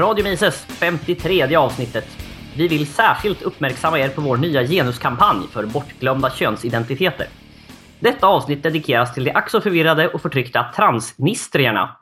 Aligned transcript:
Radio 0.00 0.24
Mises 0.24 0.64
53 0.64 1.56
avsnittet. 1.56 2.04
Vi 2.56 2.68
vill 2.68 2.86
särskilt 2.86 3.42
uppmärksamma 3.42 3.98
er 3.98 4.08
på 4.08 4.20
vår 4.20 4.36
nya 4.36 4.66
genuskampanj 4.66 5.46
för 5.52 5.66
bortglömda 5.66 6.30
könsidentiteter. 6.30 7.26
Detta 7.98 8.26
avsnitt 8.26 8.62
dedikeras 8.62 9.14
till 9.14 9.24
de 9.24 9.30
ack 9.30 9.50
så 9.50 9.60
förvirrade 9.60 10.08
och 10.08 10.22
förtryckta 10.22 10.72
transnistrierna. 10.76 11.96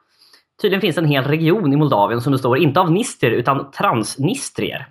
Tydligen 0.62 0.80
finns 0.80 0.98
en 0.98 1.04
hel 1.04 1.24
region 1.24 1.72
i 1.72 1.76
Moldavien 1.76 2.20
som 2.20 2.32
består 2.32 2.58
inte 2.58 2.80
av 2.80 2.92
nister 2.92 3.30
utan 3.30 3.70
transnistrier. 3.70 4.88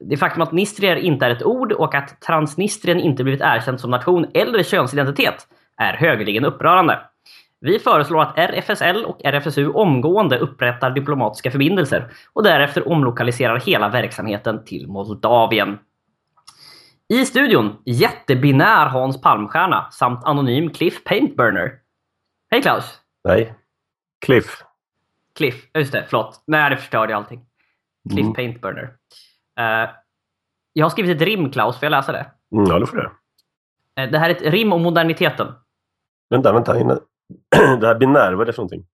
Det 0.00 0.16
faktum 0.16 0.42
att 0.42 0.52
nistrier 0.52 0.96
inte 0.96 1.26
är 1.26 1.30
ett 1.30 1.42
ord 1.42 1.72
och 1.72 1.94
att 1.94 2.20
Transnistrien 2.20 3.00
inte 3.00 3.24
blivit 3.24 3.40
erkänt 3.40 3.80
som 3.80 3.90
nation 3.90 4.26
eller 4.34 4.62
könsidentitet 4.62 5.46
är 5.76 5.92
högeligen 5.92 6.44
upprörande. 6.44 6.98
Vi 7.64 7.78
föreslår 7.78 8.22
att 8.22 8.38
RFSL 8.38 9.04
och 9.04 9.24
RFSU 9.24 9.68
omgående 9.68 10.38
upprättar 10.38 10.90
diplomatiska 10.90 11.50
förbindelser 11.50 12.12
och 12.32 12.42
därefter 12.42 12.88
omlokaliserar 12.88 13.60
hela 13.60 13.88
verksamheten 13.88 14.64
till 14.64 14.88
Moldavien. 14.88 15.78
I 17.08 17.24
studion 17.26 17.76
jättebinär 17.84 18.86
Hans 18.86 19.20
Palmstierna 19.20 19.90
samt 19.90 20.24
anonym 20.24 20.70
Cliff 20.70 21.04
Paintburner. 21.04 21.72
Hej 22.50 22.62
Klaus! 22.62 23.00
Nej. 23.24 23.54
Cliff. 24.26 24.62
Cliff, 25.36 25.70
just 25.74 25.92
det, 25.92 26.04
förlåt. 26.08 26.42
Nej, 26.46 26.70
det 26.70 26.76
förstörde 26.76 27.12
jag 27.12 27.18
allting. 27.18 27.40
Cliff 28.10 28.20
Mm. 28.20 28.34
Paintburner. 28.34 28.84
Uh, 29.60 29.90
jag 30.72 30.84
har 30.84 30.90
skrivit 30.90 31.16
ett 31.16 31.22
rim 31.22 31.50
Klaus, 31.50 31.78
får 31.78 31.86
jag 31.86 31.90
läsa 31.90 32.12
det? 32.12 32.26
Mm, 32.52 32.64
ja, 32.70 32.78
det 32.78 32.86
får 32.86 32.96
du. 32.96 33.10
Eh, 34.02 34.10
det 34.10 34.18
här 34.18 34.30
är 34.30 34.34
ett 34.34 34.42
rim 34.42 34.72
om 34.72 34.82
moderniteten. 34.82 35.46
Vänta, 36.30 36.52
vänta. 36.52 36.80
Innan. 36.80 37.00
Det 37.80 37.86
här 37.86 37.98
binär, 37.98 38.32
vad 38.32 38.40
är 38.40 38.46
det 38.46 38.52
för 38.52 38.62
någonting? 38.62 38.86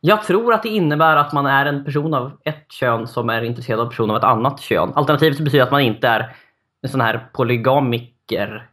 Jag 0.00 0.24
tror 0.24 0.54
att 0.54 0.62
det 0.62 0.68
innebär 0.68 1.16
att 1.16 1.32
man 1.32 1.46
är 1.46 1.66
en 1.66 1.84
person 1.84 2.14
av 2.14 2.40
ett 2.44 2.72
kön 2.72 3.06
som 3.06 3.30
är 3.30 3.42
intresserad 3.42 3.80
av 3.80 3.86
en 3.86 3.90
person 3.90 4.10
av 4.10 4.16
ett 4.16 4.24
annat 4.24 4.60
kön. 4.60 4.92
Alternativt 4.94 5.40
betyder 5.40 5.64
att 5.64 5.70
man 5.70 5.80
inte 5.80 6.08
är 6.08 6.36
en 6.82 6.88
sån 6.88 7.00
här 7.00 7.28
polygamiker. 7.32 8.70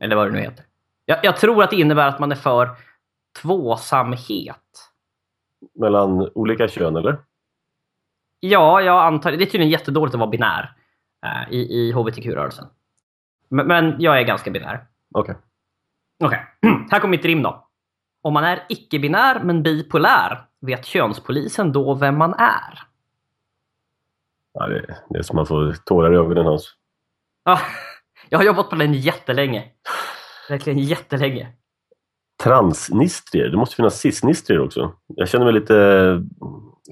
Eller 0.00 0.16
vad 0.16 0.26
det 0.28 0.32
nu 0.32 0.40
heter. 0.40 0.64
Jag, 1.06 1.18
jag 1.22 1.36
tror 1.36 1.62
att 1.62 1.70
det 1.70 1.76
innebär 1.76 2.08
att 2.08 2.18
man 2.18 2.32
är 2.32 2.36
för 2.36 2.70
tvåsamhet. 3.42 4.56
Mellan 5.74 6.30
olika 6.34 6.68
kön, 6.68 6.96
eller? 6.96 7.18
Ja, 8.40 8.80
jag 8.80 9.06
antar 9.06 9.30
det. 9.30 9.36
är 9.36 9.46
tydligen 9.46 9.70
jättedåligt 9.70 10.14
att 10.14 10.20
vara 10.20 10.30
binär 10.30 10.76
eh, 11.26 11.52
i, 11.52 11.58
i 11.58 11.92
hbtq-rörelsen. 11.92 12.66
Men, 13.48 13.66
men 13.66 13.96
jag 13.98 14.18
är 14.20 14.22
ganska 14.22 14.50
binär. 14.50 14.86
Okej. 15.14 15.34
Okej, 16.24 16.46
här 16.90 17.00
kommer 17.00 17.16
mitt 17.16 17.24
rim 17.24 17.42
då. 17.42 17.68
Om 18.22 18.34
man 18.34 18.44
är 18.44 18.66
icke-binär 18.68 19.40
men 19.44 19.62
bipolär, 19.62 20.46
vet 20.60 20.84
könspolisen 20.84 21.72
då 21.72 21.94
vem 21.94 22.18
man 22.18 22.34
är? 22.34 22.80
Ja, 24.54 24.66
det, 24.66 24.96
det 25.08 25.18
är 25.18 25.22
som 25.22 25.36
man 25.36 25.46
får 25.46 25.72
tårar 25.84 26.12
i 26.12 26.16
ögonen, 26.16 26.46
Hans. 26.46 26.74
Ja, 27.44 27.58
jag 28.28 28.38
har 28.38 28.44
jobbat 28.44 28.70
på 28.70 28.76
den 28.76 28.94
jättelänge. 28.94 29.64
Verkligen 30.48 30.78
jättelänge. 30.78 31.48
Transnistrier. 32.42 33.48
Det 33.48 33.56
måste 33.56 33.76
finnas 33.76 33.98
cisnistrier 33.98 34.60
också. 34.60 34.92
Jag 35.06 35.28
känner 35.28 35.44
mig 35.44 35.54
lite 35.54 35.74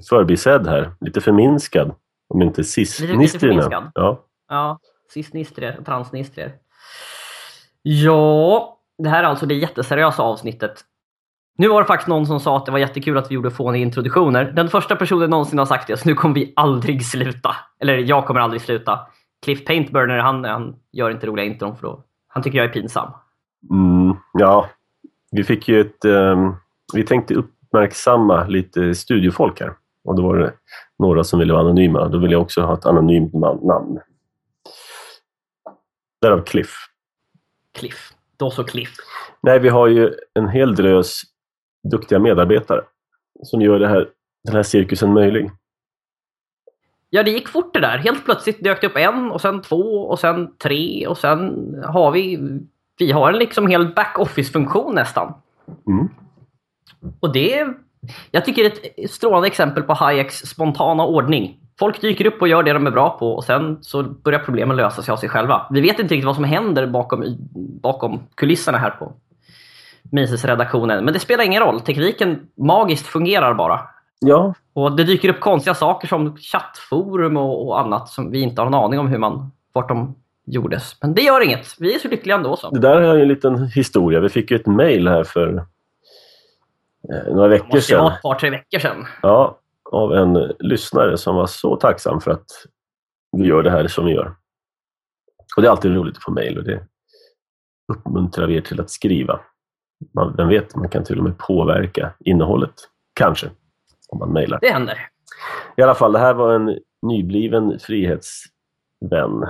förbisedd 0.09 0.67
här. 0.67 0.91
Lite 0.99 1.21
förminskad. 1.21 1.95
Om 2.27 2.41
inte 2.41 2.63
cisnistrierna. 2.63 3.39
förminskad? 3.39 3.91
Ja. 3.93 4.25
Ja, 4.49 4.79
cisnistrier 5.13 5.81
transnistrier. 5.85 6.53
Ja, 7.81 8.80
det 9.03 9.09
här 9.09 9.23
är 9.23 9.27
alltså 9.27 9.45
det 9.45 9.55
jätteseriösa 9.55 10.23
avsnittet. 10.23 10.85
Nu 11.57 11.67
var 11.67 11.81
det 11.81 11.87
faktiskt 11.87 12.07
någon 12.07 12.25
som 12.25 12.39
sa 12.39 12.57
att 12.57 12.65
det 12.65 12.71
var 12.71 12.79
jättekul 12.79 13.17
att 13.17 13.31
vi 13.31 13.35
gjorde 13.35 13.51
fåniga 13.51 13.81
introduktioner. 13.81 14.51
Den 14.51 14.69
första 14.69 14.95
personen 14.95 15.29
någonsin 15.29 15.59
har 15.59 15.65
sagt 15.65 15.87
det, 15.87 15.97
så 15.97 16.09
nu 16.09 16.15
kommer 16.15 16.35
vi 16.35 16.53
aldrig 16.55 17.05
sluta. 17.05 17.55
Eller 17.79 17.97
jag 17.97 18.25
kommer 18.25 18.39
aldrig 18.39 18.61
sluta. 18.61 18.99
Cliff 19.45 19.65
Paintburner, 19.65 20.17
han, 20.17 20.43
han 20.43 20.75
gör 20.91 21.09
inte 21.09 21.27
roliga 21.27 21.45
intron 21.45 21.75
för 21.75 21.87
då. 21.87 22.03
Han 22.27 22.43
tycker 22.43 22.57
jag 22.57 22.67
är 22.67 22.73
pinsam. 22.73 23.11
Mm, 23.71 24.15
ja. 24.33 24.69
Vi 25.31 25.43
fick 25.43 25.67
ju 25.67 25.81
ett... 25.81 26.05
ehm, 26.05 26.53
vi 26.93 27.03
tänkte 27.03 27.33
uppmärksamma 27.33 28.43
lite 28.47 28.95
studiefolk 28.95 29.59
här. 29.59 29.73
Och 30.03 30.15
då 30.15 30.23
var 30.23 30.37
det 30.37 30.53
några 30.99 31.23
som 31.23 31.39
ville 31.39 31.53
vara 31.53 31.63
anonyma. 31.63 32.07
Då 32.07 32.17
ville 32.17 32.33
jag 32.33 32.41
också 32.41 32.61
ha 32.61 32.73
ett 32.73 32.85
anonymt 32.85 33.33
namn. 33.33 33.99
Därav 36.21 36.41
Cliff. 36.41 36.75
Cliff. 37.77 38.13
Då 38.41 38.51
så 38.51 38.63
Cliff. 38.63 38.89
Nej, 39.41 39.59
vi 39.59 39.69
har 39.69 39.87
ju 39.87 40.13
en 40.33 40.49
hel 40.49 40.75
drös 40.75 41.21
duktiga 41.91 42.19
medarbetare 42.19 42.81
som 43.43 43.61
gör 43.61 43.79
det 43.79 43.87
här, 43.87 44.09
den 44.43 44.55
här 44.55 44.63
cirkusen 44.63 45.13
möjlig. 45.13 45.51
Ja, 47.09 47.23
det 47.23 47.31
gick 47.31 47.47
fort 47.47 47.73
det 47.73 47.79
där. 47.79 47.97
Helt 47.97 48.25
plötsligt 48.25 48.63
dök 48.63 48.81
det 48.81 48.87
upp 48.87 48.97
en 48.97 49.31
och 49.31 49.41
sen 49.41 49.61
två 49.61 50.07
och 50.09 50.19
sen 50.19 50.57
tre 50.57 51.07
och 51.07 51.17
sen 51.17 51.53
har 51.87 52.11
vi... 52.11 52.39
Vi 52.97 53.11
har 53.11 53.33
en 53.33 53.39
liksom 53.39 53.67
hel 53.67 53.93
back-office-funktion 53.93 54.95
nästan. 54.95 55.33
Mm. 55.87 56.09
Och 57.19 57.33
det... 57.33 57.67
Jag 58.31 58.45
tycker 58.45 58.63
det 58.63 58.69
är 58.69 59.05
ett 59.05 59.11
strålande 59.11 59.47
exempel 59.47 59.83
på 59.83 59.93
Hayeks 59.93 60.37
spontana 60.37 61.05
ordning. 61.05 61.59
Folk 61.79 62.01
dyker 62.01 62.25
upp 62.25 62.41
och 62.41 62.47
gör 62.47 62.63
det 62.63 62.73
de 62.73 62.87
är 62.87 62.91
bra 62.91 63.09
på 63.19 63.31
och 63.35 63.43
sen 63.43 63.77
så 63.81 64.03
börjar 64.03 64.39
problemen 64.39 64.77
lösa 64.77 65.01
sig 65.01 65.11
av 65.11 65.17
sig 65.17 65.29
själva. 65.29 65.67
Vi 65.71 65.81
vet 65.81 65.99
inte 65.99 66.13
riktigt 66.13 66.25
vad 66.25 66.35
som 66.35 66.43
händer 66.43 66.87
bakom, 66.87 67.23
bakom 67.81 68.19
kulisserna 68.35 68.77
här 68.77 68.89
på 68.89 69.13
Mises-redaktionen. 70.11 71.05
Men 71.05 71.13
det 71.13 71.19
spelar 71.19 71.43
ingen 71.43 71.63
roll. 71.63 71.81
Tekniken 71.81 72.39
magiskt 72.57 73.07
fungerar 73.07 73.53
bara. 73.53 73.79
Ja, 74.19 74.53
Och 74.73 74.95
det 74.95 75.03
dyker 75.03 75.29
upp 75.29 75.39
konstiga 75.39 75.73
saker 75.73 76.07
som 76.07 76.37
chattforum 76.37 77.37
och, 77.37 77.67
och 77.67 77.79
annat 77.79 78.09
som 78.09 78.31
vi 78.31 78.41
inte 78.41 78.61
har 78.61 78.67
en 78.67 78.73
aning 78.73 78.99
om 78.99 79.07
hur 79.07 79.17
man, 79.17 79.51
vart 79.73 79.87
de 79.89 80.15
gjordes. 80.45 80.95
Men 81.01 81.13
det 81.13 81.21
gör 81.21 81.41
inget. 81.41 81.75
Vi 81.79 81.95
är 81.95 81.99
så 81.99 82.07
lyckliga 82.07 82.35
ändå. 82.35 82.55
Så. 82.55 82.69
det 82.69 82.79
där 82.79 83.01
är 83.01 83.15
ju 83.15 83.21
en 83.21 83.27
liten 83.27 83.67
historia. 83.67 84.19
Vi 84.19 84.29
fick 84.29 84.51
ju 84.51 84.57
ett 84.57 84.65
mejl 84.67 85.07
här 85.07 85.23
för 85.23 85.47
eh, 87.09 87.33
några 87.33 87.47
Det 87.47 87.49
veckor 87.49 87.75
måste 87.75 87.93
ju 87.93 87.97
vara 87.99 88.07
sedan. 88.09 88.15
ett 88.15 88.21
par, 88.21 88.35
tre 88.35 88.49
veckor 88.49 88.79
sedan. 88.79 89.05
Ja, 89.21 89.57
av 89.91 90.13
en 90.13 90.33
lyssnare 90.59 91.17
som 91.17 91.35
var 91.35 91.47
så 91.47 91.75
tacksam 91.75 92.21
för 92.21 92.31
att 92.31 92.45
vi 93.37 93.45
gör 93.45 93.63
det 93.63 93.71
här 93.71 93.87
som 93.87 94.05
vi 94.05 94.11
gör. 94.11 94.35
Och 95.55 95.61
det 95.61 95.67
är 95.67 95.71
alltid 95.71 95.95
roligt 95.95 96.17
att 96.17 96.23
få 96.23 96.31
mejl 96.31 96.57
och 96.57 96.63
det 96.63 96.83
uppmuntrar 97.93 98.47
vi 98.47 98.55
er 98.55 98.61
till 98.61 98.81
att 98.81 98.89
skriva. 98.89 99.39
Man, 100.13 100.35
vem 100.37 100.47
vet, 100.47 100.75
man 100.75 100.89
kan 100.89 101.03
till 101.03 101.17
och 101.17 101.23
med 101.23 101.37
påverka 101.37 102.13
innehållet. 102.19 102.73
Kanske, 103.13 103.51
om 104.07 104.19
man 104.19 104.33
mejlar. 104.33 104.59
Det 104.61 104.71
händer. 104.71 105.07
I 105.77 105.81
alla 105.81 105.95
fall, 105.95 106.11
det 106.11 106.19
här 106.19 106.33
var 106.33 106.53
en 106.53 106.79
nybliven 107.01 107.79
frihetsvän. 107.79 109.47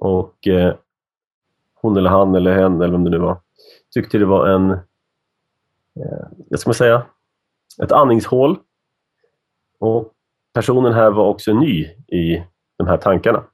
Och 0.00 0.48
eh, 0.48 0.74
hon 1.74 1.96
eller 1.96 2.10
han 2.10 2.34
eller 2.34 2.52
hen 2.52 2.80
eller 2.80 2.92
vem 2.92 3.04
det 3.04 3.10
nu 3.10 3.18
var 3.18 3.40
tyckte 3.90 4.18
det 4.18 4.24
var 4.24 4.48
en, 4.48 4.70
eh, 4.70 6.26
vad 6.50 6.60
ska 6.60 6.68
man 6.68 6.74
säga, 6.74 7.06
ett 7.82 7.92
andningshål. 7.92 8.58
Och 9.80 10.12
personen 10.54 10.92
här 10.92 11.10
var 11.10 11.28
också 11.28 11.52
ny 11.52 11.84
i 12.08 12.44
de 12.78 12.86
här 12.86 12.96
tankarna. 12.96 13.44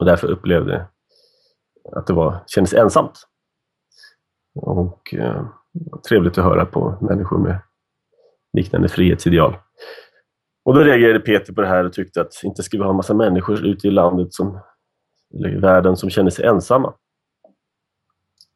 Och 0.00 0.06
därför 0.06 0.26
upplevde 0.26 0.86
att 1.92 2.06
det 2.06 2.12
var, 2.12 2.44
kändes 2.46 2.74
ensamt. 2.74 3.26
Och 4.54 5.14
eh, 5.14 5.46
trevligt 6.08 6.38
att 6.38 6.44
höra 6.44 6.66
på 6.66 6.98
människor 7.00 7.38
med 7.38 7.58
liknande 8.52 8.88
frihetsideal. 8.88 9.56
Och 10.64 10.74
då 10.74 10.80
reagerade 10.80 11.20
Peter 11.20 11.52
på 11.52 11.60
det 11.60 11.66
här 11.66 11.84
och 11.84 11.92
tyckte 11.92 12.20
att 12.20 12.44
inte 12.44 12.62
ska 12.62 12.76
vi 12.76 12.82
ha 12.82 12.90
en 12.90 12.96
massa 12.96 13.14
människor 13.14 13.66
ute 13.66 13.88
i 13.88 13.90
landet 13.90 14.34
som, 14.34 14.60
eller 15.34 15.56
i 15.56 15.60
världen 15.60 15.96
som 15.96 16.10
känner 16.10 16.30
sig 16.30 16.44
ensamma. 16.44 16.94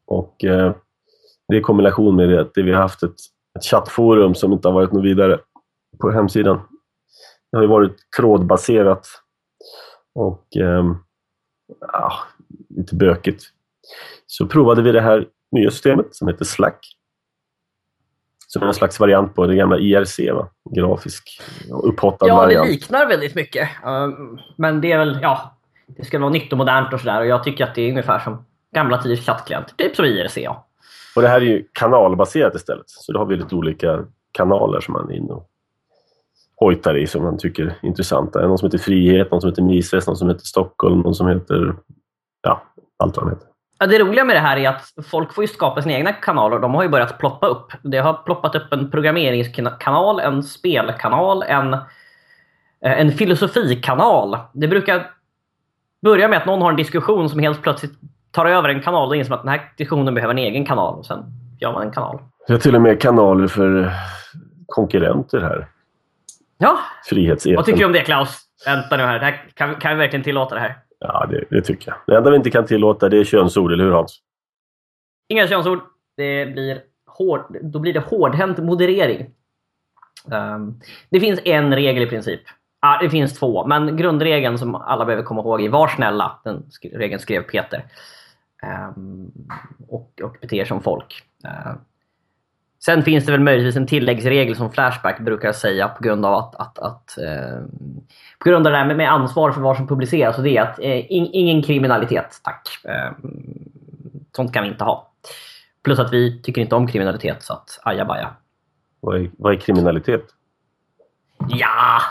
Och 0.05 0.43
eh, 0.43 0.75
det 1.47 1.57
i 1.57 1.61
kombination 1.61 2.15
med 2.15 2.29
det 2.29 2.41
att 2.41 2.51
vi 2.55 2.71
har 2.71 2.81
haft 2.81 3.03
ett, 3.03 3.15
ett 3.59 3.65
chattforum 3.65 4.35
som 4.35 4.53
inte 4.53 4.67
har 4.67 4.73
varit 4.73 4.91
något 4.91 5.05
vidare 5.05 5.39
på 6.01 6.11
hemsidan. 6.11 6.61
Det 7.51 7.57
har 7.57 7.63
ju 7.63 7.69
varit 7.69 7.97
trådbaserat 8.17 9.07
och 10.15 10.57
eh, 10.57 10.83
ja, 11.93 12.13
lite 12.69 12.95
bökigt. 12.95 13.43
Så 14.25 14.47
provade 14.47 14.81
vi 14.81 14.91
det 14.91 15.01
här 15.01 15.27
nya 15.51 15.71
systemet 15.71 16.15
som 16.15 16.27
heter 16.27 16.45
Slack. 16.45 16.95
Som 18.47 18.63
är 18.63 18.67
en 18.67 18.73
slags 18.73 18.99
variant 18.99 19.35
på 19.35 19.47
det 19.47 19.55
gamla 19.55 19.77
IRC, 19.77 20.19
va? 20.33 20.49
grafisk 20.75 21.41
upphottad 21.83 22.27
Ja, 22.27 22.33
det 22.33 22.39
variant. 22.41 22.69
liknar 22.69 23.07
väldigt 23.07 23.35
mycket. 23.35 23.69
Um, 23.85 24.39
Men 24.55 24.81
det 24.81 24.91
är 24.91 24.97
väl, 24.97 25.19
ja, 25.21 25.57
det 25.87 26.05
ska 26.05 26.19
vara 26.19 26.29
nytt 26.29 26.51
och 26.51 26.57
modernt 26.57 26.93
och 26.93 26.99
sådär. 26.99 27.19
Och 27.19 27.27
jag 27.27 27.43
tycker 27.43 27.63
att 27.63 27.75
det 27.75 27.81
är 27.81 27.89
ungefär 27.89 28.19
som 28.19 28.45
gamla 28.75 29.01
tiders 29.01 29.25
chattklient. 29.25 29.77
Typ 29.77 29.95
som 29.95 30.05
IRC, 30.05 30.37
ja. 30.37 30.67
Och 31.15 31.21
det 31.21 31.27
här 31.27 31.41
är 31.41 31.45
ju 31.45 31.67
kanalbaserat 31.73 32.55
istället. 32.55 32.89
Så 32.89 33.11
då 33.11 33.19
har 33.19 33.25
vi 33.25 33.35
lite 33.35 33.55
olika 33.55 34.05
kanaler 34.31 34.81
som 34.81 34.93
man 34.93 35.11
är 35.11 35.15
inne 35.15 35.33
och 35.33 35.48
hojtar 36.59 36.97
i 36.97 37.07
som 37.07 37.23
man 37.23 37.37
tycker 37.37 37.63
är 37.63 37.75
intressanta. 37.81 38.47
Någon 38.47 38.57
som 38.57 38.65
heter 38.65 38.77
Frihet, 38.77 39.31
någon 39.31 39.41
som 39.41 39.49
heter 39.49 39.61
Mises, 39.61 40.07
någon 40.07 40.15
som 40.15 40.29
heter 40.29 40.45
Stockholm, 40.45 40.99
någon 40.99 41.15
som 41.15 41.27
heter... 41.27 41.75
Ja, 42.41 42.63
allt 42.97 43.17
vad 43.17 43.25
de 43.25 43.29
heter. 43.29 43.47
Ja, 43.79 43.87
det 43.87 43.99
roliga 43.99 44.25
med 44.25 44.35
det 44.35 44.39
här 44.39 44.57
är 44.57 44.69
att 44.69 44.93
folk 45.11 45.33
får 45.33 45.43
ju 45.43 45.47
skapa 45.47 45.81
sina 45.81 45.95
egna 45.95 46.13
kanaler. 46.13 46.59
De 46.59 46.73
har 46.73 46.83
ju 46.83 46.89
börjat 46.89 47.17
ploppa 47.17 47.47
upp. 47.47 47.71
Det 47.83 47.97
har 47.97 48.13
ploppat 48.13 48.55
upp 48.55 48.73
en 48.73 48.91
programmeringskanal, 48.91 50.19
en 50.19 50.43
spelkanal, 50.43 51.43
en, 51.43 51.73
eh, 51.73 51.79
en 52.81 53.11
filosofikanal. 53.11 54.37
Det 54.53 54.67
brukar 54.67 55.11
börja 56.01 56.27
med 56.27 56.37
att 56.37 56.45
någon 56.45 56.61
har 56.61 56.69
en 56.69 56.75
diskussion 56.75 57.29
som 57.29 57.39
helt 57.39 57.61
plötsligt 57.61 57.93
tar 58.31 58.45
över 58.45 58.69
en 58.69 58.81
kanal 58.81 59.09
och 59.09 59.15
inser 59.15 59.33
att 59.33 59.41
den 59.41 59.51
här 59.51 59.71
diskussionen 59.77 60.13
behöver 60.13 60.33
en 60.33 60.37
egen 60.37 60.65
kanal. 60.65 60.99
Och 60.99 61.05
sen 61.05 61.23
gör 61.59 61.73
man 61.73 61.81
en 61.81 61.91
kanal. 61.91 62.19
Vi 62.47 62.53
har 62.53 62.59
till 62.59 62.75
och 62.75 62.81
med 62.81 63.01
kanaler 63.01 63.47
för 63.47 63.91
konkurrenter 64.67 65.41
här. 65.41 65.67
Ja, 66.61 66.79
vad 67.55 67.65
tycker 67.65 67.79
du 67.79 67.85
om 67.85 67.91
det 67.91 68.01
Klaus? 68.01 68.41
Vänta 68.65 68.97
nu 68.97 69.03
här. 69.03 69.19
Det 69.19 69.25
här 69.25 69.45
kan, 69.53 69.75
kan 69.75 69.91
vi 69.91 69.97
verkligen 69.97 70.23
tillåta 70.23 70.55
det 70.55 70.61
här? 70.61 70.77
Ja, 70.99 71.25
det, 71.29 71.43
det 71.49 71.61
tycker 71.61 71.91
jag. 71.91 71.97
Det 72.07 72.17
enda 72.17 72.29
vi 72.29 72.35
inte 72.35 72.49
kan 72.49 72.65
tillåta 72.65 73.09
det 73.09 73.17
är 73.17 73.23
könsord, 73.23 73.71
eller 73.71 73.83
hur 73.83 73.91
Hans? 73.91 74.19
Inga 75.29 75.47
könsord. 75.47 75.79
Det 76.17 76.45
blir 76.45 76.81
hård, 77.07 77.57
då 77.61 77.79
blir 77.79 77.93
det 77.93 77.99
hårdhänt 77.99 78.57
moderering. 78.57 79.29
Um, 80.31 80.79
det 81.09 81.19
finns 81.19 81.39
en 81.45 81.75
regel 81.75 82.03
i 82.03 82.07
princip. 82.07 82.41
Ah, 82.79 83.01
det 83.01 83.09
finns 83.09 83.39
två, 83.39 83.65
men 83.67 83.97
grundregeln 83.97 84.57
som 84.57 84.75
alla 84.75 85.05
behöver 85.05 85.23
komma 85.23 85.41
ihåg 85.41 85.61
är 85.61 85.69
var 85.69 85.87
snälla. 85.87 86.39
Den 86.43 86.63
sk- 86.63 86.97
regeln 86.97 87.19
skrev 87.19 87.41
Peter. 87.43 87.85
Um, 88.95 89.31
och, 89.87 90.21
och 90.23 90.37
bete 90.41 90.55
er 90.55 90.65
som 90.65 90.81
folk. 90.81 91.23
Uh, 91.45 91.73
sen 92.85 93.03
finns 93.03 93.25
det 93.25 93.31
väl 93.31 93.41
möjligtvis 93.41 93.75
en 93.75 93.87
tilläggsregel 93.87 94.55
som 94.55 94.71
Flashback 94.71 95.19
brukar 95.19 95.51
säga 95.51 95.87
på 95.87 96.03
grund 96.03 96.25
av 96.25 96.33
att, 96.33 96.55
att, 96.55 96.79
att 96.79 97.17
uh, 97.17 97.65
på 98.39 98.49
grund 98.49 98.67
av 98.67 98.71
det 98.73 98.77
här 98.77 98.85
med, 98.85 98.97
med 98.97 99.11
ansvar 99.11 99.51
för 99.51 99.61
vad 99.61 99.77
som 99.77 99.87
publiceras. 99.87 100.37
Och 100.37 100.43
det 100.43 100.57
är 100.57 100.61
att 100.61 100.79
uh, 100.79 101.11
in, 101.11 101.29
ingen 101.33 101.63
kriminalitet, 101.63 102.41
tack. 102.43 102.67
Um, 102.83 103.69
sånt 104.35 104.53
kan 104.53 104.63
vi 104.63 104.69
inte 104.69 104.83
ha. 104.83 105.11
Plus 105.83 105.99
att 105.99 106.13
vi 106.13 106.41
tycker 106.41 106.61
inte 106.61 106.75
om 106.75 106.87
kriminalitet, 106.87 107.43
så 107.43 107.53
att 107.53 107.79
ajabaja. 107.83 108.29
Vad 108.99 109.21
är, 109.21 109.31
vad 109.37 109.53
är 109.53 109.57
kriminalitet? 109.57 110.25
Ja, 111.47 112.01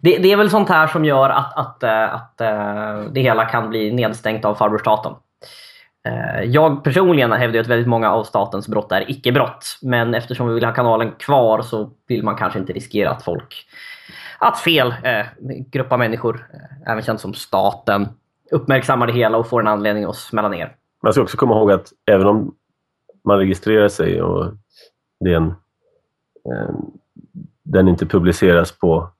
det, 0.00 0.18
det 0.18 0.32
är 0.32 0.36
väl 0.36 0.50
sånt 0.50 0.68
här 0.68 0.86
som 0.86 1.04
gör 1.04 1.30
att, 1.30 1.58
att, 1.58 1.82
eh, 1.82 2.14
att, 2.14 2.40
eh, 2.40 3.00
det 3.12 3.20
hela 3.20 3.44
kan 3.44 3.68
bli 3.68 3.92
nedstängt 3.92 4.44
av 4.44 4.54
farbror 4.54 4.78
staten. 4.78 5.12
Eh, 6.06 6.42
jag 6.42 6.84
personligen 6.84 7.32
hävdar 7.32 7.60
att 7.60 7.66
väldigt 7.66 7.88
många 7.88 8.10
av 8.10 8.24
statens 8.24 8.68
brott 8.68 8.92
är 8.92 9.10
icke-brott. 9.10 9.78
Men 9.82 10.14
eftersom 10.14 10.48
vi 10.48 10.54
vill 10.54 10.64
ha 10.64 10.74
kanalen 10.74 11.12
kvar 11.12 11.62
så 11.62 11.90
vill 12.06 12.22
man 12.22 12.36
kanske 12.36 12.58
inte 12.58 12.72
riskera 12.72 13.10
att 13.10 13.24
folk, 13.24 13.66
att 14.38 14.58
fel 14.60 14.94
eh, 15.02 15.26
grupp 15.70 15.92
av 15.92 15.98
människor, 15.98 16.46
eh, 16.54 16.92
även 16.92 17.02
känd 17.02 17.20
som 17.20 17.34
staten, 17.34 18.08
uppmärksammar 18.50 19.06
det 19.06 19.12
hela 19.12 19.38
och 19.38 19.48
får 19.48 19.60
en 19.60 19.66
anledning 19.66 20.04
att 20.04 20.16
smälla 20.16 20.48
ner. 20.48 20.76
Man 21.02 21.12
ska 21.12 21.22
också 21.22 21.36
komma 21.36 21.54
ihåg 21.54 21.72
att 21.72 21.92
även 22.10 22.26
om 22.26 22.54
man 23.24 23.38
registrerar 23.38 23.88
sig 23.88 24.22
och 24.22 24.52
den, 25.20 25.46
eh, 25.46 26.74
den 27.62 27.88
inte 27.88 28.06
publiceras 28.06 28.72
på, 28.72 29.10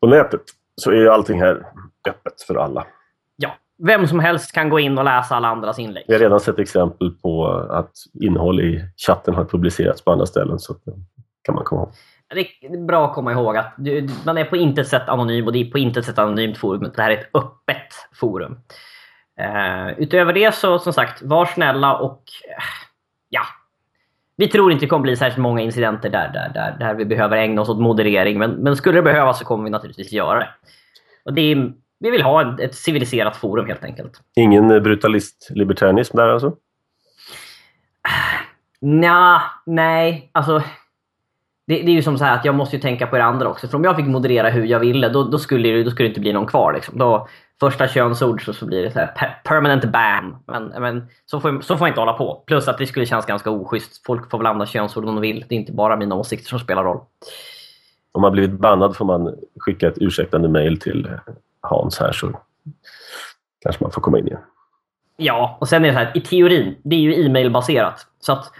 på 0.00 0.06
nätet 0.06 0.42
så 0.76 0.90
är 0.90 0.96
ju 0.96 1.08
allting 1.08 1.40
här 1.40 1.66
öppet 2.08 2.42
för 2.46 2.54
alla. 2.54 2.86
Vem 3.86 4.06
som 4.06 4.20
helst 4.20 4.52
kan 4.52 4.68
gå 4.68 4.80
in 4.80 4.98
och 4.98 5.04
läsa 5.04 5.36
alla 5.36 5.48
andras 5.48 5.78
inlägg. 5.78 6.04
Vi 6.08 6.14
har 6.14 6.20
redan 6.20 6.40
sett 6.40 6.58
exempel 6.58 7.10
på 7.10 7.46
att 7.70 7.92
innehåll 8.20 8.60
i 8.60 8.84
chatten 9.06 9.34
har 9.34 9.44
publicerats 9.44 10.04
på 10.04 10.12
andra 10.12 10.26
ställen. 10.26 10.58
Så 10.58 10.72
det 10.72 10.92
kan 11.42 11.54
man 11.54 11.64
komma 11.64 11.82
ihåg. 11.82 11.92
Det 12.34 12.66
är 12.66 12.86
bra 12.86 13.06
att 13.06 13.14
komma 13.14 13.32
ihåg 13.32 13.56
att 13.56 13.74
du, 13.78 14.08
man 14.26 14.38
är 14.38 14.44
på 14.44 14.56
intet 14.56 14.88
sätt 14.88 15.08
anonym 15.08 15.46
och 15.46 15.52
det 15.52 15.58
är 15.58 15.70
på 15.70 15.78
intet 15.78 16.04
sätt 16.04 16.18
anonymt 16.18 16.58
forum. 16.58 16.92
Det 16.96 17.02
här 17.02 17.10
är 17.10 17.18
ett 17.18 17.30
öppet 17.34 18.08
forum. 18.14 18.58
Uh, 19.40 20.00
utöver 20.00 20.32
det 20.32 20.54
så 20.54 20.78
som 20.78 20.92
sagt, 20.92 21.22
var 21.22 21.46
snälla 21.46 21.96
och 21.96 22.22
uh, 22.48 22.64
ja. 23.28 23.42
Vi 24.36 24.48
tror 24.48 24.72
inte 24.72 24.84
det 24.84 24.88
kommer 24.88 25.02
bli 25.02 25.16
särskilt 25.16 25.42
många 25.42 25.60
incidenter 25.60 26.10
där, 26.10 26.28
där, 26.28 26.50
där, 26.54 26.76
där 26.78 26.94
vi 26.94 27.04
behöver 27.04 27.36
ägna 27.36 27.62
oss 27.62 27.68
åt 27.68 27.80
moderering. 27.80 28.38
Men, 28.38 28.50
men 28.50 28.76
skulle 28.76 28.98
det 28.98 29.02
behövas 29.02 29.38
så 29.38 29.44
kommer 29.44 29.64
vi 29.64 29.70
naturligtvis 29.70 30.12
göra 30.12 30.38
det. 30.38 30.48
Och 31.24 31.34
det 31.34 31.52
är, 31.52 31.72
vi 32.00 32.10
vill 32.10 32.22
ha 32.22 32.58
ett, 32.58 32.74
civiliserat 32.74 33.36
forum 33.36 33.66
helt 33.66 33.84
enkelt. 33.84 34.20
Ingen 34.36 34.70
eh, 34.70 34.80
brutalist-libertarianism 34.80 36.16
där 36.16 36.28
alltså? 36.28 36.56
Nja, 38.80 39.42
nej. 39.66 40.30
Alltså, 40.32 40.62
det, 41.66 41.82
det 41.82 41.90
är 41.90 41.94
ju 41.94 42.02
som 42.02 42.18
så 42.18 42.24
här 42.24 42.34
att 42.34 42.44
jag 42.44 42.54
måste 42.54 42.76
ju 42.76 42.82
tänka 42.82 43.06
på 43.06 43.16
er 43.16 43.20
andra 43.20 43.48
också. 43.48 43.68
För 43.68 43.76
om 43.76 43.84
jag 43.84 43.96
fick 43.96 44.06
moderera 44.06 44.50
hur 44.50 44.64
jag 44.64 44.80
ville, 44.80 45.08
då, 45.08 45.24
då, 45.24 45.38
skulle, 45.38 45.68
det, 45.68 45.84
då 45.84 45.90
skulle 45.90 46.06
det 46.06 46.10
inte 46.10 46.20
bli 46.20 46.32
någon 46.32 46.46
kvar. 46.46 46.72
Liksom. 46.72 46.98
Då, 46.98 47.28
första 47.60 47.88
könsord 47.88 48.44
så, 48.44 48.52
så 48.52 48.66
blir 48.66 48.82
det 48.82 48.90
så 48.90 48.98
här 48.98 49.06
per, 49.06 49.40
permanent 49.44 49.84
ban. 49.84 50.36
Men, 50.46 50.64
men 50.64 51.06
så, 51.26 51.40
får, 51.40 51.60
så 51.60 51.76
får 51.76 51.86
jag 51.86 51.92
inte 51.92 52.00
hålla 52.00 52.12
på. 52.12 52.42
Plus 52.46 52.68
att 52.68 52.78
det 52.78 52.86
skulle 52.86 53.06
kännas 53.06 53.26
ganska 53.26 53.50
oschysst. 53.50 54.06
Folk 54.06 54.30
får 54.30 54.38
väl 54.38 54.46
använda 54.46 54.66
könsord 54.66 55.04
om 55.04 55.14
de 55.14 55.20
vill. 55.20 55.44
Det 55.48 55.54
är 55.54 55.58
inte 55.58 55.72
bara 55.72 55.96
mina 55.96 56.14
åsikter 56.14 56.48
som 56.48 56.58
spelar 56.58 56.84
roll. 56.84 57.00
Om 58.12 58.22
man 58.22 58.32
blivit 58.32 58.50
bannad 58.50 58.96
får 58.96 59.04
man 59.04 59.34
skicka 59.60 59.88
ett 59.88 59.98
ursäktande 59.98 60.48
mejl 60.48 60.80
till 60.80 61.06
eh, 61.06 61.34
Hans 61.60 61.98
här 61.98 62.12
så 62.12 62.40
kanske 63.60 63.84
man 63.84 63.90
får 63.90 64.00
komma 64.00 64.18
in 64.18 64.26
igen. 64.26 64.40
Ja, 65.16 65.56
och 65.60 65.68
sen 65.68 65.84
är 65.84 65.88
det 65.88 65.94
så 65.94 65.98
här, 65.98 66.12
i 66.14 66.20
teorin, 66.20 66.76
det 66.82 66.96
är 66.96 67.00
ju 67.00 67.26
e-mailbaserat. 67.26 68.06
Så 68.20 68.32
att 68.32 68.52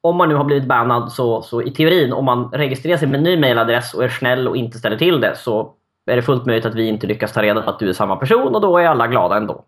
om 0.00 0.16
man 0.16 0.28
nu 0.28 0.34
har 0.34 0.44
blivit 0.44 0.68
bannad 0.68 1.12
så, 1.12 1.42
så 1.42 1.62
i 1.62 1.70
teorin, 1.70 2.12
om 2.12 2.24
man 2.24 2.50
registrerar 2.52 2.96
sig 2.96 3.08
med 3.08 3.18
en 3.18 3.24
ny 3.24 3.40
mailadress 3.40 3.94
och 3.94 4.04
är 4.04 4.08
snäll 4.08 4.48
och 4.48 4.56
inte 4.56 4.78
ställer 4.78 4.96
till 4.96 5.20
det 5.20 5.36
så 5.36 5.74
är 6.06 6.16
det 6.16 6.22
fullt 6.22 6.46
möjligt 6.46 6.66
att 6.66 6.74
vi 6.74 6.88
inte 6.88 7.06
lyckas 7.06 7.32
ta 7.32 7.42
reda 7.42 7.62
på 7.62 7.70
att 7.70 7.78
du 7.78 7.88
är 7.88 7.92
samma 7.92 8.16
person 8.16 8.54
och 8.54 8.60
då 8.60 8.78
är 8.78 8.86
alla 8.86 9.06
glada 9.06 9.36
ändå. 9.36 9.64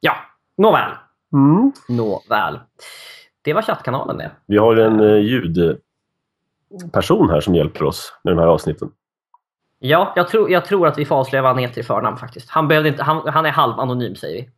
Ja, 0.00 0.16
nåväl. 0.56 0.90
Mm. 1.32 1.72
Nåväl. 1.88 2.58
Det 3.42 3.52
var 3.52 3.62
chattkanalen 3.62 4.16
det. 4.16 4.30
Vi 4.46 4.56
har 4.56 4.76
en 4.76 5.00
eh, 5.00 5.16
ljudperson 5.16 5.70
här 7.30 7.40
som 7.40 7.54
hjälper 7.54 7.84
oss 7.84 8.12
med 8.24 8.32
de 8.32 8.38
här 8.40 8.46
avsnitten. 8.46 8.90
Ja, 9.84 10.12
jag 10.16 10.28
tror, 10.28 10.50
jag 10.50 10.64
tror 10.64 10.86
att 10.86 10.98
vi 10.98 11.04
får 11.04 11.16
avslöja 11.16 11.42
vad 11.42 11.50
han 11.50 11.58
heter 11.58 11.80
i 11.80 11.84
förnamn 11.84 12.16
faktiskt. 12.16 12.50
Han, 12.50 12.68
behövde 12.68 12.88
inte, 12.88 13.02
han, 13.02 13.28
han 13.28 13.46
är 13.46 13.50
halv 13.50 13.80
anonym 13.80 14.14
säger 14.14 14.42
vi. 14.42 14.48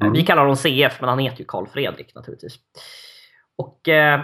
Mm. 0.00 0.12
Vi 0.12 0.22
kallar 0.22 0.42
honom 0.42 0.56
CF, 0.56 1.00
men 1.00 1.08
han 1.08 1.18
heter 1.18 1.38
ju 1.38 1.44
Karl 1.44 1.66
Fredrik 1.66 2.14
naturligtvis. 2.14 2.58
Och 3.58 3.88
eh, 3.88 4.20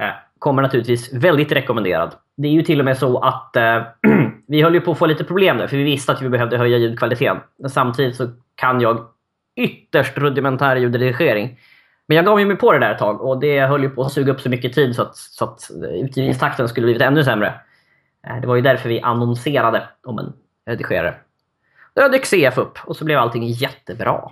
Eh, 0.01 0.11
kommer 0.39 0.63
naturligtvis 0.63 1.13
väldigt 1.13 1.53
rekommenderad. 1.53 2.15
Det 2.37 2.49
är 2.49 2.53
ju 2.53 2.63
till 2.63 2.79
och 2.79 2.85
med 2.85 2.99
så 2.99 3.19
att 3.19 3.57
eh, 3.57 3.83
vi 4.47 4.63
höll 4.63 4.75
ju 4.75 4.81
på 4.81 4.93
att 4.93 4.99
få 4.99 5.07
lite 5.07 5.25
problem 5.25 5.59
där, 5.59 5.67
för 5.67 5.77
vi 5.77 5.83
visste 5.83 6.13
att 6.13 6.23
vi 6.23 6.29
behövde 6.29 6.59
höja 6.59 6.79
ljudkvaliteten. 6.79 7.37
Men 7.59 7.71
samtidigt 7.71 8.17
så 8.17 8.29
kan 8.55 8.81
jag 8.81 9.07
ytterst 9.57 10.19
rudimentär 10.19 10.77
ljudredigering. 10.77 11.59
Men 12.09 12.17
jag 12.17 12.27
gav 12.27 12.41
ju 12.41 12.47
mig 12.47 12.57
på 12.57 12.73
det 12.73 12.79
där 12.79 12.93
ett 12.93 12.99
tag 12.99 13.21
och 13.21 13.41
det 13.41 13.61
höll 13.61 13.83
ju 13.83 13.91
på 13.91 14.03
att 14.03 14.13
suga 14.13 14.33
upp 14.33 14.41
så 14.41 14.49
mycket 14.49 14.73
tid 14.73 14.97
så 14.97 15.03
att, 15.03 15.17
så 15.17 15.45
att 15.45 15.71
eh, 15.71 15.91
utgivningstakten 15.91 16.69
skulle 16.69 16.85
blivit 16.85 17.03
ännu 17.03 17.25
sämre. 17.25 17.55
Eh, 18.29 18.41
Det 18.41 18.47
var 18.47 18.57
ju 18.57 18.63
därför 18.63 18.89
vi 18.89 19.01
annonserade 19.01 19.89
om 20.03 20.19
en 20.19 20.33
redigerare. 20.67 21.15
Då 21.95 22.09
dök 22.09 22.25
CF 22.27 22.59
upp 22.59 22.79
och 22.87 22.97
så 22.97 23.05
blev 23.05 23.19
allting 23.19 23.47
jättebra. 23.47 24.31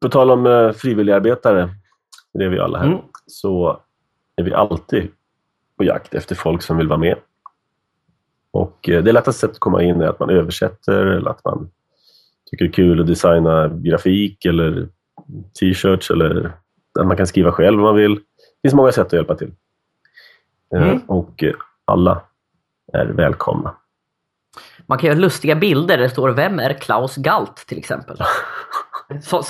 På 0.00 0.08
tal 0.08 0.30
om 0.30 0.46
eh, 0.46 0.72
frivilligarbetare, 0.72 1.68
det 2.34 2.44
är 2.44 2.48
vi 2.48 2.58
alla 2.58 2.78
här, 2.78 2.86
Mm. 2.86 2.98
så 3.26 3.80
är 4.36 4.42
vi 4.42 4.54
alltid 4.54 5.10
på 5.76 5.84
jakt 5.84 6.14
efter 6.14 6.34
folk 6.34 6.62
som 6.62 6.76
vill 6.76 6.88
vara 6.88 6.98
med. 6.98 7.16
Och 8.50 8.88
eh, 8.88 9.02
det 9.02 9.12
lättaste 9.12 9.40
sättet 9.40 9.54
att 9.56 9.60
komma 9.60 9.82
in 9.82 10.00
är 10.00 10.06
att 10.06 10.20
man 10.20 10.30
översätter 10.30 11.06
eller 11.06 11.30
att 11.30 11.44
man 11.44 11.70
tycker 12.50 12.64
det 12.64 12.70
är 12.70 12.72
kul 12.72 13.00
att 13.00 13.06
designa 13.06 13.68
grafik 13.68 14.44
eller 14.44 14.88
t-shirts 15.60 16.10
eller 16.10 16.52
Att 17.00 17.06
man 17.06 17.16
kan 17.16 17.26
skriva 17.26 17.52
själv 17.52 17.78
om 17.78 17.84
man 17.84 17.96
vill. 17.96 18.14
Det 18.14 18.22
finns 18.68 18.74
många 18.74 18.92
sätt 18.92 19.06
att 19.06 19.12
hjälpa 19.12 19.34
till. 19.34 19.52
Mm. 20.76 20.98
Och 20.98 21.44
alla 21.84 22.22
är 22.92 23.06
välkomna. 23.06 23.74
Man 24.86 24.98
kan 24.98 25.06
göra 25.08 25.18
lustiga 25.18 25.54
bilder 25.54 25.96
där 25.96 26.02
det 26.02 26.10
står 26.10 26.30
“Vem 26.30 26.58
är 26.58 26.72
Klaus 26.72 27.16
Galt?” 27.16 27.56
till 27.56 27.78
exempel. 27.78 28.16
Så, 29.22 29.42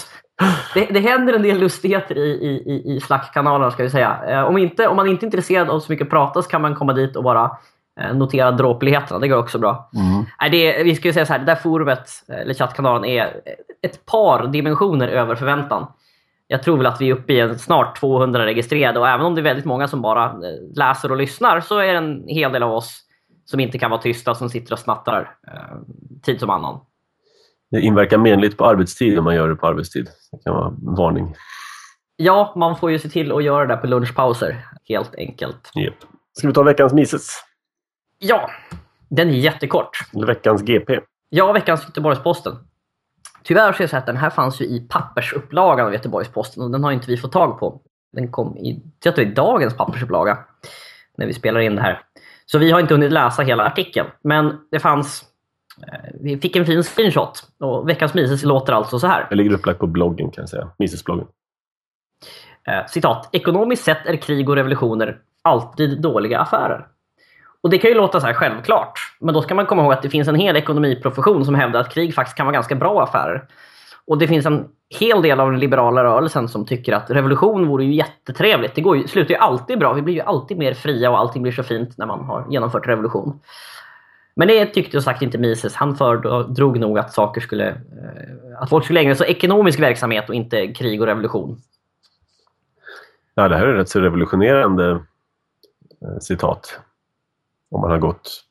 det, 0.74 0.86
det 0.90 1.00
händer 1.00 1.32
en 1.32 1.42
del 1.42 1.58
lustigheter 1.58 2.18
i, 2.18 2.30
i, 2.30 2.94
i- 2.96 3.00
Slack-kanalerna 3.00 3.70
ska 3.70 3.82
vi 3.82 3.90
säga. 3.90 4.18
Eh, 4.28 4.42
Om, 4.44 4.58
inte, 4.58 4.86
om 4.88 4.96
man 4.96 5.06
inte 5.08 5.24
är 5.24 5.26
intresserad 5.26 5.70
av 5.70 5.80
så 5.80 5.92
mycket 5.92 6.10
prata 6.10 6.42
så 6.42 6.48
kan 6.50 6.62
man 6.62 6.74
komma 6.74 6.92
dit 6.92 7.16
och 7.16 7.22
bara 7.24 7.56
eh, 8.00 8.14
notera 8.14 8.50
dråpligheterna. 8.50 9.18
Det 9.20 9.28
går 9.28 9.36
också 9.38 9.58
bra. 9.58 9.90
Nej, 10.40 10.50
det, 10.50 10.82
vi 10.82 10.94
ska 10.94 11.08
ju 11.08 11.12
säga 11.12 11.26
så 11.26 11.32
här, 11.32 11.40
det 11.40 11.44
där 11.46 11.54
forumet, 11.54 12.08
eller 12.28 12.54
chattkanalen, 12.54 13.04
är 13.04 13.40
ett 13.82 14.06
par 14.06 14.46
dimensioner 14.46 15.08
över 15.08 15.34
förväntan. 15.34 15.86
Jag 16.46 16.62
tror 16.62 16.76
väl 16.76 16.86
att 16.86 17.00
vi 17.00 17.08
är 17.10 17.14
uppe 17.14 17.32
i 17.32 17.58
snart 17.58 18.00
200 18.00 18.46
registrerade 18.46 19.00
och 19.00 19.08
även 19.08 19.26
om 19.26 19.34
det 19.34 19.40
är 19.40 19.42
väldigt 19.42 19.64
många 19.64 19.88
som 19.88 20.02
bara 20.02 20.24
eh, 20.24 20.32
läser 20.76 21.10
och 21.10 21.16
lyssnar 21.16 21.60
så 21.60 21.78
är 21.78 21.92
det 21.92 21.98
en 21.98 22.24
hel 22.28 22.52
del 22.52 22.62
av 22.62 22.72
oss 22.72 23.01
som 23.44 23.60
inte 23.60 23.78
kan 23.78 23.90
vara 23.90 24.00
tysta 24.00 24.34
som 24.34 24.50
sitter 24.50 24.72
och 24.72 24.78
snattar 24.78 25.36
eh, 25.46 25.78
tid 26.22 26.40
som 26.40 26.50
annan. 26.50 26.80
Det 27.70 27.80
inverkar 27.80 28.18
menligt 28.18 28.56
på 28.56 28.66
arbetstid 28.66 29.18
om 29.18 29.24
man 29.24 29.34
gör 29.34 29.48
det 29.48 29.56
på 29.56 29.66
arbetstid. 29.66 30.08
Det 30.32 30.38
kan 30.44 30.54
vara 30.54 30.68
en 30.68 30.94
varning. 30.94 31.34
Ja, 32.16 32.52
man 32.56 32.76
får 32.76 32.90
ju 32.90 32.98
se 32.98 33.08
till 33.08 33.32
att 33.32 33.44
göra 33.44 33.66
det 33.66 33.76
på 33.76 33.86
lunchpauser, 33.86 34.66
helt 34.88 35.14
enkelt. 35.14 35.70
Yep. 35.76 35.94
Ska 36.32 36.46
vi 36.46 36.54
ta 36.54 36.62
veckans 36.62 36.92
Mises? 36.92 37.44
Ja, 38.18 38.50
den 39.08 39.28
är 39.28 39.32
jättekort. 39.32 39.98
Eller 40.14 40.26
veckans 40.26 40.62
GP? 40.62 41.00
Ja, 41.28 41.52
veckans 41.52 41.84
Göteborgs-Posten. 41.84 42.56
Tyvärr 43.42 43.72
så 43.72 43.82
är 43.82 43.82
det 43.82 43.88
så 43.88 43.96
att 43.96 44.06
den 44.06 44.16
här 44.16 44.30
fanns 44.30 44.60
ju 44.60 44.64
i 44.64 44.86
pappersupplagan 44.88 45.86
av 45.86 45.92
Göteborgs-Posten 45.92 46.62
och 46.62 46.70
den 46.70 46.84
har 46.84 46.92
inte 46.92 47.06
vi 47.06 47.16
fått 47.16 47.32
tag 47.32 47.60
på. 47.60 47.80
Den 48.12 48.32
kom 48.32 48.56
i, 48.56 48.82
jag 49.04 49.14
tror 49.14 49.26
i 49.26 49.30
dagens 49.30 49.76
pappersupplaga 49.76 50.38
när 51.16 51.26
vi 51.26 51.34
spelar 51.34 51.60
in 51.60 51.76
det 51.76 51.82
här. 51.82 52.00
Så 52.52 52.58
vi 52.58 52.70
har 52.70 52.80
inte 52.80 52.94
hunnit 52.94 53.12
läsa 53.12 53.42
hela 53.42 53.64
artikeln. 53.64 54.08
Men 54.24 54.58
det 54.70 54.78
fanns... 54.80 55.24
eh, 55.92 56.10
Vi 56.20 56.38
fick 56.38 56.56
en 56.56 56.66
fin 56.66 56.82
screenshot 56.82 57.42
och 57.60 57.88
veckans 57.88 58.14
Mises 58.14 58.44
låter 58.44 58.72
alltså 58.72 58.98
så 58.98 59.06
här. 59.06 59.26
Det 59.30 59.34
ligger 59.36 59.52
upplagt 59.52 59.78
på 59.78 59.86
bloggen 59.86 60.30
kan 60.30 60.42
jag 60.42 60.48
säga. 60.48 60.68
Mises-bloggen. 60.78 61.26
Eh, 62.68 62.86
citat. 62.86 63.28
Ekonomiskt 63.32 63.84
sett 63.84 64.06
är 64.06 64.16
krig 64.16 64.48
och 64.48 64.56
revolutioner 64.56 65.18
alltid 65.42 66.00
dåliga 66.00 66.38
affärer. 66.40 66.86
Och 67.62 67.70
det 67.70 67.78
kan 67.78 67.90
ju 67.90 67.96
låta 67.96 68.20
så 68.20 68.26
här 68.26 68.34
självklart. 68.34 68.98
Men 69.20 69.34
då 69.34 69.42
ska 69.42 69.54
man 69.54 69.66
komma 69.66 69.82
ihåg 69.82 69.92
att 69.92 70.02
det 70.02 70.10
finns 70.10 70.28
en 70.28 70.34
hel 70.34 70.56
ekonomiprofession 70.56 71.44
som 71.44 71.54
hävdar 71.54 71.80
att 71.80 71.94
krig 71.94 72.14
faktiskt 72.14 72.36
kan 72.36 72.46
vara 72.46 72.54
ganska 72.54 72.74
bra 72.74 73.02
affärer. 73.02 73.44
Och 74.06 74.18
det 74.18 74.28
finns 74.28 74.46
en 74.46 74.68
hel 75.00 75.22
del 75.22 75.40
av 75.40 75.50
den 75.50 75.60
liberala 75.60 76.04
rörelsen 76.04 76.48
som 76.48 76.66
tycker 76.66 76.92
att 76.92 77.10
revolution 77.10 77.68
vore 77.68 77.84
ju 77.84 77.94
jättetrevligt. 77.94 78.74
Det 78.74 78.80
går 78.80 78.96
ju, 78.96 79.08
slutar 79.08 79.34
ju 79.34 79.40
alltid 79.40 79.78
bra. 79.78 79.92
Vi 79.92 80.02
blir 80.02 80.14
ju 80.14 80.20
alltid 80.20 80.58
mer 80.58 80.74
fria 80.74 81.10
och 81.10 81.18
allting 81.18 81.42
blir 81.42 81.52
så 81.52 81.62
fint 81.62 81.98
när 81.98 82.06
man 82.06 82.24
har 82.24 82.46
genomfört 82.50 82.88
revolution. 82.88 83.40
Men 84.34 84.48
det 84.48 84.66
tyckte 84.66 84.96
jag 84.96 85.04
sagt 85.04 85.22
inte 85.22 85.38
Mises. 85.38 85.74
Han 85.74 85.96
föredrog 85.96 86.78
nog 86.78 86.98
att 86.98 87.12
saker 87.12 87.40
skulle, 87.40 87.68
eh, 87.68 88.60
att 88.60 88.68
folk 88.68 88.84
skulle 88.84 89.00
ägna 89.00 89.14
sig 89.14 89.24
åt 89.24 89.36
ekonomisk 89.36 89.80
verksamhet 89.80 90.28
och 90.28 90.34
inte 90.34 90.72
krig 90.72 91.00
och 91.00 91.06
revolution. 91.06 91.58
Ja, 93.34 93.48
det 93.48 93.56
här 93.56 93.66
är 93.66 93.74
rätt 93.74 93.88
så 93.88 94.00
revolutionerande 94.00 94.90
eh, 96.02 96.18
citat. 96.20 96.80
Om 97.70 97.80
man 97.80 97.90
har 97.90 97.98
gått 97.98 98.44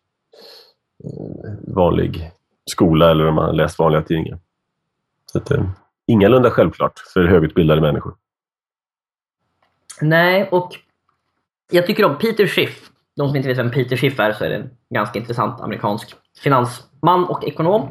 eh, 1.04 1.74
vanlig 1.76 2.32
skola 2.72 3.12
eller 3.12 3.28
om 3.28 3.36
man 3.36 3.46
har 3.46 3.54
läst 3.54 3.80
vanliga 3.80 4.02
tidningar. 4.02 4.40
Så 5.32 5.38
att, 5.38 5.52
eh, 5.52 5.64
ingalunda 6.08 6.52
självklart 6.52 7.00
för 7.14 7.24
högutbildade 7.24 7.82
människor. 7.82 8.16
Nej, 10.02 10.50
och 10.52 10.72
jag 11.72 11.88
tycker 11.88 12.06
om 12.06 12.18
Peter 12.18 12.48
Schiff. 12.48 12.90
De 13.16 13.28
som 13.28 13.38
inte 13.38 13.50
vet 13.50 13.58
vem 13.58 13.72
Peter 13.72 13.98
Schiff 13.98 14.20
är 14.20 14.34
så 14.34 14.44
är 14.44 14.50
det 14.50 14.56
en 14.56 14.70
ganska 14.90 15.20
intressant 15.20 15.62
amerikansk 15.62 16.16
finansman 16.44 17.26
och 17.26 17.44
ekonom. 17.44 17.90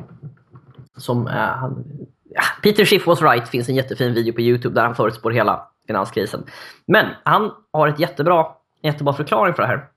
Som, 0.97 1.26
eh, 1.26 1.32
han, 1.32 1.85
ja, 2.25 2.42
Peter 2.62 2.85
Schiff 2.85 3.06
was 3.06 3.23
right 3.23 3.49
finns 3.49 3.68
en 3.68 3.75
jättefin 3.75 4.14
video 4.14 4.35
på 4.35 4.40
Youtube 4.40 4.75
där 4.75 4.82
han 4.82 4.94
förutspår 4.94 5.30
hela 5.30 5.66
finanskrisen. 5.87 6.44
Men 6.87 7.06
han 7.25 7.50
har 7.73 7.88
ett 7.88 8.00
jättebra, 8.00 8.47
en 8.82 8.92
jättebra 8.92 9.12
förklaring 9.12 9.54
för 9.54 9.62
det 9.62 9.68
här. 9.68 9.88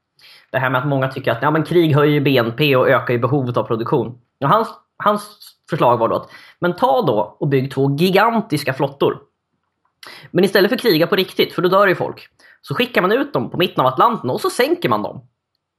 Det 0.51 0.59
här 0.59 0.69
med 0.69 0.81
att 0.81 0.87
många 0.87 1.07
tycker 1.07 1.31
att 1.31 1.41
ja, 1.41 1.51
men 1.51 1.63
krig 1.63 1.95
höjer 1.95 2.21
BNP 2.21 2.75
och 2.75 2.89
ökar 2.89 3.13
ju 3.13 3.19
behovet 3.19 3.57
av 3.57 3.63
produktion. 3.63 4.19
Och 4.41 4.49
hans, 4.49 4.67
hans 4.97 5.52
förslag 5.69 5.97
var 5.97 6.09
då 6.09 6.15
att 6.15 6.29
men 6.59 6.75
ta 6.75 7.01
då 7.01 7.37
och 7.39 7.47
bygg 7.47 7.71
två 7.71 7.95
gigantiska 7.95 8.73
flottor. 8.73 9.19
Men 10.31 10.43
istället 10.43 10.69
för 10.69 10.75
att 10.75 10.81
kriga 10.81 11.07
på 11.07 11.15
riktigt, 11.15 11.53
för 11.53 11.61
då 11.61 11.69
dör 11.69 11.87
ju 11.87 11.95
folk, 11.95 12.27
så 12.61 12.75
skickar 12.75 13.01
man 13.01 13.11
ut 13.11 13.33
dem 13.33 13.49
på 13.49 13.57
mitten 13.57 13.85
av 13.85 13.93
Atlanten 13.93 14.29
och 14.29 14.41
så 14.41 14.49
sänker 14.49 14.89
man 14.89 15.03
dem. 15.03 15.27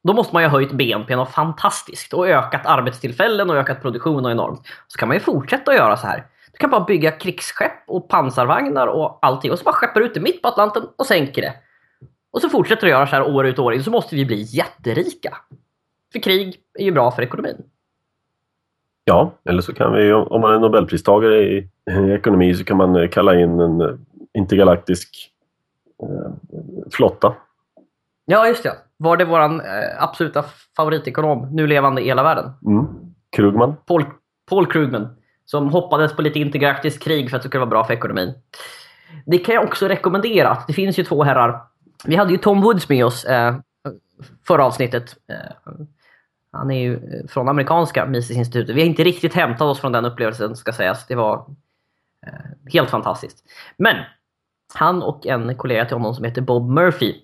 Då 0.05 0.13
måste 0.13 0.35
man 0.35 0.43
ju 0.43 0.49
ha 0.49 0.59
höjt 0.59 0.73
BNP 0.73 1.17
något 1.17 1.31
fantastiskt 1.31 2.13
och 2.13 2.29
ökat 2.29 2.67
arbetstillfällen 2.67 3.51
och 3.51 3.57
ökat 3.57 3.83
produktionen 3.83 4.33
enormt. 4.33 4.61
Så 4.89 4.99
kan 4.99 5.09
man 5.09 5.17
ju 5.17 5.21
fortsätta 5.21 5.71
att 5.71 5.77
göra 5.77 5.97
så 5.97 6.07
här. 6.07 6.27
Du 6.53 6.59
kan 6.59 6.71
bara 6.71 6.85
bygga 6.85 7.11
krigsskepp 7.11 7.85
och 7.87 8.09
pansarvagnar 8.09 8.87
och 8.87 9.19
allting 9.23 9.53
och 9.53 9.59
så 9.59 9.65
bara 9.65 9.75
skeppar 9.75 10.01
ut 10.01 10.15
det 10.15 10.21
mitt 10.21 10.43
på 10.43 10.49
Atlanten 10.49 10.83
och 10.99 11.07
sänker 11.07 11.43
det. 11.43 11.55
Och 12.33 12.41
så 12.41 12.49
fortsätter 12.49 12.83
du 12.83 12.89
göra 12.89 13.07
så 13.07 13.17
här 13.17 13.23
år 13.23 13.47
ut 13.47 13.59
och 13.59 13.65
år 13.65 13.75
in 13.75 13.85
så 13.85 13.91
måste 13.91 14.17
vi 14.17 14.25
bli 14.25 14.43
jätterika. 14.43 15.37
För 16.13 16.19
krig 16.19 16.57
är 16.79 16.85
ju 16.85 16.93
bra 16.93 17.11
för 17.11 17.23
ekonomin. 17.23 17.57
Ja, 19.05 19.33
eller 19.45 19.63
så 19.63 19.75
kan 19.75 19.93
vi, 19.93 20.13
om 20.13 20.41
man 20.41 20.55
är 20.55 20.59
Nobelpristagare 20.59 21.43
i, 21.43 21.69
i 21.91 22.13
ekonomi 22.13 22.55
så 22.55 22.65
kan 22.65 22.77
man 22.77 22.97
eh, 22.97 23.09
kalla 23.09 23.35
in 23.41 23.61
en 23.61 23.81
eh, 23.81 23.89
intergalaktisk 24.35 25.31
eh, 26.03 26.33
flotta. 26.93 27.35
Ja, 28.25 28.49
just 28.49 28.63
det. 28.63 28.73
Var 28.97 29.17
det 29.17 29.25
våran 29.25 29.61
eh, 29.61 30.03
absoluta 30.03 30.45
favoritekonom, 30.77 31.49
nu 31.53 31.67
levande 31.67 32.03
i 32.03 32.05
hela 32.05 32.23
världen? 32.23 32.51
Mm. 32.67 32.87
Krugman. 33.37 33.77
Paul, 33.87 34.05
Paul 34.49 34.67
Krugman. 34.67 35.17
Som 35.45 35.69
hoppades 35.69 36.17
på 36.17 36.23
lite 36.23 36.39
intergalaktiskt 36.39 37.03
krig 37.03 37.31
för 37.31 37.37
att 37.37 37.43
det 37.43 37.49
skulle 37.49 37.61
vara 37.61 37.71
bra 37.71 37.85
för 37.85 37.95
ekonomin. 37.95 38.35
Det 39.27 39.39
kan 39.39 39.55
jag 39.55 39.65
också 39.65 39.89
rekommendera. 39.89 40.59
Det 40.67 40.73
finns 40.73 40.99
ju 40.99 41.05
två 41.05 41.23
herrar. 41.23 41.61
Vi 42.05 42.17
hade 42.17 42.33
ju 42.33 42.39
Tom 42.39 42.61
Woods 42.61 42.89
med 42.89 43.05
oss 43.05 43.25
eh, 43.25 43.55
förra 44.47 44.65
avsnittet. 44.65 45.17
Eh, 45.29 45.73
han 46.55 46.71
är 46.71 46.81
ju 46.81 46.95
eh, 46.95 47.27
från 47.29 47.49
amerikanska 47.49 48.07
Misesinstitutet. 48.07 48.77
Vi 48.77 48.81
har 48.81 48.89
inte 48.89 49.05
riktigt 49.05 49.35
hämtat 49.35 49.63
oss 49.63 49.81
från 49.81 49.93
den 49.93 50.05
upplevelsen 50.05 50.57
ska 50.57 50.73
sägas. 50.73 51.07
Det 51.07 51.15
var 51.15 51.35
eh, 52.27 52.73
helt 52.73 52.91
fantastiskt. 52.91 53.45
Men 53.77 53.97
han 54.75 55.03
och 55.03 55.27
en 55.27 55.57
kollega 55.57 55.85
till 55.85 55.97
honom 55.97 56.15
som 56.15 56.25
heter 56.25 56.43
Bob 56.43 56.71
Murphy 56.71 57.15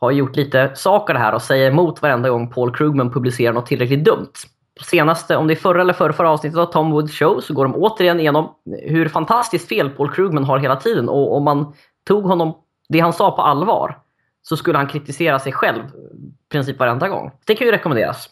har 0.00 0.10
gjort 0.10 0.36
lite 0.36 0.70
sak 0.74 1.10
av 1.10 1.14
det 1.14 1.20
här 1.20 1.34
och 1.34 1.42
säger 1.42 1.70
emot 1.70 2.02
varenda 2.02 2.28
gång 2.28 2.50
Paul 2.50 2.74
Krugman 2.74 3.12
publicerar 3.12 3.52
något 3.52 3.66
tillräckligt 3.66 4.04
dumt. 4.04 4.32
Senaste, 4.80 5.36
om 5.36 5.46
det 5.46 5.54
är 5.54 5.56
förra 5.56 5.80
eller 5.80 5.92
förra, 5.92 6.12
förra 6.12 6.30
avsnittet 6.30 6.58
av 6.58 6.66
Tom 6.66 6.90
Woods 6.90 7.12
show 7.12 7.40
så 7.40 7.54
går 7.54 7.64
de 7.64 7.74
återigen 7.74 8.20
igenom 8.20 8.54
hur 8.82 9.08
fantastiskt 9.08 9.68
fel 9.68 9.90
Paul 9.90 10.10
Krugman 10.10 10.44
har 10.44 10.58
hela 10.58 10.76
tiden 10.76 11.08
och 11.08 11.36
om 11.36 11.44
man 11.44 11.74
tog 12.06 12.24
honom, 12.24 12.54
det 12.88 13.00
han 13.00 13.12
sa 13.12 13.30
på 13.30 13.42
allvar 13.42 13.98
så 14.42 14.56
skulle 14.56 14.78
han 14.78 14.86
kritisera 14.86 15.38
sig 15.38 15.52
själv 15.52 15.82
i 15.84 16.50
princip 16.52 16.78
varenda 16.78 17.08
gång. 17.08 17.30
Det 17.46 17.54
kan 17.54 17.66
ju 17.66 17.72
rekommenderas. 17.72 18.28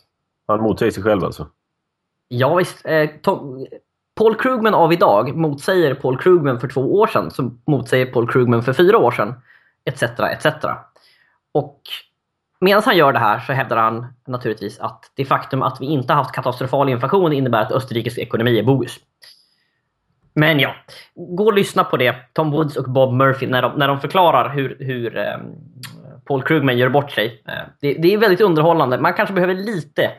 Han 0.46 0.60
motsäger 0.60 0.92
sig 0.92 1.02
själv 1.02 1.24
alltså. 1.24 1.46
Ja, 2.28 2.54
visst. 2.54 2.86
Eh, 2.86 3.10
Tom, 3.22 3.66
Paul 4.14 4.34
Krugman 4.34 4.74
av 4.74 4.92
idag 4.92 5.36
motsäger 5.36 5.94
Paul 5.94 6.18
Krugman 6.18 6.60
för 6.60 6.68
två 6.68 6.94
år 6.94 7.06
sedan 7.06 7.30
som 7.30 7.62
motsäger 7.66 8.06
Paul 8.06 8.28
Krugman 8.28 8.62
för 8.62 8.72
fyra 8.72 8.98
år 8.98 9.10
sedan. 9.10 9.34
Etc. 9.84 10.02
etc. 10.02 10.46
Och 11.52 11.80
medan 12.60 12.82
han 12.84 12.96
gör 12.96 13.12
det 13.12 13.18
här 13.18 13.38
så 13.40 13.52
hävdar 13.52 13.76
han 13.76 14.06
naturligtvis 14.26 14.80
att 14.80 15.12
det 15.14 15.24
faktum 15.24 15.62
att 15.62 15.80
vi 15.80 15.86
inte 15.86 16.12
haft 16.12 16.34
katastrofal 16.34 16.88
inflation 16.88 17.32
innebär 17.32 17.62
att 17.62 17.72
Österrikes 17.72 18.18
ekonomi 18.18 18.58
är 18.58 18.62
bogus. 18.62 18.98
Men 20.34 20.60
ja, 20.60 20.74
gå 21.14 21.44
och 21.44 21.52
lyssna 21.52 21.84
på 21.84 21.96
det. 21.96 22.14
Tom 22.32 22.50
Woods 22.50 22.76
och 22.76 22.90
Bob 22.90 23.12
Murphy 23.14 23.46
när 23.46 23.62
de, 23.62 23.72
när 23.78 23.88
de 23.88 24.00
förklarar 24.00 24.54
hur, 24.54 24.76
hur 24.80 25.16
eh, 25.16 25.36
Paul 26.24 26.42
Krugman 26.42 26.78
gör 26.78 26.88
bort 26.88 27.10
sig. 27.10 27.42
Eh, 27.48 27.52
det, 27.80 27.94
det 27.94 28.14
är 28.14 28.18
väldigt 28.18 28.40
underhållande. 28.40 29.00
Man 29.00 29.14
kanske 29.14 29.34
behöver 29.34 29.54
lite 29.54 30.10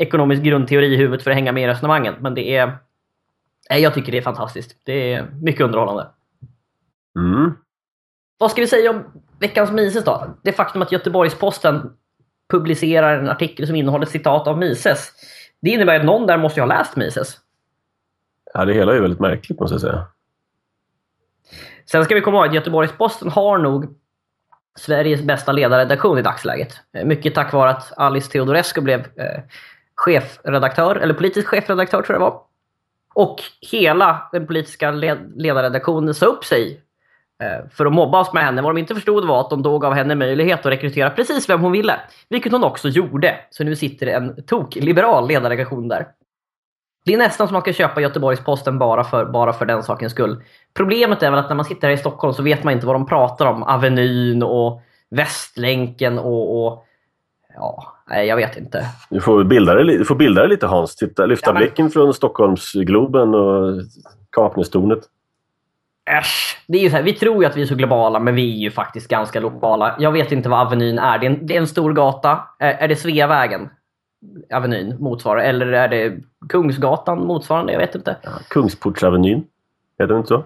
ekonomisk 0.00 0.42
grundteori 0.42 0.94
i 0.94 0.96
huvudet 0.96 1.22
för 1.22 1.30
att 1.30 1.36
hänga 1.36 1.52
med 1.52 1.62
i 1.62 1.66
resonemangen. 1.66 2.14
Men 2.20 2.34
det 2.34 2.56
är... 2.56 2.78
Nej, 3.70 3.82
jag 3.82 3.94
tycker 3.94 4.12
det 4.12 4.18
är 4.18 4.22
fantastiskt. 4.22 4.76
Det 4.84 5.12
är 5.12 5.30
mycket 5.42 5.60
underhållande. 5.60 6.06
Mm. 7.16 7.52
Vad 8.38 8.50
ska 8.50 8.60
vi 8.60 8.66
säga 8.66 8.90
om 8.90 9.04
veckans 9.38 9.70
Mises 9.70 10.04
då? 10.04 10.36
Det 10.42 10.52
faktum 10.52 10.82
att 10.82 10.92
Göteborgs-Posten 10.92 11.92
publicerar 12.50 13.18
en 13.18 13.28
artikel 13.28 13.66
som 13.66 13.76
innehåller 13.76 14.06
citat 14.06 14.46
av 14.46 14.58
Mises. 14.58 15.12
Det 15.62 15.70
innebär 15.70 16.00
att 16.00 16.04
någon 16.04 16.26
där 16.26 16.38
måste 16.38 16.60
ju 16.60 16.62
ha 16.62 16.78
läst 16.78 16.96
Mises. 16.96 17.38
Ja, 18.54 18.64
det 18.64 18.72
hela 18.72 18.94
är 18.96 19.00
väldigt 19.00 19.20
märkligt 19.20 19.60
måste 19.60 19.74
jag 19.74 19.80
säga. 19.80 20.06
Sen 21.90 22.04
ska 22.04 22.14
vi 22.14 22.20
komma 22.20 22.36
ihåg 22.36 22.46
att 22.46 22.54
Göteborgs-Posten 22.54 23.30
har 23.30 23.58
nog 23.58 23.96
Sveriges 24.78 25.22
bästa 25.22 25.52
ledarredaktion 25.52 26.18
i 26.18 26.22
dagsläget. 26.22 26.76
Mycket 27.04 27.34
tack 27.34 27.52
vare 27.52 27.70
att 27.70 27.92
Alice 27.96 28.30
Teodorescu 28.30 28.80
blev 28.80 29.00
eh, 29.00 29.40
chefredaktör, 30.00 30.96
eller 30.96 31.14
politisk 31.14 31.48
chefredaktör 31.48 32.02
tror 32.02 32.14
jag 32.14 32.20
det 32.20 32.24
var. 32.24 32.40
Och 33.14 33.42
hela 33.70 34.28
den 34.32 34.46
politiska 34.46 34.90
led 34.90 35.32
ledarredaktionen 35.36 36.14
sa 36.14 36.26
upp 36.26 36.44
sig 36.44 36.80
eh, 37.42 37.68
för 37.70 37.86
att 37.86 37.92
mobba 37.92 38.20
oss 38.20 38.32
med 38.32 38.44
henne. 38.44 38.62
Vad 38.62 38.74
de 38.74 38.78
inte 38.78 38.94
förstod 38.94 39.26
var 39.26 39.40
att 39.40 39.50
de 39.50 39.62
då 39.62 39.78
gav 39.78 39.94
henne 39.94 40.14
möjlighet 40.14 40.60
att 40.60 40.72
rekrytera 40.72 41.10
precis 41.10 41.48
vem 41.48 41.60
hon 41.60 41.72
ville. 41.72 42.00
Vilket 42.28 42.52
hon 42.52 42.64
också 42.64 42.88
gjorde. 42.88 43.34
Så 43.50 43.64
nu 43.64 43.76
sitter 43.76 44.06
det 44.06 44.12
en 44.12 44.42
tok-liberal 44.42 45.28
ledardelegation 45.28 45.88
där. 45.88 46.06
Det 47.04 47.14
är 47.14 47.18
nästan 47.18 47.48
som 47.48 47.56
att 47.56 47.66
man 47.66 47.74
ska 47.74 47.82
köpa 47.82 48.00
Göteborgs-Posten 48.00 48.78
bara 48.78 49.04
för, 49.04 49.24
bara 49.24 49.52
för 49.52 49.66
den 49.66 49.82
sakens 49.82 50.12
skull. 50.12 50.42
Problemet 50.74 51.22
är 51.22 51.30
väl 51.30 51.40
att 51.40 51.48
när 51.48 51.56
man 51.56 51.64
sitter 51.64 51.88
här 51.88 51.94
i 51.94 51.98
Stockholm 51.98 52.34
så 52.34 52.42
vet 52.42 52.64
man 52.64 52.72
inte 52.72 52.86
vad 52.86 52.94
de 52.94 53.06
pratar 53.06 53.46
om. 53.46 53.62
Avenyn 53.62 54.42
och 54.42 54.82
Västlänken 55.10 56.18
och, 56.18 56.66
och 56.66 56.84
ja, 57.54 57.96
nej, 58.08 58.26
jag 58.26 58.36
vet 58.36 58.56
inte. 58.56 58.86
Du 59.10 59.20
får 59.20 59.44
bilda 59.44 59.74
dig, 59.74 59.98
du 59.98 60.04
får 60.04 60.14
bilda 60.14 60.46
lite 60.46 60.66
Hans. 60.66 60.96
Titta, 60.96 61.26
lyfta 61.26 61.50
Ja, 61.50 61.52
men- 61.54 61.60
blicken 61.60 61.90
från 61.90 62.14
Stockholmsgloben 62.14 63.34
och 63.34 63.82
Kaknästornet. 64.30 64.98
Äsch, 66.10 66.62
det 66.68 66.78
är 66.78 66.82
ju 66.82 66.90
så 66.90 66.96
här, 66.96 67.02
vi 67.02 67.12
tror 67.12 67.42
ju 67.42 67.48
att 67.50 67.56
vi 67.56 67.62
är 67.62 67.66
så 67.66 67.74
globala, 67.74 68.18
men 68.20 68.34
vi 68.34 68.54
är 68.56 68.58
ju 68.58 68.70
faktiskt 68.70 69.08
ganska 69.08 69.40
lokala. 69.40 69.96
Jag 69.98 70.12
vet 70.12 70.32
inte 70.32 70.48
vad 70.48 70.60
Avenyn 70.66 70.98
är. 70.98 71.18
Det 71.18 71.26
är 71.26 71.30
en, 71.30 71.46
det 71.46 71.56
är 71.56 71.60
en 71.60 71.66
stor 71.66 71.92
gata. 71.92 72.40
Är, 72.58 72.72
är 72.72 72.88
det 72.88 72.96
Sveavägen? 72.96 73.68
Avenyn 74.54 74.96
motsvarar? 74.98 75.40
Eller 75.40 75.66
är 75.66 75.88
det 75.88 76.16
Kungsgatan 76.48 77.26
motsvarande? 77.26 77.72
Jag 77.72 77.80
vet 77.80 77.94
inte. 77.94 78.16
Ja, 78.22 78.30
Kungsportsavenyn. 78.48 79.44
Heter 79.98 80.08
den 80.08 80.16
inte 80.16 80.28
så? 80.28 80.44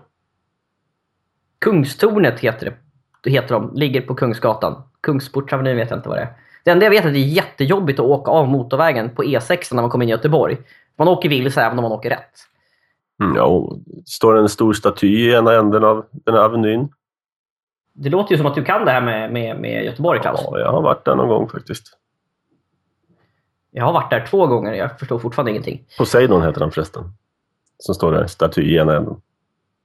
Kungstornet 1.58 2.40
heter 2.40 2.66
det. 2.66 2.74
Det 3.22 3.30
heter 3.30 3.54
de. 3.54 3.70
Ligger 3.74 4.00
på 4.00 4.14
Kungsgatan. 4.14 4.82
Kungsportsavenyn 5.00 5.76
vet 5.76 5.90
jag 5.90 5.98
inte 5.98 6.08
vad 6.08 6.18
det 6.18 6.22
är. 6.22 6.32
Det 6.64 6.70
enda 6.70 6.86
jag 6.86 6.90
vet 6.90 7.04
är 7.04 7.08
att 7.08 7.14
det 7.14 7.20
är 7.20 7.24
jättejobbigt 7.24 7.98
att 7.98 8.06
åka 8.06 8.30
av 8.30 8.48
motorvägen 8.48 9.10
på 9.10 9.22
E6 9.22 9.74
när 9.74 9.82
man 9.82 9.90
kommer 9.90 10.04
in 10.04 10.08
i 10.08 10.12
Göteborg. 10.12 10.56
Man 10.96 11.08
åker 11.08 11.28
vilse 11.28 11.62
även 11.62 11.78
om 11.78 11.82
man 11.82 11.92
åker 11.92 12.10
rätt. 12.10 12.32
Mm, 13.22 13.36
ja, 13.36 13.76
står 14.06 14.38
en 14.38 14.48
stor 14.48 14.72
staty 14.72 15.06
i 15.06 15.32
ena 15.32 15.52
änden 15.52 15.84
av 15.84 16.06
den 16.10 16.34
här 16.34 16.42
avenyn. 16.42 16.88
Det 17.92 18.08
låter 18.08 18.32
ju 18.32 18.38
som 18.38 18.46
att 18.46 18.54
du 18.54 18.64
kan 18.64 18.84
det 18.84 18.90
här 18.90 19.00
med, 19.00 19.32
med, 19.32 19.60
med 19.60 19.84
Göteborg, 19.84 20.20
Klaus. 20.20 20.40
Ja, 20.44 20.58
jag 20.58 20.72
har 20.72 20.82
varit 20.82 21.04
där 21.04 21.14
någon 21.14 21.28
gång 21.28 21.48
faktiskt. 21.48 21.98
Jag 23.70 23.84
har 23.84 23.92
varit 23.92 24.10
där 24.10 24.26
två 24.26 24.46
gånger. 24.46 24.72
Jag 24.72 24.98
förstår 24.98 25.18
fortfarande 25.18 25.50
ingenting. 25.50 25.84
Poseidon 25.98 26.42
heter 26.42 26.60
han 26.60 26.70
förresten. 26.70 27.04
Som 27.78 27.94
står 27.94 28.12
där, 28.12 28.26
staty 28.26 28.62
i 28.62 28.76
ena 28.76 28.96
änden. 28.96 29.16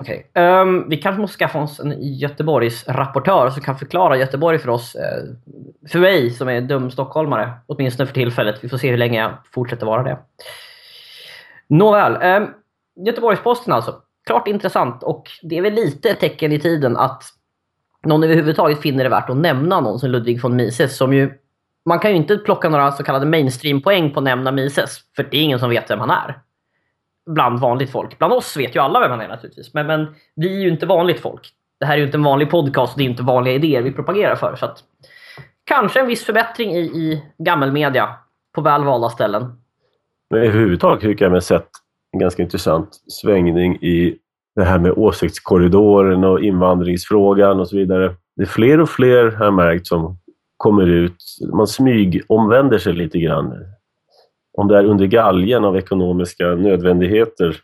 Okej. 0.03 0.31
Um, 0.35 0.89
vi 0.89 0.97
kanske 0.97 1.21
måste 1.21 1.37
skaffa 1.37 1.59
oss 1.59 1.79
en 1.79 1.95
Göteborgs 1.99 2.87
rapportör 2.87 3.49
som 3.49 3.61
kan 3.61 3.77
förklara 3.77 4.17
Göteborg 4.17 4.59
för 4.59 4.69
oss. 4.69 4.95
Eh, 4.95 5.23
för 5.89 5.99
mig 5.99 6.31
som 6.31 6.49
är 6.49 6.61
dum 6.61 6.91
stockholmare. 6.91 7.51
Åtminstone 7.67 8.07
för 8.07 8.13
tillfället. 8.13 8.63
Vi 8.63 8.69
får 8.69 8.77
se 8.77 8.89
hur 8.91 8.97
länge 8.97 9.19
jag 9.19 9.31
fortsätter 9.53 9.85
vara 9.85 10.03
det. 10.03 10.17
Nåväl. 11.67 12.41
Um, 12.41 12.53
Göteborgs-Posten 13.05 13.73
alltså. 13.73 13.95
Klart 14.25 14.47
intressant 14.47 15.03
och 15.03 15.29
det 15.41 15.57
är 15.57 15.61
väl 15.61 15.73
lite 15.73 16.09
ett 16.09 16.19
tecken 16.19 16.51
i 16.51 16.59
tiden 16.59 16.97
att 16.97 17.23
någon 18.05 18.23
överhuvudtaget 18.23 18.81
finner 18.81 19.03
det 19.03 19.09
värt 19.09 19.29
att 19.29 19.37
nämna 19.37 19.81
någon 19.81 19.99
som 19.99 20.09
Ludwig 20.09 20.41
von 20.41 20.55
Mises 20.55 20.97
som 20.97 21.13
ju 21.13 21.33
man 21.85 21.99
kan 21.99 22.11
ju 22.11 22.17
inte 22.17 22.37
plocka 22.37 22.69
några 22.69 22.91
så 22.91 23.03
kallade 23.03 23.25
mainstream-poäng 23.25 24.13
på 24.13 24.19
att 24.19 24.23
nämna 24.23 24.51
Mises, 24.51 24.99
för 25.15 25.23
det 25.23 25.37
är 25.37 25.41
ingen 25.41 25.59
som 25.59 25.69
vet 25.69 25.89
vem 25.89 25.99
han 25.99 26.09
är 26.09 26.39
bland 27.33 27.59
vanligt 27.59 27.91
folk. 27.91 28.17
Bland 28.17 28.33
oss 28.33 28.57
vet 28.57 28.75
ju 28.75 28.79
alla 28.79 29.00
vem 29.00 29.12
han 29.12 29.21
är 29.21 29.27
naturligtvis. 29.27 29.74
Men, 29.74 29.88
men 29.88 30.07
vi 30.36 30.57
är 30.57 30.62
ju 30.62 30.69
inte 30.69 30.86
vanligt 30.86 31.19
folk. 31.19 31.50
Det 31.79 31.86
här 31.86 31.93
är 31.93 31.98
ju 31.98 32.05
inte 32.05 32.17
en 32.17 32.23
vanlig 32.23 32.49
podcast 32.49 32.93
och 32.93 32.97
det 32.97 33.03
är 33.03 33.10
inte 33.10 33.23
vanliga 33.23 33.53
idéer 33.53 33.82
vi 33.82 33.91
propagerar 33.91 34.36
för. 34.36 34.56
Så 34.56 34.65
att, 34.65 34.84
kanske 35.65 35.99
en 35.99 36.08
viss 36.08 36.25
förbättring 36.25 36.71
i, 36.71 36.80
i 36.80 37.23
gammelmedia 37.38 38.10
på 38.56 38.62
väl 38.62 38.84
valda 38.84 39.10
ställen. 39.10 39.43
Men 40.30 40.39
överhuvudtaget 40.39 41.01
tycker 41.01 41.25
jag 41.25 41.32
mig 41.32 41.41
sett 41.41 41.69
en 42.12 42.19
ganska 42.19 42.43
intressant 42.43 42.89
svängning 43.08 43.75
i 43.75 44.17
det 44.56 44.63
här 44.63 44.80
med 44.80 44.91
åsiktskorridoren 44.91 46.23
och 46.23 46.39
invandringsfrågan 46.39 47.60
och 47.60 47.67
så 47.67 47.75
vidare. 47.75 48.15
Det 48.36 48.41
är 48.41 48.47
fler 48.47 48.80
och 48.80 48.89
fler, 48.89 49.32
har 49.32 49.45
jag 49.45 49.53
märkt, 49.53 49.88
som 49.88 50.17
kommer 50.58 50.88
ut. 50.88 51.15
Man 51.53 51.67
smygomvänder 51.67 52.77
sig 52.77 52.93
lite 52.93 53.19
grann. 53.19 53.53
Om 54.60 54.67
det 54.67 54.78
är 54.78 54.86
under 54.86 55.06
galgen 55.06 55.65
av 55.65 55.78
ekonomiska 55.78 56.48
nödvändigheter. 56.48 57.58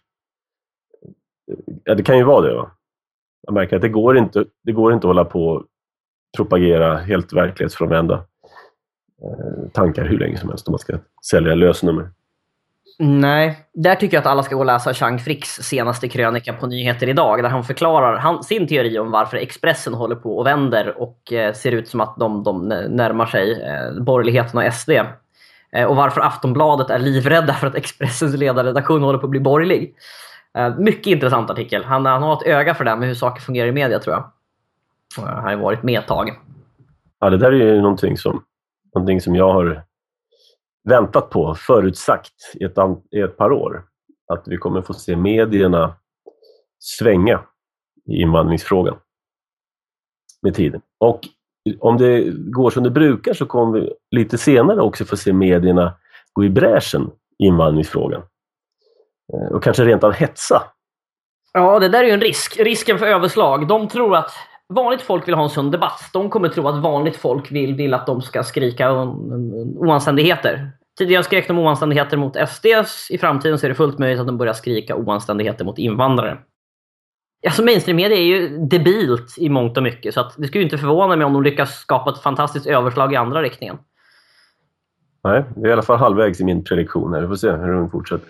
Ja, 1.84 1.96
det 1.96 2.04
kan 2.04 2.18
ju 2.18 2.24
vara 2.24 2.48
det. 2.48 2.56
Va? 2.56 2.72
Jag 3.42 3.54
märker 3.54 3.76
att 3.76 3.82
det 3.82 3.90
går 3.90 4.18
inte, 4.18 4.46
det 4.64 4.72
går 4.72 4.94
inte 4.94 5.08
att 5.08 5.10
hålla 5.10 5.26
på 5.26 5.48
och 5.48 5.66
propagera 6.38 6.98
helt 6.98 7.34
verklighetsfrånvända 7.34 8.14
eh, 9.24 9.70
tankar 9.74 10.06
hur 10.06 10.20
länge 10.20 10.38
som 10.38 10.50
helst 10.50 10.68
om 10.68 10.72
man 10.72 10.80
ska 10.80 10.98
sälja 11.30 11.56
lösnummer. 11.56 12.10
Nej, 13.00 13.58
där 13.74 13.96
tycker 13.96 14.18
jag 14.18 14.22
att 14.22 14.28
alla 14.28 14.44
ska 14.44 14.56
gå 14.56 14.62
och 14.62 14.66
läsa 14.66 14.94
Chang 14.94 15.20
Fricks 15.20 15.50
senaste 15.50 16.08
krönika 16.08 16.54
på 16.54 16.68
Nyheter 16.68 17.10
idag. 17.10 17.44
Där 17.44 17.50
han 17.50 17.64
förklarar 17.64 18.18
han, 18.18 18.44
sin 18.44 18.68
teori 18.68 19.00
om 19.00 19.12
varför 19.12 19.38
Expressen 19.38 19.94
håller 19.94 20.16
på 20.16 20.38
och 20.38 20.46
vänder 20.46 21.02
och 21.02 21.34
eh, 21.34 21.54
ser 21.54 21.72
ut 21.72 21.88
som 21.88 22.02
att 22.02 22.16
de, 22.20 22.44
de 22.44 22.68
närmar 22.90 23.26
sig 23.26 23.62
eh, 23.62 24.04
borgerligheten 24.04 24.60
och 24.60 24.74
SD. 24.74 24.92
Eh, 25.76 25.86
och 25.86 25.96
varför 25.96 26.22
Aftonbladet 26.22 26.90
är 26.90 27.00
livrädda 27.00 27.54
för 27.54 27.68
att 27.68 27.76
Expressens 27.76 28.38
ledarredaktion 28.38 29.04
håller 29.04 29.20
på 29.20 29.26
att 29.26 29.32
bli 29.32 29.40
borgerlig. 29.40 29.96
Eh, 30.58 30.78
mycket 30.78 31.08
intressant 31.08 31.50
artikel. 31.50 31.84
Han, 31.84 32.06
han 32.06 32.24
har 32.24 32.34
ett 32.34 32.48
öga 32.48 32.76
för 32.76 32.84
det 32.84 32.90
här 32.90 32.98
med 32.98 33.08
hur 33.08 33.16
saker 33.16 33.42
fungerar 33.42 33.68
i 33.68 33.72
media 33.72 34.00
tror 34.00 34.16
jag. 34.16 34.32
Eh, 35.18 35.34
han 35.34 35.44
har 35.44 35.52
ju 35.52 35.58
varit 35.58 35.84
med 35.84 36.00
ett 36.00 36.08
tag. 36.08 36.40
Ja, 37.20 37.30
det 37.30 37.38
där 37.38 37.52
är 37.52 37.74
ju 37.74 37.82
någonting 37.82 38.18
som, 38.18 38.44
någonting 38.96 39.22
som 39.22 39.36
jag 39.36 39.54
har 39.54 39.84
väntat 40.90 41.30
på, 41.30 41.56
förutsagt 41.56 42.34
i 42.54 42.64
ett, 42.64 42.78
i 43.12 43.20
ett 43.20 43.38
par 43.38 43.52
år. 43.52 43.84
Att 44.34 44.44
vi 44.46 44.58
kommer 44.58 44.82
få 44.82 44.94
se 44.94 45.16
medierna 45.16 45.96
svänga 46.80 47.42
i 48.06 48.22
invandringsfrågan 48.22 48.96
med 50.42 50.56
tiden. 50.56 50.82
Och 50.98 51.20
om 51.80 51.97
det 51.97 52.32
går 52.36 52.69
som 52.69 52.84
det 52.84 52.89
brukar 52.89 53.34
så 53.34 53.45
kommer 53.45 53.80
vi 53.80 53.93
lite 54.12 54.38
senare 54.38 54.82
också 54.82 55.06
få 55.06 55.17
se 55.17 55.34
medierna 55.34 55.93
gå 56.34 56.43
i 56.43 56.49
bräschen 56.49 57.12
i 57.39 57.45
invandringsfrågan. 57.45 58.21
Eh, 59.34 59.56
och 59.56 59.63
kanske 59.63 59.86
rent 59.86 60.04
av 60.04 60.12
hetsa. 60.12 60.63
Ja, 61.54 61.80
det 61.80 61.89
där 61.89 61.99
är 61.99 62.08
ju 62.08 62.12
en 62.12 62.21
risk. 62.21 62.60
Risken 62.60 62.99
för 62.99 63.06
överslag. 63.06 63.67
De 63.67 63.88
tror 63.88 64.15
att 64.15 64.32
vanligt 64.73 65.01
folk 65.01 65.28
vill 65.28 65.36
ha 65.36 65.43
en 65.43 65.49
sund 65.49 65.71
debatt. 65.71 66.10
De 66.13 66.30
kommer 66.30 66.49
tro 66.49 66.67
att 66.67 66.84
vanligt 66.84 67.15
folk 67.15 67.51
vill, 67.51 67.75
vill 67.75 67.93
att 67.93 68.06
de 68.06 68.21
ska 68.21 68.43
skrika 68.43 68.91
oanständigheter. 69.75 70.71
Tidigare 70.97 71.23
skrek 71.23 71.47
de 71.47 71.60
oanständigheter 71.60 72.17
mot 72.17 72.36
SDs. 72.49 73.12
I 73.12 73.17
framtiden 73.17 73.60
så 73.60 73.65
är 73.65 73.69
det 73.69 73.75
fullt 73.75 73.99
möjligt 73.99 74.19
att 74.19 74.28
de 74.28 74.38
börjar 74.38 74.54
skrika 74.54 74.95
oanständigheter 74.95 75.65
mot 75.65 75.78
invandrare. 75.78 76.38
Alltså 77.45 77.63
mainstream-media 77.63 78.17
är 78.17 78.21
ju 78.21 78.58
debilt 78.58 79.36
i 79.38 79.50
mångt 79.50 79.78
och 79.78 79.84
mycket. 79.84 80.13
Så 80.13 80.19
att 80.19 80.34
det 80.38 80.48
skulle 80.48 80.60
ju 80.60 80.65
inte 80.65 80.78
förvåna 80.78 81.15
mig 81.15 81.26
om 81.26 81.34
de 81.34 81.43
lyckas 81.43 81.80
skapa 81.80 82.10
ett 82.12 82.21
fantastiskt 82.21 82.67
överslag 82.67 83.13
i 83.13 83.15
andra 83.15 83.41
riktningen. 83.41 83.78
Nej, 85.24 85.43
vi 85.56 85.63
är 85.63 85.67
i 85.67 85.74
alla 85.74 85.82
fall 85.82 85.98
halvvägs 85.98 86.41
i 86.41 86.43
min 86.43 86.63
prediktion 86.63 87.13
här. 87.13 87.21
Vi 87.21 87.28
får 87.28 87.36
se 87.36 87.52
hur 87.52 87.74
den 87.74 87.89
fortsätter. 87.89 88.28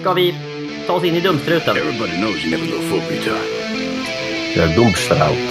Ska 0.00 0.12
vi 0.12 0.34
ta 0.86 0.92
oss 0.92 1.04
in 1.04 1.14
i 1.14 1.20
dumstruten? 1.20 1.76
Everybody 1.76 2.16
knows 2.16 2.44
you 2.44 2.50
never 2.50 2.66
go 2.66 2.82
full 2.82 3.16
retard. 3.16 3.46
Det 4.54 4.60
är 4.62 4.76
Domstraut. 4.76 5.48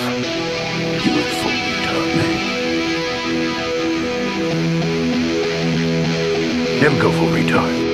You 1.06 1.16
went 1.16 1.34
full 1.42 1.52
retard, 1.52 2.08
man. 2.18 2.32
Never 6.82 7.04
go 7.04 7.10
full 7.10 7.34
retard. 7.44 7.87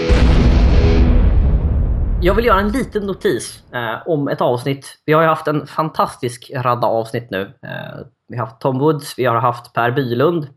Jag 2.23 2.35
vill 2.35 2.45
göra 2.45 2.59
en 2.59 2.71
liten 2.71 3.05
notis 3.05 3.63
eh, 3.73 4.07
om 4.07 4.27
ett 4.27 4.41
avsnitt. 4.41 5.01
Vi 5.05 5.13
har 5.13 5.21
ju 5.21 5.27
haft 5.27 5.47
en 5.47 5.67
fantastisk 5.67 6.51
radda 6.55 6.87
avsnitt 6.87 7.31
nu. 7.31 7.41
Eh, 7.41 8.05
vi 8.27 8.37
har 8.37 8.45
haft 8.45 8.61
Tom 8.61 8.79
Woods, 8.79 9.13
vi 9.17 9.25
har 9.25 9.35
haft 9.35 9.73
Per 9.73 9.91
Bylund. 9.91 10.47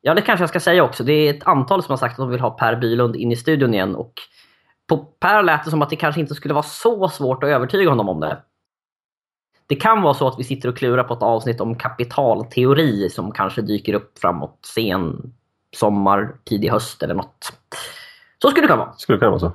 Ja, 0.00 0.14
det 0.14 0.22
kanske 0.22 0.42
jag 0.42 0.48
ska 0.48 0.60
säga 0.60 0.84
också. 0.84 1.04
Det 1.04 1.12
är 1.12 1.34
ett 1.34 1.46
antal 1.46 1.82
som 1.82 1.92
har 1.92 1.96
sagt 1.96 2.12
att 2.12 2.18
de 2.18 2.30
vill 2.30 2.40
ha 2.40 2.50
Per 2.50 2.76
Bylund 2.76 3.16
in 3.16 3.32
i 3.32 3.36
studion 3.36 3.74
igen. 3.74 3.96
Och 3.96 4.12
på 4.86 4.96
Per 4.96 5.42
lät 5.42 5.64
det 5.64 5.70
som 5.70 5.82
att 5.82 5.90
det 5.90 5.96
kanske 5.96 6.20
inte 6.20 6.34
skulle 6.34 6.54
vara 6.54 6.62
så 6.62 7.08
svårt 7.08 7.44
att 7.44 7.50
övertyga 7.50 7.90
honom 7.90 8.08
om 8.08 8.20
det. 8.20 8.38
Det 9.66 9.76
kan 9.76 10.02
vara 10.02 10.14
så 10.14 10.28
att 10.28 10.38
vi 10.38 10.44
sitter 10.44 10.68
och 10.68 10.76
klurar 10.76 11.04
på 11.04 11.14
ett 11.14 11.22
avsnitt 11.22 11.60
om 11.60 11.74
kapitalteori 11.74 13.10
som 13.10 13.32
kanske 13.32 13.62
dyker 13.62 13.94
upp 13.94 14.18
framåt 14.18 14.58
sen 14.74 15.32
sommar, 15.76 16.36
tidig 16.44 16.70
höst 16.70 17.02
eller 17.02 17.14
något. 17.14 17.52
Så 18.42 18.50
skulle 18.50 18.66
det 18.66 18.68
kunna 18.68 18.84
vara. 18.84 18.92
Skulle 18.92 19.18
kunna 19.18 19.30
vara 19.30 19.40
så. 19.40 19.52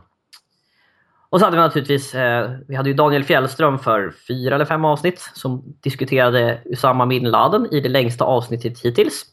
Och 1.32 1.40
så 1.40 1.46
hade 1.46 1.58
vi 1.58 1.64
naturligtvis, 1.64 2.16
eh, 2.16 2.52
vi 2.68 2.76
hade 2.76 2.90
ju 2.90 2.96
Daniel 2.96 3.24
Fjällström 3.24 3.80
för 3.80 4.14
fyra 4.28 4.56
eller 4.56 4.66
fem 4.66 4.86
avsnitt 4.86 5.20
som 5.34 5.64
diskuterade 5.84 6.62
Usama 6.66 7.06
bin 7.06 7.24
Laden 7.24 7.68
i 7.74 7.80
det 7.80 7.90
längsta 7.90 8.26
avsnittet 8.26 8.80
hittills. 8.80 9.26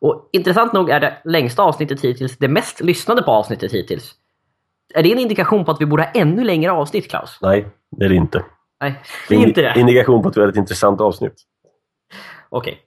Och 0.00 0.28
intressant 0.32 0.72
nog 0.72 0.90
är 0.90 1.00
det 1.00 1.16
längsta 1.24 1.62
avsnittet 1.62 2.00
hittills 2.00 2.38
det 2.38 2.48
mest 2.48 2.80
lyssnade 2.80 3.22
på 3.22 3.30
avsnittet 3.30 3.72
hittills. 3.72 4.14
Är 4.94 5.02
det 5.02 5.12
en 5.12 5.18
indikation 5.18 5.64
på 5.64 5.70
att 5.70 5.80
vi 5.80 5.86
borde 5.86 6.02
ha 6.02 6.10
ännu 6.10 6.44
längre 6.44 6.72
avsnitt, 6.72 7.10
Klaus? 7.10 7.38
Nej, 7.42 7.66
det 7.90 8.04
är 8.04 8.08
det 8.08 8.14
inte. 8.14 8.44
Nej, 8.80 9.02
det 9.28 9.34
är 9.34 9.38
inte 9.38 9.62
det. 9.62 9.80
Indikation 9.80 10.22
på 10.22 10.28
att 10.28 10.36
vi 10.36 10.40
har 10.40 10.48
ett 10.48 10.56
intressant 10.56 11.00
avsnitt. 11.00 11.34
Okej. 12.48 12.78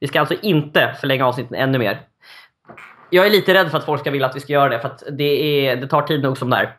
Vi 0.00 0.08
ska 0.08 0.20
alltså 0.20 0.34
inte 0.42 0.96
förlänga 1.00 1.26
avsnitten 1.26 1.54
ännu 1.54 1.78
mer. 1.78 2.00
Jag 3.10 3.26
är 3.26 3.30
lite 3.30 3.54
rädd 3.54 3.70
för 3.70 3.78
att 3.78 3.84
folk 3.84 4.00
ska 4.00 4.10
vilja 4.10 4.26
att 4.26 4.36
vi 4.36 4.40
ska 4.40 4.52
göra 4.52 4.68
det, 4.68 4.80
för 4.80 4.88
att 4.88 5.02
det, 5.10 5.68
är, 5.68 5.76
det 5.76 5.86
tar 5.86 6.02
tid 6.02 6.22
nog 6.22 6.38
som 6.38 6.50
det 6.50 6.56
är. 6.56 6.76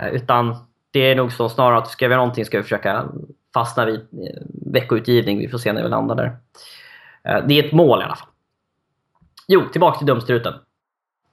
Eh, 0.00 0.08
utan 0.08 0.56
det 0.90 1.00
är 1.00 1.14
nog 1.14 1.32
så 1.32 1.48
snarare 1.48 1.78
att 1.78 1.88
ska 1.88 2.08
vi 2.08 2.12
göra 2.12 2.22
någonting 2.22 2.44
ska 2.44 2.56
vi 2.56 2.62
försöka 2.62 3.08
fastna 3.54 3.84
vid 3.84 4.00
eh, 4.00 4.42
veckoutgivning. 4.72 5.38
Vi 5.38 5.48
får 5.48 5.58
se 5.58 5.72
när 5.72 5.82
vi 5.82 5.88
landar 5.88 6.14
där. 6.14 6.36
Eh, 7.24 7.46
det 7.46 7.54
är 7.54 7.64
ett 7.64 7.72
mål 7.72 8.00
i 8.00 8.04
alla 8.04 8.16
fall. 8.16 8.28
Jo, 9.48 9.62
tillbaka 9.72 9.98
till 9.98 10.06
dumstruten. 10.06 10.54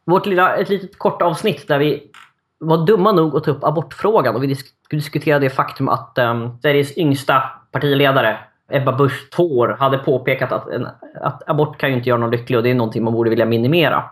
Vårt 0.05 0.25
lilla, 0.25 0.55
ett 0.55 0.69
litet 0.69 0.97
kort 0.97 1.21
avsnitt 1.21 1.67
där 1.67 1.79
vi 1.79 2.11
var 2.57 2.85
dumma 2.85 3.11
nog 3.11 3.37
att 3.37 3.43
ta 3.43 3.51
upp 3.51 3.63
abortfrågan 3.63 4.35
och 4.35 4.43
vi 4.43 4.47
disk 4.47 4.75
diskuterade 4.89 5.45
det 5.45 5.49
faktum 5.49 5.89
att 5.89 6.17
um, 6.17 6.59
Sveriges 6.61 6.97
yngsta 6.97 7.43
partiledare 7.71 8.39
Ebba 8.69 8.91
Busch 8.91 9.29
Thor 9.29 9.75
hade 9.79 9.97
påpekat 9.97 10.51
att, 10.51 10.69
en, 10.69 10.87
att 11.21 11.49
abort 11.49 11.77
kan 11.77 11.89
ju 11.89 11.95
inte 11.95 12.09
göra 12.09 12.19
någon 12.19 12.31
lycklig 12.31 12.57
och 12.57 12.63
det 12.63 12.69
är 12.69 12.75
någonting 12.75 13.03
man 13.03 13.13
borde 13.13 13.29
vilja 13.29 13.45
minimera. 13.45 14.03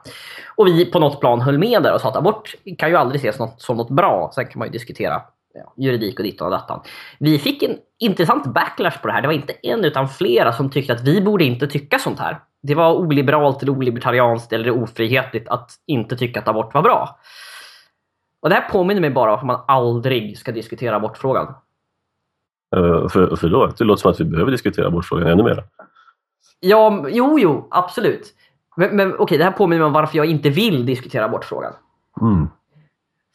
Och 0.56 0.68
vi 0.68 0.86
på 0.86 1.00
något 1.00 1.20
plan 1.20 1.42
höll 1.42 1.58
med 1.58 1.84
där 1.84 1.94
och 1.94 2.02
sa 2.02 2.10
att 2.10 2.16
abort 2.16 2.56
kan 2.78 2.90
ju 2.90 2.96
aldrig 2.96 3.20
ses 3.20 3.40
något, 3.40 3.62
som 3.62 3.78
något 3.78 3.90
bra. 3.90 4.32
Sen 4.36 4.46
kan 4.46 4.60
man 4.60 4.68
ju 4.68 4.72
diskutera 4.72 5.22
ja, 5.54 5.74
juridik 5.78 6.20
och 6.20 6.26
dittan 6.26 6.46
och 6.46 6.52
dattan. 6.52 6.82
Vi 7.20 7.40
fick 7.40 7.64
en 7.64 7.78
intressant 8.00 8.46
backlash 8.46 9.02
på 9.02 9.08
det 9.08 9.14
här. 9.14 9.22
Det 9.22 9.28
var 9.28 9.34
inte 9.34 9.54
en 9.54 9.86
utan 9.86 10.10
flera 10.10 10.54
som 10.54 10.70
tyckte 10.70 10.94
att 10.94 11.04
vi 11.04 11.22
borde 11.22 11.44
inte 11.44 11.68
tycka 11.68 12.00
sånt 12.00 12.20
här. 12.20 12.40
Det 12.62 12.76
var 12.76 12.94
oliberalt 12.94 13.64
eller 13.64 13.72
olibertarianskt 13.72 14.54
eller 14.54 14.72
ofrihetligt 14.72 15.50
att 15.50 15.72
inte 15.88 16.16
tycka 16.16 16.40
att 16.40 16.48
abort 16.48 16.74
var 16.74 16.82
bra. 16.82 17.20
Och 18.42 18.50
det 18.50 18.56
här 18.56 18.70
påminner 18.70 19.02
mig 19.02 19.10
bara 19.10 19.32
om 19.32 19.38
att 19.38 19.46
man 19.46 19.62
aldrig 19.68 20.38
ska 20.38 20.52
diskutera 20.52 20.96
abortfrågan. 20.96 21.54
Uh, 22.78 23.08
för, 23.08 23.36
förlåt, 23.36 23.78
det 23.78 23.84
låter 23.84 24.02
som 24.02 24.12
att 24.12 24.20
vi 24.20 24.26
behöver 24.26 24.52
diskutera 24.52 24.88
abortfrågan 24.88 25.28
ännu 25.28 25.44
mer. 25.44 25.64
Ja, 26.60 27.06
jo, 27.10 27.40
jo, 27.40 27.68
absolut. 27.72 28.34
Men, 28.76 28.96
men 28.96 29.16
okej, 29.20 29.38
det 29.38 29.44
här 29.44 29.52
påminner 29.52 29.80
mig 29.80 29.88
om 29.88 29.94
varför 29.94 30.18
jag 30.18 30.26
inte 30.26 30.50
vill 30.50 30.86
diskutera 30.86 31.26
abortfrågan. 31.26 31.74
Mm. 32.22 32.48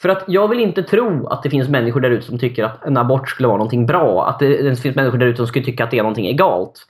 För 0.03 0.09
att 0.09 0.24
jag 0.27 0.48
vill 0.48 0.61
inte 0.61 0.83
tro 0.83 1.27
att 1.27 1.42
det 1.42 1.51
finns 1.51 1.68
människor 1.68 2.01
där 2.01 2.11
ute 2.11 2.27
som 2.27 2.38
tycker 2.38 2.64
att 2.64 2.85
en 2.85 2.96
abort 2.96 3.29
skulle 3.29 3.48
vara 3.48 3.59
någonting 3.59 3.87
bra. 3.87 4.29
Att 4.29 4.38
det, 4.38 4.62
det 4.62 4.77
finns 4.77 4.96
människor 4.96 5.18
där 5.18 5.27
ute 5.27 5.37
som 5.37 5.46
skulle 5.46 5.64
tycka 5.64 5.85
att 5.85 5.90
det 5.90 5.98
är 5.98 6.03
någonting 6.03 6.27
egalt. 6.27 6.87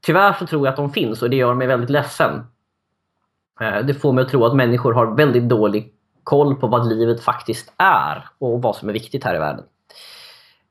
Tyvärr 0.00 0.32
så 0.32 0.46
tror 0.46 0.66
jag 0.66 0.72
att 0.72 0.76
de 0.76 0.90
finns 0.90 1.22
och 1.22 1.30
det 1.30 1.36
gör 1.36 1.54
mig 1.54 1.66
väldigt 1.66 1.90
ledsen. 1.90 2.46
Eh, 3.60 3.86
det 3.86 3.94
får 3.94 4.12
mig 4.12 4.22
att 4.22 4.30
tro 4.30 4.44
att 4.44 4.56
människor 4.56 4.92
har 4.92 5.16
väldigt 5.16 5.48
dålig 5.48 5.92
koll 6.24 6.54
på 6.54 6.66
vad 6.66 6.88
livet 6.88 7.22
faktiskt 7.22 7.72
är 7.76 8.28
och 8.38 8.62
vad 8.62 8.76
som 8.76 8.88
är 8.88 8.92
viktigt 8.92 9.24
här 9.24 9.34
i 9.34 9.38
världen. 9.38 9.64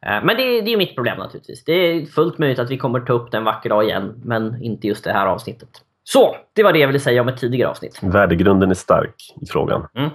Eh, 0.05 0.23
men 0.23 0.38
det, 0.38 0.62
det 0.62 0.73
är 0.73 0.77
mitt 0.77 0.95
problem 0.95 1.17
naturligtvis. 1.17 1.63
Det 1.63 1.73
är 1.73 2.05
fullt 2.05 2.38
möjligt 2.38 2.60
att 2.60 2.71
vi 2.71 2.77
kommer 2.77 2.99
ta 2.99 3.13
upp 3.13 3.31
det 3.31 3.38
en 3.38 3.43
vacker 3.43 3.69
dag 3.69 3.83
igen, 3.83 4.21
men 4.25 4.63
inte 4.63 4.88
just 4.88 5.03
det 5.03 5.13
här 5.13 5.25
avsnittet. 5.25 5.69
Så, 6.03 6.36
det 6.53 6.63
var 6.63 6.73
det 6.73 6.79
jag 6.79 6.88
ville 6.88 6.99
säga 6.99 7.21
om 7.21 7.27
ett 7.27 7.38
tidigare 7.38 7.69
avsnitt. 7.69 7.99
Värdegrunden 8.03 8.69
är 8.69 8.75
stark 8.75 9.36
i 9.41 9.45
frågan. 9.45 9.88
Mm. 9.93 10.10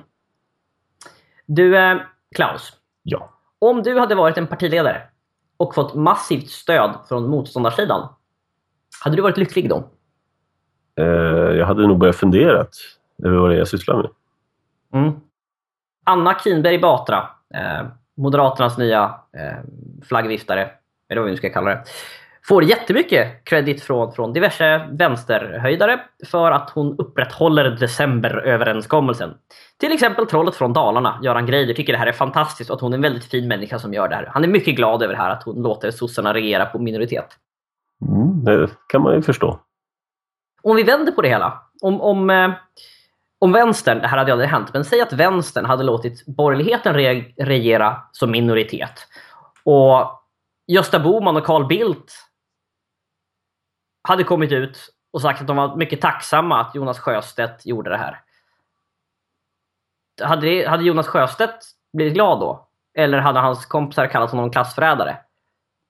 Du, 1.47 1.77
eh, 1.77 1.97
Klaus. 2.35 2.73
Ja. 3.03 3.31
Om 3.59 3.83
du 3.83 3.99
hade 3.99 4.15
varit 4.15 4.39
en 4.39 4.47
partiledare 4.47 5.03
och 5.57 5.75
fått 5.75 5.95
massivt 5.95 6.49
stöd 6.49 6.95
från 7.09 7.31
motståndarsidan, 7.31 8.09
hade 9.05 9.17
du 9.17 9.23
varit 9.23 9.37
lycklig 9.37 9.69
då? 9.69 9.91
Eh, 11.01 11.07
jag 11.57 11.67
hade 11.67 11.87
nog 11.87 11.99
börjat 11.99 12.17
fundera 12.17 12.67
över 13.25 13.37
vad 13.37 13.51
det 13.51 13.55
är 13.55 13.59
jag 13.59 13.69
sysslar 13.69 13.97
med. 13.97 14.11
Mm. 15.03 15.21
Anna 16.05 16.39
Kinberg 16.39 16.79
Batra, 16.79 17.29
eh, 17.55 17.87
Moderaternas 18.23 18.79
nya 18.79 19.15
eh, 19.37 19.59
flaggviftare, 20.09 20.71
eller 21.09 21.21
vad 21.21 21.25
vi 21.25 21.31
nu 21.31 21.37
ska 21.37 21.51
kalla 21.51 21.71
det, 21.71 21.85
får 22.45 22.65
jättemycket 22.65 23.45
credit 23.45 23.83
från, 23.83 24.13
från 24.13 24.33
diverse 24.33 24.89
vänsterhöjdare 24.93 26.01
för 26.27 26.51
att 26.51 26.71
hon 26.71 26.99
upprätthåller 26.99 27.65
decemberöverenskommelsen. 27.71 29.35
Till 29.81 29.93
exempel 29.93 30.27
trollet 30.27 30.55
från 30.55 30.73
Dalarna, 30.73 31.21
Göran 31.23 31.47
Greider, 31.47 31.75
tycker 31.75 31.93
det 31.93 31.99
här 31.99 32.07
är 32.07 32.13
fantastiskt 32.13 32.71
och 32.71 32.77
att 32.77 32.81
hon 32.81 32.93
är 32.93 32.97
en 32.97 33.03
väldigt 33.03 33.25
fin 33.25 33.49
människa 33.49 33.79
som 33.79 33.95
gör 33.95 34.09
det 34.09 34.15
här. 34.15 34.29
Han 34.33 34.45
är 34.45 34.49
mycket 34.49 34.77
glad 34.77 35.03
över 35.03 35.15
här 35.15 35.31
att 35.31 35.43
hon 35.43 35.63
låter 35.63 35.91
sossarna 35.91 36.35
regera 36.35 36.67
på 36.67 36.79
minoritet. 36.79 37.27
Mm, 38.09 38.45
det 38.45 38.71
kan 38.89 39.03
man 39.03 39.15
ju 39.15 39.23
förstå. 39.23 39.61
Om 40.63 40.77
vi 40.77 40.83
vänder 40.83 41.13
på 41.13 41.23
det 41.23 41.29
hela. 41.29 41.63
Om, 41.83 42.01
om, 42.01 42.31
eh, 42.31 42.51
om 43.43 43.53
vänstern, 43.53 43.99
det 43.99 44.09
här 44.09 44.19
hade 44.19 44.33
aldrig 44.33 44.51
hänt, 44.51 44.73
men 44.73 44.85
säg 44.85 45.01
att 45.01 45.13
vänstern 45.13 45.65
hade 45.65 45.83
låtit 45.83 46.27
borgerligheten 46.27 46.95
regera 47.37 48.03
som 48.13 48.31
minoritet. 48.31 49.09
Och 49.65 50.23
Gösta 50.67 51.01
Boman 51.01 51.37
och 51.37 51.45
Carl 51.45 51.67
Bildt 51.67 52.13
hade 54.09 54.25
kommit 54.25 54.53
ut 54.53 54.79
och 55.13 55.23
sagt 55.23 55.41
att 55.41 55.47
de 55.47 55.57
var 55.57 55.77
mycket 55.77 56.01
tacksamma 56.01 56.61
att 56.61 56.75
Jonas 56.75 56.99
Sjöstedt 56.99 57.67
gjorde 57.67 57.91
det 57.91 57.97
här. 57.97 58.21
Hade, 60.23 60.47
det, 60.47 60.67
hade 60.67 60.85
Jonas 60.85 61.07
Sjöstedt 61.07 61.65
blivit 61.93 62.15
glad 62.15 62.41
då? 62.41 62.69
Eller 62.99 63.19
hade 63.19 63.41
hans 63.41 63.67
kompisar 63.67 64.07
kallat 64.07 64.31
honom 64.31 64.51
klassförrädare? 64.51 65.17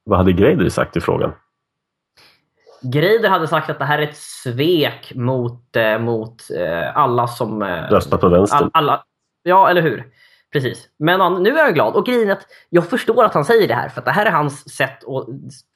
Vad 0.04 0.18
hade 0.18 0.32
Greider 0.32 0.68
sagt 0.68 0.96
i 0.96 1.00
frågan? 1.00 1.32
Greider 2.82 3.28
hade 3.28 3.48
sagt 3.48 3.70
att 3.70 3.78
det 3.78 3.84
här 3.84 3.98
är 3.98 4.02
ett 4.02 4.16
svek 4.16 5.12
mot, 5.14 5.76
eh, 5.76 5.98
mot 5.98 6.50
eh, 6.50 6.96
alla 6.96 7.26
som... 7.26 7.62
Eh, 7.62 7.90
Röstat 7.90 8.20
på 8.20 8.28
vänster. 8.28 8.56
All, 8.56 8.70
alla, 8.72 9.04
ja, 9.42 9.70
eller 9.70 9.82
hur? 9.82 10.04
Precis. 10.52 10.88
Men 10.98 11.42
nu 11.42 11.50
är 11.50 11.64
jag 11.64 11.74
glad. 11.74 11.94
Och 11.94 12.06
grejen 12.06 12.28
är 12.28 12.32
att 12.32 12.46
jag 12.68 12.90
förstår 12.90 13.24
att 13.24 13.34
han 13.34 13.44
säger 13.44 13.68
det 13.68 13.74
här. 13.74 13.88
För 13.88 14.00
att 14.00 14.04
det 14.04 14.10
här 14.10 14.26
är 14.26 14.30
hans 14.30 14.74
sätt 14.74 15.04
att 15.04 15.26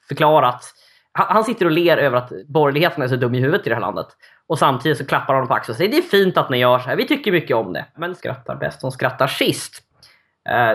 förklara 0.07 0.47
att 0.47 0.63
han 1.11 1.43
sitter 1.43 1.65
och 1.65 1.71
ler 1.71 1.97
över 1.97 2.17
att 2.17 2.31
borgerligheten 2.47 3.03
är 3.03 3.07
så 3.07 3.15
dum 3.15 3.35
i 3.35 3.39
huvudet 3.39 3.67
i 3.67 3.69
det 3.69 3.75
här 3.75 3.81
landet. 3.81 4.07
Och 4.47 4.59
samtidigt 4.59 4.97
så 4.97 5.05
klappar 5.05 5.33
han 5.33 5.47
på 5.47 5.53
axeln 5.53 5.73
och 5.73 5.77
säger 5.77 5.91
det 5.91 5.97
är 5.97 6.01
fint 6.01 6.37
att 6.37 6.49
ni 6.49 6.57
gör 6.57 6.79
så 6.79 6.89
här. 6.89 6.95
Vi 6.95 7.07
tycker 7.07 7.31
mycket 7.31 7.55
om 7.55 7.73
det. 7.73 7.85
Men 7.97 8.15
skrattar 8.15 8.55
bäst 8.55 8.81
som 8.81 8.91
skrattar 8.91 9.27
sist. 9.27 9.83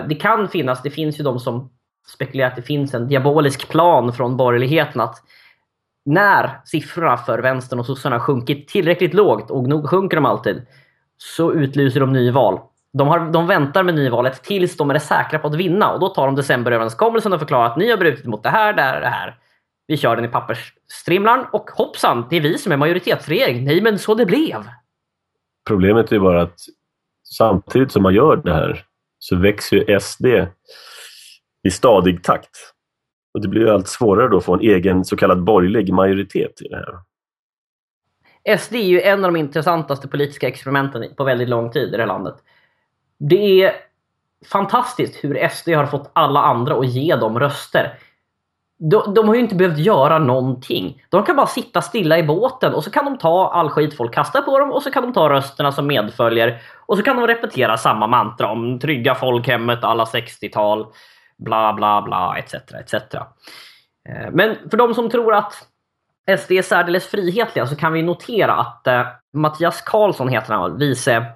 Det 0.08 0.14
kan 0.14 0.48
finnas, 0.48 0.82
det 0.82 0.90
finns 0.90 1.20
ju 1.20 1.24
de 1.24 1.38
som 1.38 1.70
spekulerar 2.14 2.48
att 2.48 2.56
det 2.56 2.62
finns 2.62 2.94
en 2.94 3.08
diabolisk 3.08 3.68
plan 3.68 4.12
från 4.12 4.36
borgerligheten 4.36 5.00
att 5.00 5.22
när 6.04 6.60
siffrorna 6.64 7.16
för 7.16 7.38
vänstern 7.38 7.78
och 7.78 7.86
sossarna 7.86 8.20
sjunkit 8.20 8.68
tillräckligt 8.68 9.14
lågt, 9.14 9.50
och 9.50 9.68
nog 9.68 9.88
sjunker 9.88 10.16
de 10.16 10.26
alltid, 10.26 10.66
så 11.16 11.52
utlyser 11.52 12.00
de 12.00 12.12
nyval. 12.12 12.60
De, 12.92 13.08
har, 13.08 13.32
de 13.32 13.46
väntar 13.46 13.82
med 13.82 13.94
nyvalet 13.94 14.42
tills 14.42 14.76
de 14.76 14.90
är 14.90 14.98
säkra 14.98 15.38
på 15.38 15.48
att 15.48 15.54
vinna 15.54 15.92
och 15.92 16.00
då 16.00 16.08
tar 16.08 16.26
de 16.26 16.34
decemberöverenskommelsen 16.34 17.32
och 17.32 17.38
förklarar 17.38 17.66
att 17.66 17.76
ni 17.76 17.90
har 17.90 17.96
brutit 17.96 18.26
mot 18.26 18.42
det 18.42 18.48
här, 18.48 18.72
det 18.72 18.82
här, 18.82 19.00
det 19.00 19.06
här. 19.06 19.38
Vi 19.86 19.96
kör 19.96 20.16
den 20.16 20.24
i 20.24 20.28
pappersstrimlan 20.28 21.46
och 21.52 21.70
hoppsan, 21.70 22.26
det 22.30 22.36
är 22.36 22.40
vi 22.40 22.58
som 22.58 22.72
är 22.72 22.76
majoritetsregering. 22.76 23.64
Nej, 23.64 23.80
men 23.80 23.98
så 23.98 24.14
det 24.14 24.26
blev. 24.26 24.68
Problemet 25.66 26.12
är 26.12 26.18
bara 26.18 26.42
att 26.42 26.58
samtidigt 27.24 27.92
som 27.92 28.02
man 28.02 28.14
gör 28.14 28.36
det 28.36 28.54
här 28.54 28.84
så 29.18 29.36
växer 29.36 29.76
ju 29.76 30.00
SD 30.00 30.26
i 31.62 31.70
stadig 31.70 32.22
takt. 32.22 32.71
Och 33.34 33.40
det 33.40 33.48
blir 33.48 33.70
allt 33.70 33.88
svårare 33.88 34.28
då 34.28 34.36
att 34.36 34.44
få 34.44 34.54
en 34.54 34.60
egen 34.60 35.04
så 35.04 35.16
kallad 35.16 35.44
borgerlig 35.44 35.92
majoritet 35.92 36.62
i 36.62 36.68
det 36.68 36.76
här. 36.76 36.98
SD 38.58 38.74
är 38.74 38.78
ju 38.78 39.00
en 39.00 39.24
av 39.24 39.32
de 39.32 39.38
intressantaste 39.38 40.08
politiska 40.08 40.48
experimenten 40.48 41.04
på 41.16 41.24
väldigt 41.24 41.48
lång 41.48 41.70
tid 41.70 41.88
i 41.88 41.90
det 41.90 42.02
här 42.02 42.06
landet. 42.06 42.34
Det 43.18 43.62
är 43.62 43.72
fantastiskt 44.46 45.24
hur 45.24 45.48
SD 45.48 45.68
har 45.68 45.86
fått 45.86 46.10
alla 46.12 46.40
andra 46.40 46.74
att 46.74 46.88
ge 46.88 47.16
dem 47.16 47.38
röster. 47.38 47.98
De, 48.78 49.14
de, 49.14 49.28
har 49.28 49.34
ju 49.34 49.40
inte 49.40 49.54
behövt 49.54 49.78
göra 49.78 50.18
någonting. 50.18 51.02
De 51.08 51.24
kan 51.24 51.36
bara 51.36 51.46
sitta 51.46 51.82
stilla 51.82 52.18
i 52.18 52.22
båten 52.22 52.74
och 52.74 52.84
så 52.84 52.90
kan 52.90 53.04
de 53.04 53.18
ta 53.18 53.52
all 53.52 53.70
skit 53.70 53.96
folk 53.96 54.14
kastar 54.14 54.42
på 54.42 54.58
dem 54.58 54.72
och 54.72 54.82
så 54.82 54.90
kan 54.90 55.02
de 55.02 55.12
ta 55.12 55.28
rösterna 55.28 55.72
som 55.72 55.86
medföljer 55.86 56.62
och 56.86 56.96
så 56.96 57.02
kan 57.02 57.16
de 57.16 57.26
repetera 57.26 57.76
samma 57.76 58.06
mantra 58.06 58.50
om 58.50 58.78
trygga 58.78 59.14
folkhemmet 59.14 59.84
alla 59.84 60.04
60-tal 60.04 60.86
bla 61.44 61.72
bla 61.72 62.02
bla 62.02 62.38
etc. 62.38 62.54
etc. 62.54 62.94
Eh, 62.94 64.30
men 64.32 64.56
för 64.70 64.76
de 64.76 64.94
som 64.94 65.10
tror 65.10 65.34
att 65.34 65.68
SD 66.38 66.52
är 66.52 66.62
särdeles 66.62 67.06
frihetliga 67.06 67.66
så 67.66 67.76
kan 67.76 67.92
vi 67.92 68.02
notera 68.02 68.54
att 68.54 68.86
eh, 68.86 69.02
Mattias 69.32 69.80
Karlsson 69.80 70.28
heter 70.28 70.54
han, 70.54 70.78
vice, 70.78 71.26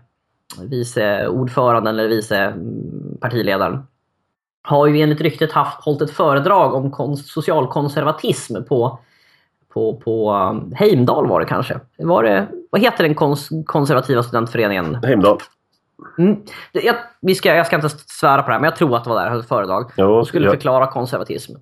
vice 0.63 1.29
ordföranden 1.29 1.99
eller 1.99 2.09
vice 2.09 2.39
mm, 2.39 3.19
partiledaren 3.21 3.87
har 4.63 4.87
ju 4.87 5.01
enligt 5.01 5.21
ryktet 5.21 5.53
haft, 5.53 5.85
hållit 5.85 6.03
ett 6.03 6.11
föredrag 6.11 6.75
om 6.75 6.91
konst, 6.91 7.29
socialkonservatism 7.29 8.65
på, 8.69 8.99
på, 9.73 9.97
på 9.97 10.33
eh, 10.33 10.79
Heimdal 10.79 11.27
var 11.27 11.41
det 11.41 11.47
kanske. 11.47 11.81
Var 11.99 12.23
det, 12.23 12.49
vad 12.71 12.81
heter 12.81 13.05
den 13.05 13.15
kons, 13.15 13.49
konservativa 13.67 14.23
studentföreningen? 14.23 14.95
Heimdal. 14.95 15.39
Mm. 16.19 16.43
Jag, 16.73 16.97
vi 17.21 17.35
ska, 17.35 17.55
jag 17.55 17.67
ska 17.67 17.77
inte 17.77 17.89
svära 17.89 18.43
på 18.43 18.49
det 18.49 18.53
här, 18.53 18.61
men 18.61 18.69
jag 18.69 18.77
tror 18.77 18.97
att 18.97 19.05
det 19.05 19.11
var 19.11 19.23
där 19.23 19.31
hans 19.31 19.49
föredrag. 19.49 19.91
Jo, 19.97 20.07
och 20.07 20.27
skulle 20.27 20.47
ja. 20.47 20.53
förklara 20.53 20.87
konservatism. 20.87 21.55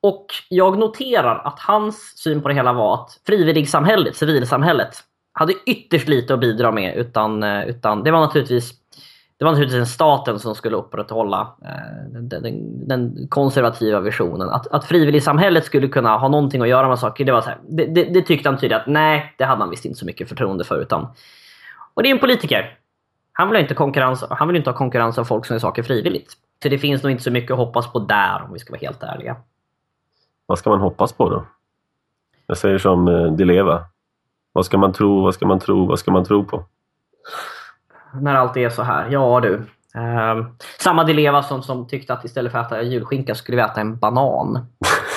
Och 0.00 0.26
jag 0.48 0.78
noterar 0.78 1.42
att 1.44 1.60
hans 1.60 2.18
syn 2.18 2.42
på 2.42 2.48
det 2.48 2.54
hela 2.54 2.72
var 2.72 2.94
att 2.94 3.20
frivilligsamhället, 3.26 4.16
civilsamhället, 4.16 4.96
hade 5.32 5.52
ytterst 5.66 6.08
lite 6.08 6.34
att 6.34 6.40
bidra 6.40 6.72
med. 6.72 6.96
Utan, 6.96 7.42
eh, 7.42 7.68
utan 7.68 8.02
det 8.02 8.10
var 8.10 8.20
naturligtvis 8.20 8.72
det 9.38 9.44
var 9.44 9.52
naturligtvis 9.52 9.80
en 9.80 9.86
staten 9.86 10.38
som 10.38 10.54
skulle 10.54 10.76
upprätthålla 10.76 11.56
eh, 11.62 12.12
den, 12.12 12.28
den, 12.28 12.88
den, 12.88 13.28
konservativa 13.28 14.00
visionen. 14.00 14.48
Att, 14.48 14.66
att 14.66 14.84
frivilligsamhället 14.84 15.64
skulle 15.64 15.88
kunna 15.88 16.18
ha 16.18 16.28
någonting 16.28 16.62
att 16.62 16.68
göra 16.68 16.88
med 16.88 16.98
saker, 16.98 17.24
det, 17.24 17.32
var 17.32 17.40
så 17.40 17.48
här, 17.48 17.58
det, 17.68 17.86
det, 17.86 18.04
det, 18.04 18.22
tyckte 18.22 18.48
han 18.48 18.58
tydligt 18.58 18.78
att 18.78 18.86
nej, 18.86 19.34
det 19.38 19.44
hade 19.44 19.60
han 19.60 19.70
visst 19.70 19.84
inte 19.84 19.98
så 19.98 20.06
mycket 20.06 20.28
förtroende 20.28 20.64
för. 20.64 20.80
Utan, 20.80 21.06
och 21.94 22.02
det 22.02 22.08
är 22.08 22.14
en 22.14 22.18
politiker. 22.18 22.78
Han 23.40 23.50
vill, 23.50 23.60
inte 23.60 23.74
konkurrens, 23.74 24.24
han 24.30 24.48
vill 24.48 24.56
inte 24.56 24.70
ha 24.70 24.76
konkurrens 24.76 25.18
av 25.18 25.24
folk 25.24 25.46
som 25.46 25.54
gör 25.54 25.60
saker 25.60 25.82
frivilligt. 25.82 26.32
Så 26.62 26.68
det 26.68 26.78
finns 26.78 27.02
nog 27.02 27.12
inte 27.12 27.24
så 27.24 27.30
mycket 27.30 27.50
att 27.50 27.56
hoppas 27.56 27.92
på 27.92 27.98
där 27.98 28.42
om 28.42 28.52
vi 28.52 28.58
ska 28.58 28.72
vara 28.72 28.80
helt 28.80 29.02
ärliga. 29.02 29.36
vad 30.46 30.58
ska 30.58 30.70
man 30.70 30.80
hoppas 30.80 31.12
på 31.12 31.30
då? 31.30 31.44
Jag 32.46 32.58
säger 32.58 32.78
som 32.78 33.08
eh, 33.08 33.32
Dileva. 33.32 33.84
Vad 34.52 34.66
ska 34.66 34.78
man 34.78 34.92
tro, 34.92 35.22
vad 35.22 35.34
ska 35.34 35.46
man 35.46 35.60
tro, 35.60 35.86
vad 35.86 35.98
ska 35.98 36.10
man 36.10 36.24
tro 36.24 36.44
på? 36.44 36.64
När 38.12 38.34
allt 38.34 38.56
är 38.56 38.70
så 38.70 38.82
här. 38.82 39.08
Ja 39.10 39.40
du. 39.40 39.66
Ehm, 39.94 40.46
samma 40.78 41.04
Dileva 41.04 41.42
som, 41.42 41.62
som 41.62 41.88
tyckte 41.88 42.12
att 42.12 42.24
istället 42.24 42.52
för 42.52 42.58
att 42.58 42.66
äta 42.66 42.82
julskinka 42.82 43.34
skulle 43.34 43.56
vi 43.56 43.62
äta 43.62 43.80
en 43.80 43.98
banan. 43.98 44.66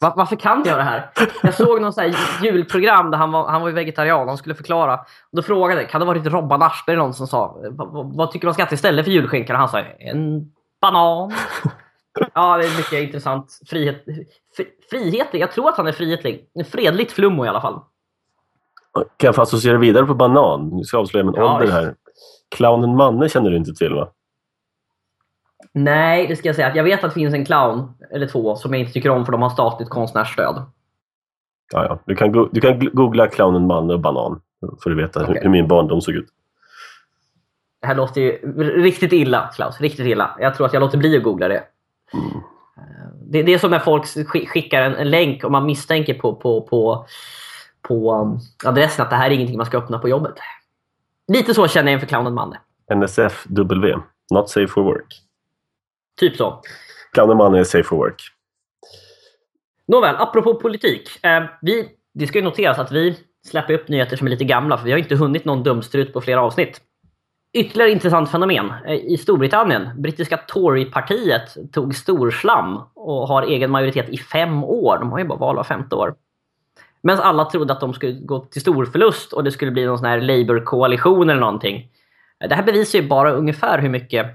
Va- 0.00 0.14
varför 0.16 0.36
kan 0.36 0.62
jag 0.66 0.78
det 0.78 0.82
här? 0.82 1.10
Jag 1.42 1.54
såg 1.54 1.80
någon 1.80 1.92
här 1.96 2.16
julprogram 2.42 3.10
där 3.10 3.18
han 3.18 3.32
var, 3.32 3.48
han 3.48 3.62
var 3.62 3.70
vegetarian. 3.70 4.28
Han 4.28 4.36
skulle 4.36 4.54
förklara. 4.54 4.94
Och 4.94 5.36
då 5.36 5.42
frågade 5.42 5.84
kan 5.84 6.00
det 6.00 6.06
varit 6.06 6.26
Robban 6.26 6.62
Aschberg 6.62 6.96
någon 6.96 7.14
som 7.14 7.26
sa 7.26 7.56
vad, 7.92 8.30
tycker 8.30 8.40
du 8.40 8.46
man 8.46 8.54
ska 8.54 8.62
äta 8.62 8.74
istället 8.74 9.04
för 9.04 9.12
julskinkan? 9.12 9.56
Och 9.56 9.60
han 9.60 9.68
sa 9.68 9.78
en 9.80 10.52
banan. 10.80 11.32
Ja, 12.34 12.56
det 12.56 12.64
är 12.64 12.76
mycket 12.76 12.92
intressant. 12.92 13.58
Frihet, 13.66 14.04
fri, 14.56 14.66
frihetlig? 14.90 15.40
Jag 15.40 15.52
tror 15.52 15.68
att 15.68 15.76
han 15.76 15.86
är 15.86 15.92
frihetlig. 15.92 16.44
Fredligt 16.70 17.12
flummo 17.12 17.44
i 17.44 17.48
alla 17.48 17.60
fall. 17.60 17.80
Kan 19.16 19.28
jag 19.28 19.34
få 19.34 19.42
associera 19.42 19.78
vidare 19.78 20.06
på 20.06 20.14
banan? 20.14 20.68
Nu 20.68 20.84
ska 20.84 20.96
jag 20.96 21.02
avslöja 21.02 21.24
min 21.24 21.34
Ja, 21.36 21.54
ålder 21.54 21.72
här. 21.72 21.94
Clownen 22.56 22.96
Manne 22.96 23.28
känner 23.28 23.50
du 23.50 23.56
inte 23.56 23.72
till 23.74 23.94
va? 23.94 24.08
Nej, 25.72 26.26
det 26.26 26.36
ska 26.36 26.48
jag 26.48 26.56
säga. 26.56 26.76
Jag 26.76 26.84
vet 26.84 27.04
att 27.04 27.10
det 27.10 27.14
finns 27.20 27.34
en 27.34 27.44
clown 27.44 27.94
eller 28.14 28.26
två 28.26 28.56
som 28.56 28.72
jag 28.72 28.80
inte 28.80 28.92
tycker 28.92 29.10
om 29.10 29.24
för 29.24 29.32
de 29.32 29.42
har 29.42 29.50
statligt 29.50 29.88
konstnärsstöd. 29.90 30.62
Ja, 31.72 31.84
ja. 31.84 31.98
Du, 32.06 32.14
kan 32.16 32.32
go- 32.32 32.48
du 32.52 32.60
kan 32.60 32.80
gl- 32.80 32.90
googla 32.94 33.26
clownen 33.26 33.66
Manne 33.66 33.92
och 33.94 34.00
banan. 34.00 34.40
För 34.82 34.90
att 34.90 34.96
veta 34.98 35.20
hur, 35.20 35.26
Okej. 35.30 35.42
hur 35.42 35.50
min 35.50 35.68
barndom 35.68 36.00
såg 36.00 36.14
ut. 36.14 36.28
Det 37.80 37.86
här 37.86 37.94
låter 37.94 38.20
ju 38.20 38.32
riktigt 38.82 39.12
illa, 39.12 39.50
Klaus. 39.54 39.80
Riktigt 39.80 40.06
illa. 40.06 40.36
Jag 40.40 40.54
tror 40.54 40.66
att 40.66 40.72
jag 40.72 40.80
låter 40.80 40.98
bli 40.98 41.16
att 41.16 41.22
googla 41.22 41.48
det. 41.48 41.62
Det, 43.30 43.42
det 43.42 43.54
är 43.54 43.58
som 43.58 43.70
när 43.70 43.78
folk 43.78 44.04
sk- 44.04 44.46
skickar 44.46 44.82
en, 44.82 44.94
en 44.94 45.10
länk 45.10 45.44
och 45.44 45.52
man 45.52 45.66
misstänker 45.66 46.14
på, 46.14 46.34
på, 46.34 46.60
på, 46.62 47.06
på 47.82 48.14
um, 48.14 48.38
adressen 48.64 49.02
att 49.04 49.10
det 49.10 49.16
här 49.16 49.30
är 49.30 49.34
ingenting 49.34 49.56
man 49.56 49.66
ska 49.66 49.78
öppna 49.78 49.98
på 49.98 50.08
jobbet. 50.08 50.34
Lite 51.32 51.54
så 51.54 51.68
känner 51.68 51.92
jag 51.92 51.96
inför 51.96 52.06
clownen 52.06 52.34
Manne. 52.34 52.58
NSFW. 52.94 53.96
Not 54.34 54.48
safe 54.50 54.66
for 54.68 54.82
work. 54.82 55.22
Typ 56.18 56.36
så. 56.36 56.62
Clownen 57.12 57.36
Manne 57.36 57.58
är 57.58 57.64
safe 57.64 57.84
for 57.84 57.96
work. 57.96 58.22
Nåväl, 59.88 60.16
apropå 60.18 60.54
politik. 60.54 61.24
Eh, 61.24 61.44
vi, 61.62 61.88
det 62.14 62.26
ska 62.26 62.38
ju 62.38 62.44
noteras 62.44 62.78
att 62.78 62.92
vi 62.92 63.18
släpper 63.46 63.74
upp 63.74 63.88
nyheter 63.88 64.16
som 64.16 64.26
är 64.26 64.30
lite 64.30 64.44
gamla 64.44 64.78
för 64.78 64.84
vi 64.84 64.90
har 64.90 64.98
inte 64.98 65.14
hunnit 65.16 65.44
någon 65.44 65.62
dumstrut 65.62 66.12
på 66.12 66.20
flera 66.20 66.42
avsnitt. 66.42 66.80
Ytterligare 67.54 67.90
intressant 67.90 68.30
fenomen. 68.30 68.72
Eh, 68.86 68.94
I 68.94 69.16
Storbritannien, 69.16 69.88
brittiska 70.02 70.36
Torypartiet 70.36 71.56
tog 71.72 71.94
storslam 71.94 72.82
och 72.94 73.28
har 73.28 73.42
egen 73.42 73.70
majoritet 73.70 74.08
i 74.08 74.18
fem 74.18 74.64
år. 74.64 74.98
De 74.98 75.12
har 75.12 75.18
ju 75.18 75.24
bara 75.24 75.38
val 75.38 75.56
var 75.56 75.64
femte 75.64 75.96
år. 75.96 76.14
Medan 77.02 77.20
alla 77.20 77.44
trodde 77.44 77.72
att 77.72 77.80
de 77.80 77.94
skulle 77.94 78.12
gå 78.12 78.40
till 78.40 78.60
stor 78.60 78.84
förlust 78.84 79.32
och 79.32 79.44
det 79.44 79.52
skulle 79.52 79.70
bli 79.70 79.86
någon 79.86 79.98
sån 79.98 80.06
här 80.06 80.20
Labour-koalition 80.20 81.30
eller 81.30 81.40
någonting. 81.40 81.90
Eh, 82.40 82.48
Det 82.48 82.54
här 82.54 82.62
bevisar 82.62 82.98
ju 82.98 83.08
bara 83.08 83.32
ungefär 83.32 83.78
hur 83.78 83.88
mycket 83.88 84.26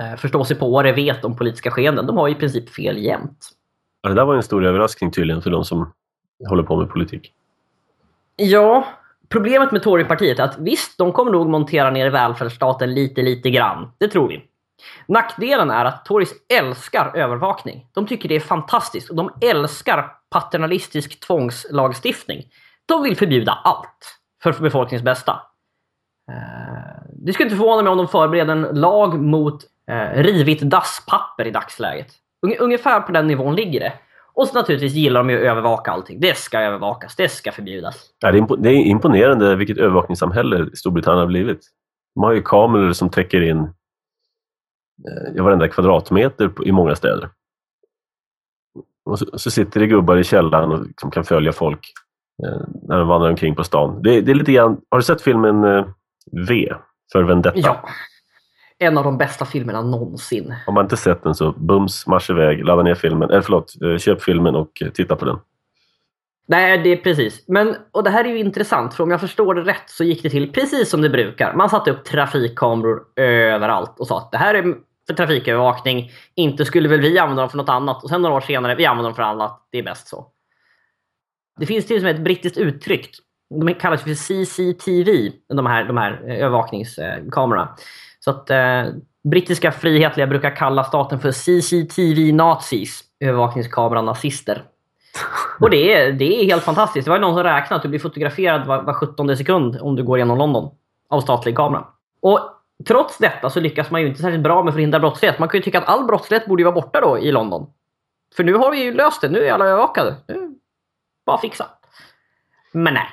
eh, 0.00 0.16
förståsigpåare 0.16 0.92
vet 0.92 1.24
om 1.24 1.36
politiska 1.36 1.70
skeenden. 1.70 2.06
De 2.06 2.16
har 2.16 2.28
i 2.28 2.34
princip 2.34 2.70
fel 2.70 2.98
jämt. 2.98 3.48
Ja, 4.02 4.08
det 4.08 4.14
där 4.14 4.24
var 4.24 4.34
en 4.34 4.42
stor 4.42 4.64
överraskning 4.64 5.10
tydligen 5.10 5.42
för 5.42 5.50
de 5.50 5.64
som 5.64 5.92
håller 6.48 6.62
på 6.62 6.76
med 6.76 6.90
politik. 6.90 7.32
Ja, 8.36 8.84
problemet 9.28 9.72
med 9.72 9.82
Torypartiet 9.82 10.38
är 10.38 10.44
att 10.44 10.58
visst, 10.58 10.98
de 10.98 11.12
kommer 11.12 11.32
nog 11.32 11.48
montera 11.48 11.90
ner 11.90 12.10
välfärdsstaten 12.10 12.94
lite, 12.94 13.22
lite 13.22 13.50
grann. 13.50 13.92
Det 13.98 14.08
tror 14.08 14.28
vi. 14.28 14.44
Nackdelen 15.06 15.70
är 15.70 15.84
att 15.84 16.04
Tories 16.04 16.32
älskar 16.58 17.16
övervakning. 17.16 17.86
De 17.92 18.06
tycker 18.06 18.28
det 18.28 18.36
är 18.36 18.40
fantastiskt 18.40 19.10
och 19.10 19.16
de 19.16 19.30
älskar 19.40 20.12
paternalistisk 20.30 21.20
tvångslagstiftning. 21.20 22.42
De 22.86 23.02
vill 23.02 23.16
förbjuda 23.16 23.52
allt 23.52 24.18
för 24.42 24.52
befolkningens 24.52 25.04
bästa. 25.04 25.40
Eh, 26.30 27.02
Det 27.12 27.32
skulle 27.32 27.46
inte 27.46 27.56
förvåna 27.56 27.82
mig 27.82 27.90
om 27.90 27.98
de 27.98 28.08
förbereder 28.08 28.52
en 28.52 28.62
lag 28.62 29.20
mot 29.20 29.64
eh, 29.90 30.22
rivigt 30.22 30.62
dasspapper 30.62 31.46
i 31.46 31.50
dagsläget. 31.50 32.06
Unge- 32.46 32.58
Ungefär 32.58 33.00
på 33.00 33.12
den 33.12 33.26
nivån 33.26 33.56
ligger 33.56 33.80
det. 33.80 33.92
Och 34.34 34.48
så 34.48 34.54
naturligtvis 34.54 34.92
gillar 34.94 35.20
de 35.20 35.30
ju 35.30 35.36
att 35.36 35.42
övervaka 35.42 35.90
allting. 35.90 36.20
Det 36.20 36.36
ska 36.38 36.58
övervakas, 36.60 37.16
det 37.16 37.28
ska 37.28 37.52
förbjudas. 37.52 38.10
Ja, 38.18 38.32
det, 38.58 38.68
är 38.68 38.74
imponerande 38.74 39.56
vilket 39.56 39.78
övervakningssamhälle 39.78 40.70
Storbritannien 40.76 41.20
har 41.20 41.26
blivit. 41.26 41.60
De 42.14 42.24
har 42.24 42.32
ju 42.32 42.42
kameror 42.42 42.92
som 42.92 43.10
täcker 43.10 43.42
in 43.42 43.58
eh, 45.36 45.44
varenda 45.44 45.68
kvadratmeter 45.68 46.50
i 46.64 46.72
många 46.72 46.94
städer. 46.94 47.30
Och 49.04 49.18
så, 49.18 49.38
så 49.38 49.50
sitter 49.50 49.80
det 49.80 49.86
gubbar 49.86 50.16
i 50.16 50.24
källaren 50.24 50.70
och 50.72 50.86
liksom 50.86 51.10
kan 51.10 51.24
följa 51.24 51.52
folk 51.52 51.92
eh, 52.46 52.60
när 52.82 52.98
de 52.98 53.08
vandrar 53.08 53.30
omkring 53.30 53.54
på 53.54 53.64
stan. 53.64 54.02
Det, 54.02 54.20
det 54.20 54.30
är 54.30 54.34
lite 54.34 54.52
grann, 54.52 54.80
har 54.90 54.98
du 54.98 55.04
sett 55.04 55.22
filmen 55.22 55.64
eh, 55.64 55.86
V 56.48 56.72
för 57.12 57.22
Vendetta? 57.22 57.58
Ja. 57.58 57.88
En 58.82 58.98
av 58.98 59.04
de 59.04 59.18
bästa 59.18 59.44
filmerna 59.44 59.82
någonsin. 59.82 60.54
Har 60.66 60.72
man 60.72 60.84
inte 60.84 60.96
sett 60.96 61.22
den 61.22 61.34
så 61.34 61.52
bums, 61.52 62.06
marsch 62.06 62.30
iväg, 62.30 62.64
ladda 62.64 62.82
ner 62.82 62.94
filmen, 62.94 63.30
eller 63.30 63.40
förlåt, 63.40 63.74
eh, 63.82 63.98
köp 63.98 64.22
filmen 64.22 64.54
och 64.54 64.82
eh, 64.82 64.88
titta 64.88 65.16
på 65.16 65.24
den. 65.24 65.38
Nej, 66.48 66.78
det 66.78 66.92
är 66.92 66.96
precis. 66.96 67.44
Men, 67.48 67.76
och 67.92 68.04
det 68.04 68.10
här 68.10 68.24
är 68.24 68.28
ju 68.28 68.38
intressant, 68.38 68.94
för 68.94 69.04
om 69.04 69.10
jag 69.10 69.20
förstår 69.20 69.54
det 69.54 69.62
rätt 69.62 69.90
så 69.90 70.04
gick 70.04 70.22
det 70.22 70.30
till 70.30 70.52
precis 70.52 70.90
som 70.90 71.00
det 71.00 71.10
brukar. 71.10 71.54
Man 71.54 71.70
satte 71.70 71.90
upp 71.90 72.04
trafikkameror 72.04 73.02
överallt 73.16 73.94
och 73.98 74.06
sa 74.06 74.18
att 74.18 74.32
det 74.32 74.38
här 74.38 74.54
är 74.54 74.74
för 75.06 75.14
trafikövervakning. 75.14 76.10
Inte 76.34 76.64
skulle 76.64 76.88
väl 76.88 77.00
vi 77.00 77.18
använda 77.18 77.42
dem 77.42 77.50
för 77.50 77.56
något 77.56 77.68
annat. 77.68 78.02
Och 78.02 78.08
sen 78.08 78.22
några 78.22 78.36
år 78.36 78.40
senare, 78.40 78.74
vi 78.74 78.86
använder 78.86 79.10
dem 79.10 79.16
för 79.16 79.22
annat. 79.22 79.68
Det 79.70 79.78
är 79.78 79.82
bäst 79.82 80.08
så. 80.08 80.26
Det 81.60 81.66
finns 81.66 81.86
till 81.86 81.96
och 81.96 82.02
med 82.02 82.14
ett 82.14 82.24
brittiskt 82.24 82.58
uttryck. 82.58 83.10
De 83.60 83.74
kallas 83.74 84.02
för 84.02 84.14
CCTV, 84.14 85.32
de 85.48 85.66
här, 85.66 85.84
de 85.84 85.96
här 85.96 86.22
eh, 86.28 86.44
övervakningskamerorna. 86.44 87.76
Så 88.24 88.30
att 88.30 88.50
eh, 88.50 88.84
brittiska 89.30 89.72
frihetliga 89.72 90.26
brukar 90.26 90.56
kalla 90.56 90.84
staten 90.84 91.20
för 91.20 91.32
CCTV-nazis, 91.32 93.00
övervakningskamera-nazister. 93.20 94.64
Och 95.60 95.70
det 95.70 95.94
är, 95.94 96.12
det 96.12 96.40
är 96.40 96.44
helt 96.44 96.62
fantastiskt. 96.62 97.04
Det 97.04 97.10
var 97.10 97.16
ju 97.16 97.20
någon 97.20 97.34
som 97.34 97.42
räknade 97.42 97.76
att 97.76 97.82
du 97.82 97.88
blir 97.88 98.00
fotograferad 98.00 98.66
var, 98.66 98.82
var 98.82 98.92
17 98.92 99.36
sekund 99.36 99.78
om 99.80 99.96
du 99.96 100.02
går 100.02 100.18
genom 100.18 100.38
London 100.38 100.70
av 101.08 101.20
statlig 101.20 101.56
kamera. 101.56 101.86
Och 102.22 102.40
trots 102.88 103.18
detta 103.18 103.50
så 103.50 103.60
lyckas 103.60 103.90
man 103.90 104.00
ju 104.00 104.08
inte 104.08 104.20
särskilt 104.20 104.42
bra 104.42 104.62
med 104.62 104.68
att 104.68 104.74
förhindra 104.74 105.00
brottslighet. 105.00 105.38
Man 105.38 105.48
kan 105.48 105.58
ju 105.58 105.62
tycka 105.62 105.78
att 105.78 105.88
all 105.88 106.04
brottslighet 106.04 106.46
borde 106.46 106.60
ju 106.60 106.64
vara 106.64 106.74
borta 106.74 107.00
då 107.00 107.18
i 107.18 107.32
London. 107.32 107.66
För 108.36 108.44
nu 108.44 108.54
har 108.54 108.70
vi 108.70 108.82
ju 108.82 108.94
löst 108.94 109.20
det. 109.20 109.28
Nu 109.28 109.38
är 109.38 109.52
alla 109.52 109.64
övervakade. 109.64 110.16
Nu 110.28 110.34
är 110.34 110.48
bara 111.26 111.38
fixa. 111.38 111.66
Men 112.72 112.94
nej. 112.94 113.08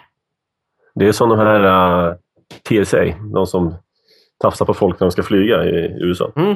Det 0.95 1.07
är 1.07 1.11
som 1.11 1.29
de 1.29 1.39
här 1.39 1.63
eh, 1.63 2.09
uh, 2.09 2.83
TSA, 2.83 3.03
de 3.33 3.47
som 3.47 3.75
tafsar 4.43 4.65
på 4.65 4.73
folk 4.73 4.99
när 4.99 5.07
de 5.07 5.11
ska 5.11 5.23
flyga 5.23 5.63
i 5.65 5.97
USA. 6.01 6.31
Mm. 6.35 6.55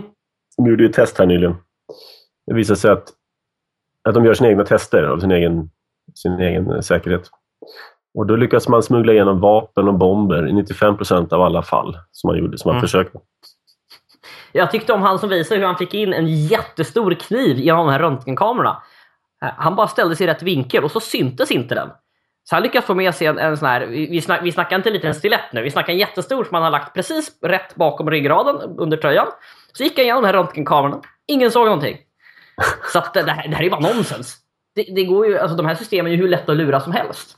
De 0.57 0.67
gjorde 0.69 0.83
ju 0.83 0.89
ett 0.89 0.95
test 0.95 1.17
här 1.17 1.25
nyligen. 1.25 1.55
Det 2.47 2.53
visade 2.53 2.77
sig 2.79 2.91
att, 2.91 3.09
att 4.09 4.13
de 4.13 4.25
gör 4.25 4.33
sina 4.33 4.49
egna 4.49 4.63
tester 4.65 5.03
av 5.03 5.19
sin 5.19 5.31
egen, 5.31 5.69
sin 6.15 6.39
egen 6.39 6.71
eh, 6.71 6.79
säkerhet. 6.79 7.29
Och 8.17 8.25
då 8.25 8.35
lyckas 8.35 8.67
man 8.67 8.83
smuggla 8.83 9.13
igenom 9.13 9.39
vapen 9.39 9.87
och 9.87 9.93
bomber 9.93 10.47
i 10.47 10.53
95 10.53 10.97
procent 10.97 11.33
av 11.33 11.41
alla 11.41 11.63
fall 11.63 11.97
som 12.11 12.27
man 12.27 12.37
gjorde, 12.37 12.57
som 12.57 12.69
man 12.69 12.75
Mm. 12.75 12.81
försökte. 12.81 13.19
Jag 14.51 14.71
tyckte 14.71 14.93
om 14.93 15.01
han 15.01 15.19
som 15.19 15.29
visade 15.29 15.59
hur 15.59 15.67
han 15.67 15.77
fick 15.77 15.93
in 15.93 16.13
en 16.13 16.27
jättestor 16.27 17.13
kniv 17.13 17.57
genom 17.57 17.85
de 17.85 17.91
här 17.91 17.99
röntgenkamerorna. 17.99 18.83
Eh, 19.43 19.49
Han 19.57 19.75
bara 19.75 19.87
ställde 19.87 20.15
sig 20.15 20.23
i 20.23 20.29
rätt 20.29 20.43
vinkel 20.43 20.83
och 20.83 20.91
så 20.91 20.99
syntes 20.99 21.51
inte 21.51 21.75
den. 21.75 21.89
Så 22.43 22.55
han 22.55 22.63
lyckades 22.63 22.85
få 22.85 22.93
med 22.93 23.15
sig 23.15 23.27
en, 23.27 23.39
en 23.39 23.57
sån 23.57 23.67
här, 23.67 23.85
vi, 23.85 24.21
snack, 24.21 24.39
vi 24.43 24.51
snackar 24.51 24.75
inte 24.75 24.89
en 24.89 24.93
liten 24.93 25.15
stilett 25.15 25.53
nu, 25.53 25.61
vi 25.61 25.71
snackar 25.71 25.93
en 25.93 25.99
jättestor 25.99 26.43
som 26.43 26.53
han 26.53 26.63
har 26.63 26.71
lagt 26.71 26.93
precis 26.93 27.31
rätt 27.41 27.75
bakom 27.75 28.09
ryggraden 28.09 28.55
under 28.77 28.97
tröjan. 28.97 29.27
Så 29.73 29.83
gick 29.83 29.97
han 29.97 30.03
igenom 30.03 30.21
de 30.21 30.27
här 30.27 30.33
röntgenkamerorna. 30.33 31.01
Ingen 31.27 31.51
såg 31.51 31.65
någonting. 31.65 31.97
Så 32.93 32.99
att 32.99 33.13
det, 33.13 33.31
här, 33.31 33.47
det 33.47 33.55
här 33.55 33.63
är 33.63 33.69
bara 33.69 33.93
nonsens. 33.93 34.37
Det, 34.75 34.83
det 34.95 35.03
går 35.03 35.27
ju, 35.27 35.39
alltså 35.39 35.57
de 35.57 35.65
här 35.65 35.75
systemen 35.75 36.11
är 36.11 36.15
ju 36.15 36.21
hur 36.21 36.29
lätta 36.29 36.51
att 36.51 36.57
lura 36.57 36.79
som 36.79 36.93
helst. 36.93 37.37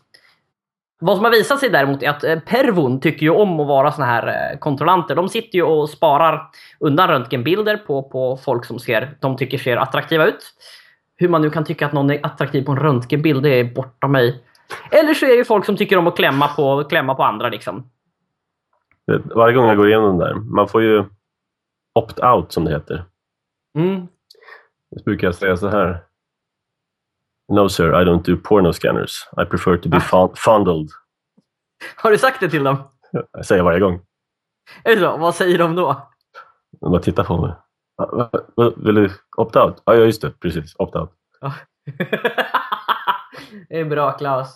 Vad 1.00 1.16
som 1.16 1.26
har 1.26 1.32
visat 1.32 1.60
sig 1.60 1.70
däremot 1.70 2.04
är 2.04 2.10
att 2.10 2.24
eh, 2.24 2.40
Pervon 2.40 3.02
tycker 3.02 3.24
ju 3.24 3.30
om 3.30 3.60
att 3.60 3.68
vara 3.68 3.92
såna 3.92 4.06
här 4.06 4.28
eh, 4.28 4.58
kontrollanter. 4.60 5.16
De 5.16 5.30
sitter 5.30 5.56
ju 5.56 5.64
och 5.64 5.90
sparar 5.90 6.50
undan 6.80 7.08
röntgenbilder 7.08 7.78
på, 7.78 8.04
på 8.04 8.38
folk 8.38 8.66
som 8.66 8.80
ser, 8.80 9.18
de 9.20 9.38
tycker 9.38 9.58
ser 9.58 9.78
attraktiva 9.78 10.26
ut. 10.26 10.54
Hur 11.16 11.30
man 11.30 11.42
nu 11.42 11.50
kan 11.50 11.66
tycka 11.66 11.86
att 11.86 11.94
någon 11.94 12.12
är 12.12 12.26
attraktiv 12.26 12.66
på 12.66 12.72
en 12.72 12.80
röntgenbild, 12.80 13.44
det 13.44 13.50
är 13.50 13.64
bortom 13.64 14.12
mig. 14.12 14.44
Eller 14.92 15.14
så 15.14 15.26
är 15.26 15.38
det 15.38 15.46
folk 15.46 15.66
som 15.66 15.78
tycker 15.78 15.98
om 15.98 16.08
att 16.08 16.16
klämma 16.16 16.48
på, 16.48 16.84
klämma 16.84 17.16
på 17.16 17.24
andra. 17.24 17.50
Liksom. 17.50 17.90
Varje 19.36 19.56
gång 19.56 19.68
jag 19.68 19.78
går 19.78 19.88
igenom 19.88 20.10
den 20.10 20.18
där, 20.18 20.34
man 20.36 20.68
får 20.68 20.82
ju 20.84 21.06
opt-out 22.00 22.46
som 22.50 22.66
det 22.66 22.72
heter. 22.72 23.06
Mm. 23.78 24.08
Så 24.98 25.04
brukar 25.04 25.28
jag 25.28 25.36
säga 25.36 25.58
så 25.58 25.68
här. 25.68 26.04
No 27.54 27.70
sir, 27.70 28.02
I 28.02 28.06
don't 28.06 28.24
do 28.24 28.38
porno 28.44 28.74
scanners. 28.74 29.28
I 29.42 29.46
prefer 29.46 29.78
to 29.78 29.90
be 29.90 29.98
fon- 30.00 30.34
fondled. 30.36 30.90
Har 31.96 32.12
du 32.12 32.18
sagt 32.18 32.40
det 32.40 32.50
till 32.50 32.64
dem? 32.64 32.78
Jag 33.32 33.46
säger 33.46 33.64
varje 33.64 33.80
gång. 33.80 34.02
Är 34.84 34.96
det 34.96 35.02
så? 35.02 35.18
Vad 35.18 35.36
säger 35.36 35.58
de 35.58 35.76
då? 35.76 36.10
De 36.82 36.92
bara 36.92 37.02
tittar 37.02 37.24
på 37.24 37.42
mig. 37.42 37.56
"Va- 37.98 38.10
va- 38.16 38.30
va- 38.56 38.74
Vill 38.78 38.96
du 38.96 39.10
opt-out? 39.38 39.82
Ja, 39.86 39.94
ja, 39.96 40.00
just 40.06 40.22
det. 40.22 40.32
Precis. 40.40 40.76
Opt-out. 40.76 41.10
det 43.70 43.80
är 43.80 43.86
bra 43.86 44.12
Klaus. 44.12 44.48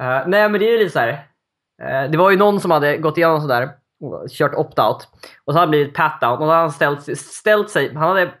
Eh, 0.00 0.22
nej 0.26 0.48
men 0.48 0.60
det 0.60 0.74
är 0.74 0.78
lite 0.78 0.90
så 0.92 0.98
här. 0.98 1.08
eh, 1.82 2.10
det 2.10 2.18
var 2.18 2.30
ju 2.30 2.36
någon 2.36 2.60
som 2.60 2.70
hade 2.70 2.96
gått 2.96 3.16
igenom 3.18 3.40
sådär 3.40 3.70
och 4.00 4.28
kört 4.30 4.52
opt-out. 4.54 4.96
Och 5.44 5.52
så 5.52 5.52
hade 5.52 5.60
han 5.60 5.70
blivit 5.70 5.94
pat-out 5.96 6.32
och 6.32 6.38
då 6.38 6.46
hade 6.46 6.60
han 6.60 6.72
ställt, 6.72 7.18
ställt 7.18 7.70
sig. 7.70 7.94
Han 7.94 8.08
hade 8.08 8.32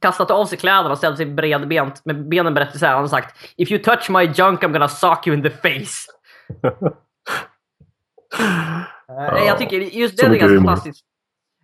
kastat 0.00 0.30
av 0.30 0.44
sig 0.46 0.58
kläderna 0.58 0.90
och 0.90 0.98
ställt 0.98 1.16
sig 1.16 1.26
bredbent 1.26 2.04
med 2.04 2.28
benen 2.28 2.54
brett 2.54 2.74
isär. 2.74 2.86
Han 2.88 2.96
hade 2.96 3.08
sagt 3.08 3.36
If 3.56 3.70
you 3.70 3.82
touch 3.82 4.10
my 4.10 4.22
junk 4.24 4.62
I'm 4.62 4.72
gonna 4.72 4.88
sock 4.88 5.26
you 5.26 5.36
in 5.36 5.42
the 5.42 5.50
face. 5.50 6.06
Eh, 9.38 9.46
Jag 9.46 9.58
tycker 9.58 9.76
just 9.80 10.16
den 10.16 10.26
är 10.32 10.38
ganska 10.38 10.56
humor. 10.56 10.70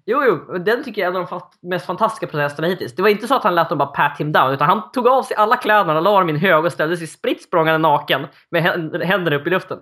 Jo, 0.09 0.23
jo, 0.25 0.59
den 0.59 0.85
tycker 0.85 1.03
jag 1.03 1.14
är 1.14 1.19
en 1.21 1.23
av 1.27 1.42
de 1.61 1.69
mest 1.69 1.87
fantastiska 1.87 2.27
protesterna 2.27 2.69
hittills. 2.69 2.95
Det 2.95 3.03
var 3.03 3.09
inte 3.09 3.29
så 3.29 3.35
att 3.35 3.45
han 3.45 3.55
lät 3.55 3.69
dem 3.69 3.79
bara 3.79 3.88
pat 3.88 4.21
him 4.21 4.33
down, 4.33 4.53
utan 4.53 4.69
han 4.69 4.90
tog 4.92 5.09
av 5.09 5.23
sig 5.23 5.37
alla 5.37 5.57
kläderna, 5.57 6.01
la 6.01 6.19
dem 6.19 6.29
i 6.29 6.33
en 6.33 6.38
hög 6.38 6.64
och 6.64 6.73
ställde 6.73 6.97
sig 6.97 7.07
spritt 7.07 7.53
naken 7.81 8.27
med 8.51 8.62
hän- 8.62 9.01
händerna 9.03 9.37
upp 9.37 9.47
i 9.47 9.51
luften. 9.51 9.79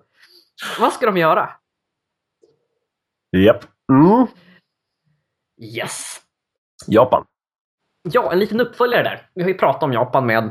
Vad 0.81 0.93
ska 0.93 1.07
de 1.07 1.17
göra? 1.17 1.51
Japp. 3.37 3.65
Mm. 3.93 4.27
Yes! 5.63 6.21
Japan. 6.87 7.25
Ja, 8.03 8.33
en 8.33 8.39
liten 8.39 8.61
uppföljare 8.61 9.03
där. 9.03 9.29
Vi 9.35 9.43
har 9.43 9.49
ju 9.49 9.59
pratat 9.59 9.83
om 9.83 9.93
Japan 9.93 10.27
med 10.27 10.51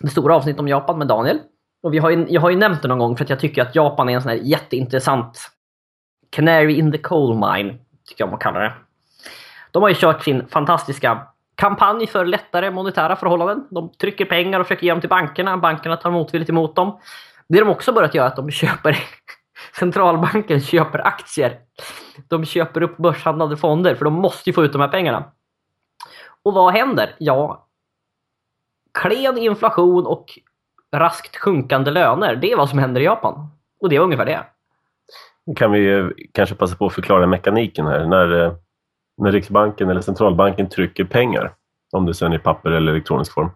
det 0.00 0.08
stora 0.08 0.36
avsnittet 0.36 0.60
om 0.60 0.68
Japan 0.68 0.98
med 0.98 1.06
Daniel. 1.08 1.40
Och 1.82 1.94
vi 1.94 1.98
har 1.98 2.10
ju, 2.10 2.26
jag 2.28 2.40
har 2.40 2.50
ju 2.50 2.56
nämnt 2.56 2.82
det 2.82 2.88
någon 2.88 2.98
gång 2.98 3.16
för 3.16 3.24
att 3.24 3.30
jag 3.30 3.40
tycker 3.40 3.62
att 3.62 3.74
Japan 3.74 4.08
är 4.08 4.14
en 4.14 4.22
sån 4.22 4.28
här 4.30 4.36
jätteintressant 4.38 5.50
canary 6.30 6.74
in 6.78 6.92
the 6.92 6.98
coal 6.98 7.34
mine, 7.34 7.78
tycker 8.08 8.22
jag 8.24 8.28
om 8.28 8.34
att 8.34 8.40
kalla 8.40 8.60
det. 8.60 8.74
De 9.70 9.82
har 9.82 9.88
ju 9.88 9.94
kört 9.94 10.22
sin 10.22 10.48
fantastiska 10.48 11.26
kampanj 11.54 12.06
för 12.06 12.24
lättare 12.24 12.70
monetära 12.70 13.16
förhållanden. 13.16 13.66
De 13.70 13.92
trycker 13.92 14.24
pengar 14.24 14.60
och 14.60 14.66
försöker 14.66 14.84
ge 14.84 14.92
dem 14.92 15.00
till 15.00 15.10
bankerna. 15.10 15.56
Bankerna 15.56 15.96
tar 15.96 16.10
motvilligt 16.10 16.50
emot 16.50 16.76
dem. 16.76 17.00
Det 17.48 17.60
de 17.60 17.68
också 17.68 17.92
börjat 17.92 18.14
göra 18.14 18.26
är 18.26 18.30
att 18.30 18.36
de 18.36 18.50
köper 18.50 18.98
centralbanken 19.78 20.60
köper 20.60 21.06
aktier. 21.06 21.58
De 22.28 22.44
köper 22.44 22.82
upp 22.82 22.96
börshandlade 22.96 23.56
fonder 23.56 23.94
för 23.94 24.04
de 24.04 24.14
måste 24.14 24.50
ju 24.50 24.54
få 24.54 24.64
ut 24.64 24.72
de 24.72 24.80
här 24.80 24.88
pengarna. 24.88 25.24
Och 26.42 26.54
vad 26.54 26.72
händer? 26.72 27.14
Ja, 27.18 27.66
klen 29.00 29.38
inflation 29.38 30.06
och 30.06 30.38
raskt 30.96 31.36
sjunkande 31.36 31.90
löner. 31.90 32.36
Det 32.36 32.52
är 32.52 32.56
vad 32.56 32.70
som 32.70 32.78
händer 32.78 33.00
i 33.00 33.04
Japan. 33.04 33.48
Och 33.80 33.88
det 33.88 33.96
är 33.96 34.00
ungefär 34.00 34.26
det. 34.26 34.44
Nu 35.46 35.54
kan 35.54 35.72
vi 35.72 36.12
kanske 36.34 36.54
passa 36.54 36.76
på 36.76 36.86
att 36.86 36.94
förklara 36.94 37.26
mekaniken 37.26 37.86
här. 37.86 38.06
När, 38.06 38.44
eh, 38.44 38.52
när 39.18 39.32
Riksbanken 39.32 39.90
eller 39.90 40.00
centralbanken 40.00 40.68
trycker 40.68 41.04
pengar, 41.04 41.54
om 41.92 42.06
det 42.06 42.14
sen 42.14 42.32
är 42.32 42.36
i 42.36 42.38
papper 42.38 42.70
eller 42.70 42.92
elektronisk 42.92 43.32
form, 43.32 43.50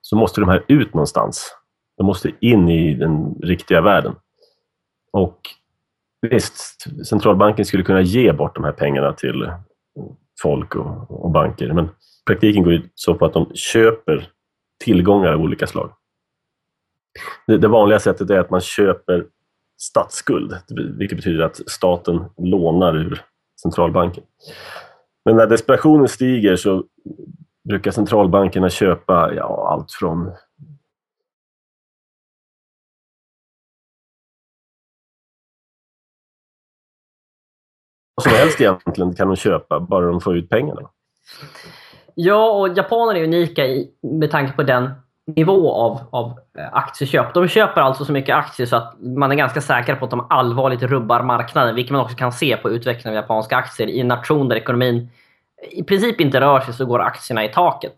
så 0.00 0.16
måste 0.16 0.40
de 0.40 0.48
här 0.48 0.64
ut 0.68 0.94
någonstans. 0.94 1.56
De 1.96 2.06
måste 2.06 2.32
in 2.40 2.68
i 2.68 2.94
den 2.94 3.34
riktiga 3.42 3.80
världen. 3.80 4.14
Och 5.12 5.40
visst, 6.30 7.06
centralbanken 7.06 7.64
skulle 7.64 7.82
kunna 7.82 8.00
ge 8.00 8.32
bort 8.32 8.54
de 8.54 8.64
här 8.64 8.72
pengarna 8.72 9.12
till 9.12 9.50
folk 10.42 10.74
och, 10.74 11.24
och 11.24 11.30
banker, 11.30 11.72
men 11.72 11.88
praktiken 12.26 12.62
går 12.62 12.72
ju 12.72 12.82
så 12.94 13.14
på 13.14 13.24
att 13.24 13.32
de 13.32 13.50
köper 13.54 14.28
tillgångar 14.84 15.32
av 15.32 15.40
olika 15.40 15.66
slag. 15.66 15.92
Det, 17.46 17.58
det 17.58 17.68
vanliga 17.68 17.98
sättet 17.98 18.30
är 18.30 18.38
att 18.38 18.50
man 18.50 18.60
köper 18.60 19.26
statsskuld, 19.78 20.56
vilket 20.98 21.18
betyder 21.18 21.44
att 21.44 21.60
staten 21.70 22.24
lånar 22.36 22.96
ur 22.96 23.22
centralbanken. 23.62 24.24
Men 25.26 25.36
när 25.36 25.46
desperationen 25.46 26.08
stiger 26.08 26.56
så 26.56 26.84
brukar 27.68 27.90
centralbankerna 27.90 28.70
köpa 28.70 29.34
ja, 29.34 29.68
allt 29.72 29.92
från 29.92 30.24
vad 38.14 38.22
som 38.22 38.32
helst 38.32 38.60
egentligen 38.60 39.14
kan 39.14 39.28
de 39.28 39.36
köpa, 39.36 39.80
bara 39.80 40.06
de 40.06 40.20
får 40.20 40.36
ut 40.36 40.48
pengarna. 40.48 40.90
Ja, 42.14 42.50
och 42.50 42.76
japaner 42.76 43.14
är 43.14 43.24
unika 43.24 43.66
i, 43.66 43.90
med 44.02 44.30
tanke 44.30 44.52
på 44.52 44.62
den 44.62 44.90
nivå 45.26 45.72
av, 45.72 46.00
av 46.10 46.38
eh, 46.58 46.68
aktieköp. 46.72 47.34
De 47.34 47.48
köper 47.48 47.80
alltså 47.80 48.04
så 48.04 48.12
mycket 48.12 48.36
aktier 48.36 48.66
så 48.66 48.76
att 48.76 48.94
man 49.00 49.32
är 49.32 49.36
ganska 49.36 49.60
säker 49.60 49.94
på 49.94 50.04
att 50.04 50.10
de 50.10 50.26
allvarligt 50.30 50.82
rubbar 50.82 51.22
marknaden, 51.22 51.74
vilket 51.74 51.92
man 51.92 52.00
också 52.00 52.16
kan 52.16 52.32
se 52.32 52.56
på 52.56 52.70
utvecklingen 52.70 53.18
av 53.18 53.22
japanska 53.22 53.56
aktier. 53.56 53.88
I 53.88 54.00
en 54.00 54.08
nation 54.08 54.48
där 54.48 54.56
ekonomin 54.56 55.08
i 55.70 55.82
princip 55.82 56.20
inte 56.20 56.40
rör 56.40 56.60
sig 56.60 56.74
så 56.74 56.86
går 56.86 57.00
aktierna 57.00 57.44
i 57.44 57.48
taket. 57.48 57.94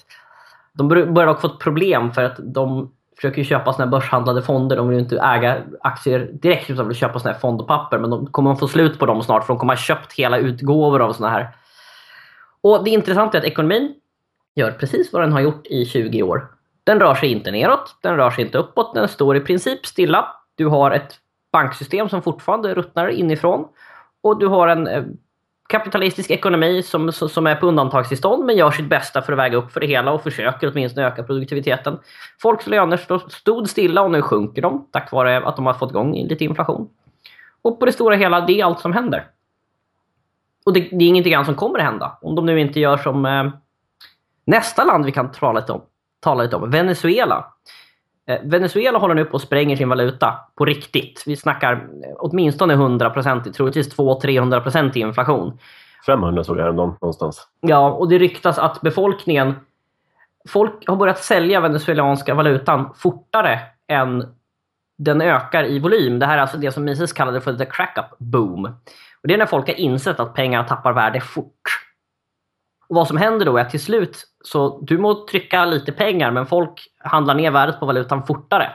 De 0.73 0.89
börjar 0.89 1.27
dock 1.27 1.41
få 1.41 1.47
ett 1.47 1.59
problem 1.59 2.13
för 2.13 2.25
att 2.25 2.37
de 2.39 2.93
försöker 3.17 3.45
köpa 3.45 3.73
såna 3.73 3.85
här 3.85 3.91
börshandlade 3.91 4.43
fonder. 4.43 4.77
De 4.77 4.89
vill 4.89 4.99
ju 4.99 5.03
inte 5.03 5.19
äga 5.19 5.63
aktier 5.81 6.31
direkt 6.33 6.71
utan 6.71 6.89
vill 6.89 6.97
köpa 6.97 7.19
såna 7.19 7.33
här 7.33 7.41
fondpapper. 7.41 7.99
Men 7.99 8.11
de 8.11 8.27
kommer 8.27 8.53
att 8.53 8.59
få 8.59 8.69
slut 8.69 8.99
på 8.99 9.07
dem 9.07 9.23
snart 9.23 9.47
för 9.47 9.55
de 9.55 9.59
kommer 9.59 9.73
att 9.73 9.79
ha 9.79 9.85
köpt 9.85 10.13
hela 10.13 10.39
utgåvor 10.39 11.01
av 11.01 11.13
såna 11.13 11.31
här. 11.31 11.49
Och 12.61 12.85
det 12.85 12.91
intressanta 12.91 13.37
är 13.37 13.41
att 13.41 13.47
ekonomin 13.47 13.95
gör 14.55 14.71
precis 14.71 15.13
vad 15.13 15.23
den 15.23 15.33
har 15.33 15.41
gjort 15.41 15.67
i 15.67 15.85
20 15.85 16.23
år. 16.23 16.58
Den 16.89 17.01
rör 17.01 17.15
sig 17.15 17.33
inte 17.33 17.51
neråt, 17.51 17.97
den 18.03 18.17
rör 18.17 18.31
sig 18.31 18.45
inte 18.45 18.59
uppåt, 18.59 18.95
den 18.95 19.09
står 19.09 19.37
i 19.37 19.41
princip 19.41 19.87
stilla. 19.87 20.29
Du 20.55 20.67
har 20.67 20.91
ett 20.91 21.15
banksystem 21.53 22.09
som 22.09 22.23
fortfarande 22.23 22.75
ruttnar 22.75 23.09
inifrån. 23.09 23.69
Och 24.23 24.39
du 24.39 24.47
har 24.47 24.69
en 24.69 24.87
eh, 24.87 25.05
kapitalistisk 25.69 26.31
ekonomi 26.31 26.83
som, 26.83 27.13
som 27.13 27.47
är 27.47 27.55
på 27.55 27.67
undantagstillstånd 27.67 28.45
men 28.45 28.57
gör 28.57 28.71
sitt 28.71 28.89
bästa 28.89 29.23
för 29.23 29.33
att 29.33 29.39
väga 29.39 29.57
upp 29.57 29.73
för 29.73 29.81
det 29.81 29.87
hela 29.87 30.13
och 30.13 30.23
försöker 30.23 30.71
åtminstone 30.73 31.07
öka 31.07 31.23
produktiviteten. 31.23 31.99
Folks 32.43 32.67
löner 32.67 32.97
stod- 32.97 33.33
stod 33.33 33.69
stilla 33.69 34.03
och 34.03 34.11
nu 34.11 34.23
sjunker 34.23 34.63
de 34.63 34.89
tack 34.93 35.13
vare 35.13 35.47
att 35.47 35.57
de 35.57 35.67
har 35.67 35.75
fått 35.75 35.91
igång 35.91 36.15
lite 36.15 36.45
inflation. 36.45 36.89
Och 37.63 37.81
på 37.81 37.87
det 37.87 37.93
stora 37.93 38.17
hela, 38.17 38.41
det 38.41 38.61
är 38.61 38.65
allt 38.65 38.81
som 38.81 38.93
händer. 38.93 39.27
Och 40.67 40.73
det, 40.73 40.81
det 40.81 41.05
är 41.05 41.09
ingenting 41.09 41.35
annat 41.35 41.47
som 41.47 41.55
kommer 41.55 41.79
att 41.79 41.85
hända. 41.85 42.19
Om 42.23 42.35
de 42.35 42.47
nu 42.47 42.61
inte 42.61 42.81
gör 42.81 42.97
som 42.97 43.27
eh, 43.27 43.51
nästa 44.47 44.85
land 44.85 45.05
vi 45.05 45.13
kan 45.13 45.33
tala 45.33 45.61
lite 45.61 45.73
om, 45.73 45.83
tala 46.21 46.43
lite 46.43 46.57
om 46.57 46.71
Venezuela. 46.71 47.47
Eh, 48.29 48.39
Venezuela 48.45 48.99
håller 48.99 49.15
nu 49.15 49.25
på 49.25 49.35
och 49.35 49.41
spränger 49.41 49.77
sin 49.77 49.89
valuta 49.89 50.35
på 50.55 50.65
riktigt. 50.65 51.23
Vi 51.27 51.37
snackar 51.37 51.73
eh, 51.73 51.81
åtminstone 52.19 52.77
100%, 52.77 53.53
troligtvis 53.53 53.97
200-300% 53.97 54.97
i 54.97 55.01
inflation. 55.01 55.59
500 56.07 56.45
såg 56.45 56.59
jag 56.59 56.63
häromdagen 56.63 56.95
någonstans. 57.01 57.49
Ja, 57.61 57.91
och 57.91 58.09
det 58.09 58.19
ryktas 58.19 58.59
att 58.59 58.81
befolkningen... 58.81 59.55
Folk 60.49 60.89
har 60.89 60.97
börjat 60.97 61.19
sälja 61.19 61.61
venezuelanska 61.61 62.35
valutan 62.35 62.95
fortare 62.97 63.61
än 63.89 64.25
den 64.99 65.21
ökar 65.21 65.65
i 65.65 65.79
volym. 65.79 66.19
Det 66.19 66.27
här 66.27 66.37
är 66.37 66.43
alltså 66.43 66.57
det 66.57 66.73
som 66.73 66.85
Mises 66.85 67.13
kallade 67.13 67.41
för 67.41 67.55
the 67.55 67.65
crack-up 67.65 68.19
boom. 68.19 68.65
Och 69.23 69.29
det 69.29 69.35
är 69.35 69.39
när 69.39 69.47
folk 69.47 69.69
har 69.69 69.75
insett 69.75 70.21
att 70.21 70.35
pengar 70.35 70.65
tappar 70.65 70.93
värde 70.93 71.21
fort. 71.21 71.88
Och 72.89 72.97
vad 72.97 73.09
som 73.09 73.17
händer 73.17 73.47
då 73.47 73.57
är 73.57 73.61
att 73.61 73.71
till 73.71 73.81
slut, 73.83 74.25
så 74.45 74.81
du 74.83 74.99
må 74.99 75.27
trycka 75.27 75.65
lite 75.65 75.93
pengar 75.93 76.31
men 76.31 76.47
folk 76.47 76.89
handlar 76.99 77.35
ner 77.35 77.51
värdet 77.51 77.81
på 77.81 77.87
valutan 77.87 78.27
fortare. 78.27 78.71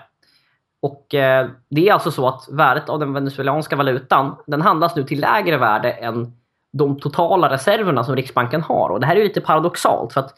Och 0.82 1.16
eh, 1.16 1.50
det 1.70 1.90
är 1.90 1.94
alltså 1.94 2.12
så 2.12 2.28
att 2.28 2.48
värdet 2.52 2.90
av 2.90 3.00
den 3.00 3.14
venezuelanska 3.14 3.76
valutan, 3.76 4.36
den 4.48 4.62
handlas 4.62 4.96
nu 4.96 5.04
till 5.04 5.20
lägre 5.20 5.58
värde 5.58 5.92
än 5.92 6.34
de 6.74 7.00
totala 7.00 7.50
reserverna 7.50 8.04
som 8.04 8.16
Riksbanken 8.16 8.62
har. 8.62 8.90
Och 8.90 9.00
det 9.00 9.06
här 9.06 9.16
är 9.16 9.20
ju 9.20 9.28
lite 9.28 9.42
paradoxalt 9.42 10.14
för 10.14 10.20
att 10.20 10.34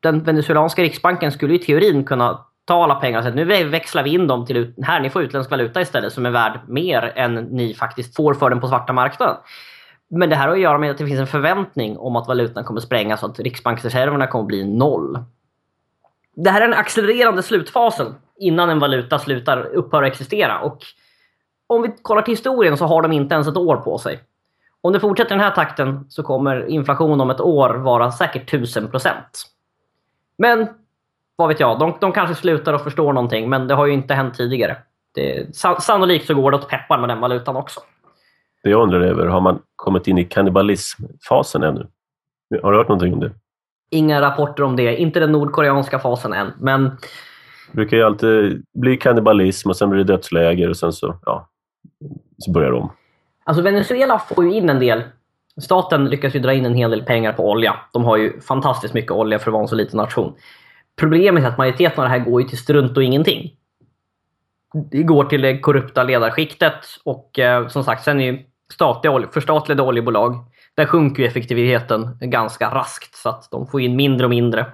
den 0.00 0.22
venezuelanska 0.24 0.82
riksbanken 0.82 1.32
skulle 1.32 1.54
i 1.54 1.58
teorin 1.58 2.04
kunna 2.04 2.44
ta 2.64 2.84
alla 2.84 2.94
pengar 2.94 3.18
och 3.18 3.24
säga 3.24 3.34
nu 3.34 3.64
växlar 3.64 4.02
vi 4.02 4.10
in 4.10 4.26
dem 4.26 4.46
till 4.46 4.56
ut- 4.56 4.74
här, 4.82 5.00
ni 5.00 5.10
får 5.10 5.22
utländsk 5.22 5.50
valuta 5.50 5.80
istället 5.80 6.12
som 6.12 6.26
är 6.26 6.30
värd 6.30 6.60
mer 6.68 7.12
än 7.16 7.34
ni 7.34 7.74
faktiskt 7.74 8.16
får 8.16 8.34
för 8.34 8.50
den 8.50 8.60
på 8.60 8.68
svarta 8.68 8.92
marknaden. 8.92 9.36
Men 10.14 10.30
det 10.30 10.36
här 10.36 10.48
har 10.48 10.54
att 10.54 10.60
göra 10.60 10.78
med 10.78 10.90
att 10.90 10.98
det 10.98 11.06
finns 11.06 11.20
en 11.20 11.26
förväntning 11.26 11.98
om 11.98 12.16
att 12.16 12.28
valutan 12.28 12.64
kommer 12.64 12.80
sprängas 12.80 13.22
och 13.22 13.30
att 13.30 13.40
riksbanksreserverna 13.40 14.26
kommer 14.26 14.44
bli 14.44 14.64
noll. 14.64 15.24
Det 16.34 16.50
här 16.50 16.60
är 16.60 16.68
den 16.68 16.78
accelererande 16.78 17.42
slutfasen 17.42 18.14
innan 18.38 18.70
en 18.70 18.78
valuta 18.78 19.18
slutar 19.18 19.64
upphöra 19.64 20.06
att 20.06 20.12
existera. 20.12 20.60
Och 20.60 20.78
om 21.66 21.82
vi 21.82 21.94
kollar 22.02 22.22
till 22.22 22.32
historien 22.32 22.76
så 22.76 22.86
har 22.86 23.02
de 23.02 23.12
inte 23.12 23.34
ens 23.34 23.48
ett 23.48 23.56
år 23.56 23.76
på 23.76 23.98
sig. 23.98 24.20
Om 24.80 24.92
det 24.92 25.00
fortsätter 25.00 25.30
i 25.30 25.38
den 25.38 25.44
här 25.44 25.54
takten 25.54 26.06
så 26.08 26.22
kommer 26.22 26.66
inflation 26.66 27.20
om 27.20 27.30
ett 27.30 27.40
år 27.40 27.74
vara 27.74 28.12
säkert 28.12 28.42
1000 28.54 28.90
procent. 28.90 29.44
Men 30.38 30.68
vad 31.36 31.48
vet 31.48 31.60
jag, 31.60 31.78
de, 31.78 31.96
de 32.00 32.12
kanske 32.12 32.34
slutar 32.34 32.72
och 32.72 32.80
förstår 32.80 33.12
någonting, 33.12 33.50
men 33.50 33.68
det 33.68 33.74
har 33.74 33.86
ju 33.86 33.92
inte 33.92 34.14
hänt 34.14 34.34
tidigare. 34.34 34.76
Det, 35.14 35.56
sannolikt 35.80 36.26
så 36.26 36.34
går 36.34 36.50
det 36.50 36.56
åt 36.56 36.68
peppar 36.68 36.98
med 36.98 37.08
den 37.08 37.20
valutan 37.20 37.56
också. 37.56 37.80
Det 38.64 38.70
jag 38.70 38.82
undrar 38.82 39.00
över, 39.00 39.26
har 39.26 39.40
man 39.40 39.58
kommit 39.76 40.06
in 40.08 40.18
i 40.18 40.24
kannibalismfasen 40.24 41.62
ännu? 41.62 41.86
Har 42.62 42.72
du 42.72 42.78
hört 42.78 42.88
någonting 42.88 43.14
om 43.14 43.20
det? 43.20 43.32
Inga 43.90 44.20
rapporter 44.20 44.62
om 44.62 44.76
det, 44.76 44.96
inte 44.96 45.20
den 45.20 45.32
nordkoreanska 45.32 45.98
fasen 45.98 46.32
än. 46.32 46.52
Men 46.60 46.84
Det 47.70 47.72
brukar 47.72 47.96
ju 47.96 48.02
alltid 48.02 48.64
bli 48.74 48.96
kannibalism 48.96 49.70
och 49.70 49.76
sen 49.76 49.90
blir 49.90 50.04
det 50.04 50.12
dödsläger 50.12 50.68
och 50.68 50.76
sen 50.76 50.92
så, 50.92 51.16
ja, 51.24 51.48
så 52.38 52.52
börjar 52.52 52.70
de. 52.70 52.92
Alltså 53.44 53.62
Venezuela 53.62 54.18
får 54.18 54.44
ju 54.44 54.52
in 54.54 54.70
en 54.70 54.78
del. 54.78 55.02
Staten 55.60 56.04
lyckas 56.04 56.34
ju 56.34 56.38
dra 56.38 56.52
in 56.52 56.66
en 56.66 56.74
hel 56.74 56.90
del 56.90 57.02
pengar 57.02 57.32
på 57.32 57.50
olja. 57.50 57.76
De 57.92 58.04
har 58.04 58.16
ju 58.16 58.40
fantastiskt 58.40 58.94
mycket 58.94 59.12
olja 59.12 59.38
för 59.38 59.50
att 59.50 59.52
vara 59.52 59.62
en 59.62 59.68
så 59.68 59.74
liten 59.74 59.96
nation. 59.96 60.34
Problemet 60.96 61.44
är 61.44 61.48
att 61.48 61.58
majoriteten 61.58 61.98
av 61.98 62.04
det 62.04 62.18
här 62.18 62.30
går 62.30 62.42
ju 62.42 62.48
till 62.48 62.58
strunt 62.58 62.96
och 62.96 63.02
ingenting. 63.02 63.52
Det 64.90 65.02
går 65.02 65.24
till 65.24 65.42
det 65.42 65.58
korrupta 65.58 66.02
ledarskiktet 66.02 66.74
och 67.04 67.38
eh, 67.38 67.68
som 67.68 67.84
sagt, 67.84 68.04
sen 68.04 68.20
är 68.20 68.32
ju 68.32 68.44
statliga 68.72 69.28
förstatligade 69.32 69.82
oljebolag, 69.82 70.36
där 70.74 70.86
sjunker 70.86 71.22
ju 71.22 71.28
effektiviteten 71.28 72.18
ganska 72.20 72.74
raskt 72.74 73.16
så 73.16 73.28
att 73.28 73.48
de 73.50 73.66
får 73.66 73.80
in 73.80 73.96
mindre 73.96 74.26
och 74.26 74.30
mindre. 74.30 74.66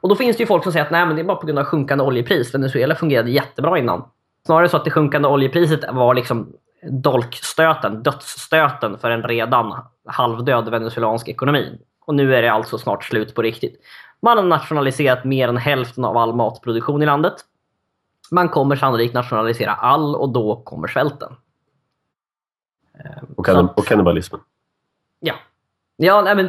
Och 0.00 0.08
då 0.08 0.16
finns 0.16 0.36
det 0.36 0.42
ju 0.42 0.46
folk 0.46 0.62
som 0.62 0.72
säger 0.72 0.84
att 0.84 0.90
Nej, 0.90 1.06
men 1.06 1.16
det 1.16 1.22
är 1.22 1.24
bara 1.24 1.36
på 1.36 1.46
grund 1.46 1.58
av 1.58 1.64
sjunkande 1.64 2.04
oljepris. 2.04 2.54
Venezuela 2.54 2.94
fungerade 2.94 3.30
jättebra 3.30 3.78
innan. 3.78 4.04
Snarare 4.46 4.68
så 4.68 4.76
att 4.76 4.84
det 4.84 4.90
sjunkande 4.90 5.28
oljepriset 5.28 5.80
var 5.92 6.14
liksom 6.14 6.52
dolkstöten, 6.90 8.02
dödsstöten 8.02 8.98
för 8.98 9.10
en 9.10 9.22
redan 9.22 9.74
halvdöd 10.06 10.68
venezuelansk 10.68 11.28
ekonomi. 11.28 11.78
Och 12.06 12.14
nu 12.14 12.36
är 12.36 12.42
det 12.42 12.52
alltså 12.52 12.78
snart 12.78 13.04
slut 13.04 13.34
på 13.34 13.42
riktigt. 13.42 13.80
Man 14.22 14.38
har 14.38 14.44
nationaliserat 14.44 15.24
mer 15.24 15.48
än 15.48 15.56
hälften 15.56 16.04
av 16.04 16.16
all 16.16 16.34
matproduktion 16.34 17.02
i 17.02 17.06
landet. 17.06 17.34
Man 18.30 18.48
kommer 18.48 18.76
sannolikt 18.76 19.14
nationalisera 19.14 19.74
all 19.74 20.14
och 20.14 20.28
då 20.28 20.62
kommer 20.64 20.88
svälten. 20.88 21.32
Och, 23.36 23.46
kann 23.46 23.68
och 23.76 23.86
kannibalismen. 23.86 24.40
Ja. 25.20 25.34
Ja, 25.96 26.22
nej, 26.22 26.36
men 26.36 26.48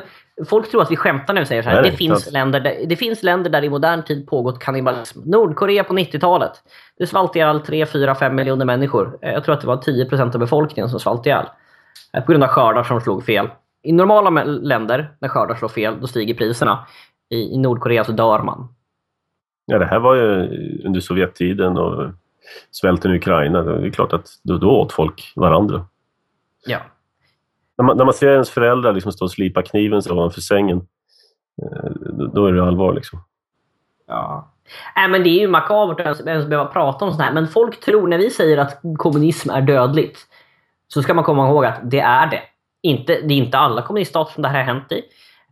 folk 0.49 0.71
tror 0.71 0.81
att 0.81 0.91
vi 0.91 0.95
skämtar 0.95 1.33
när 1.33 1.41
vi 1.41 1.45
säger 1.47 1.61
så 1.63 1.69
här. 1.69 1.75
Nej, 1.75 1.83
det, 1.83 1.89
nej, 1.89 1.97
finns 1.97 2.31
länder 2.31 2.59
där, 2.59 2.85
det 2.85 2.95
finns 2.95 3.23
länder 3.23 3.49
där 3.49 3.63
i 3.63 3.69
modern 3.69 4.03
tid 4.03 4.27
pågått 4.27 4.59
kannibalism. 4.59 5.19
Nordkorea 5.25 5.83
på 5.83 5.93
90-talet. 5.93 6.51
Det 6.97 7.07
svalt 7.07 7.35
ihjäl 7.35 7.59
3, 7.61 7.85
4, 7.85 8.15
5 8.15 8.35
miljoner 8.35 8.65
människor. 8.65 9.17
Eh, 9.21 9.31
Jag 9.33 9.43
tror 9.43 9.55
att 9.55 9.61
det 9.61 9.67
var 9.67 9.77
10 9.77 10.05
procent 10.05 10.35
av 10.35 10.39
befolkningen 10.39 10.89
som 10.89 10.99
svalt 10.99 11.25
ihjäl. 11.25 11.45
Eh, 12.13 12.23
På 12.23 12.31
grund 12.31 12.43
av 12.43 12.49
skördar 12.49 12.83
som 12.83 13.01
slog 13.01 13.25
fel. 13.25 13.49
I 13.83 13.91
normala 13.91 14.43
länder, 14.43 15.11
när 15.19 15.29
skördar 15.29 15.55
slår 15.55 15.69
fel, 15.69 15.97
då 16.01 16.07
stiger 16.07 16.33
priserna. 16.33 16.87
I, 17.29 17.53
I 17.53 17.57
Nordkorea 17.57 18.03
så 18.03 18.11
dör 18.11 18.39
man. 18.43 18.73
Ja, 19.65 19.79
det 19.79 19.85
här 19.85 19.99
var 19.99 20.15
ju 20.15 20.23
under 20.85 20.99
Sovjettiden 20.99 21.77
och 21.77 22.11
svälten 22.71 23.11
i 23.13 23.17
Ukraina. 23.17 23.61
Det 23.61 23.87
är 23.87 23.91
klart 23.91 24.13
att 24.13 24.27
då, 24.43 24.57
då 24.57 24.69
åt 24.69 24.91
folk 24.93 25.33
varandra. 25.35 25.85
Ja. 26.65 26.79
När 27.77 27.85
man, 27.85 27.97
när 27.97 28.05
man 28.05 28.13
ser 28.13 28.27
ens 28.27 28.49
föräldrar 28.49 28.93
liksom 28.93 29.11
stå 29.11 29.25
och 29.25 29.31
slipa 29.31 29.61
kniven 29.61 30.01
så 30.01 30.13
ovanför 30.13 30.41
sängen, 30.41 30.77
eh, 31.61 31.91
då, 32.33 32.45
är 32.45 32.53
det 32.53 32.63
allvar. 32.63 32.93
Liksom. 32.93 33.19
Ja. 34.07 34.53
Nej, 34.95 35.09
men 35.09 35.23
det 35.23 35.29
är 35.29 35.39
ju 35.39 35.47
makabert 35.47 35.99
att 35.99 36.05
ens, 36.05 36.21
ens 36.21 36.45
behöva 36.45 36.69
prata 36.69 37.05
om 37.05 37.11
sånt 37.11 37.23
här. 37.23 37.33
Men 37.33 37.47
folk 37.47 37.79
tror, 37.79 38.07
när 38.07 38.17
vi 38.17 38.29
säger 38.29 38.57
att 38.57 38.81
kommunism 38.97 39.49
är 39.49 39.61
dödligt, 39.61 40.17
så 40.87 41.01
ska 41.01 41.13
man 41.13 41.23
komma 41.23 41.49
ihåg 41.49 41.65
att 41.65 41.79
det 41.83 41.99
är 41.99 42.27
det. 42.27 42.41
Inte, 42.81 43.13
det 43.21 43.33
är 43.33 43.37
inte 43.37 43.57
alla 43.57 43.81
kommuniststater 43.81 44.33
som 44.33 44.43
det 44.43 44.49
här 44.49 44.57
har 44.57 44.73
hänt 44.73 44.91
i. 44.91 45.01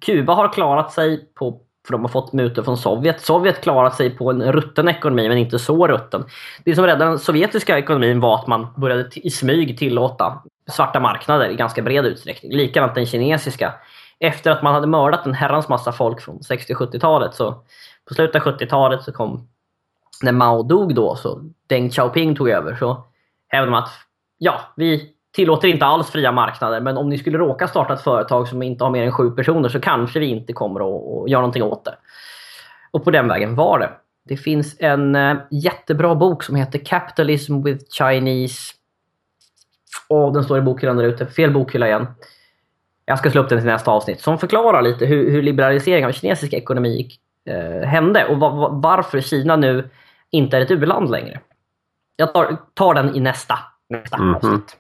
Kuba 0.05 0.33
har 0.33 0.53
klarat 0.53 0.91
sig 0.91 1.33
på 1.33 1.61
för 1.87 1.91
de 1.91 2.01
har 2.01 2.09
fått 2.09 2.33
mutor 2.33 2.63
från 2.63 2.77
Sovjet. 2.77 3.21
Sovjet 3.21 3.61
klarat 3.61 3.95
sig 3.95 4.09
på 4.09 4.29
en 4.29 4.51
rutten 4.51 4.87
ekonomi, 4.87 5.29
men 5.29 5.37
inte 5.37 5.59
så 5.59 5.87
rutten. 5.87 6.25
Det 6.63 6.75
som 6.75 6.85
räddade 6.85 7.11
den 7.11 7.19
sovjetiska 7.19 7.77
ekonomin 7.77 8.19
var 8.19 8.35
att 8.35 8.47
man 8.47 8.67
började 8.75 9.09
i 9.13 9.29
smyg 9.29 9.77
tillåta 9.77 10.41
svarta 10.71 10.99
marknader 10.99 11.49
i 11.49 11.55
ganska 11.55 11.81
bred 11.81 12.05
utsträckning. 12.05 12.51
Likadant 12.51 12.95
den 12.95 13.05
kinesiska. 13.05 13.73
Efter 14.19 14.51
att 14.51 14.63
man 14.63 14.73
hade 14.73 14.87
mördat 14.87 15.25
en 15.25 15.33
herrans 15.33 15.69
massa 15.69 15.91
folk 15.91 16.21
från 16.21 16.43
60 16.43 16.73
och 16.73 16.79
70-talet 16.79 17.35
så 17.35 17.51
på 18.07 18.13
slutet 18.13 18.47
av 18.47 18.53
70-talet 18.53 19.03
så 19.03 19.11
kom, 19.11 19.47
när 20.21 20.31
Mao 20.31 20.63
dog 20.63 20.95
då, 20.95 21.15
så 21.15 21.41
Deng 21.67 21.89
Xiaoping 21.89 22.35
tog 22.35 22.49
över, 22.49 22.75
så 22.75 23.03
hävdade 23.47 23.71
man 23.71 23.83
att 23.83 23.89
ja, 24.37 24.61
vi 24.75 25.13
tillåter 25.37 25.67
inte 25.67 25.85
alls 25.85 26.11
fria 26.11 26.31
marknader, 26.31 26.81
men 26.81 26.97
om 26.97 27.09
ni 27.09 27.17
skulle 27.17 27.37
råka 27.37 27.67
starta 27.67 27.93
ett 27.93 28.01
företag 28.01 28.47
som 28.47 28.61
inte 28.63 28.83
har 28.83 28.91
mer 28.91 29.03
än 29.03 29.11
sju 29.11 29.31
personer 29.31 29.69
så 29.69 29.79
kanske 29.79 30.19
vi 30.19 30.25
inte 30.25 30.53
kommer 30.53 30.79
att, 30.79 31.29
göra 31.29 31.41
någonting 31.41 31.63
åt 31.63 31.85
det. 31.85 31.95
Och 32.91 33.03
på 33.03 33.11
den 33.11 33.27
vägen 33.27 33.55
var 33.55 33.79
det. 33.79 33.89
Det 34.25 34.37
finns 34.37 34.75
en 34.79 35.15
eh, 35.15 35.37
jättebra 35.51 36.15
bok 36.15 36.43
som 36.43 36.55
heter 36.55 36.79
Capitalism 36.79 37.61
with 37.63 37.85
Chinese... 37.89 38.73
Åh, 40.09 40.33
den 40.33 40.43
står 40.43 40.57
i 40.57 40.61
bokhyllan 40.61 40.97
där 40.97 41.03
ute. 41.03 41.25
Fel 41.25 41.51
bokhylla 41.53 41.87
igen. 41.87 42.07
Jag 43.05 43.19
ska 43.19 43.31
slå 43.31 43.41
upp 43.41 43.49
den 43.49 43.59
till 43.59 43.67
nästa 43.67 43.91
avsnitt. 43.91 44.21
Som 44.21 44.37
förklarar 44.37 44.81
lite 44.81 45.05
hur, 45.05 45.31
hur 45.31 45.41
liberaliseringen 45.41 46.09
av 46.09 46.13
kinesisk 46.13 46.53
ekonomi 46.53 47.09
eh, 47.49 47.87
hände 47.89 48.25
och 48.25 48.37
va- 48.39 48.49
va- 48.49 48.69
varför 48.71 49.21
Kina 49.21 49.55
nu 49.55 49.89
inte 50.31 50.57
är 50.57 50.61
ett 50.61 50.71
u-land 50.71 51.09
längre. 51.11 51.39
Jag 52.15 52.33
tar, 52.33 52.57
tar 52.73 52.93
den 52.93 53.15
i 53.15 53.19
nästa, 53.19 53.59
nästa 53.89 54.17
Mhm. 54.17 54.35
avsnitt. 54.35 54.77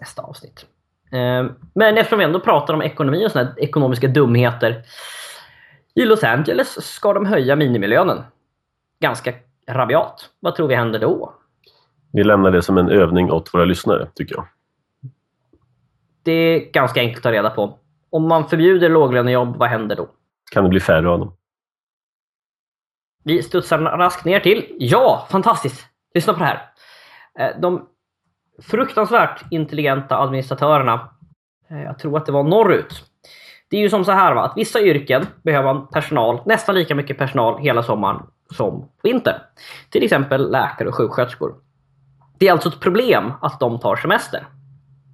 Nästa 0.00 0.22
avsnitt. 0.22 0.66
Eh, 1.12 1.46
men 1.74 1.98
eftersom 1.98 2.18
vi 2.18 2.24
ändå 2.24 2.40
pratar 2.40 2.74
om 2.74 2.82
ekonomi 2.82 3.26
och 3.26 3.30
här 3.30 3.54
ekonomiska 3.56 4.08
dumheter. 4.08 4.82
I 5.94 6.04
Los 6.04 6.24
Angeles 6.24 6.94
ska 6.94 7.12
de 7.12 7.26
höja 7.26 7.56
minimilönen. 7.56 8.22
Ganska 9.00 9.34
rabiat. 9.68 10.30
Vad 10.40 10.54
tror 10.54 10.68
vi 10.68 10.74
händer 10.74 10.98
då? 10.98 11.34
Vi 12.12 12.24
lämnar 12.24 12.50
det 12.50 12.62
som 12.62 12.78
en 12.78 12.88
övning 12.90 13.30
åt 13.32 13.54
våra 13.54 13.64
lyssnare, 13.64 14.08
tycker 14.14 14.34
jag. 14.34 14.46
Det 16.22 16.32
är 16.32 16.72
ganska 16.72 17.00
enkelt 17.00 17.16
att 17.18 17.22
ta 17.22 17.32
reda 17.32 17.50
på. 17.50 17.78
Om 18.10 18.28
man 18.28 18.48
förbjuder 18.48 18.88
låglönejobb, 18.88 19.56
vad 19.56 19.68
händer 19.68 19.96
då? 19.96 20.08
Kan 20.52 20.64
det 20.64 20.70
bli 20.70 20.80
färre 20.80 21.08
av 21.08 21.18
dem? 21.18 21.36
Vi 23.24 23.42
studsar 23.42 23.78
raskt 23.78 24.24
ner 24.24 24.40
till 24.40 24.76
Ja, 24.78 25.26
fantastiskt! 25.30 25.86
Lyssna 26.14 26.32
på 26.32 26.38
det 26.38 26.44
här. 26.44 26.70
Eh, 27.38 27.60
De 27.60 27.88
fruktansvärt 28.62 29.44
intelligenta 29.50 30.18
administratörerna, 30.18 31.08
eh, 31.70 31.82
jag 31.82 31.98
tror 31.98 32.16
att 32.16 32.26
det 32.26 32.32
var 32.32 32.42
norrut. 32.42 33.04
Det 33.70 33.76
är 33.76 33.80
ju 33.80 33.90
som 33.90 34.04
så 34.04 34.12
här 34.12 34.34
va, 34.34 34.42
att 34.42 34.56
vissa 34.56 34.80
yrken 34.80 35.26
behöver 35.42 35.74
man 35.74 35.86
personal, 35.86 36.40
nästan 36.46 36.74
lika 36.74 36.94
mycket 36.94 37.18
personal 37.18 37.60
hela 37.60 37.82
sommaren 37.82 38.22
som 38.54 38.88
vintern. 39.02 39.40
Till 39.90 40.04
exempel 40.04 40.50
läkare 40.50 40.88
och 40.88 40.94
sjuksköterskor. 40.94 41.54
Det 42.38 42.48
är 42.48 42.52
alltså 42.52 42.68
ett 42.68 42.80
problem 42.80 43.32
att 43.40 43.60
de 43.60 43.80
tar 43.80 43.96
semester. 43.96 44.46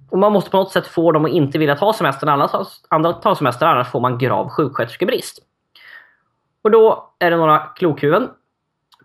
Och 0.09 0.17
man 0.17 0.31
måste 0.31 0.49
på 0.49 0.57
något 0.57 0.71
sätt 0.71 0.87
få 0.87 1.11
dem 1.11 1.25
att 1.25 1.31
inte 1.31 1.57
vilja 1.57 1.75
ta 1.75 1.93
semester, 1.93 2.27
annars 2.27 2.51
andra 2.89 3.13
tar 3.13 3.35
semester, 3.35 3.65
annars 3.65 3.87
får 3.87 3.99
man 3.99 4.17
grav 4.17 4.49
sjuksköterskebrist. 4.49 5.39
Och 6.61 6.71
då 6.71 7.13
är 7.19 7.31
det 7.31 7.37
några 7.37 7.59
klokhuvuden 7.59 8.29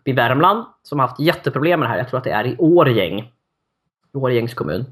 i 0.05 0.12
Värmland 0.12 0.64
som 0.82 0.99
har 0.99 1.09
haft 1.09 1.20
jätteproblem 1.20 1.80
med 1.80 1.88
det 1.88 1.90
här. 1.90 1.99
Jag 1.99 2.09
tror 2.09 2.18
att 2.18 2.24
det 2.24 2.30
är 2.30 2.47
i 2.47 2.57
Årgäng. 2.59 3.32
I 4.14 4.48
kommun. 4.48 4.84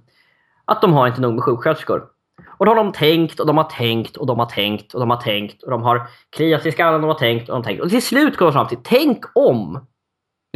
Att 0.65 0.83
de 0.83 0.93
har 0.93 1.07
inte 1.07 1.21
nog 1.21 1.35
med 1.35 1.45
sjuksköterskor. 1.45 2.09
Och 2.49 2.67
då 2.67 2.71
har 2.71 2.77
de 2.77 2.93
tänkt 2.93 3.41
och 3.41 3.47
de 3.47 3.57
har 3.57 3.65
tänkt 3.65 4.17
och 4.17 4.27
de 4.27 4.39
har 4.39 4.47
tänkt 4.47 4.95
och 4.95 5.01
de 5.01 5.11
har 5.11 5.17
tänkt 5.17 5.63
och 5.63 5.71
de 5.71 5.83
har 5.83 6.09
kliat 6.31 6.63
sig 6.63 6.69
i 6.69 6.73
skallen 6.73 6.95
och 6.95 7.01
de 7.01 7.07
har 7.07 7.19
tänkt 7.19 7.49
och 7.49 7.55
de 7.55 7.57
har 7.57 7.65
tänkt. 7.65 7.83
Och 7.83 7.91
till 7.91 8.03
slut 8.03 8.37
kommer 8.37 8.53
de 8.53 8.55
fram 8.55 8.69
till, 8.69 8.79
tänk 8.83 9.25
om! 9.35 9.87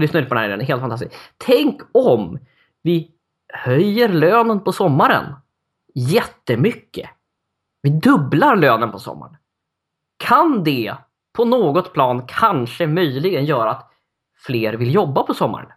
Lyssna 0.01 0.19
inte 0.19 0.29
på 0.29 0.35
den 0.35 0.43
här, 0.43 0.51
den 0.51 0.61
är 0.61 0.65
helt 0.65 0.81
fantastisk. 0.81 1.15
Tänk 1.37 1.81
om 1.93 2.39
vi 2.83 3.11
höjer 3.53 4.09
lönen 4.09 4.61
på 4.61 4.73
sommaren 4.73 5.35
jättemycket. 5.95 7.11
Vi 7.83 7.91
dubblar 7.91 8.57
lönen 8.57 8.93
på 8.93 8.99
sommaren. 8.99 9.37
Kan 10.17 10.65
det 10.65 10.95
på 11.33 11.45
något 11.45 11.93
plan 11.93 12.27
kanske 12.27 12.87
möjligen 12.87 13.45
göra 13.45 13.71
att 13.71 13.91
fler 14.47 14.73
vill 14.73 14.95
jobba 14.95 15.23
på 15.23 15.35
sommaren? 15.35 15.69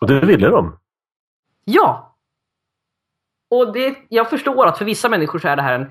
Och 0.00 0.06
det 0.06 0.20
ville 0.20 0.48
de. 0.48 0.78
Ja! 1.64 2.16
Och 3.50 3.72
det, 3.72 3.96
jag 4.08 4.30
förstår 4.30 4.66
att 4.66 4.78
för 4.78 4.84
vissa 4.84 5.08
människor 5.08 5.38
så 5.38 5.48
är 5.48 5.56
det 5.56 5.62
här 5.62 5.74
en 5.74 5.90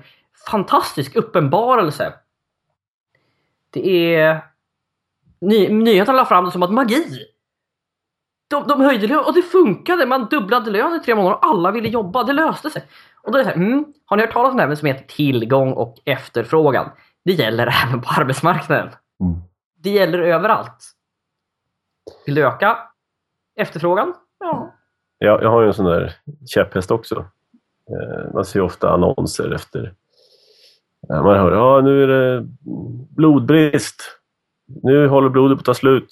fantastisk 0.50 1.16
uppenbarelse. 1.16 2.14
Det 3.70 4.14
är... 4.14 4.44
Ny, 5.40 5.68
nyheterna 5.68 6.18
la 6.18 6.24
fram 6.24 6.44
det 6.44 6.50
som 6.50 6.62
att 6.62 6.72
magi. 6.72 7.26
De, 8.50 8.68
de 8.68 8.80
höjde 8.80 9.06
lön 9.06 9.24
och 9.24 9.34
det 9.34 9.42
funkade. 9.42 10.06
Man 10.06 10.28
dubblade 10.28 10.70
lön 10.70 10.94
i 10.94 11.00
tre 11.00 11.14
månader 11.14 11.36
och 11.36 11.46
alla 11.46 11.70
ville 11.70 11.88
jobba. 11.88 12.24
Det 12.24 12.32
löste 12.32 12.70
sig. 12.70 12.82
Och 13.22 13.32
då 13.32 13.38
är 13.38 13.44
det 13.44 13.50
så 13.50 13.58
här, 13.58 13.66
mm, 13.66 13.84
har 14.04 14.16
ni 14.16 14.22
hört 14.22 14.32
talas 14.32 14.50
om 14.50 14.56
det 14.56 14.62
här 14.62 14.74
som 14.74 14.88
heter 14.88 15.04
tillgång 15.04 15.72
och 15.72 15.96
efterfrågan? 16.04 16.90
Det 17.24 17.32
gäller 17.32 17.66
även 17.86 18.00
på 18.00 18.08
arbetsmarknaden. 18.20 18.88
Mm. 19.20 19.40
Det 19.76 19.90
gäller 19.90 20.18
överallt. 20.18 20.92
Vill 22.26 22.34
du 22.34 22.46
öka 22.46 22.78
efterfrågan? 23.58 24.14
Ja. 24.38 24.74
Jag, 25.18 25.42
jag 25.42 25.50
har 25.50 25.60
ju 25.60 25.66
en 25.66 25.74
sån 25.74 25.86
där 25.86 26.14
käpphäst 26.46 26.90
också. 26.90 27.26
Eh, 27.90 28.34
man 28.34 28.44
ser 28.44 28.60
ofta 28.60 28.90
annonser 28.90 29.50
efter... 29.50 29.94
Ja, 31.08 31.22
man 31.22 31.38
hör 31.38 31.52
ja, 31.52 31.80
nu 31.80 32.02
är 32.02 32.08
det 32.08 32.46
blodbrist. 33.16 34.02
Nu 34.82 35.08
håller 35.08 35.28
blodet 35.28 35.58
på 35.58 35.60
att 35.60 35.64
ta 35.64 35.74
slut. 35.74 36.08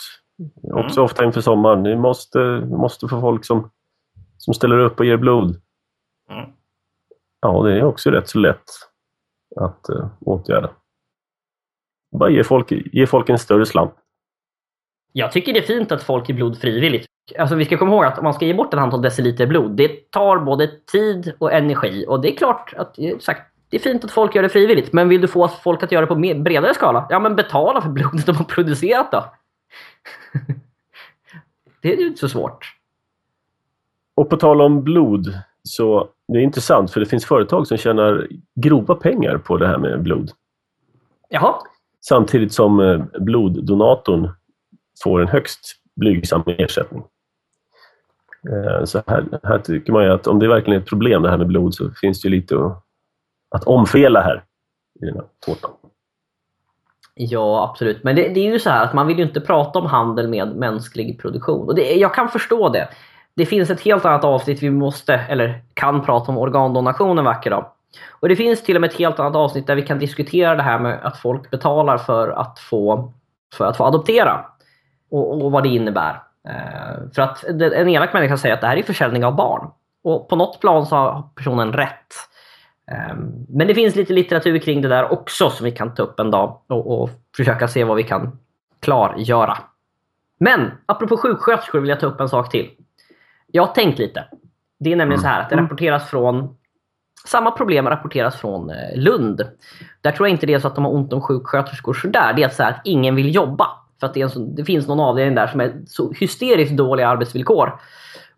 Också 0.62 1.02
ofta 1.02 1.24
inför 1.24 1.40
sommaren. 1.40 1.82
Ni 1.82 1.96
måste, 1.96 2.38
måste 2.66 3.08
få 3.08 3.20
folk 3.20 3.44
som, 3.44 3.70
som 4.38 4.54
ställer 4.54 4.78
upp 4.78 5.00
och 5.00 5.06
ger 5.06 5.16
blod. 5.16 5.60
Mm. 6.30 6.50
Ja, 7.40 7.62
det 7.62 7.72
är 7.72 7.84
också 7.84 8.10
rätt 8.10 8.28
så 8.28 8.38
lätt 8.38 8.64
att 9.56 9.86
uh, 9.90 10.06
åtgärda. 10.20 10.70
Bara 12.18 12.30
ge 12.30 12.44
folk, 12.44 12.72
ge 12.72 13.06
folk 13.06 13.28
en 13.28 13.38
större 13.38 13.66
slant. 13.66 13.94
Jag 15.12 15.32
tycker 15.32 15.52
det 15.52 15.58
är 15.58 15.66
fint 15.66 15.92
att 15.92 16.02
folk 16.02 16.28
ger 16.28 16.36
blod 16.36 16.58
frivilligt. 16.58 17.06
Alltså 17.38 17.56
vi 17.56 17.64
ska 17.64 17.78
komma 17.78 17.92
ihåg 17.92 18.04
att 18.04 18.18
om 18.18 18.24
man 18.24 18.34
ska 18.34 18.46
ge 18.46 18.54
bort 18.54 18.74
ett 18.74 18.80
antal 18.80 19.02
deciliter 19.02 19.46
blod, 19.46 19.70
det 19.70 20.10
tar 20.10 20.38
både 20.38 20.70
tid 20.92 21.32
och 21.38 21.52
energi. 21.52 22.04
Och 22.08 22.20
det 22.20 22.32
är 22.32 22.36
klart 22.36 22.74
att, 22.76 22.96
sagt, 23.20 23.42
det 23.70 23.76
är 23.76 23.80
fint 23.80 24.04
att 24.04 24.10
folk 24.10 24.34
gör 24.34 24.42
det 24.42 24.48
frivilligt, 24.48 24.92
men 24.92 25.08
vill 25.08 25.20
du 25.20 25.28
få 25.28 25.48
folk 25.48 25.82
att 25.82 25.92
göra 25.92 26.00
det 26.00 26.06
på 26.06 26.42
bredare 26.42 26.74
skala? 26.74 27.06
Ja, 27.10 27.18
men 27.18 27.36
betala 27.36 27.82
för 27.82 27.88
blodet 27.88 28.26
de 28.26 28.36
har 28.36 28.44
producerat 28.44 29.12
då. 29.12 29.24
det 31.82 31.92
är 31.92 31.96
ju 31.96 32.06
inte 32.06 32.20
så 32.20 32.28
svårt. 32.28 32.74
Och 34.14 34.30
på 34.30 34.36
tal 34.36 34.60
om 34.60 34.82
blod, 34.82 35.38
så 35.62 36.08
det 36.28 36.38
är 36.38 36.42
intressant 36.42 36.90
för 36.90 37.00
det 37.00 37.06
finns 37.06 37.24
företag 37.24 37.66
som 37.66 37.76
tjänar 37.76 38.28
grova 38.54 38.94
pengar 38.94 39.38
på 39.38 39.56
det 39.56 39.66
här 39.66 39.78
med 39.78 40.02
blod. 40.02 40.30
Jaha, 41.28 41.54
Samtidigt 42.08 42.52
som 42.52 42.80
eh, 42.80 43.04
bloddonatorn 43.20 44.30
får 45.02 45.20
en 45.20 45.28
högst 45.28 45.76
blygsam 45.96 46.42
ersättning. 46.46 47.04
Eh, 48.50 48.84
så 48.84 49.02
här, 49.06 49.40
här 49.42 49.58
tycker 49.58 49.92
man 49.92 50.04
ju 50.04 50.10
att 50.10 50.26
om 50.26 50.38
det 50.38 50.48
verkligen 50.48 50.78
är 50.78 50.82
ett 50.82 50.88
problem 50.88 51.22
det 51.22 51.30
här 51.30 51.38
med 51.38 51.46
blod 51.46 51.74
så 51.74 51.90
finns 51.90 52.20
det 52.20 52.28
ju 52.28 52.34
lite 52.34 52.56
att, 52.56 52.84
att 53.50 53.64
omfela 53.64 54.20
här 54.20 54.44
i 55.02 55.06
den 55.06 55.14
här 55.14 55.24
tårtan. 55.46 55.70
Ja, 57.14 57.68
absolut. 57.70 58.04
Men 58.04 58.16
det, 58.16 58.28
det 58.28 58.40
är 58.40 58.52
ju 58.52 58.58
så 58.58 58.70
här 58.70 58.84
att 58.84 58.94
man 58.94 59.06
vill 59.06 59.18
ju 59.18 59.24
inte 59.24 59.40
prata 59.40 59.78
om 59.78 59.86
handel 59.86 60.28
med 60.28 60.56
mänsklig 60.56 61.20
produktion. 61.20 61.66
Och 61.66 61.74
det, 61.74 61.94
jag 61.94 62.14
kan 62.14 62.28
förstå 62.28 62.68
det. 62.68 62.88
Det 63.34 63.46
finns 63.46 63.70
ett 63.70 63.80
helt 63.80 64.04
annat 64.04 64.24
avsnitt 64.24 64.62
vi 64.62 64.70
måste, 64.70 65.14
eller 65.14 65.62
kan 65.74 66.04
prata 66.04 66.32
om 66.32 66.38
organdonation 66.38 67.18
en 67.18 67.24
vacker 67.24 67.50
dag. 67.50 67.66
Och 68.10 68.28
det 68.28 68.36
finns 68.36 68.62
till 68.62 68.76
och 68.76 68.80
med 68.80 68.90
ett 68.90 68.96
helt 68.96 69.20
annat 69.20 69.36
avsnitt 69.36 69.66
där 69.66 69.76
vi 69.76 69.82
kan 69.82 69.98
diskutera 69.98 70.54
det 70.54 70.62
här 70.62 70.78
med 70.78 71.00
att 71.02 71.18
folk 71.18 71.50
betalar 71.50 71.98
för 71.98 72.28
att 72.28 72.58
få, 72.58 73.12
för 73.54 73.64
att 73.64 73.76
få 73.76 73.84
adoptera. 73.84 74.44
Och, 75.10 75.44
och 75.44 75.52
vad 75.52 75.62
det 75.62 75.68
innebär. 75.68 76.22
Eh, 76.46 77.10
för 77.14 77.22
att 77.22 77.44
en 77.44 77.88
elak 77.88 78.12
människa 78.12 78.36
säger 78.36 78.54
att 78.54 78.60
det 78.60 78.66
här 78.66 78.76
är 78.76 78.82
försäljning 78.82 79.24
av 79.24 79.36
barn. 79.36 79.70
Och 80.04 80.28
på 80.28 80.36
något 80.36 80.60
plan 80.60 80.86
så 80.86 80.96
har 80.96 81.22
personen 81.34 81.72
rätt. 81.72 82.14
Ehm, 82.90 83.46
Men 83.48 83.66
det 83.66 83.74
finns 83.74 83.96
lite 83.96 84.12
litteratur 84.12 84.58
kring 84.58 84.82
det 84.82 84.88
där 84.88 85.12
också 85.12 85.50
som 85.50 85.64
vi 85.64 85.70
kan 85.72 85.94
ta 85.94 86.02
upp 86.02 86.20
en 86.20 86.30
dag 86.30 86.60
och, 86.66 87.02
och 87.02 87.10
försöka 87.36 87.68
se 87.68 87.84
vad 87.84 87.96
vi 87.96 88.02
kan 88.02 88.38
klargöra. 88.80 89.58
Men 90.38 90.70
apropå 90.86 91.16
sjuksköterskor 91.16 91.80
vill 91.80 91.88
jag 91.88 92.00
ta 92.00 92.06
upp 92.06 92.20
en 92.20 92.28
sak 92.28 92.50
till. 92.50 92.70
Jag 93.46 93.66
har 93.66 93.74
tänkt 93.74 93.98
lite. 93.98 94.24
Det 94.78 94.92
är 94.92 94.96
nämligen 94.96 95.20
så 95.20 95.28
här 95.28 95.40
att 95.40 95.50
det 95.50 95.56
rapporteras 95.56 96.10
från 96.10 96.56
samma 97.26 97.50
problem 97.50 97.88
rapporteras 97.88 98.36
från 98.36 98.70
eh, 98.70 98.96
Lund. 98.96 99.48
Där 100.00 100.12
tror 100.12 100.28
jag 100.28 100.34
inte 100.34 100.46
det 100.46 100.54
är 100.54 100.58
så 100.58 100.68
att 100.68 100.74
de 100.74 100.84
har 100.84 100.92
ont 100.92 101.12
om 101.12 101.20
sjuksköterskor 101.20 101.94
sådär. 101.94 102.32
Det 102.32 102.42
är 102.42 102.48
så 102.48 102.62
här 102.62 102.70
att 102.70 102.80
ingen 102.84 103.14
vill 103.14 103.34
jobba. 103.34 103.66
För 104.00 104.06
att 104.06 104.14
det, 104.14 104.20
är 104.20 104.24
en 104.24 104.30
så, 104.30 104.38
det 104.38 104.64
finns 104.64 104.88
någon 104.88 105.00
avdelning 105.00 105.34
där 105.34 105.46
som 105.46 105.60
är 105.60 105.82
så 105.86 106.12
hysteriskt 106.12 106.76
dåliga 106.76 107.08
arbetsvillkor. 107.08 107.80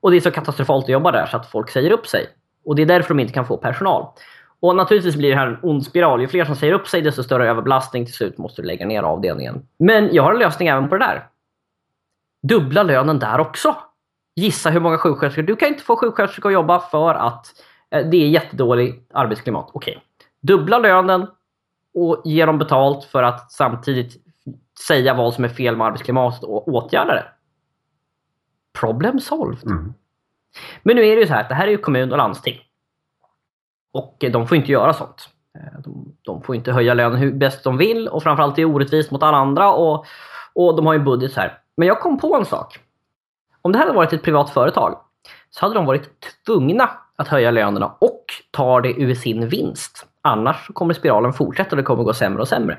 Och 0.00 0.10
det 0.10 0.16
är 0.16 0.20
så 0.20 0.30
katastrofalt 0.30 0.84
att 0.84 0.90
jobba 0.90 1.12
där 1.12 1.26
så 1.26 1.36
att 1.36 1.50
folk 1.50 1.70
säger 1.70 1.90
upp 1.90 2.06
sig. 2.06 2.26
Och 2.64 2.76
det 2.76 2.82
är 2.82 2.86
därför 2.86 3.14
de 3.14 3.20
inte 3.20 3.32
kan 3.32 3.46
få 3.46 3.56
personal. 3.56 4.06
Och 4.60 4.76
naturligtvis 4.76 5.16
blir 5.16 5.30
det 5.30 5.36
här 5.36 5.46
en 5.46 5.58
ond 5.62 5.84
spiral. 5.84 6.20
Ju 6.20 6.28
fler 6.28 6.44
som 6.44 6.56
säger 6.56 6.72
upp 6.72 6.88
sig 6.88 7.02
desto 7.02 7.22
större 7.22 7.50
överbelastning. 7.50 8.04
Till 8.04 8.14
slut 8.14 8.38
måste 8.38 8.62
du 8.62 8.68
lägga 8.68 8.86
ner 8.86 9.02
avdelningen. 9.02 9.66
Men 9.78 10.14
jag 10.14 10.22
har 10.22 10.32
en 10.32 10.38
lösning 10.38 10.68
även 10.68 10.88
på 10.88 10.96
det 10.96 11.04
där. 11.04 11.28
Dubbla 12.42 12.82
lönen 12.82 13.18
där 13.18 13.40
också. 13.40 13.76
Gissa 14.36 14.70
hur 14.70 14.80
många 14.80 14.98
sjuksköterskor. 14.98 15.42
Du 15.42 15.56
kan 15.56 15.68
inte 15.68 15.82
få 15.82 15.96
sjuksköterskor 15.96 16.48
att 16.48 16.54
jobba 16.54 16.80
för 16.80 17.14
att 17.14 17.46
eh, 17.90 18.06
det 18.06 18.16
är 18.16 18.28
jättedåligt 18.28 19.10
arbetsklimat. 19.14 19.70
Okej. 19.72 20.02
Dubbla 20.40 20.78
lönen 20.78 21.26
och 21.94 22.22
ge 22.24 22.46
dem 22.46 22.58
betalt 22.58 23.04
för 23.04 23.22
att 23.22 23.52
samtidigt 23.52 24.27
säga 24.86 25.14
vad 25.14 25.34
som 25.34 25.44
är 25.44 25.48
fel 25.48 25.76
med 25.76 25.86
arbetsklimatet 25.86 26.44
och 26.44 26.68
åtgärda 26.68 27.14
det. 27.14 27.24
Problem 28.80 29.20
solved. 29.20 29.66
Mm. 29.66 29.94
Men 30.82 30.96
nu 30.96 31.06
är 31.06 31.16
det 31.16 31.20
ju 31.20 31.26
så 31.26 31.32
här 31.34 31.40
att 31.40 31.48
det 31.48 31.54
här 31.54 31.66
är 31.66 31.70
ju 31.70 31.78
kommun 31.78 32.12
och 32.12 32.18
landsting. 32.18 32.58
Och 33.92 34.24
eh, 34.24 34.32
de 34.32 34.46
får 34.46 34.56
inte 34.56 34.72
göra 34.72 34.92
sånt. 34.92 35.28
Eh, 35.58 35.80
De, 35.80 36.16
de 36.22 36.42
får 36.42 36.54
inte 36.54 36.72
höja 36.72 36.94
lönen 36.94 37.18
hur 37.18 37.32
bäst 37.32 37.64
de 37.64 37.76
vill 37.76 38.08
och 38.08 38.22
framförallt 38.22 38.58
är 38.58 38.62
det 38.62 38.66
orättvist 38.66 39.10
mot 39.10 39.22
alla 39.22 39.36
andra 39.36 39.72
och, 39.72 40.06
och 40.54 40.76
de 40.76 40.86
har 40.86 40.92
ju 40.92 40.98
en 40.98 41.04
budget 41.04 41.32
så 41.32 41.40
här. 41.40 41.58
Men 41.76 41.88
jag 41.88 42.00
kom 42.00 42.18
på 42.18 42.36
en 42.36 42.44
sak. 42.44 42.78
Om 43.62 43.72
det 43.72 43.78
här 43.78 43.86
hade 43.86 43.96
varit 43.96 44.12
ett 44.12 44.22
privat 44.22 44.50
företag 44.50 44.98
så 45.50 45.64
hade 45.64 45.74
de 45.74 45.86
varit 45.86 46.10
tvungna 46.46 46.90
att 47.16 47.28
höja 47.28 47.50
lönerna 47.50 47.94
och 47.98 48.24
ta 48.50 48.80
det 48.80 48.92
ur 48.92 49.14
sin 49.14 49.48
vinst. 49.48 50.06
Annars 50.22 50.70
kommer 50.74 50.94
spiralen 50.94 51.32
fortsätta 51.32 51.70
och 51.70 51.76
det 51.76 51.82
kommer 51.82 52.04
gå 52.04 52.12
sämre 52.12 52.40
och 52.40 52.48
sämre. 52.48 52.78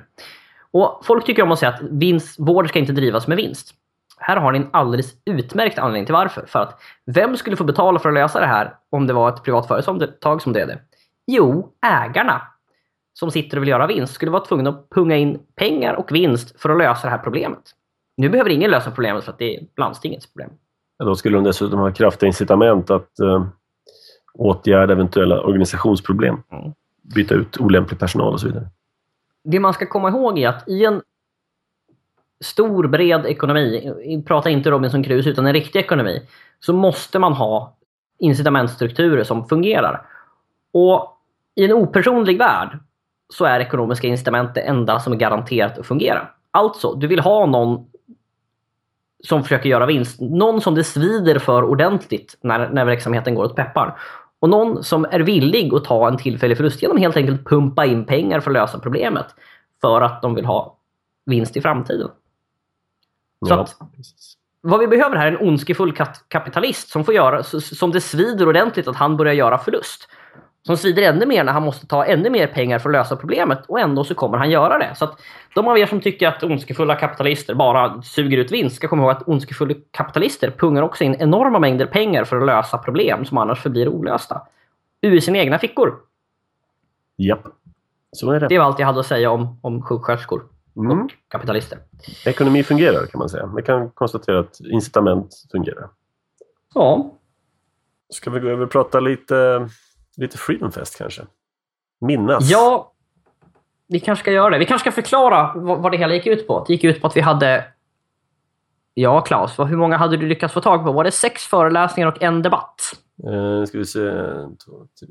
Och 0.73 1.01
Folk 1.03 1.25
tycker 1.25 1.43
om 1.43 1.51
att 1.51 1.59
säga 1.59 1.71
att 1.71 1.81
vinst, 1.81 2.39
vård 2.39 2.69
ska 2.69 2.79
inte 2.79 2.91
drivas 2.91 3.27
med 3.27 3.37
vinst. 3.37 3.73
Här 4.17 4.37
har 4.37 4.51
ni 4.51 4.59
en 4.59 4.69
alldeles 4.71 5.13
utmärkt 5.25 5.79
anledning 5.79 6.05
till 6.05 6.13
varför. 6.13 6.45
För 6.47 6.59
att 6.59 6.81
vem 7.05 7.37
skulle 7.37 7.55
få 7.55 7.63
betala 7.63 7.99
för 7.99 8.09
att 8.09 8.15
lösa 8.15 8.39
det 8.39 8.45
här 8.45 8.73
om 8.89 9.07
det 9.07 9.13
var 9.13 9.29
ett 9.29 9.43
privat 9.43 9.67
företag 9.67 10.41
som 10.41 10.53
drev 10.53 10.67
det? 10.67 10.79
Jo, 11.27 11.73
ägarna 11.85 12.41
som 13.13 13.31
sitter 13.31 13.57
och 13.57 13.63
vill 13.63 13.69
göra 13.69 13.87
vinst 13.87 14.13
skulle 14.13 14.31
vara 14.31 14.45
tvungna 14.45 14.69
att 14.69 14.89
punga 14.89 15.15
in 15.15 15.39
pengar 15.55 15.93
och 15.93 16.11
vinst 16.11 16.61
för 16.61 16.69
att 16.69 16.77
lösa 16.77 17.07
det 17.07 17.11
här 17.11 17.17
problemet. 17.17 17.59
Nu 18.17 18.29
behöver 18.29 18.49
ingen 18.49 18.71
lösa 18.71 18.91
problemet 18.91 19.23
för 19.23 19.31
att 19.31 19.39
det 19.39 19.55
är 19.55 19.63
landstingets 19.77 20.33
problem. 20.33 20.49
Ja, 20.97 21.05
Då 21.05 21.15
skulle 21.15 21.37
de 21.37 21.43
dessutom 21.43 21.79
ha 21.79 21.91
kraftiga 21.91 22.27
incitament 22.27 22.89
att 22.89 23.19
eh, 23.19 23.45
åtgärda 24.33 24.93
eventuella 24.93 25.41
organisationsproblem. 25.41 26.37
Mm. 26.51 26.73
Byta 27.15 27.33
ut 27.33 27.57
olämplig 27.57 27.99
personal 27.99 28.33
och 28.33 28.39
så 28.39 28.47
vidare. 28.47 28.67
Det 29.43 29.59
man 29.59 29.73
ska 29.73 29.85
komma 29.85 30.09
ihåg 30.09 30.39
är 30.39 30.49
att 30.49 30.67
i 30.67 30.85
en 30.85 31.01
stor, 32.43 32.87
bred 32.87 33.25
ekonomi, 33.25 34.23
prata 34.27 34.49
inte 34.49 34.71
Robinson 34.71 35.03
Crusoe 35.03 35.31
utan 35.31 35.45
en 35.45 35.53
riktig 35.53 35.79
ekonomi, 35.79 36.21
så 36.59 36.73
måste 36.73 37.19
man 37.19 37.33
ha 37.33 37.77
incitamentstrukturer 38.19 39.23
som 39.23 39.47
fungerar. 39.47 40.05
Och 40.73 41.17
i 41.55 41.65
en 41.65 41.73
opersonlig 41.73 42.37
värld 42.37 42.79
så 43.33 43.45
är 43.45 43.59
ekonomiska 43.59 44.07
incitament 44.07 44.55
det 44.55 44.61
enda 44.61 44.99
som 44.99 45.13
är 45.13 45.17
garanterat 45.17 45.77
att 45.77 45.87
fungera. 45.87 46.27
Alltså, 46.51 46.93
du 46.93 47.07
vill 47.07 47.19
ha 47.19 47.45
någon 47.45 47.85
som 49.23 49.43
försöker 49.43 49.69
göra 49.69 49.85
vinst. 49.85 50.21
Någon 50.21 50.61
som 50.61 50.75
det 50.75 50.83
svider 50.83 51.39
för 51.39 51.63
ordentligt 51.63 52.37
när, 52.41 52.69
när 52.69 52.85
verksamheten 52.85 53.35
går 53.35 53.45
åt 53.45 53.55
peppar. 53.55 53.99
Och 54.39 54.49
någon 54.49 54.83
som 54.83 55.05
är 55.05 55.19
villig 55.19 55.73
att 55.73 55.83
ta 55.83 56.07
en 56.07 56.17
tillfällig 56.17 56.57
förlust 56.57 56.81
genom 56.81 56.97
helt 56.97 57.17
enkelt 57.17 57.45
pumpa 57.47 57.85
in 57.85 58.05
pengar 58.05 58.39
för 58.39 58.51
att 58.51 58.53
lösa 58.53 58.79
problemet. 58.79 59.25
För 59.81 60.01
att 60.01 60.21
de 60.21 60.35
vill 60.35 60.45
ha 60.45 60.77
vinst 61.25 61.57
i 61.57 61.61
framtiden. 61.61 62.07
Så 63.47 63.53
Ja, 63.53 63.61
att-. 63.61 63.75
Vad 64.61 64.79
vi 64.79 64.87
behöver 64.87 65.15
här 65.15 65.27
är 65.27 65.31
en 65.31 65.47
ondskefull 65.47 65.93
kapitalist 66.27 66.89
som 66.89 67.05
får 67.05 67.13
göra, 67.13 67.43
som 67.43 67.91
det 67.91 68.01
svider 68.01 68.47
ordentligt 68.47 68.87
att 68.87 68.95
han 68.95 69.17
börjar 69.17 69.33
göra 69.33 69.57
förlust. 69.57 70.07
Som 70.65 70.77
svider 70.77 71.01
ännu 71.01 71.25
mer 71.25 71.43
när 71.43 71.53
han 71.53 71.63
måste 71.63 71.87
ta 71.87 72.05
ännu 72.05 72.29
mer 72.29 72.47
pengar 72.47 72.79
för 72.79 72.89
att 72.89 72.93
lösa 72.93 73.15
problemet 73.15 73.65
och 73.67 73.79
ändå 73.79 74.03
så 74.03 74.15
kommer 74.15 74.37
han 74.37 74.49
göra 74.49 74.77
det. 74.77 74.95
Så 74.95 75.05
att 75.05 75.19
de 75.55 75.67
av 75.67 75.77
er 75.77 75.85
som 75.85 76.01
tycker 76.01 76.27
att 76.27 76.43
ondskefulla 76.43 76.95
kapitalister 76.95 77.55
bara 77.55 78.01
suger 78.01 78.37
ut 78.37 78.51
vinst 78.51 78.75
ska 78.75 78.87
komma 78.87 79.01
ihåg 79.03 79.11
att 79.11 79.27
ondskefulla 79.27 79.75
kapitalister 79.91 80.51
pungar 80.51 80.81
också 80.81 81.03
in 81.03 81.15
enorma 81.19 81.59
mängder 81.59 81.85
pengar 81.85 82.23
för 82.23 82.37
att 82.37 82.45
lösa 82.45 82.77
problem 82.77 83.25
som 83.25 83.37
annars 83.37 83.61
förblir 83.61 83.87
olösta. 83.87 84.41
Ur 85.01 85.19
sina 85.19 85.37
egna 85.37 85.59
fickor. 85.59 85.95
Japp, 87.17 87.43
så 88.11 88.31
är 88.31 88.39
det. 88.39 88.47
Det 88.47 88.57
var 88.57 88.65
allt 88.65 88.79
jag 88.79 88.85
hade 88.87 88.99
att 88.99 89.05
säga 89.05 89.31
om, 89.31 89.59
om 89.61 89.81
sjuksköterskor 89.81 90.43
Mm. 90.77 91.01
och 91.01 91.11
kapitalister. 91.27 91.79
Ekonomi 92.25 92.63
fungerar 92.63 93.05
kan 93.05 93.19
man 93.19 93.29
säga. 93.29 93.51
Vi 93.55 93.63
kan 93.63 93.89
konstatera 93.89 94.39
att 94.39 94.59
incitament 94.59 95.45
fungerar. 95.51 95.89
Ja, 96.73 97.11
Ska 98.09 98.29
vi 98.31 98.39
gå 98.39 98.47
över 98.47 98.63
och 98.65 98.71
prata 98.71 98.99
lite, 98.99 99.67
lite 100.19 100.37
Freedom 100.37 100.71
Fest 100.71 100.97
kanske? 100.97 101.21
Minnas. 102.01 102.49
Ja, 102.51 102.93
vi 103.87 103.99
kanske 103.99 104.23
ska 104.23 104.31
göra 104.31 104.49
det. 104.49 104.57
Vi 104.59 104.65
kanske 104.65 104.91
ska 104.91 105.01
förklara 105.01 105.51
vad, 105.55 105.91
det 105.91 105.97
hela 105.97 106.13
gick 106.13 106.27
ut 106.27 106.47
på. 106.47 106.63
Det 106.67 106.73
gick 106.73 106.83
ut 106.83 107.01
på 107.01 107.07
att 107.07 107.17
vi 107.17 107.21
hade... 107.21 107.65
Ja, 108.93 109.21
Claes, 109.21 109.57
vad- 109.57 109.67
hur 109.67 109.77
många 109.77 109.97
hade 109.97 110.17
du 110.17 110.27
lyckats 110.27 110.53
få 110.53 110.61
tag 110.61 110.85
på? 110.85 110.91
Var 110.91 111.03
det 111.03 111.11
sex 111.11 111.43
föreläsningar 111.47 112.07
och 112.07 112.23
en 112.23 112.41
debatt? 112.41 112.81
Eh, 113.27 113.65
ska 113.65 113.77
vi 113.77 113.85
se. 113.85 114.07
En, 114.09 114.57
två, 114.57 114.71
tre, 114.99 115.07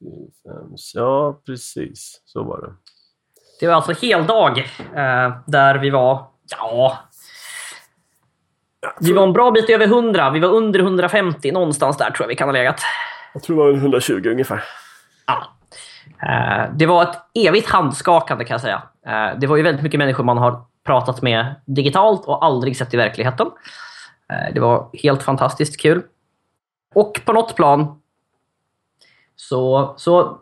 fyra, 0.00 0.28
fem. 0.44 0.74
Ja, 0.94 1.40
precis. 1.46 2.22
Så 2.24 2.42
var 2.42 2.60
det. 2.60 2.72
Det 3.60 3.66
var 3.66 3.74
alltså 3.74 3.92
heldag 4.06 4.58
eh, 4.94 5.38
där 5.46 5.78
vi 5.78 5.90
var... 5.90 6.26
Ja... 6.58 6.98
Vi 9.00 9.12
var 9.12 9.22
en 9.22 9.32
bra 9.32 9.50
bit 9.50 9.70
över 9.70 9.86
100. 9.86 10.30
Vi 10.30 10.40
var 10.40 10.48
under 10.48 10.80
150. 10.80 11.52
Någonstans 11.52 11.96
där 11.96 12.10
tror 12.10 12.24
jag 12.24 12.28
vi 12.28 12.36
kan 12.36 12.48
ha 12.48 12.52
legat. 12.52 12.80
Jag 13.32 13.42
tror 13.42 13.56
det 13.56 13.62
var 13.62 13.70
en 13.70 13.76
120 13.76 14.22
ungefär. 14.28 14.64
Ja. 15.26 15.44
Eh, 16.28 16.72
Det 16.76 16.86
var 16.86 17.02
ett 17.02 17.16
evigt 17.34 17.68
handskakande 17.68 18.44
kan 18.44 18.54
jag 18.54 18.60
säga. 18.60 18.82
Eh, 19.06 19.38
Det 19.38 19.46
var 19.46 19.56
ju 19.56 19.62
väldigt 19.62 19.82
mycket 19.82 19.98
människor 19.98 20.24
man 20.24 20.38
har 20.38 20.64
pratat 20.84 21.22
med 21.22 21.54
digitalt 21.64 22.24
och 22.26 22.44
aldrig 22.44 22.76
sett 22.76 22.94
i 22.94 22.96
verkligheten. 22.96 23.46
Eh, 24.32 24.54
Det 24.54 24.60
var 24.60 24.90
helt 24.92 25.22
fantastiskt 25.22 25.80
kul. 25.80 26.02
Och 26.94 27.20
på 27.24 27.32
något 27.32 27.56
plan 27.56 28.00
så, 29.36 29.94
så 29.98 30.38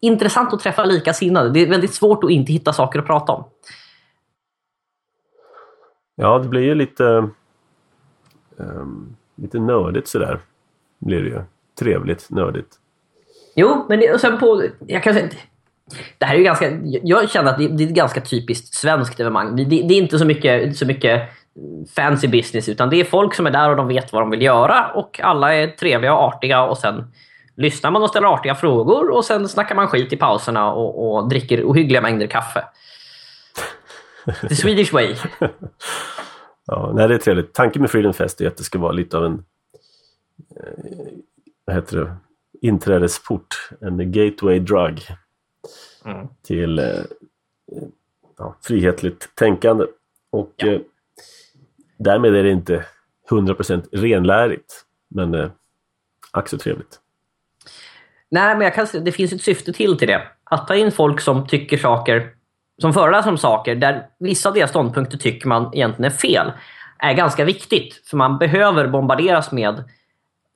intressant 0.00 0.52
att 0.52 0.60
träffa 0.60 0.84
likasinnade. 0.84 1.50
Det 1.50 1.60
är 1.60 1.70
väldigt 1.70 1.94
svårt 1.94 2.24
att 2.24 2.30
inte 2.30 2.52
hitta 2.52 2.72
saker 2.72 2.98
att 2.98 3.06
prata 3.06 3.32
om. 3.32 3.44
Ja, 6.14 6.38
det 6.38 6.48
blir 6.48 6.62
ju 6.62 6.74
lite, 6.74 7.28
ehm, 8.58 9.16
lite 9.36 9.58
nördigt 9.58 10.08
sådär. 10.08 10.40
Blir 10.98 11.22
det 11.22 11.28
ju. 11.28 11.42
Trevligt, 11.78 12.30
nördigt. 12.30 12.68
Jo, 13.54 13.86
men 13.88 14.00
det, 14.00 14.12
och 14.12 14.20
sen 14.20 14.38
på, 14.38 14.64
jag 14.86 15.02
kan 15.02 15.14
säga, 15.14 15.28
Det 16.18 16.24
här 16.24 16.34
är 16.34 16.38
ju 16.38 16.44
ganska, 16.44 16.70
jag 17.02 17.30
känner 17.30 17.50
att 17.50 17.58
det, 17.58 17.68
det 17.68 17.84
är 17.84 17.88
ett 17.88 17.94
ganska 17.94 18.20
typiskt 18.20 18.74
svenskt 18.74 19.20
evenemang. 19.20 19.56
Det, 19.56 19.64
det, 19.64 19.82
det 19.82 19.94
är 19.94 19.98
inte 19.98 20.18
så 20.18 20.24
mycket, 20.24 20.76
så 20.76 20.86
mycket 20.86 21.22
fancy 21.96 22.28
business, 22.28 22.68
utan 22.68 22.90
det 22.90 23.00
är 23.00 23.04
folk 23.04 23.34
som 23.34 23.46
är 23.46 23.50
där 23.50 23.70
och 23.70 23.76
de 23.76 23.88
vet 23.88 24.12
vad 24.12 24.22
de 24.22 24.30
vill 24.30 24.42
göra 24.42 24.92
och 24.94 25.20
alla 25.20 25.54
är 25.54 25.66
trevliga 25.66 26.14
och 26.14 26.22
artiga 26.22 26.62
och 26.62 26.78
sen 26.78 27.04
lyssnar 27.56 27.90
man 27.90 28.02
och 28.02 28.08
ställer 28.08 28.26
artiga 28.26 28.54
frågor 28.54 29.10
och 29.10 29.24
sen 29.24 29.48
snackar 29.48 29.74
man 29.74 29.88
skit 29.88 30.12
i 30.12 30.16
pauserna 30.16 30.72
och, 30.72 31.14
och 31.14 31.28
dricker 31.28 31.64
ohyggliga 31.64 32.00
mängder 32.00 32.26
kaffe. 32.26 32.64
The 34.48 34.54
Swedish 34.54 34.92
way. 34.92 35.14
Ja, 36.66 36.92
nej, 36.94 37.08
det 37.08 37.14
är 37.14 37.18
trevligt. 37.18 37.54
Tanken 37.54 37.82
med 37.82 37.90
Freedom 37.90 38.12
Fest 38.12 38.40
är 38.40 38.46
att 38.46 38.56
det 38.56 38.64
ska 38.64 38.78
vara 38.78 38.92
lite 38.92 39.16
av 39.16 39.24
en 39.24 39.44
eh, 40.56 41.12
heter 41.72 41.96
det? 41.96 42.16
inträdesport, 42.62 43.70
en 43.80 44.12
gateway 44.12 44.58
drug 44.58 45.00
Mm. 46.04 46.28
till 46.42 46.78
eh, 46.78 46.84
ja, 48.38 48.56
frihetligt 48.62 49.34
tänkande. 49.34 49.84
Och 50.30 50.52
Ja. 50.56 50.66
eh, 50.66 50.80
därmed 51.98 52.34
är 52.34 52.42
det 52.42 52.50
inte 52.50 52.84
100% 53.30 53.88
renlärigt, 53.92 54.84
men 55.08 55.34
eh, 55.34 55.50
ack 56.30 56.48
så 56.48 56.58
trevligt. 56.58 57.00
Nej, 58.30 58.54
men 58.56 58.60
jag 58.64 58.74
kan, 58.74 58.86
det 59.04 59.12
finns 59.12 59.32
ett 59.32 59.42
syfte 59.42 59.72
till 59.72 59.98
till 59.98 60.08
det. 60.08 60.22
Att 60.44 60.68
ta 60.68 60.74
in 60.74 60.92
folk 60.92 61.20
som 61.20 61.46
tycker 61.46 61.78
saker, 61.78 62.34
som 62.80 62.92
föreläser 62.92 63.30
om 63.30 63.38
saker 63.38 63.74
där 63.74 64.06
vissa 64.18 64.48
av 64.48 64.54
deras 64.54 64.70
ståndpunkter 64.70 65.18
tycker 65.18 65.48
man 65.48 65.74
egentligen 65.74 66.12
är 66.12 66.16
fel, 66.16 66.52
är 66.98 67.14
ganska 67.14 67.44
viktigt. 67.44 68.00
För 68.06 68.16
man 68.16 68.38
behöver 68.38 68.88
bombarderas 68.88 69.52
med 69.52 69.84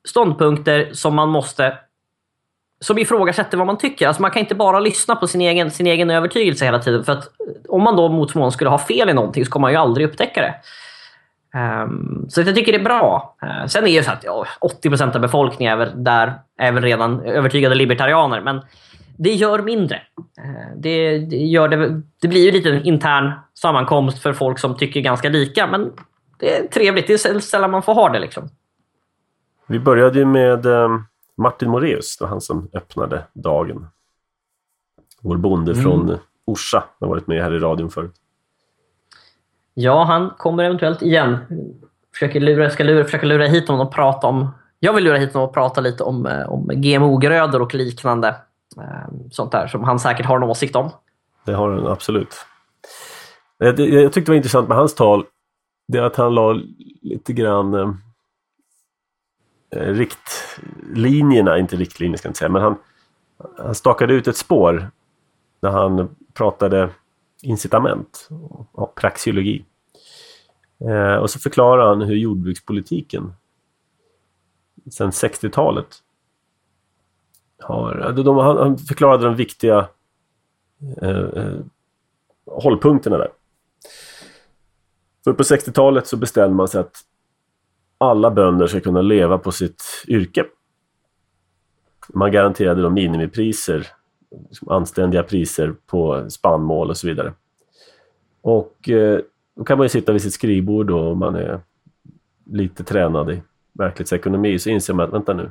ståndpunkter 0.06 0.90
som 0.92 1.14
man 1.14 1.28
måste 1.28 1.78
som 2.80 2.98
ifrågasätter 2.98 3.58
vad 3.58 3.66
man 3.66 3.78
tycker. 3.78 4.06
Alltså 4.06 4.22
man 4.22 4.30
kan 4.30 4.40
inte 4.40 4.54
bara 4.54 4.80
lyssna 4.80 5.16
på 5.16 5.26
sin 5.26 5.40
egen, 5.40 5.70
sin 5.70 5.86
egen 5.86 6.10
övertygelse 6.10 6.64
hela 6.64 6.78
tiden. 6.78 7.04
För 7.04 7.12
att 7.12 7.24
eh, 7.24 7.54
om 7.68 7.82
man 7.82 7.96
då 7.96 8.08
mot 8.08 8.32
förmodan 8.32 8.52
skulle 8.52 8.70
ha 8.70 8.78
fel 8.78 9.10
i 9.10 9.14
någonting 9.14 9.44
så 9.44 9.50
kommer 9.50 9.64
man 9.64 9.72
ju 9.72 9.78
aldrig 9.78 10.06
upptäcka 10.06 10.40
det. 10.40 10.54
Um, 11.58 12.26
så 12.28 12.40
jag 12.40 12.54
tycker 12.54 12.72
det 12.72 12.78
är 12.78 12.84
bra. 12.84 13.36
Uh, 13.42 13.66
sen 13.66 13.82
är 13.82 13.86
det 13.86 13.92
ju 13.92 14.02
så 14.02 14.10
att 14.10 14.24
ja, 14.24 14.46
80% 14.60 15.14
av 15.14 15.20
befolkningen 15.20 15.72
är 15.72 15.76
väl, 15.76 16.04
där, 16.04 16.34
är 16.58 16.72
väl 16.72 16.82
redan 16.82 17.20
övertygade 17.20 17.74
libertarianer. 17.74 18.40
Men 18.40 18.60
det 19.16 19.34
gör 19.34 19.62
mindre. 19.62 20.02
Uh, 20.44 20.76
det, 20.76 21.18
det, 21.18 21.36
gör 21.36 21.68
det, 21.68 22.02
det 22.22 22.28
blir 22.28 22.44
ju 22.44 22.50
lite 22.50 22.70
en 22.70 22.84
intern 22.84 23.32
sammankomst 23.54 24.22
för 24.22 24.32
folk 24.32 24.58
som 24.58 24.76
tycker 24.76 25.00
ganska 25.00 25.28
lika. 25.28 25.66
Men 25.66 25.92
det 26.38 26.56
är 26.56 26.66
trevligt. 26.66 27.06
Det 27.06 27.12
är 27.12 27.40
sällan 27.40 27.70
man 27.70 27.82
får 27.82 27.94
ha 27.94 28.08
det. 28.08 28.18
Liksom. 28.18 28.48
Vi 29.66 29.78
började 29.80 30.18
ju 30.18 30.24
med 30.24 30.66
eh, 30.66 30.98
Martin 31.36 31.70
Moreus, 31.70 32.16
det 32.16 32.24
var 32.24 32.28
han 32.30 32.40
som 32.40 32.68
öppnade 32.72 33.24
dagen. 33.32 33.86
Vår 35.20 35.36
bonde 35.36 35.72
Mm. 35.72 35.82
från 35.84 36.18
Orsa 36.44 36.84
har 37.00 37.08
varit 37.08 37.26
med 37.26 37.42
här 37.42 37.52
i 37.54 37.58
radion 37.58 37.90
förut. 37.90 38.14
Ja, 39.74 40.04
han 40.04 40.30
kommer 40.38 40.64
eventuellt 40.64 41.02
igen. 41.02 41.36
Försöker 42.12 42.40
lura, 42.40 42.70
ska 42.70 42.84
lura, 42.84 43.04
försöka 43.04 43.26
lura 43.26 43.46
hit 43.46 43.68
honom 43.68 43.86
och 43.86 43.92
prata 43.94 44.26
om... 44.26 44.48
Jag 44.78 44.92
vill 44.92 45.04
lura 45.04 45.16
hit 45.18 45.32
honom 45.32 45.48
och 45.48 45.54
prata 45.54 45.80
lite 45.80 46.02
om, 46.04 46.26
eh, 46.26 46.52
om 46.52 46.68
GMO-grödor 46.74 47.62
och 47.62 47.74
liknande. 47.74 48.28
Eh, 48.76 48.84
Sånt 49.30 49.52
där 49.52 49.66
som 49.66 49.84
han 49.84 49.98
säkert 49.98 50.26
har 50.26 50.36
en 50.36 50.42
åsikt 50.42 50.76
om. 50.76 50.90
Det 51.44 51.52
har 51.52 51.70
han 51.70 51.86
absolut. 51.86 52.34
Jag 53.58 53.76
tyckte 53.76 54.20
det 54.20 54.28
var 54.28 54.34
intressant 54.34 54.68
med 54.68 54.76
hans 54.76 54.94
tal, 54.94 55.24
det 55.88 55.98
är 55.98 56.02
att 56.02 56.16
han 56.16 56.34
la 56.34 56.60
lite 57.02 57.32
grann 57.32 57.98
Eh, 59.70 59.94
riktlinjerna, 59.94 61.58
inte 61.58 61.76
riktlinjer 61.76 62.18
ska 62.18 62.26
jag 62.26 62.30
inte 62.30 62.38
säga, 62.38 62.48
men 62.48 62.62
han, 62.62 62.76
han 63.58 63.74
stakade 63.74 64.14
ut 64.14 64.28
ett 64.28 64.36
spår 64.36 64.90
när 65.60 65.70
han 65.70 66.16
pratade 66.34 66.90
incitament 67.42 68.28
och 68.72 68.94
praxeologi. 68.94 69.64
Eh, 70.80 71.14
och 71.14 71.30
så 71.30 71.38
förklarar 71.38 71.88
han 71.88 72.02
hur 72.02 72.16
jordbrukspolitiken 72.16 73.32
sedan 74.90 75.10
60-talet 75.10 75.86
har... 77.58 78.12
de- 78.12 78.36
Han 78.36 78.56
han 78.56 78.78
förklarade 78.78 79.24
de 79.24 79.34
viktiga 79.34 79.88
eh, 81.02 81.18
eh 81.18 81.58
hållpunkterna 82.50 83.18
där. 83.18 83.30
För 85.24 85.32
på 85.32 85.42
60-talet 85.42 86.06
så 86.06 86.16
bestämde 86.16 86.56
man 86.56 86.68
sig 86.68 86.80
att 86.80 86.96
alla 87.98 88.30
bönder 88.30 88.66
ska 88.66 88.80
kunna 88.80 89.02
leva 89.02 89.38
på 89.38 89.52
sitt 89.52 90.04
yrke. 90.08 90.44
Man 92.14 92.32
garanterade 92.32 92.82
då 92.82 92.90
minimipriser, 92.90 93.86
liksom 94.48 94.68
anständiga 94.68 95.22
priser 95.22 95.74
på 95.86 96.30
spannmål 96.30 96.90
och 96.90 96.96
så 96.96 97.06
vidare. 97.06 97.32
Och 98.40 98.88
eh, 98.88 99.20
då 99.56 99.64
kan 99.64 99.78
man 99.78 99.84
ju 99.84 99.88
sitta 99.88 100.12
vid 100.12 100.22
sitt 100.22 100.34
skrivbord 100.34 100.86
då 100.86 101.00
om 101.00 101.18
man 101.18 101.34
är 101.34 101.60
lite 102.44 102.84
tränad 102.84 103.30
i 103.30 103.42
verklighetsekonomi 103.72 104.58
så 104.58 104.70
inser 104.70 104.94
man 104.94 105.06
att 105.06 105.14
vänta 105.14 105.34
nu, 105.34 105.50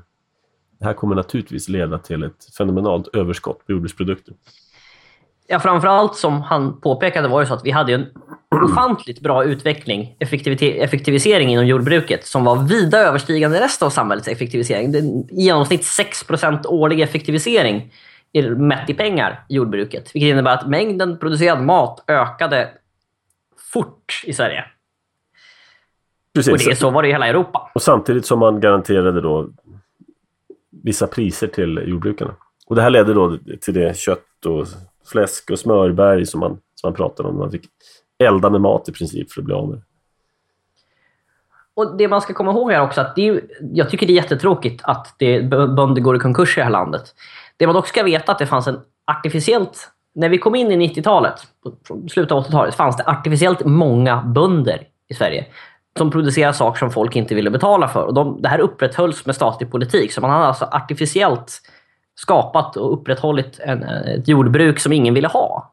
det 0.80 0.86
här 0.86 0.94
kommer 0.94 1.16
naturligtvis 1.16 1.70
leda 1.70 2.00
till 2.00 2.24
ett 2.24 2.46
fenomenalt 2.58 3.16
överskott 3.16 3.66
på 3.66 3.72
jordbruksprodukter. 3.72 4.34
Ja, 5.48 5.60
framförallt 5.60 6.16
som 6.16 6.42
han 6.42 6.82
påpekade 6.82 7.28
var 7.28 7.40
det 7.42 7.48
så 7.48 7.54
att 7.54 7.66
vi 7.66 7.72
hade 7.72 7.94
en 7.94 8.06
ofantligt 8.64 9.20
bra 9.22 9.44
utveckling, 9.44 10.16
effektivisering 10.20 11.50
inom 11.50 11.68
jordbruket 11.68 12.26
som 12.26 12.44
var 12.44 12.64
vida 12.64 12.98
överstigande 13.00 13.60
resten 13.60 13.86
av 13.86 13.90
samhällets 13.90 14.28
effektivisering. 14.28 14.92
Det 14.92 14.98
I 15.00 15.26
genomsnitt 15.44 15.82
6% 15.84 16.66
årlig 16.68 17.02
effektivisering 17.02 17.94
i- 18.32 18.42
mätt 18.50 18.90
i 18.90 18.94
pengar 18.94 19.46
i 19.50 19.56
jordbruket. 19.56 20.16
Vilket 20.16 20.30
innebär 20.30 20.54
att 20.54 20.68
mängden 20.68 21.20
producerad 21.20 21.62
mat 21.62 22.04
ökade 22.08 22.70
fort 23.74 24.22
i 24.26 24.34
Sverige. 24.34 24.66
Precis. 26.36 26.54
Och 26.54 26.60
det 26.60 26.72
är 26.72 26.76
så 26.76 26.90
var 26.90 27.02
det 27.02 27.08
i 27.10 27.12
hela 27.12 27.28
Europa. 27.28 27.72
Och 27.76 27.82
samtidigt 27.82 28.26
som 28.26 28.40
man 28.40 28.60
garanterade 28.60 29.22
då 29.22 29.50
vissa 30.84 31.08
priser 31.08 31.48
till 31.48 31.84
jordbrukarna. 31.86 32.36
Och 32.68 32.76
det 32.76 32.82
här 32.82 32.90
ledde 32.90 33.14
då 33.14 33.38
till 33.62 33.74
det 33.74 33.98
kött 33.98 34.46
och 34.46 34.68
fläsk 35.06 35.52
och 35.52 35.60
smörberg 35.60 36.26
som 36.26 36.40
man, 36.40 36.52
som 36.52 36.88
man 36.90 36.94
pratade 36.94 37.30
om. 37.30 37.38
Man 37.38 37.52
fick 37.52 37.66
elda 38.24 38.50
med 38.50 38.62
mat 38.62 38.90
i 38.90 38.92
princip 38.92 39.32
för 39.32 39.42
att 39.42 39.46
bli 39.46 39.54
av 39.54 39.70
med 39.70 39.78
det. 39.78 39.84
Och 41.76 41.98
det 41.98 42.08
man 42.08 42.22
ska 42.22 42.34
komma 42.34 42.52
ihåg 42.52 42.72
är 42.72 42.82
också, 42.82 43.02
att 43.02 43.16
det 43.16 43.28
är, 43.28 43.42
jag 43.60 43.90
tycker 43.90 44.08
det 44.08 44.14
är 44.14 44.16
jättetråkigt 44.16 44.82
att 44.84 45.16
det, 45.18 45.42
bönder 45.50 46.02
går 46.02 46.16
i 46.16 46.20
konkurs 46.20 46.58
i 46.58 46.60
det 46.60 46.64
här 46.64 46.72
landet. 46.72 47.04
Det 47.58 47.68
man 47.68 47.76
dock 47.76 47.88
ska 47.88 48.04
veta 48.04 48.32
är 48.32 48.34
att 48.34 48.40
det 48.40 48.46
fanns 48.46 48.68
en 48.68 48.80
artificiellt, 49.06 49.92
när 50.16 50.30
vi 50.30 50.38
kom 50.38 50.56
in 50.56 50.82
i 50.82 50.88
90-talet, 50.88 51.34
slutet 52.12 52.32
av 52.32 52.46
80-talet, 52.46 52.76
fanns 52.76 52.98
det 52.98 53.04
artificiellt 53.06 53.66
många 53.66 54.22
bönder 54.22 54.88
i 55.10 55.14
Sverige. 55.14 55.46
Som 55.98 56.12
producerar 56.12 56.52
saker 56.52 56.80
som 56.80 56.92
folk 56.92 57.16
inte 57.16 57.36
ville 57.36 57.50
betala 57.50 57.88
för. 57.88 58.04
Och 58.04 58.14
de, 58.14 58.42
det 58.42 58.50
här 58.50 58.60
upprätthölls 58.60 59.26
med 59.26 59.36
statlig 59.36 59.72
politik. 59.72 60.14
Så 60.14 60.22
man 60.22 60.30
hade 60.30 60.46
alltså 60.46 60.66
artificiellt 60.66 61.62
skapat 62.16 62.78
och 62.78 62.94
upprätthållit 62.94 63.60
en, 63.60 63.84
ett 63.84 64.28
jordbruk 64.28 64.80
som 64.80 64.94
ingen 64.94 65.14
ville 65.14 65.28
ha. 65.28 65.72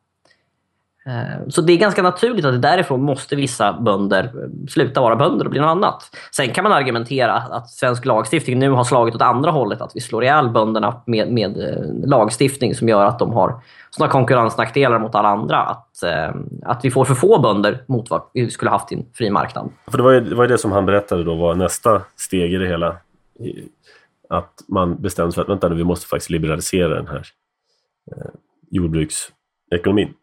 Eh, 1.07 1.49
så 1.49 1.61
det 1.61 1.73
är 1.73 1.77
ganska 1.77 2.03
naturligt 2.03 2.45
att 2.45 2.63
därifrån 2.63 3.03
måste 3.03 3.37
vissa 3.37 3.73
bönder 3.73 4.25
eh, 4.25 4.67
sluta 4.69 5.01
vara 5.01 5.17
bönder 5.17 5.45
och 5.45 5.51
bli 5.51 5.61
något 5.61 5.69
annat. 5.69 6.11
Sen 6.37 6.49
kan 6.49 6.65
man 6.65 6.73
argumentera 6.73 7.33
att 7.33 7.71
svensk 7.71 8.05
lagstiftning 8.05 8.59
nu 8.59 8.71
har 8.71 8.85
slagit 8.85 9.15
åt 9.15 9.23
andra 9.23 9.51
hållet. 9.51 9.81
Att 9.81 9.93
vi 9.95 10.01
slår 10.01 10.25
ihjäl 10.25 10.51
bönderna 10.51 11.03
med, 11.07 11.33
med 11.33 11.59
eh, 11.59 12.09
lagstiftning 12.09 12.75
som 12.75 12.89
gör 12.89 13.05
att 13.07 13.19
de 13.19 13.33
har 13.33 13.61
sådana 13.91 14.13
konkurrensnackdelar 14.13 14.99
mot 14.99 15.15
alla 15.15 15.29
andra. 15.29 15.59
Att, 15.59 15.89
att 16.65 16.85
vi 16.85 16.91
får 16.91 17.05
för 17.05 17.15
få 17.15 17.41
bönder 17.41 17.85
mot 17.87 18.11
vad 18.11 18.23
vi 18.33 18.51
skulle 18.51 18.71
haft 18.71 18.93
i 18.93 18.95
en 18.95 19.05
fri 19.15 19.31
marknad. 19.31 19.71
För 19.91 19.99
det 19.99 20.05
var, 20.05 20.13
ju, 20.13 20.21
det 20.21 20.35
var 20.35 20.45
ju 20.45 20.49
det 20.49 20.59
som 20.59 20.73
han 20.73 20.87
berättade 20.87 21.25
då 21.25 21.35
var 21.35 21.55
nästa 21.55 22.03
steg 22.17 22.55
i 22.55 22.57
det 22.57 22.67
hela. 22.67 22.97
Att 24.33 24.65
man 24.69 25.03
bestämde 25.03 25.33
sig 25.33 25.35
för 25.35 25.43
att 25.43 25.49
vänta 25.49 25.69
nu, 25.69 25.75
vi 25.75 25.85
måste 25.85 26.07
faktiskt 26.07 26.31
liberalisera 26.31 26.95
den 26.95 27.07
här 27.07 27.27
eh, 28.13 28.31
jordbruksekonomin. 28.71 30.15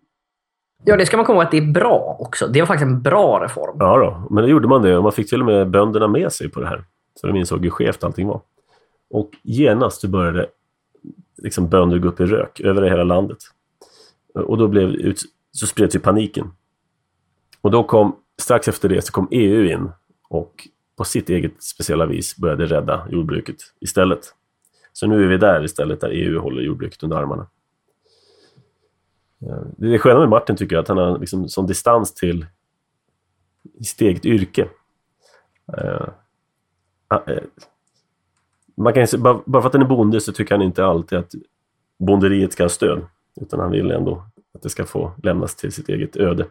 Ja, 0.84 0.98
det 0.98 1.06
ska 1.06 1.18
man 1.18 1.26
komma 1.26 1.36
ihåg 1.38 1.46
att 1.46 1.52
det 1.52 1.58
är 1.58 1.72
bra 1.72 2.18
också. 2.20 2.48
Det 2.48 2.60
var 2.62 2.68
faktiskt 2.68 2.88
en 2.88 3.02
bra 3.02 3.44
reform. 3.44 3.78
Ja 3.80 3.98
då, 3.98 4.34
men 4.36 4.44
då 4.44 4.50
gjorde 4.50 4.68
man 4.68 4.82
det 4.82 4.98
och 4.98 5.04
man 5.04 5.12
fick 5.12 5.30
till 5.30 5.40
och 5.40 5.46
med 5.46 5.70
bönderna 5.70 6.08
med 6.08 6.32
sig 6.32 6.50
på 6.50 6.60
det 6.60 6.68
här. 6.68 6.84
Så 7.16 7.28
de 7.28 7.36
insåg 7.36 7.64
hur 7.64 7.70
skevt 7.70 8.04
allting 8.04 8.28
var. 8.28 8.42
Och 9.10 9.30
genast 9.44 10.06
började 10.06 10.48
liksom 11.38 11.70
bönder 11.70 12.00
gå 12.00 12.08
upp 12.08 12.20
i 12.20 12.26
rök 12.26 12.60
över 12.60 12.82
hela 12.82 13.04
landet. 13.04 13.38
Och 14.34 14.58
då 14.58 14.68
blev, 14.68 14.90
ut- 14.90 15.22
så 15.52 15.68
spreds 15.68 15.96
ju 15.96 16.00
paniken. 16.00 16.52
Och 17.62 17.72
då 17.72 17.84
kom, 17.84 18.16
strax 18.42 18.68
efter 18.68 18.90
det 18.90 19.06
så 19.06 19.12
kom 19.12 19.28
EU 19.32 19.66
in 19.66 19.92
och 20.30 20.68
på 21.00 21.06
sitt 21.06 21.30
eget 21.30 21.64
speciella 21.64 22.06
vis 22.06 22.38
började 22.38 22.66
rädda 22.66 23.08
jordbruket 23.12 23.56
istället. 23.80 24.20
Så 24.94 25.08
nu 25.08 25.24
är 25.24 25.28
vi 25.28 25.38
där 25.38 25.64
istället, 25.64 26.02
där 26.02 26.10
EU 26.10 26.40
håller 26.40 26.62
jordbruket 26.62 27.04
under 27.04 27.18
armarna. 27.18 27.48
Eh, 29.42 29.62
Det 29.78 29.94
är 29.94 29.98
sköna 29.98 30.20
med 30.20 30.30
Martin 30.30 30.56
tycker 30.56 30.76
jag, 30.76 30.82
att 30.82 30.88
han 30.88 30.98
har 30.98 31.20
liksom 31.20 31.50
sån 31.50 31.68
distans 31.68 32.14
till 32.14 32.46
sitt 33.84 34.02
eget 34.02 34.26
yrke. 34.26 34.70
Eh, 35.78 36.08
ah, 37.08 37.22
eh, 37.28 37.44
man 38.78 38.94
kan, 38.94 39.08
bara 39.46 39.62
för 39.62 39.68
att 39.68 39.74
han 39.74 39.82
är 39.82 39.88
bonde 39.88 40.22
så 40.22 40.32
tycker 40.32 40.56
han 40.56 40.62
inte 40.62 40.86
alltid 40.86 41.20
att 41.20 41.32
bonderiet 42.00 42.54
ska 42.54 42.64
ha 42.64 42.70
stöd. 42.70 43.02
Utan 43.42 43.60
han 43.60 43.72
vill 43.72 43.92
ändå 43.92 44.26
att 44.54 44.62
det 44.62 44.70
ska 44.70 44.86
få 44.86 45.12
lämnas 45.24 45.56
till 45.56 45.72
sitt 45.72 45.90
eget 45.90 46.16
öde. 46.16 46.48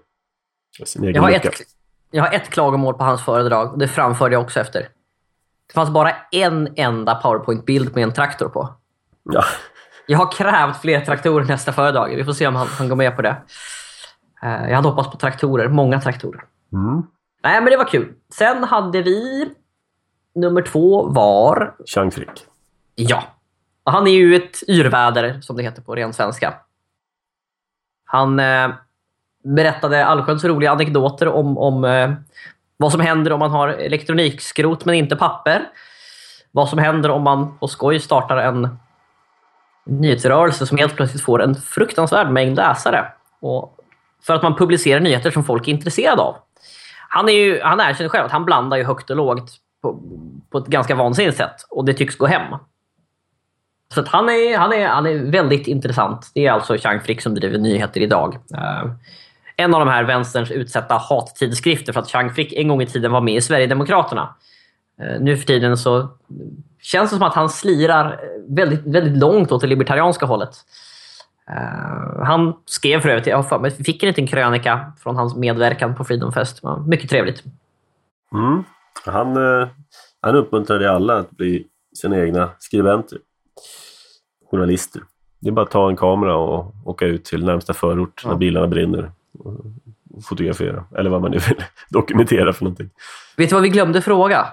Sin 0.85 1.05
egen 1.05 1.15
Jag 1.15 1.23
har, 1.23 1.31
lycka. 1.31 1.49
ett, 1.49 1.78
jag 2.11 2.25
har 2.25 2.33
ett 2.33 2.51
klagomål 2.51 2.95
på 2.95 3.05
hans 3.05 3.25
föredrag 3.25 3.73
och 3.73 3.79
det 3.79 3.89
framförde 3.89 4.35
jag 4.35 4.43
också 4.43 4.61
efter. 4.61 4.81
Det 5.67 5.75
fanns 5.75 5.91
bara 5.91 6.13
en 6.33 6.69
enda 6.77 7.15
powerpoint-bild 7.15 7.95
med 7.95 8.05
en 8.05 8.13
traktor 8.13 8.49
på. 8.49 8.75
Ja. 9.23 9.45
Jag 10.07 10.19
har 10.19 10.33
krävt 10.33 10.81
fler 10.81 11.01
traktorer 11.01 11.45
nästa 11.45 11.73
föredrag. 11.73 12.17
Vi 12.17 12.25
får 12.25 12.33
se 12.33 12.47
om 12.47 12.55
han, 12.57 12.67
han 12.67 12.89
går 12.89 12.97
med 12.97 13.17
på 13.17 13.23
det. 13.23 13.37
Eh, 14.43 14.69
jag 14.69 14.77
hade 14.77 14.89
hoppats 14.89 15.11
på 15.11 15.17
traktorer. 15.17 15.69
Många 15.69 16.01
traktorer. 16.01 16.45
Mm. 16.73 17.03
Nej, 17.43 17.61
men 17.61 17.71
det 17.71 17.77
var 17.77 17.89
kul. 17.89 18.15
Sen 18.35 18.65
hade 18.65 19.03
vi... 19.03 19.49
Nummer 20.35 20.63
två 20.63 21.09
var... 21.09 21.75
Chang 21.87 22.11
Frick. 22.11 22.47
Ja. 22.95 23.25
Och 23.85 23.93
han 23.93 24.07
är 24.07 24.11
ju 24.11 24.37
ett 24.37 24.69
yrväder, 24.69 25.41
som 25.41 25.57
det 25.57 25.63
heter 25.63 25.83
på 25.83 25.95
ren 25.95 26.13
svenska. 26.13 26.55
Han 28.05 28.41
eh, 28.41 28.71
berättade 29.55 30.07
allsköns 30.07 30.45
roliga 30.45 30.71
anekdoter 30.71 31.29
om, 31.29 31.59
om 31.59 31.85
eh, 31.85 32.11
vad 32.77 32.93
som 32.93 33.01
händer 33.01 33.33
om 33.33 33.39
man 33.39 33.51
har 33.51 33.69
elektronikskrot 33.69 34.85
men 34.85 34.95
inte 34.95 35.17
papper. 35.17 35.69
Vad 36.51 36.69
som 36.69 36.79
händer 36.79 37.11
om 37.11 37.23
man 37.23 37.59
på 37.59 37.69
skoj 37.69 38.01
startar 38.01 38.37
en 38.37 38.79
nyhetsrörelse 39.87 40.67
som 40.67 40.79
helt 40.79 40.97
plötsligt 40.97 41.23
får 41.23 41.43
en 41.43 41.55
fruktansvärd 41.55 42.31
mängd 42.31 42.57
läsare. 42.57 43.07
Och 43.41 43.75
för 44.23 44.35
att 44.35 44.43
man 44.43 44.57
publicerar 44.57 45.01
nyheter 45.01 45.31
som 45.31 45.45
folk 45.45 45.69
är 45.69 45.73
intresserade 45.73 46.23
av. 46.23 46.37
Han, 47.09 47.29
är 47.29 47.33
ju, 47.33 47.61
han 47.63 47.81
erkänner 47.81 48.09
själv 48.09 48.27
att 48.27 48.33
han 48.33 48.45
blandar 48.45 48.77
ju 48.77 48.85
högt 48.85 49.11
och 49.11 49.17
lågt 49.17 49.51
på, 49.83 50.03
på 50.51 50.59
ett 50.59 50.67
ganska 50.67 50.95
vansinnigt 50.95 51.37
sätt. 51.37 51.57
Och 51.71 51.85
det 51.85 51.95
tycks 51.95 52.17
gå 52.17 52.27
hem. 52.27 52.55
Så 53.95 54.01
att 54.01 54.09
han, 54.09 54.29
är, 54.29 54.59
han, 54.59 54.73
är, 54.73 54.89
han 54.89 55.07
är 55.07 55.31
väldigt 55.31 55.67
intressant. 55.67 56.31
Det 56.35 56.47
är 56.47 56.53
alltså 56.53 56.77
Chang 56.77 57.01
Frick 57.01 57.21
som 57.21 57.35
driver 57.35 57.59
nyheter 57.59 58.01
idag. 58.01 58.39
Eh, 58.55 58.91
en 59.59 59.75
av 59.75 59.81
de 59.81 59.89
här 59.89 60.05
vänsterns 60.05 60.51
utsatta 60.51 60.95
hattidskrifter 60.95 61.93
för 61.93 62.01
att 62.01 62.11
Chang 62.11 62.35
Frick 62.35 62.53
en 62.53 62.69
gång 62.69 62.83
i 62.83 62.87
tiden 62.87 63.13
var 63.13 63.21
med 63.21 63.35
i 63.35 63.41
Sverigedemokraterna. 63.41 64.35
Uh, 65.03 65.21
nu 65.21 65.37
för 65.37 65.47
tiden 65.47 65.77
så 65.77 66.09
känns 66.83 67.11
det 67.11 67.17
som 67.17 67.27
att 67.27 67.35
han 67.35 67.49
slirar 67.49 68.21
väldigt, 68.49 68.87
väldigt 68.87 69.19
långt 69.19 69.53
åt 69.53 69.61
det 69.61 69.67
libertarianska 69.67 70.27
hållet. 70.27 70.57
Uh, 71.51 72.25
han 72.25 72.53
skrev 72.67 73.01
för 73.01 73.09
övrigt, 73.09 73.27
jag 73.27 73.49
för 73.49 73.59
mig, 73.59 73.71
fick 73.71 74.03
en 74.03 74.07
liten 74.07 74.27
krönika 74.27 74.93
från 74.99 75.17
hans 75.17 75.37
medverkan 75.37 75.95
på 75.95 76.05
Freedom 76.05 76.33
Fest. 76.33 76.63
Mycket 76.87 77.11
trevligt. 77.11 77.43
Mm. 78.33 78.65
Han, 79.05 79.37
eh, 79.37 79.69
han 80.21 80.37
uppmuntrade 80.37 80.93
alla 80.93 81.19
att 81.19 81.31
bli 81.31 81.67
sina 81.97 82.19
egna 82.19 82.51
skribenter. 82.59 83.19
Journalister. 84.51 85.03
Det 85.41 85.49
är 85.49 85.53
bara 85.53 85.63
att 85.63 85.71
ta 85.71 85.89
en 85.89 85.97
kamera 85.97 86.37
och 86.37 86.75
åka 86.85 87.07
ut 87.07 87.25
till 87.25 87.45
närmsta 87.45 87.75
förort 87.75 88.23
när 88.27 88.35
bilarna 88.35 88.67
brinner. 88.67 89.11
Fotografera. 90.29 90.85
Eller 90.99 91.11
vad 91.11 91.23
man 91.23 91.31
nu 91.31 91.39
vill 91.39 91.65
dokumentera 91.89 92.53
för 92.53 92.65
någonting. 92.65 92.91
Vet 93.37 93.49
du 93.49 93.55
vad 93.55 93.63
vi 93.63 93.69
glömde 93.69 94.03
fråga? 94.03 94.49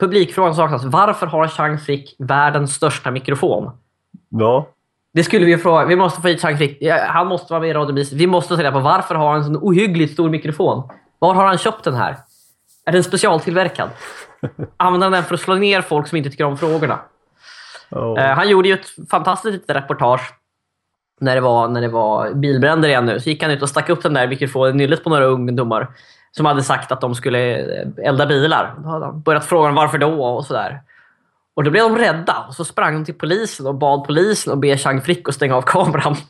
Publikfrågan 0.00 0.54
saknas. 0.54 0.84
Varför 0.84 1.26
har 1.26 1.48
Chang 1.48 1.78
Frick 1.78 2.16
världens 2.18 2.74
största 2.74 3.10
mikrofon? 3.10 3.70
Ja, 4.28 4.68
Det 5.14 5.24
skulle 5.24 5.46
vi 5.46 5.58
fråga. 5.58 5.84
Vi 5.84 5.96
måste 5.96 6.20
få 6.22 6.28
hit 6.28 6.40
Chang 6.42 6.58
Frick. 6.58 6.82
Han 7.08 7.26
måste 7.26 7.52
vara 7.52 7.60
med 7.60 7.70
i 7.70 7.74
Radio. 7.74 8.04
Vi 8.12 8.26
måste 8.26 8.56
ta 8.56 8.70
på 8.70 8.80
varför 8.80 9.14
har 9.14 9.28
han 9.28 9.38
en 9.38 9.44
sån 9.44 9.56
ohyggligt 9.56 10.12
stor 10.12 10.30
mikrofon? 10.30 10.88
Var 11.18 11.34
har 11.34 11.44
han 11.46 11.58
köpt 11.58 11.84
den 11.84 11.94
här? 11.94 12.16
Är 12.84 12.92
den 12.92 13.04
specialtillverkad? 13.04 13.90
Använder 14.76 15.04
han 15.04 15.12
den 15.12 15.24
för 15.24 15.34
att 15.34 15.40
slå 15.40 15.54
ner 15.54 15.80
folk 15.82 16.06
som 16.08 16.18
inte 16.18 16.30
tycker 16.30 16.44
om 16.44 16.56
frågorna? 16.58 16.98
Eh, 17.90 18.34
han 18.36 18.48
gjorde 18.48 18.68
ju 18.68 18.74
ett 18.74 19.10
fantastiskt 19.10 19.52
litet 19.52 19.76
reportage 19.76 20.34
när 21.20 21.34
det, 21.34 21.40
var, 21.40 21.68
när 21.68 21.80
det 21.80 21.88
var 21.88 22.34
bilbränder 22.34 22.88
igen 22.88 23.06
nu. 23.06 23.20
Så 23.20 23.30
gick 23.30 23.42
han 23.42 23.52
ut 23.52 23.62
och 23.62 23.68
stack 23.68 23.88
upp 23.88 24.02
den 24.02 24.14
där 24.14 24.28
mikrofonen 24.28 24.74
i 24.74 24.78
nyllet 24.78 25.04
på 25.04 25.10
några 25.10 25.24
ungdomar 25.24 25.88
som 26.36 26.46
hade 26.46 26.62
sagt 26.62 26.92
att 26.92 27.00
de 27.00 27.14
skulle 27.14 27.58
eh, 27.58 27.88
elda 28.04 28.26
bilar. 28.26 28.74
Då 28.78 28.88
hade 28.88 29.04
han 29.04 29.20
börjat 29.20 29.44
fråga 29.44 29.66
dem 29.66 29.74
varför 29.74 29.98
då 29.98 30.24
och 30.24 30.46
sådär. 30.46 30.82
Och 31.54 31.64
då 31.64 31.70
blev 31.70 31.82
de 31.82 31.98
rädda 31.98 32.44
och 32.48 32.54
så 32.54 32.64
sprang 32.64 32.94
de 32.94 33.04
till 33.04 33.14
polisen 33.14 33.66
och 33.66 33.74
bad 33.74 34.06
polisen 34.06 34.52
att 34.52 34.58
be 34.58 34.78
Chang 34.78 35.00
Frick 35.00 35.28
att 35.28 35.34
stänga 35.34 35.56
av 35.56 35.62
kameran. 35.62 36.16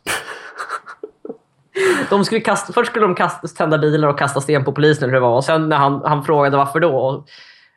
De 2.10 2.24
skulle 2.24 2.40
kasta, 2.40 2.72
först 2.72 2.90
skulle 2.90 3.06
de 3.06 3.14
kasta, 3.14 3.48
tända 3.48 3.78
bilar 3.78 4.08
och 4.08 4.18
kasta 4.18 4.40
sten 4.40 4.64
på 4.64 4.72
polisen 4.72 5.04
eller 5.04 5.14
det 5.14 5.20
var. 5.20 5.36
Och 5.36 5.44
sen 5.44 5.68
när 5.68 5.76
han, 5.76 6.02
han 6.04 6.24
frågade 6.24 6.56
varför 6.56 6.80
då. 6.80 6.96
Och 6.96 7.28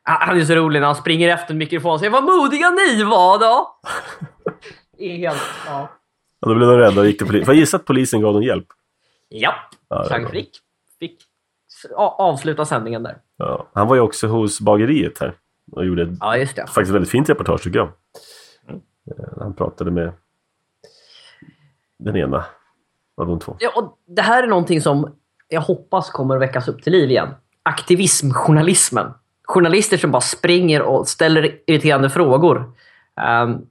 han 0.03 0.39
är 0.39 0.45
så 0.45 0.55
rolig 0.55 0.79
när 0.79 0.87
han 0.87 0.95
springer 0.95 1.29
efter 1.29 1.51
en 1.51 1.57
mikrofon 1.57 1.91
och 1.91 1.99
säger 1.99 2.11
Vad 2.11 2.23
modiga 2.23 2.69
ni 2.69 3.03
var 3.03 3.39
då! 3.39 3.79
Helt... 4.99 5.41
Ja. 5.67 5.89
Ja, 6.39 6.49
då 6.49 6.55
blev 6.55 6.67
de 6.67 6.77
rädda 6.77 7.01
och 7.01 7.07
gick 7.07 7.17
till 7.17 7.27
polisen. 7.27 7.45
Får 7.45 7.53
jag 7.53 7.59
gissa 7.59 7.77
att 7.77 7.85
polisen 7.85 8.21
gav 8.21 8.33
dem 8.33 8.43
hjälp? 8.43 8.67
Ja, 9.29 9.53
bra. 9.89 10.27
Frick 10.29 10.59
fick 10.99 11.21
avsluta 11.95 12.65
sändningen 12.65 13.03
där. 13.03 13.17
Ja. 13.37 13.67
Han 13.73 13.87
var 13.87 13.95
ju 13.95 14.01
också 14.01 14.27
hos 14.27 14.61
bageriet 14.61 15.19
här 15.19 15.33
och 15.71 15.85
gjorde 15.85 16.03
ett 16.03 16.09
Ja, 16.19 16.37
just 16.37 16.55
det. 16.55 16.67
faktiskt 16.67 16.91
väldigt 16.91 17.09
fint 17.11 17.29
reportage 17.29 17.63
tycker 17.63 17.79
jag. 17.79 17.89
Mm. 18.67 18.81
Han 19.39 19.53
pratade 19.53 19.91
med 19.91 20.11
den 21.99 22.15
ena 22.15 22.45
av 23.17 23.27
de 23.27 23.39
två. 23.39 23.55
Ja, 23.59 23.71
och 23.75 23.97
det 24.07 24.21
här 24.21 24.43
är 24.43 24.47
någonting 24.47 24.81
som 24.81 25.15
jag 25.47 25.61
hoppas 25.61 26.09
kommer 26.09 26.35
att 26.35 26.41
väckas 26.41 26.67
upp 26.67 26.83
till 26.83 26.93
liv 26.93 27.09
igen. 27.11 27.29
Aktivismjournalismen. 27.63 29.13
Journalister 29.43 29.97
som 29.97 30.11
bara 30.11 30.21
springer 30.21 30.81
och 30.81 31.07
ställer 31.07 31.59
irriterande 31.67 32.09
frågor. 32.09 32.71
Um, 33.43 33.67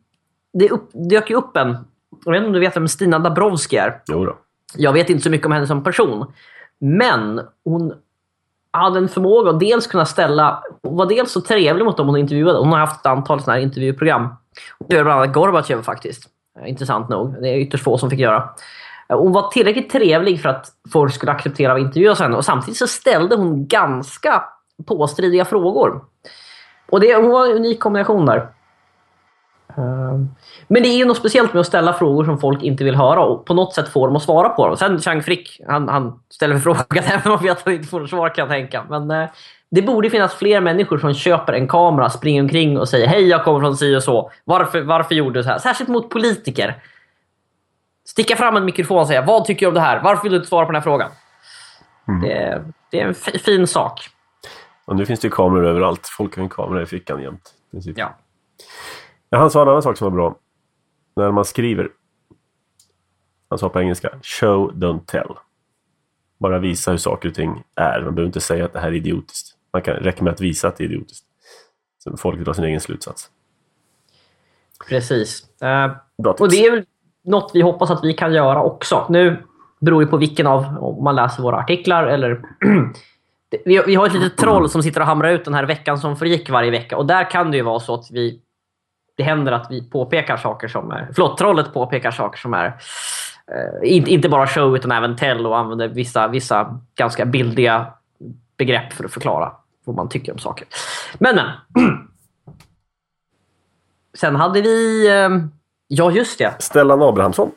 det 0.52 0.70
upp, 0.70 0.90
dök 0.92 1.30
ju 1.30 1.36
upp 1.36 1.56
en... 1.56 1.76
Jag 2.24 2.32
vet 2.32 2.38
inte 2.38 2.46
om 2.46 2.52
du 2.52 2.60
vet 2.60 2.76
vem 2.76 2.88
Stina 2.88 3.18
Dabrowski 3.18 3.76
är? 3.76 4.02
Jo 4.06 4.24
då. 4.24 4.38
Jag 4.76 4.92
vet 4.92 5.10
inte 5.10 5.22
så 5.22 5.30
mycket 5.30 5.46
om 5.46 5.52
henne 5.52 5.66
som 5.66 5.84
person. 5.84 6.32
Men 6.80 7.40
hon 7.64 7.94
hade 8.70 8.98
en 8.98 9.08
förmåga 9.08 9.50
att 9.50 9.60
dels 9.60 9.86
kunna 9.86 10.04
ställa... 10.04 10.62
Hon 10.82 10.96
var 10.96 11.06
dels 11.06 11.32
så 11.32 11.40
trevlig 11.40 11.84
mot 11.84 11.96
dem 11.96 12.06
hon 12.06 12.16
intervjuade. 12.16 12.58
Hon 12.58 12.72
har 12.72 12.78
haft 12.78 13.00
ett 13.00 13.06
antal 13.06 13.40
såna 13.40 13.52
här 13.54 13.60
intervjuprogram. 13.60 14.28
Hon 14.78 14.88
gör 14.96 15.04
bland 15.04 15.20
annat 15.20 15.34
Gorbatjev 15.34 15.82
faktiskt. 15.82 16.28
Intressant 16.66 17.08
nog. 17.08 17.42
Det 17.42 17.48
är 17.48 17.56
ytterst 17.56 17.84
få 17.84 17.98
som 17.98 18.10
fick 18.10 18.20
göra. 18.20 18.48
Hon 19.08 19.32
var 19.32 19.50
tillräckligt 19.50 19.90
trevlig 19.90 20.42
för 20.42 20.48
att 20.48 20.66
folk 20.92 21.14
skulle 21.14 21.32
acceptera 21.32 21.72
att 21.72 21.80
intervjuas 21.80 22.20
henne. 22.20 22.36
Och 22.36 22.44
samtidigt 22.44 22.78
så 22.78 22.86
ställde 22.86 23.36
hon 23.36 23.66
ganska 23.66 24.44
påstridiga 24.86 25.44
frågor. 25.44 26.04
Och 26.90 27.00
det, 27.00 27.16
hon 27.16 27.30
var 27.30 27.46
en 27.46 27.56
unik 27.56 27.80
kombination 27.80 28.26
där. 28.26 28.48
Men 30.68 30.82
det 30.82 30.88
är 30.88 30.96
ju 30.96 31.04
något 31.04 31.16
speciellt 31.16 31.52
med 31.54 31.60
att 31.60 31.66
ställa 31.66 31.92
frågor 31.92 32.24
som 32.24 32.38
folk 32.38 32.62
inte 32.62 32.84
vill 32.84 32.94
höra 32.94 33.20
och 33.20 33.44
på 33.46 33.54
något 33.54 33.74
sätt 33.74 33.88
få 33.88 34.06
dem 34.06 34.16
att 34.16 34.22
svara 34.22 34.48
på 34.48 34.66
dem. 34.66 34.76
Sen 34.76 35.00
Chang 35.00 35.22
Frick, 35.22 35.60
han, 35.68 35.88
han 35.88 36.20
ställer 36.30 36.58
frågan 36.58 36.84
även 36.90 37.32
om 37.32 37.38
vet 37.42 37.58
att 37.58 37.64
han 37.64 37.74
inte 37.74 37.88
får 37.88 38.00
något 38.00 38.10
svar 38.10 38.28
kan 38.28 38.42
jag 38.42 38.48
tänka. 38.48 38.84
Men 38.88 39.10
eh, 39.10 39.28
det 39.70 39.82
borde 39.82 40.10
finnas 40.10 40.34
fler 40.34 40.60
människor 40.60 40.98
som 40.98 41.14
köper 41.14 41.52
en 41.52 41.68
kamera, 41.68 42.10
springer 42.10 42.42
omkring 42.42 42.78
och 42.78 42.88
säger 42.88 43.06
hej 43.06 43.28
jag 43.28 43.44
kommer 43.44 43.60
från 43.60 43.76
si 43.76 43.96
och 43.96 44.02
så. 44.02 44.30
Varför, 44.44 44.80
varför 44.82 45.14
gjorde 45.14 45.38
du 45.38 45.42
så 45.42 45.48
här? 45.48 45.58
Särskilt 45.58 45.90
mot 45.90 46.10
politiker. 46.10 46.82
Sticka 48.06 48.36
fram 48.36 48.56
en 48.56 48.64
mikrofon 48.64 48.98
och 48.98 49.06
säga 49.06 49.22
vad 49.22 49.44
tycker 49.44 49.66
du 49.66 49.68
om 49.68 49.74
det 49.74 49.80
här? 49.80 50.00
Varför 50.02 50.22
vill 50.22 50.32
du 50.32 50.36
inte 50.36 50.48
svara 50.48 50.66
på 50.66 50.72
den 50.72 50.76
här 50.80 50.84
frågan? 50.84 51.10
Det, 52.22 52.62
det 52.90 53.00
är 53.00 53.06
en 53.06 53.14
fi- 53.14 53.38
fin 53.38 53.66
sak. 53.66 54.08
Och 54.84 54.96
nu 54.96 55.06
finns 55.06 55.20
det 55.20 55.28
kameror 55.28 55.66
överallt. 55.66 56.08
Folk 56.16 56.36
har 56.36 56.42
en 56.42 56.48
kamera 56.48 56.82
i 56.82 56.86
fickan 56.86 57.22
jämt. 57.22 57.54
Ja, 59.30 59.38
han 59.38 59.50
sa 59.50 59.62
en 59.62 59.68
annan 59.68 59.82
sak 59.82 59.96
som 59.96 60.04
var 60.04 60.10
bra. 60.16 60.34
När 61.18 61.30
man 61.30 61.44
skriver. 61.44 61.88
Han 63.48 63.58
sa 63.58 63.68
på 63.68 63.80
engelska, 63.80 64.10
show 64.22 64.72
don't 64.72 65.04
tell. 65.06 65.34
Bara 66.38 66.58
visa 66.58 66.90
hur 66.90 66.98
saker 66.98 67.28
och 67.28 67.34
ting 67.34 67.64
är. 67.74 68.02
Man 68.02 68.14
behöver 68.14 68.26
inte 68.26 68.40
säga 68.40 68.64
att 68.64 68.72
det 68.72 68.80
här 68.80 68.88
är 68.88 68.92
idiotiskt. 68.92 69.56
Man 69.72 69.82
kan 69.82 69.94
räcka 69.94 70.24
med 70.24 70.32
att 70.32 70.40
visa 70.40 70.68
att 70.68 70.76
det 70.76 70.84
är 70.84 70.86
idiotiskt. 70.86 71.24
Så 71.98 72.16
folk 72.16 72.44
drar 72.44 72.52
sin 72.52 72.64
egen 72.64 72.80
slutsats. 72.80 73.30
Precis. 74.88 75.60
Eh. 75.62 75.90
Och 76.38 76.50
det 76.50 76.66
är 76.66 76.70
väl 76.70 76.84
något 77.24 77.50
vi 77.54 77.60
hoppas 77.60 77.90
att 77.90 78.04
vi 78.04 78.12
kan 78.12 78.32
göra 78.32 78.62
också. 78.62 79.06
Nu 79.08 79.42
beror 79.80 80.00
det 80.00 80.06
på 80.06 80.16
vilken 80.16 80.46
av, 80.46 80.64
om 80.80 81.04
man 81.04 81.16
läser 81.16 81.42
våra 81.42 81.56
artiklar 81.56 82.06
eller... 82.06 82.42
Vi 83.64 83.94
har 83.94 84.06
ett 84.06 84.12
litet 84.12 84.36
troll 84.36 84.68
som 84.68 84.82
sitter 84.82 85.00
och 85.00 85.06
hamrar 85.06 85.30
ut 85.30 85.44
den 85.44 85.54
här 85.54 85.64
veckan 85.64 85.98
som 85.98 86.16
förgick 86.16 86.50
varje 86.50 86.70
vecka. 86.70 86.96
Och 86.96 87.06
där 87.06 87.30
kan 87.30 87.50
det 87.50 87.56
ju 87.56 87.62
vara 87.62 87.80
så 87.80 87.94
att 87.94 88.10
vi... 88.10 88.40
Det 89.18 89.24
händer 89.24 89.52
att 89.52 89.66
vi 89.70 89.90
påpekar 89.90 90.36
saker 90.36 90.68
som 90.68 90.90
är... 90.90 91.08
Förlåt, 91.14 91.38
trollet 91.38 91.72
påpekar 91.72 92.10
saker 92.10 92.38
som 92.38 92.54
är... 92.54 92.66
Eh, 92.66 93.94
inte, 93.94 94.10
inte 94.10 94.28
bara 94.28 94.46
show 94.46 94.76
utan 94.76 94.92
även 94.92 95.16
tell 95.16 95.46
och 95.46 95.58
använder 95.58 95.88
vissa, 95.88 96.28
vissa 96.28 96.80
ganska 96.94 97.24
bildiga 97.24 97.86
begrepp 98.56 98.92
för 98.92 99.04
att 99.04 99.12
förklara 99.12 99.52
vad 99.84 99.96
man 99.96 100.08
tycker 100.08 100.32
om 100.32 100.38
saker. 100.38 100.66
Men, 101.18 101.36
men. 101.36 101.46
Sen 104.14 104.36
hade 104.36 104.60
vi... 104.60 105.08
Eh, 105.08 105.28
ja, 105.88 106.10
just 106.10 106.38
det. 106.38 106.62
Stellan 106.62 107.02
Abrahamsson. 107.02 107.50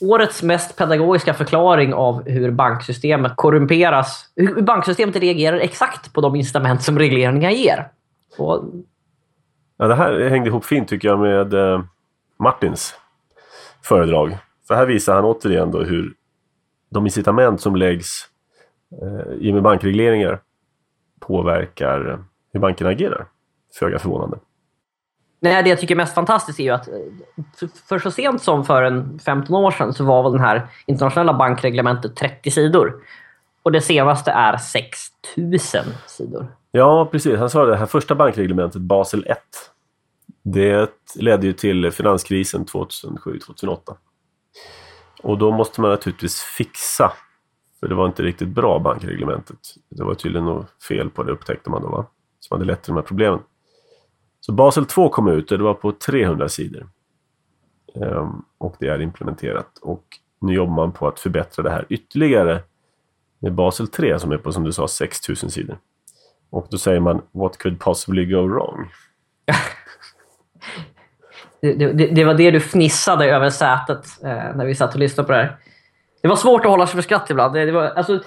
Årets 0.00 0.42
mest 0.42 0.76
pedagogiska 0.76 1.34
förklaring 1.34 1.94
av 1.94 2.28
hur 2.28 2.50
banksystemet 2.50 3.32
korrumperas. 3.36 4.24
Hur 4.36 4.62
banksystemet 4.62 5.16
reagerar 5.16 5.56
exakt 5.56 6.12
på 6.12 6.20
de 6.20 6.36
incitament 6.36 6.82
som 6.82 6.98
regleringar 6.98 7.50
ger. 7.50 7.88
Och, 8.38 8.64
Ja, 9.80 9.86
det 9.86 9.94
här 9.94 10.28
hängde 10.28 10.48
ihop 10.48 10.64
fint 10.64 10.88
tycker 10.88 11.08
jag 11.08 11.18
med 11.20 11.54
eh, 11.54 11.82
Martins 12.38 12.94
föredrag. 13.82 14.38
För 14.68 14.74
här 14.74 14.86
visar 14.86 15.14
han 15.14 15.24
återigen 15.24 15.70
då 15.70 15.82
hur 15.82 16.14
de 16.90 17.06
incitament 17.06 17.60
som 17.60 17.76
läggs 17.76 18.28
eh, 19.02 19.32
i 19.32 19.50
och 19.50 19.54
med 19.54 19.62
bankregleringar 19.62 20.40
påverkar 21.20 22.24
hur 22.52 22.60
bankerna 22.60 22.90
agerar. 22.90 23.26
Föga 23.78 23.98
förvånande. 23.98 24.38
Nej, 25.40 25.62
det 25.62 25.70
jag 25.70 25.80
tycker 25.80 25.94
är 25.94 25.96
mest 25.96 26.14
fantastiskt 26.14 26.60
är 26.60 26.64
ju 26.64 26.70
att 26.70 26.88
eh, 26.88 26.94
för- 27.56 27.68
för 27.88 27.98
så 27.98 28.10
sent 28.10 28.42
som 28.42 28.64
för 28.64 28.82
en 28.82 29.18
15 29.18 29.54
år 29.56 29.70
sedan 29.70 29.94
så 29.94 30.04
var 30.04 30.22
väl 30.22 30.32
den 30.32 30.40
här 30.40 30.66
internationella 30.86 31.34
bankreglementet 31.34 32.16
30 32.16 32.50
sidor. 32.50 32.94
Och 33.62 33.72
det 33.72 33.80
senaste 33.80 34.30
är 34.30 34.56
6000 34.56 35.84
sidor. 36.06 36.46
Ja, 36.72 37.08
precis. 37.12 37.38
Han 37.38 37.50
sa 37.50 37.64
det 37.64 37.76
här 37.76 37.86
första 37.86 38.14
bankreglementet, 38.14 38.80
Basel 38.82 39.26
1. 39.26 39.38
Det 40.42 40.90
ledde 41.14 41.46
ju 41.46 41.52
till 41.52 41.90
finanskrisen 41.90 42.64
2007-2008. 42.64 43.96
Och 45.22 45.38
då 45.38 45.52
måste 45.52 45.80
man 45.80 45.90
naturligtvis 45.90 46.40
fixa. 46.40 47.12
För 47.80 47.88
det 47.88 47.94
var 47.94 48.06
inte 48.06 48.22
riktigt 48.22 48.48
bra, 48.48 48.78
bankreglementet. 48.78 49.58
Det 49.88 50.04
var 50.04 50.14
tydligen 50.14 50.44
något 50.44 50.82
fel 50.88 51.10
på 51.10 51.22
det, 51.22 51.32
upptäckte 51.32 51.70
man 51.70 51.82
då, 51.82 51.88
va? 51.88 52.06
som 52.40 52.54
hade 52.54 52.64
lett 52.64 52.82
till 52.82 52.90
de 52.90 52.96
här 52.96 53.06
problemen. 53.06 53.40
Så 54.40 54.52
Basel 54.52 54.86
2 54.86 55.08
kom 55.08 55.28
ut 55.28 55.52
och 55.52 55.58
det 55.58 55.64
var 55.64 55.74
på 55.74 55.92
300 55.92 56.48
sidor. 56.48 56.88
Ehm, 57.94 58.42
och 58.58 58.76
det 58.80 58.88
är 58.88 59.02
implementerat. 59.02 59.78
Och 59.82 60.04
nu 60.40 60.54
jobbar 60.54 60.74
man 60.74 60.92
på 60.92 61.08
att 61.08 61.20
förbättra 61.20 61.62
det 61.62 61.70
här 61.70 61.86
ytterligare 61.88 62.62
med 63.38 63.54
Basel 63.54 63.88
3 63.88 64.18
som 64.18 64.32
är 64.32 64.38
på, 64.38 64.52
som 64.52 64.64
du 64.64 64.72
sa, 64.72 64.88
6000 64.88 65.50
sidor. 65.50 65.78
Och 66.50 66.66
då 66.70 66.78
säger 66.78 67.00
man 67.00 67.22
What 67.32 67.58
could 67.58 67.80
possibly 67.80 68.26
go 68.26 68.48
wrong? 68.48 68.90
Det, 71.62 71.74
det, 71.74 72.06
det 72.06 72.24
var 72.24 72.34
det 72.34 72.50
du 72.50 72.60
fnissade 72.60 73.24
över 73.24 73.50
sätet 73.50 74.06
eh, 74.24 74.56
när 74.56 74.66
vi 74.66 74.74
satt 74.74 74.94
och 74.94 75.00
lyssnade 75.00 75.26
på 75.26 75.32
det 75.32 75.38
här. 75.38 75.56
Det 76.22 76.28
var 76.28 76.36
svårt 76.36 76.64
att 76.64 76.70
hålla 76.70 76.86
sig 76.86 76.94
för 76.94 77.02
skratt 77.02 77.30
ibland. 77.30 77.54
Det, 77.54 77.64
det, 77.64 77.72
var, 77.72 77.84
alltså, 77.84 78.20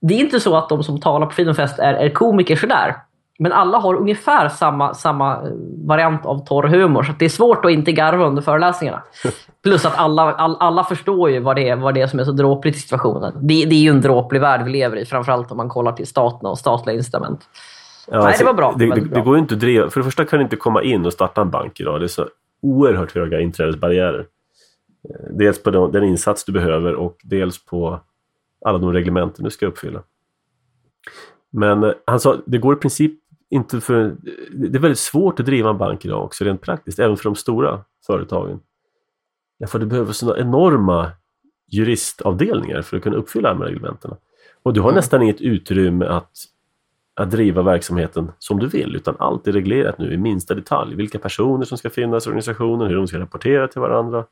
det 0.00 0.14
är 0.14 0.18
inte 0.18 0.40
så 0.40 0.56
att 0.56 0.68
de 0.68 0.82
som 0.82 1.00
talar 1.00 1.26
på 1.26 1.32
Freedom 1.32 1.54
Fest 1.54 1.78
är, 1.78 1.94
är 1.94 2.08
komiker 2.08 2.56
sådär. 2.56 2.96
Men 3.38 3.52
alla 3.52 3.78
har 3.78 3.94
ungefär 3.94 4.48
samma, 4.48 4.94
samma 4.94 5.34
eh, 5.34 5.50
variant 5.84 6.26
av 6.26 6.46
torr 6.46 6.68
humor. 6.68 7.02
Så 7.02 7.12
det 7.18 7.24
är 7.24 7.28
svårt 7.28 7.64
att 7.64 7.70
inte 7.70 7.92
garva 7.92 8.24
under 8.24 8.42
föreläsningarna. 8.42 9.02
Plus 9.62 9.84
att 9.84 9.98
alla, 9.98 10.32
all, 10.32 10.56
alla 10.60 10.84
förstår 10.84 11.30
ju 11.30 11.40
vad 11.40 11.56
det, 11.56 11.68
är, 11.68 11.76
vad 11.76 11.94
det 11.94 12.00
är 12.00 12.06
som 12.06 12.20
är 12.20 12.24
så 12.24 12.32
dråpligt 12.32 12.76
i 12.76 12.80
situationen. 12.80 13.32
Det, 13.40 13.64
det 13.64 13.74
är 13.74 13.80
ju 13.80 13.90
en 13.90 14.00
dråplig 14.00 14.40
värld 14.40 14.64
vi 14.64 14.70
lever 14.70 14.96
i. 14.96 15.04
Framförallt 15.04 15.50
om 15.50 15.56
man 15.56 15.68
kollar 15.68 15.92
till 15.92 16.06
staterna 16.06 16.50
och 16.50 16.58
statliga 16.58 16.96
incitament. 16.96 17.40
Ja, 18.10 18.32
det 18.38 18.44
var 18.44 18.54
bra. 18.54 18.74
Det, 18.78 18.86
det, 18.86 19.00
bra. 19.00 19.18
det 19.18 19.20
går 19.20 19.36
ju 19.36 19.40
inte 19.40 19.54
att 19.54 19.60
driva. 19.60 19.90
För 19.90 20.00
det 20.00 20.04
första 20.04 20.24
kan 20.24 20.38
du 20.38 20.42
inte 20.42 20.56
komma 20.56 20.82
in 20.82 21.06
och 21.06 21.12
starta 21.12 21.40
en 21.40 21.50
bank 21.50 21.80
idag. 21.80 22.00
Det 22.00 22.06
är 22.06 22.08
så 22.08 22.26
oerhört 22.64 23.12
höga 23.14 23.40
inträdesbarriärer. 23.40 24.26
Eh, 25.08 25.30
Dels 25.30 25.62
på 25.62 25.70
den, 25.70 26.04
insats 26.04 26.44
du 26.44 26.52
behöver 26.52 26.94
och 26.94 27.16
dels 27.24 27.64
på 27.64 28.00
alla 28.64 28.78
de 28.78 28.92
reglementen 28.92 29.44
du 29.44 29.50
ska 29.50 29.66
uppfylla. 29.66 30.02
Men 31.50 31.84
eh, 31.84 31.92
han 32.06 32.20
sa, 32.20 32.36
det 32.46 32.58
går 32.58 32.74
i 32.74 32.76
princip 32.80 33.20
inte 33.50 33.80
för... 33.80 34.16
Det 34.52 34.78
är 34.78 34.80
väldigt 34.82 34.98
svårt 34.98 35.40
att 35.40 35.46
driva 35.46 35.70
en 35.70 35.78
bank 35.78 36.04
idag 36.04 36.24
också 36.24 36.44
rent 36.44 36.60
praktiskt, 36.60 36.98
även 36.98 37.16
för 37.16 37.24
de 37.24 37.34
stora 37.36 37.84
företagen. 38.06 38.60
Därför 39.58 39.78
du 39.78 39.86
behöver 39.86 40.12
sådana 40.12 40.38
enorma 40.40 41.10
juristavdelningar 41.70 42.82
för 42.82 42.96
att 42.96 43.02
kunna 43.02 43.16
uppfylla 43.16 43.48
de 43.48 43.58
här 43.60 43.68
reglementena. 43.68 44.16
Och 44.62 44.72
du 44.72 44.80
har 44.80 44.88
Mm. 44.88 44.96
nästan 44.96 45.22
inget 45.22 45.40
utrymme 45.40 46.04
att, 46.06 46.30
att 47.14 47.30
driva 47.30 47.62
verksamheten 47.62 48.32
som 48.38 48.58
du 48.58 48.68
vill, 48.68 48.96
utan 48.96 49.16
allt 49.18 49.46
är 49.46 49.52
reglerat 49.52 49.98
nu 49.98 50.12
i 50.12 50.16
minsta 50.16 50.54
detalj. 50.54 50.94
Vilka 50.94 51.18
personer 51.18 51.64
som 51.64 51.78
ska 51.78 51.90
finnas 51.90 52.26
i 52.26 52.28
organisationen, 52.28 52.88
hur 52.88 52.96
de 52.96 53.06
ska 53.08 53.18
rapportera 53.18 53.68
till 53.68 53.80
varandra. 53.80 54.24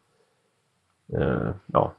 Eh, 1.18 1.50
ja, 1.66 1.92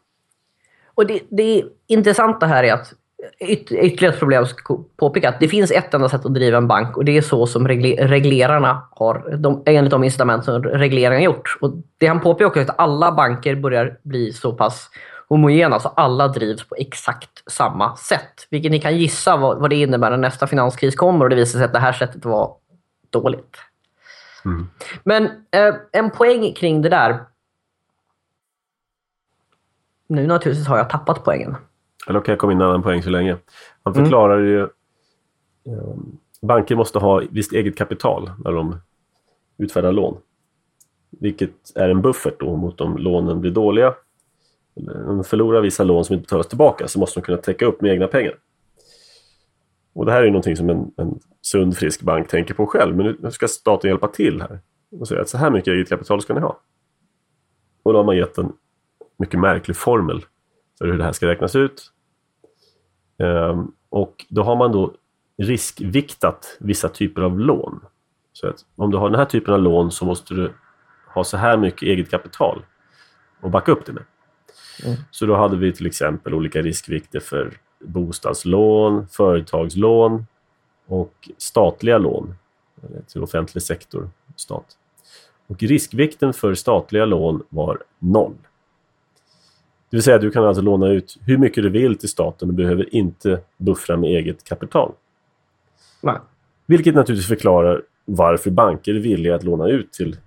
Och 0.94 1.08
det, 1.08 1.20
det 1.30 1.64
intressanta 1.88 2.46
här 2.46 2.64
är 2.64 2.74
att 2.74 2.94
yt, 3.40 3.72
ytterligare 3.72 4.14
ett 4.14 4.20
problem 4.20 4.46
ska 4.46 4.80
påpeka 4.98 5.30
att 5.30 5.40
det 5.40 5.48
finns 5.48 5.72
ett 5.72 5.94
enda 5.94 6.10
sätt 6.10 6.26
att 6.26 6.34
driva 6.34 6.58
en 6.58 6.68
bank 6.68 6.98
och 6.98 7.06
det 7.06 7.18
är 7.18 7.22
så 7.22 7.48
som 7.48 7.68
reglerarna 7.68 8.88
har, 8.92 9.38
de, 9.38 9.64
enligt 9.66 9.92
de 9.92 10.04
incitament 10.04 10.46
som 10.46 10.64
regleringen 10.64 11.20
har 11.20 11.36
gjort. 11.36 11.58
Och 11.62 11.74
det 11.98 12.08
han 12.08 12.22
påpekar 12.22 12.46
också 12.46 12.60
är 12.60 12.64
att 12.64 12.80
alla 12.80 13.12
banker 13.12 13.56
börjar 13.56 13.98
bli 14.04 14.34
så 14.34 14.54
pass 14.54 14.90
homogena 15.30 15.80
så 15.80 15.90
alla 15.90 16.28
drivs 16.28 16.70
på 16.70 16.76
exakt 16.76 17.52
samma 17.52 17.96
sätt. 17.96 18.48
Vilket 18.50 18.72
ni 18.72 18.80
kan 18.80 18.98
gissa 18.98 19.38
vad, 19.38 19.60
vad 19.60 19.70
det 19.70 19.76
innebär 19.76 20.10
när 20.10 20.18
nästa 20.18 20.48
finanskris 20.48 20.96
kommer 20.96 21.26
och 21.26 21.30
det 21.30 21.36
visar 21.36 21.60
sig 21.60 21.66
att 21.66 21.74
det 21.74 21.80
här 21.80 21.94
sättet 21.94 22.26
var 22.26 22.56
dåligt. 23.10 23.58
Mm. 24.46 24.70
Men 25.04 25.26
eh, 25.52 25.76
en 25.92 26.12
poäng 26.12 26.54
kring 26.54 26.82
det 26.82 26.90
där. 26.90 27.26
Nu 30.08 30.28
naturligtvis 30.28 30.68
har 30.68 30.78
jag 30.78 30.90
tappat 30.90 31.24
poängen. 31.24 31.56
Eller 32.08 32.20
kan 32.22 32.32
jag 32.32 32.40
komma 32.40 32.54
in 32.54 32.62
en 32.62 32.68
annan 32.68 32.84
poäng 32.84 33.04
så 33.04 33.10
länge. 33.10 33.38
Han 33.84 33.94
Mm. 33.94 34.06
förklarar 34.06 34.40
ju... 34.40 34.62
Eh, 34.62 34.68
banker 36.42 36.76
måste 36.76 37.00
ha 37.00 37.22
visst 37.32 37.54
eget 37.54 37.78
kapital 37.78 38.32
när 38.44 38.52
de 38.52 38.76
utfärdar 39.58 39.92
lån. 39.92 40.18
Vilket 41.10 41.76
är 41.76 41.90
en 41.90 42.02
buffert 42.02 42.40
då 42.40 42.56
mot 42.56 42.82
om 42.82 42.98
lånen 42.98 43.42
blir 43.42 43.52
dåliga. 43.52 43.94
Om 44.76 45.18
de 45.18 45.24
förlorar 45.24 45.62
vissa 45.62 45.84
lån 45.84 46.06
som 46.06 46.14
inte 46.14 46.24
betalas 46.24 46.48
tillbaka 46.48 46.88
så 46.88 47.00
måste 47.00 47.20
de 47.20 47.26
kunna 47.26 47.38
täcka 47.38 47.66
upp 47.66 47.82
med 47.82 47.92
egna 47.92 48.08
pengar. 48.08 48.36
Och 49.94 50.06
det 50.06 50.12
här 50.12 50.20
är 50.20 50.26
ju 50.26 50.32
någonting 50.32 50.56
som 50.56 50.70
en, 50.70 50.92
en 50.98 51.20
sund, 51.42 51.78
frisk 51.78 52.02
bank 52.02 52.28
tänker 52.28 52.54
på 52.54 52.68
själv. 52.68 52.96
Men 52.96 53.06
nu 53.06 53.18
nu 53.20 53.32
ska 53.32 53.48
staten 53.48 53.90
hjälpa 53.90 54.08
till 54.08 54.42
här. 54.42 54.60
Och 55.00 55.08
säga 55.08 55.22
att 55.22 55.30
så 55.30 55.38
här 55.38 55.50
mycket 55.50 55.74
eget 55.74 55.90
kapital 55.90 56.22
ska 56.22 56.34
ni 56.34 56.40
ha. 56.40 56.60
Och 57.84 57.94
då 57.94 58.00
har 58.00 58.04
man 58.04 58.18
gett 58.18 58.38
en 58.38 58.54
mycket 59.18 59.40
märklig 59.40 59.78
formel 59.78 60.26
för 60.78 60.86
hur 60.86 60.98
det 60.98 61.04
här 61.04 61.12
ska 61.12 61.28
räknas 61.28 61.56
ut. 61.56 61.92
Ehm, 63.18 63.72
och 63.90 64.26
då 64.30 64.44
har 64.44 64.56
man 64.56 64.72
då 64.72 64.94
riskviktat 65.38 66.58
vissa 66.60 66.90
typer 66.90 67.22
av 67.22 67.40
lån. 67.40 67.80
Så 68.34 68.48
att 68.48 68.66
om 68.76 68.92
du 68.92 68.98
har 68.98 69.10
den 69.10 69.20
här 69.20 69.26
typen 69.26 69.54
av 69.54 69.60
lån 69.60 69.92
så 69.92 70.06
måste 70.06 70.34
du 70.34 70.54
ha 71.14 71.24
så 71.24 71.38
här 71.38 71.58
mycket 71.58 71.84
eget 71.84 72.12
kapital 72.12 72.66
och 73.42 73.50
backa 73.50 73.72
upp 73.72 73.86
det 73.86 73.94
med. 73.94 74.04
Mm. 74.86 74.98
Så 75.12 75.26
då 75.26 75.36
hade 75.36 75.58
vi 75.58 75.74
till 75.74 75.86
exempel 75.86 76.34
olika 76.34 76.62
riskvikter 76.62 77.20
för 77.20 77.54
bostadslån, 77.80 79.08
företagslån 79.08 80.26
och 80.88 81.30
statliga 81.38 81.98
lån 81.98 82.36
till 83.08 83.24
offentlig 83.24 83.64
sektor, 83.64 84.10
stat. 84.36 84.78
Och 85.48 85.64
riskvikten 85.64 86.34
för 86.34 86.54
statliga 86.54 87.06
lån 87.06 87.44
var 87.50 87.84
noll. 88.00 88.36
Det 89.90 89.98
vill 89.98 90.04
säga 90.04 90.18
du 90.18 90.32
kan 90.32 90.44
alltså 90.44 90.62
låna 90.62 90.88
ut 90.88 91.18
hur 91.22 91.38
mycket 91.38 91.64
du 91.64 91.70
vill 91.70 91.98
till 91.98 92.10
staten 92.10 92.50
och 92.50 92.56
behöver 92.56 92.96
inte 92.96 93.40
buffra 93.58 93.98
med 93.98 94.10
eget 94.10 94.44
kapital. 94.44 94.92
Nej. 96.02 96.18
Vilket 96.66 96.96
naturligtvis 96.96 97.28
förklarar 97.28 97.82
varför 98.06 98.52
banker 98.52 98.96
är 98.96 99.00
villiga 99.00 99.36
att 99.36 99.44
låna 99.44 99.68
ut 99.68 99.94
till 99.94 100.18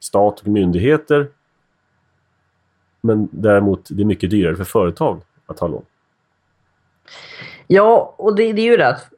stat 0.00 0.40
och 0.40 0.46
myndigheter. 0.46 1.28
Men 3.04 3.28
däremot 3.32 3.88
det 3.90 4.02
är 4.02 4.04
mycket 4.04 4.30
dyrare 4.30 4.56
för 4.56 4.64
företag 4.64 5.20
att 5.46 5.58
ha 5.58 5.68
lån. 5.68 5.84
Ja, 7.66 8.14
och 8.16 8.36
det, 8.36 8.52
det 8.52 8.62
är 8.62 8.70
ju 8.70 8.76
det 8.76 8.88
att 8.88 9.08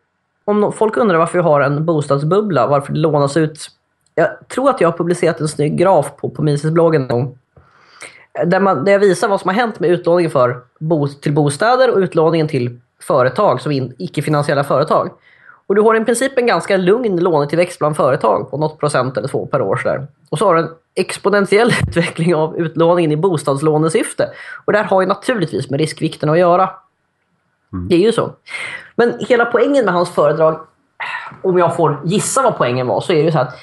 om 0.45 0.73
folk 0.73 0.97
undrar 0.97 1.19
varför 1.19 1.39
vi 1.39 1.45
har 1.45 1.61
en 1.61 1.85
bostadsbubbla, 1.85 2.67
varför 2.67 2.93
det 2.93 2.99
lånas 2.99 3.37
ut. 3.37 3.71
Jag 4.15 4.49
tror 4.49 4.71
att 4.71 4.81
jag 4.81 4.91
har 4.91 4.99
publicerat 4.99 5.41
en 5.41 5.49
snygg 5.49 5.79
graf 5.79 6.17
på, 6.17 6.31
på 6.31 6.43
Mises-bloggen 6.43 7.03
en 7.03 7.09
gång. 7.09 7.39
Där, 8.47 8.61
man, 8.61 8.85
där 8.85 8.93
jag 8.93 8.99
visar 8.99 9.29
vad 9.29 9.41
som 9.41 9.49
har 9.49 9.55
hänt 9.55 9.81
med 9.81 9.91
utlåningen 9.91 10.31
för 10.31 10.61
bo, 10.79 11.09
till 11.09 11.33
bostäder 11.33 11.91
och 11.91 11.99
utlåningen 11.99 12.49
till 12.49 12.81
företag 13.01 13.61
som 13.61 13.73
in, 13.73 13.95
icke-finansiella 13.99 14.65
företag. 14.65 15.11
Och 15.67 15.75
du 15.75 15.81
har 15.81 16.01
i 16.01 16.05
princip 16.05 16.39
en 16.39 16.47
ganska 16.47 16.77
lugn 16.77 17.17
lånetillväxt 17.17 17.79
bland 17.79 17.97
företag 17.97 18.51
på 18.51 18.59
något 18.59 18.81
procent 18.81 19.17
eller 19.17 19.29
två 19.29 19.47
per 19.47 19.63
år. 19.63 19.77
Så 19.77 19.89
där. 19.89 20.07
Och 20.31 20.39
så 20.39 20.47
har 20.47 20.55
du 20.55 20.61
en 20.61 20.69
exponentiell 20.95 21.73
utveckling 21.89 22.35
av 22.35 22.57
utlåningen 22.57 23.13
i 23.13 23.17
bostadslånesyfte. 23.17 24.31
Och 24.65 24.73
det 24.73 24.79
här 24.79 24.85
har 24.85 25.01
ju 25.01 25.07
naturligtvis 25.07 25.71
med 25.71 25.81
riskvikten 25.81 26.31
att 26.31 26.39
göra. 26.39 26.71
Det 27.89 27.95
är 27.95 28.01
ju 28.01 28.13
så. 28.13 28.33
Men 28.97 29.15
hela 29.29 29.45
poängen 29.45 29.85
med 29.85 29.95
hans 29.95 30.11
föredrag, 30.11 30.61
om 31.43 31.59
jag 31.59 31.77
får 31.77 32.01
gissa 32.05 32.43
vad 32.43 32.57
poängen 32.57 32.87
var, 32.87 33.01
så 33.01 33.13
är 33.13 33.17
det 33.17 33.23
ju 33.23 33.33
så 33.33 33.39
att 33.39 33.59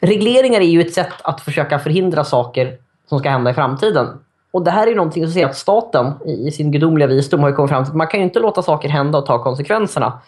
regleringar 0.00 0.60
är 0.60 0.64
ju 0.64 0.80
ett 0.80 0.94
sätt 0.94 1.12
att 1.22 1.40
försöka 1.40 1.78
förhindra 1.78 2.24
saker 2.24 2.78
som 3.08 3.18
ska 3.18 3.30
hända 3.30 3.50
i 3.50 3.54
framtiden. 3.54 4.08
Och 4.50 4.64
det 4.64 4.70
här 4.70 4.82
är 4.82 4.90
ju 4.90 4.96
någonting 4.96 5.24
som 5.24 5.32
ser 5.32 5.46
att 5.46 5.56
staten 5.56 6.12
i 6.26 6.50
sin 6.50 6.72
gudomliga 6.72 7.06
visdom 7.06 7.40
har 7.40 7.52
kommit 7.52 7.70
fram 7.70 7.84
till 7.84 7.90
att 7.90 7.96
man 7.96 8.06
kan 8.06 8.20
ju 8.20 8.24
inte 8.24 8.40
låta 8.40 8.62
saker 8.62 8.88
hända 8.88 9.18
och 9.18 9.26
ta 9.26 9.42
konsekvenserna. 9.42 10.20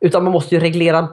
Utan 0.00 0.24
man 0.24 0.32
måste 0.32 0.54
ju 0.54 0.60
reglera, 0.60 1.08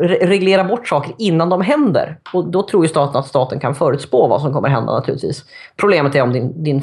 re- 0.00 0.26
reglera 0.26 0.64
bort 0.64 0.88
saker 0.88 1.14
innan 1.18 1.48
de 1.48 1.60
händer. 1.60 2.20
Och 2.32 2.44
då 2.44 2.62
tror 2.62 2.84
ju 2.84 2.88
staten 2.88 3.20
att 3.20 3.26
staten 3.26 3.60
kan 3.60 3.74
förutspå 3.74 4.28
vad 4.28 4.40
som 4.40 4.52
kommer 4.52 4.68
hända 4.68 4.92
naturligtvis. 4.92 5.44
Problemet 5.76 6.14
är 6.14 6.22
om 6.22 6.32
din, 6.32 6.62
din, 6.64 6.82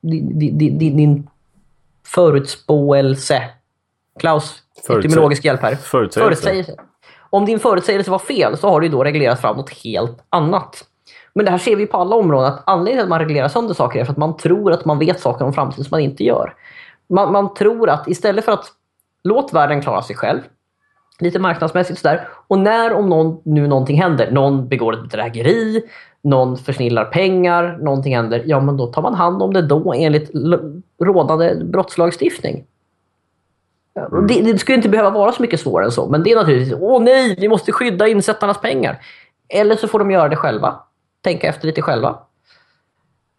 din, 0.00 0.58
din, 0.78 0.96
din, 0.96 1.28
förutspåelse... 2.06 3.42
Klaus, 4.18 4.62
etymologisk 4.88 5.44
hjälp 5.44 5.62
här. 5.62 5.74
Förutsägelse. 5.74 6.42
Förutsägelse. 6.42 6.74
Om 7.30 7.46
din 7.46 7.58
förutsägelse 7.58 8.10
var 8.10 8.18
fel 8.18 8.56
så 8.56 8.68
har 8.68 8.80
du 8.80 8.88
då 8.88 9.04
reglerat 9.04 9.40
fram 9.40 9.56
något 9.56 9.70
helt 9.70 10.24
annat. 10.28 10.84
Men 11.32 11.44
det 11.44 11.50
här 11.50 11.58
ser 11.58 11.76
vi 11.76 11.86
på 11.86 11.96
alla 11.96 12.16
områden. 12.16 12.52
Att 12.52 12.62
anledningen 12.66 12.98
till 12.98 13.02
att 13.02 13.08
man 13.08 13.18
reglerar 13.18 13.48
sönder 13.48 13.74
saker 13.74 14.00
är 14.00 14.04
för 14.04 14.12
att 14.12 14.18
man 14.18 14.36
tror 14.36 14.72
att 14.72 14.84
man 14.84 14.98
vet 14.98 15.20
saker 15.20 15.44
om 15.44 15.52
framtiden 15.52 15.84
som 15.84 15.90
man 15.90 16.00
inte 16.00 16.24
gör. 16.24 16.54
Man, 17.08 17.32
man 17.32 17.54
tror 17.54 17.88
att 17.90 18.08
istället 18.08 18.44
för 18.44 18.52
att 18.52 18.66
låt 19.24 19.52
världen 19.52 19.82
klara 19.82 20.02
sig 20.02 20.16
själv, 20.16 20.40
lite 21.20 21.38
marknadsmässigt 21.38 22.00
sådär. 22.00 22.28
Och 22.48 22.58
när 22.58 22.92
om 22.92 23.08
någon, 23.08 23.40
nu 23.44 23.66
någonting 23.66 24.02
händer, 24.02 24.30
någon 24.30 24.68
begår 24.68 24.92
ett 24.92 25.02
bedrägeri, 25.02 25.82
någon 26.22 26.56
försnillar 26.56 27.04
pengar, 27.04 27.78
någonting 27.80 28.16
händer, 28.16 28.42
ja 28.46 28.60
men 28.60 28.76
då 28.76 28.86
tar 28.86 29.02
man 29.02 29.14
hand 29.14 29.42
om 29.42 29.52
det 29.52 29.62
då 29.62 29.92
enligt 29.92 30.30
rådande 31.02 31.64
brottslagstiftning. 31.64 32.64
Och 34.10 34.26
Det, 34.26 34.42
det 34.42 34.58
skulle 34.58 34.76
inte 34.76 34.88
behöva 34.88 35.10
vara 35.10 35.32
så 35.32 35.42
mycket 35.42 35.60
svårare 35.60 35.86
än 35.86 35.92
så, 35.92 36.08
men 36.08 36.22
det 36.22 36.32
är 36.32 36.36
naturligtvis, 36.36 36.78
åh 36.80 37.02
nej, 37.02 37.36
vi 37.38 37.48
måste 37.48 37.72
skydda 37.72 38.08
insättarnas 38.08 38.60
pengar. 38.60 38.98
Eller 39.48 39.76
så 39.76 39.88
får 39.88 39.98
de 39.98 40.10
göra 40.10 40.28
det 40.28 40.36
själva. 40.36 40.80
Tänka 41.20 41.48
efter 41.48 41.66
lite 41.66 41.82
själva. 41.82 42.18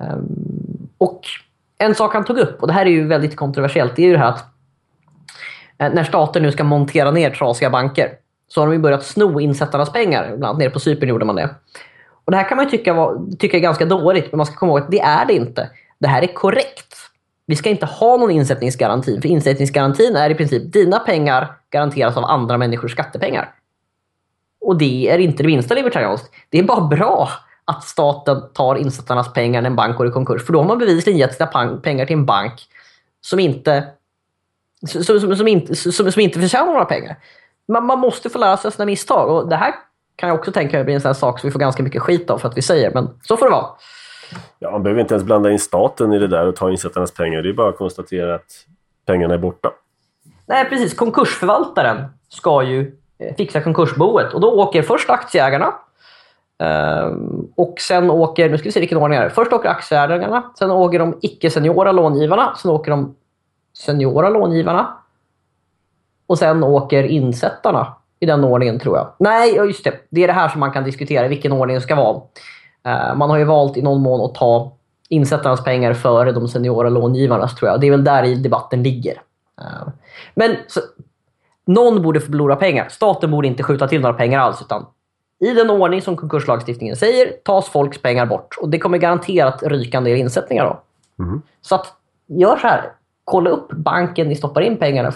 Ehm, 0.04 0.88
och 0.98 1.22
en 1.78 1.96
sak 1.96 2.14
han 2.14 2.26
tog 2.26 2.38
upp, 2.38 2.62
och 2.62 2.68
det 2.68 2.74
här 2.74 2.86
är 2.86 2.90
ju 2.90 3.08
väldigt 3.08 3.36
kontroversiellt, 3.36 3.96
det 3.96 4.02
är 4.02 4.08
ju 4.08 4.14
det 4.14 4.20
här 4.20 4.30
att 4.30 4.55
Eh, 5.78 5.94
när 5.94 6.04
staten 6.04 6.44
nu 6.44 6.52
ska 6.52 6.64
montera 6.64 7.12
ner 7.12 7.30
trasiga 7.30 7.70
banker 7.70 8.12
så 8.48 8.62
har 8.62 8.68
de 8.68 8.74
ju 8.74 8.80
börjat 8.80 9.06
sno 9.06 9.40
insättarnas 9.40 9.94
pengar. 9.94 10.28
Bland 10.28 10.44
annat 10.44 10.58
nere 10.58 10.70
på 10.70 10.80
Cypern 10.80 11.10
gjorde 11.10 11.26
man 11.26 11.36
det. 11.36 11.50
Och 12.26 12.32
Det 12.32 12.38
här 12.38 12.50
kan 12.50 12.58
man 12.58 12.66
ju 12.66 12.72
tycka, 12.72 12.94
var, 12.94 13.38
tycka 13.40 13.58
är 13.58 13.62
ganska 13.62 13.86
dåligt, 13.86 14.32
men 14.32 14.38
man 14.38 14.46
ska 14.46 14.56
komma 14.56 14.72
ihåg 14.72 14.82
att 14.82 14.92
det 14.92 15.00
är 15.00 15.26
det 15.26 15.34
inte. 15.34 15.70
Det 16.00 16.08
här 16.08 16.22
är 16.22 16.34
korrekt. 16.34 16.96
Vi 17.48 17.56
ska 17.56 17.70
inte 17.70 17.86
ha 17.86 18.18
någon 18.18 18.32
insättningsgaranti, 18.32 19.22
för 19.22 19.30
insättningsgarantin 19.30 20.16
är 20.16 20.30
i 20.30 20.36
princip 20.36 20.74
dina 20.74 21.00
pengar 21.00 21.58
garanteras 21.70 22.18
av 22.18 22.26
andra 22.26 22.58
människors 22.58 22.92
skattepengar. 22.92 23.54
Och 24.62 24.78
det 24.78 25.10
är 25.10 25.18
inte 25.18 25.44
det 25.44 25.48
minsta 25.48 25.76
libertarianskt. 25.76 26.32
Det 26.50 26.60
är 26.60 26.64
bara 26.64 26.88
bra 26.88 27.30
att 27.66 27.84
staten 27.84 28.42
tar 28.54 28.76
insättarnas 28.76 29.34
pengar 29.34 29.62
när 29.62 29.70
en 29.70 29.76
bank 29.76 29.98
går 29.98 30.08
i 30.08 30.12
konkurs. 30.12 30.46
För 30.46 30.54
då 30.54 30.60
har 30.60 30.68
man 30.68 30.78
bevisligen 30.78 31.20
gett 31.20 31.34
sina 31.34 31.80
pengar 31.84 32.06
till 32.06 32.16
en 32.16 32.26
bank 32.26 32.54
som 33.22 33.40
inte, 33.40 33.84
som, 34.88 35.20
som, 35.20 35.36
som 35.36 35.48
inte, 35.48 35.76
som, 35.76 36.12
som 36.12 36.22
inte 36.22 36.40
förtjänar 36.40 36.66
några 36.66 36.86
pengar. 36.86 37.16
Man, 37.68 37.86
man 37.86 38.00
måste 38.00 38.30
få 38.30 38.40
lära 38.40 38.58
sig 38.58 38.72
sina 38.72 38.86
misstag. 38.86 39.30
Och 39.30 39.50
det 39.50 39.56
här 39.56 39.74
kan 40.16 40.30
jag 40.30 40.40
också 40.40 40.52
tänka 40.52 40.78
mig 40.78 40.84
blir 40.84 40.96
en 40.96 41.02
sån 41.02 41.16
sak 41.16 41.40
som 41.40 41.48
vi 41.48 41.52
får 41.52 41.60
ganska 41.60 41.84
mycket 41.84 42.02
skit 42.02 42.30
av 42.30 42.38
för 42.38 42.48
att 42.50 42.58
vi 42.58 42.62
säger. 42.62 42.92
Men 42.94 43.10
så 43.22 43.38
får 43.38 43.46
det 43.46 43.52
vara. 43.52 43.66
Ja, 44.60 44.72
man 44.72 44.84
behöver 44.84 45.02
inte 45.02 45.14
ens 45.14 45.26
blanda 45.26 45.52
in 45.52 45.60
staten 45.60 46.14
i 46.14 46.20
det 46.20 46.28
där 46.28 46.48
och 46.48 46.56
ta 46.56 46.72
insättarnas 46.72 47.14
pengar. 47.14 47.42
Det 47.42 47.50
är 47.50 47.54
bara 47.54 47.70
att 47.70 47.78
konstatera 47.78 48.36
att 48.36 48.66
pengarna 49.06 49.34
är 49.34 49.38
borta. 49.38 49.72
Nej, 50.46 50.66
precis. 50.70 50.94
Konkursförvaltaren 50.94 52.06
ska 52.30 52.64
ju 52.64 52.96
eh, 53.20 53.36
fixa 53.36 53.62
konkursboet. 53.62 54.34
Och 54.34 54.42
då 54.42 54.52
åker 54.52 54.82
först 54.82 55.10
aktieägarna. 55.10 55.74
ehm, 56.60 57.48
och 57.56 57.76
sen 57.80 58.10
åker, 58.10 58.50
nu 58.50 58.58
ska 58.58 58.64
vi 58.66 58.72
se 58.72 58.80
vilken 58.80 58.98
ordning 58.98 59.20
det 59.20 59.26
är. 59.26 59.30
Först 59.30 59.54
åker 59.54 59.70
aktieägarna, 59.70 60.52
sen 60.60 60.72
åker 60.72 61.00
de 61.00 61.20
icke-seniora 61.22 61.92
långivarna, 61.92 62.56
sen 62.56 62.72
åker 62.72 62.92
de 62.92 63.16
seniora 63.78 64.30
långivarna. 64.30 64.98
Och 66.28 66.38
sen 66.38 66.64
åker 66.64 67.04
insättarna. 67.04 67.94
I 68.20 68.26
den 68.26 68.44
ordningen 68.44 68.80
tror 68.80 68.98
jag. 68.98 69.08
Nej, 69.20 69.56
just 69.56 69.84
det. 69.84 69.94
Det 70.10 70.24
är 70.24 70.28
det 70.28 70.34
här 70.34 70.50
som 70.50 70.60
man 70.60 70.72
kan 70.72 70.84
diskutera, 70.84 71.28
vilken 71.28 71.52
ordning 71.52 71.76
det 71.76 71.82
ska 71.82 71.96
vara. 71.96 72.22
Eh, 72.84 73.16
man 73.16 73.30
har 73.30 73.38
ju 73.38 73.44
valt 73.44 73.78
i 73.78 73.82
någon 73.82 74.02
mån 74.02 74.22
att 74.26 74.36
ta 74.36 74.72
insättarnas 75.10 75.64
pengar 75.64 75.94
före 75.94 76.32
de 76.32 76.48
seniora 76.48 76.90
långivarnas 76.90 77.56
tror 77.56 77.72
jag. 77.72 77.82
Det 77.82 77.88
är 77.88 77.92
väl 77.92 78.04
där 78.04 78.24
i 78.24 78.36
debatten 78.36 78.84
ligger. 78.84 79.22
Eh, 79.62 79.88
Men 80.36 80.56
så, 80.68 80.80
någon 81.66 82.02
borde 82.02 82.22
förlora 82.22 82.56
pengar. 82.56 82.88
Staten 82.90 83.32
borde 83.32 83.48
inte 83.48 83.64
skjuta 83.64 83.88
till 83.88 84.02
några 84.02 84.14
pengar 84.14 84.40
alls. 84.40 84.62
Utan 84.62 84.86
I 85.40 85.54
den 85.54 85.70
ordning 85.70 86.02
som 86.02 86.18
konkurslagstiftningen 86.18 86.96
säger 86.96 87.32
tas 87.44 87.70
folks 87.70 88.02
pengar 88.02 88.26
bort. 88.26 88.56
Och 88.62 88.70
Det 88.70 88.80
kommer 88.80 88.98
garanterat 88.98 89.64
ryka 89.64 89.98
en 89.98 90.04
del 90.04 90.18
insättningar 90.18 90.66
då. 90.66 90.82
Mhm. 91.24 91.42
Så 91.62 91.76
att, 91.76 91.94
gör 92.28 92.58
så 92.58 92.68
här. 92.68 92.92
Kolla 93.26 93.50
upp 93.50 93.72
banken 93.72 94.28
ni 94.28 94.36
stoppar 94.36 94.62
in 94.62 94.78
pengarna 94.78 95.14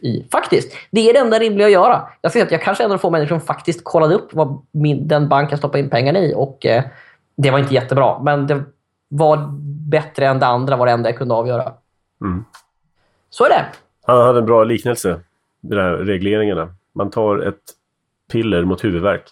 i. 0.00 0.24
Faktiskt. 0.32 0.72
Det 0.90 1.10
är 1.10 1.12
det 1.12 1.18
enda 1.18 1.38
rimliga 1.38 1.66
att 1.66 1.72
göra. 1.72 2.08
Jag 2.20 2.32
ser 2.32 2.42
att 2.42 2.50
jag 2.50 2.62
kanske 2.62 2.84
är 2.84 2.86
en 2.86 2.92
av 2.92 2.98
få 2.98 3.10
människor 3.10 3.38
som 3.38 3.40
faktiskt 3.40 3.84
kollade 3.84 4.14
upp 4.14 4.34
vad 4.34 4.62
min, 4.70 5.08
den 5.08 5.28
banken 5.28 5.58
stoppade 5.58 5.78
in 5.78 5.90
pengarna 5.90 6.18
i. 6.18 6.34
Och 6.36 6.66
eh, 6.66 6.84
Det 7.36 7.50
var 7.50 7.58
inte 7.58 7.74
jättebra. 7.74 8.22
Men 8.22 8.46
det 8.46 8.64
var 9.08 9.48
bättre 9.90 10.26
än 10.26 10.38
det 10.38 10.46
andra 10.46 10.76
var 10.76 10.86
det 10.86 10.92
enda 10.92 11.08
jag 11.08 11.18
kunde 11.18 11.34
avgöra. 11.34 11.72
Mm. 12.20 12.44
Så 13.30 13.44
är 13.44 13.48
det. 13.48 13.64
Han 14.04 14.26
hade 14.26 14.38
en 14.38 14.46
bra 14.46 14.64
liknelse, 14.64 15.20
de 15.60 15.76
där 15.76 15.92
regleringarna. 15.92 16.74
Man 16.94 17.10
tar 17.10 17.38
ett 17.38 17.62
piller 18.32 18.64
mot 18.64 18.84
huvudvärk. 18.84 19.24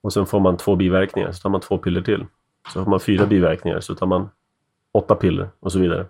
Och 0.00 0.12
sen 0.12 0.26
får 0.26 0.40
man 0.40 0.56
två 0.56 0.76
biverkningar, 0.76 1.32
så 1.32 1.42
tar 1.42 1.50
man 1.50 1.60
två 1.60 1.78
piller 1.78 2.00
till. 2.00 2.26
Så 2.72 2.84
får 2.84 2.90
man 2.90 3.00
fyra 3.00 3.26
biverkningar, 3.26 3.80
så 3.80 3.94
tar 3.94 4.06
man 4.06 4.30
åtta 4.92 5.14
piller 5.14 5.48
och 5.60 5.72
så 5.72 5.78
vidare. 5.78 6.06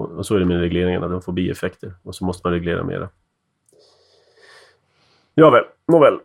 Och, 0.00 0.26
så 0.26 0.34
är 0.34 0.38
det 0.38 0.46
med 0.46 0.60
regleringarna, 0.60 1.08
de 1.08 1.22
får 1.22 1.32
bieffekter. 1.32 1.94
Och 2.02 2.14
så 2.14 2.24
måste 2.24 2.46
man 2.46 2.52
reglera 2.52 2.84
mera. 2.84 3.08
Ja 5.34 5.50
väl, 5.50 5.64
nåväl. 5.88 6.18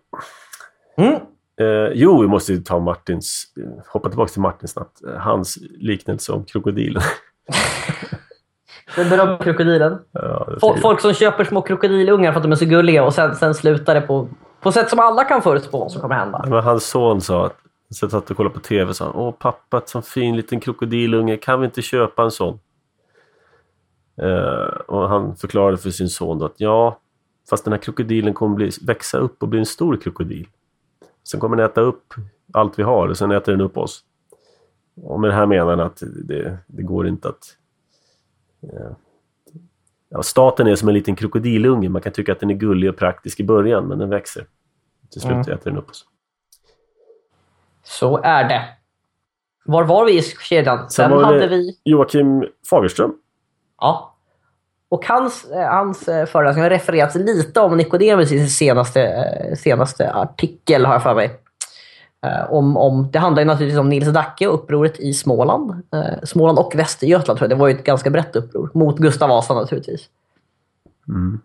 Mm. 0.98 1.20
Eh, 1.62 1.92
jo, 1.94 2.22
vi 2.22 2.28
måste 2.28 2.54
ju 2.54 2.62
ta 2.62 2.80
Martins, 2.80 3.44
eh, 3.58 3.86
hoppa 3.88 4.10
tillbaka 4.10 4.32
till 4.32 4.42
Martin 4.42 4.68
snabbt. 4.68 5.04
Eh, 5.04 5.14
hans 5.14 5.58
liknelse 5.80 6.32
om 6.32 6.46
krokodilen. 6.46 7.02
Den 8.96 9.10
berömda 9.10 9.38
krokodilen. 9.44 9.98
ja, 10.12 10.48
Folk, 10.60 10.82
folk 10.82 11.02
som 11.02 11.14
köper 11.14 11.44
små 11.44 11.62
krokodilungar 11.62 12.32
för 12.32 12.38
att 12.38 12.44
de 12.44 12.52
är 12.52 12.56
så 12.56 12.66
gulliga 12.66 13.04
och 13.04 13.14
sen, 13.14 13.36
sen 13.36 13.56
slutar 13.56 13.96
det 13.96 14.02
på, 14.02 14.30
på 14.62 14.72
sätt 14.72 14.90
som 14.90 15.00
alla 15.00 15.24
kan 15.24 15.42
förutspå 15.42 15.80
vad 15.80 15.92
som 15.92 16.02
kommer 16.02 16.16
hända. 16.16 16.46
Men 16.48 16.64
hans 16.64 16.86
son 16.86 17.22
sa 17.22 17.46
att, 17.46 17.56
så 17.90 18.10
satt 18.10 18.32
och 18.32 18.38
kollade 18.38 18.54
på 18.56 18.60
TV 18.60 18.90
och 18.90 18.96
sa 18.96 19.12
Åh 19.12 19.32
pappa, 19.32 19.78
ett 19.78 19.90
sån 19.90 20.04
fin 20.04 20.36
liten 20.36 20.60
krokodilunge, 20.60 21.38
kan 21.38 21.60
vi 21.60 21.66
inte 21.66 21.82
köpa 21.82 22.24
en 22.24 22.32
sån? 22.32 22.60
Eh, 24.22 24.78
och 24.88 25.10
han 25.10 25.36
förklarade 25.36 25.78
för 25.78 25.90
sin 25.90 26.10
son 26.10 26.40
då 26.40 26.46
att 26.46 26.54
ja, 26.58 27.00
fast 27.50 27.64
den 27.64 27.74
här 27.74 27.80
krokodilen 27.80 28.34
kommer 28.34 28.56
bli, 28.56 28.72
växa 28.88 29.18
upp 29.18 29.44
och 29.44 29.50
bli 29.50 29.60
en 29.60 29.66
stor 29.66 29.98
krokodil. 29.98 30.48
Sen 31.24 31.40
kommer 31.40 31.58
den 31.58 31.66
äta 31.66 31.82
upp 31.82 32.14
allt 32.54 32.80
vi 32.80 32.84
har 32.84 33.08
och 33.08 33.18
sen 33.18 33.32
äter 33.32 33.52
den 33.52 33.62
upp 33.62 33.78
oss. 33.78 34.04
Och 35.02 35.20
med 35.20 35.30
det 35.30 35.34
här 35.34 35.46
menar 35.46 35.70
han 35.70 35.80
att 35.80 36.04
det, 36.24 36.58
det 36.68 36.84
går 36.84 37.08
inte 37.08 37.30
att... 37.30 37.58
eh, 38.64 38.92
Ja, 40.10 40.24
staten 40.24 40.68
är 40.68 40.76
som 40.76 40.88
en 40.88 40.94
liten 40.94 41.16
krokodilunge. 41.16 41.90
Man 41.90 42.02
kan 42.02 42.14
tycka 42.14 42.32
att 42.32 42.40
den 42.40 42.50
är 42.50 42.54
gullig 42.54 42.90
och 42.90 42.98
praktisk 42.98 43.40
i 43.40 43.44
början, 43.44 43.88
men 43.88 43.98
den 44.00 44.10
växer. 44.10 44.46
Till 45.12 45.22
slut 45.22 45.32
Mm. 45.34 45.42
äter 45.42 45.72
den 45.72 45.78
upp 45.78 45.90
oss. 45.90 46.06
Så 47.84 48.18
är 48.24 48.50
det. 48.50 48.66
Var 49.66 49.84
var 49.84 50.06
vi 50.06 50.18
i 50.18 50.22
kedjan? 50.22 50.90
Sen, 50.90 51.12
det- 51.12 51.26
hade 51.26 51.48
vi... 51.48 51.80
Joakim 51.84 52.46
Fagerström. 52.70 53.14
Ja. 53.82 54.16
Och 54.90 55.06
hans, 55.06 55.46
eh, 55.46 55.68
hans 55.68 56.08
eh, 56.08 56.26
föreläsning 56.26 56.64
har 56.64 56.70
refererats 56.70 57.16
lite 57.16 57.60
om 57.60 57.78
Nicodemus 57.78 58.32
i 58.32 58.38
sin 58.38 58.50
senaste, 58.50 59.02
eh, 59.02 59.56
senaste 59.56 60.14
artikel, 60.14 60.86
har 60.86 60.94
jag 60.94 61.04
för 61.04 61.16
mig. 61.16 61.40
Om, 62.50 62.78
om, 62.78 63.12
det 63.12 63.20
handlar 63.20 63.42
ju 63.42 63.48
naturligtvis 63.48 63.80
om 63.80 63.90
Nils 63.90 64.08
Dacke 64.08 64.48
och 64.48 64.54
upproret 64.54 65.00
i 65.00 65.14
Småland. 65.14 65.84
Småland 66.24 66.60
och 66.60 66.76
Västergötland 66.76 67.40
tror 67.40 67.50
jag. 67.50 67.58
Det 67.58 67.62
var 67.62 67.68
ju 67.68 67.74
ett 67.74 67.84
ganska 67.84 68.10
brett 68.10 68.36
uppror. 68.36 68.70
Mot 68.74 68.98
Gustav 68.98 69.30
Vasa 69.30 69.54
naturligtvis. 69.54 70.02
Mm. 71.08 71.40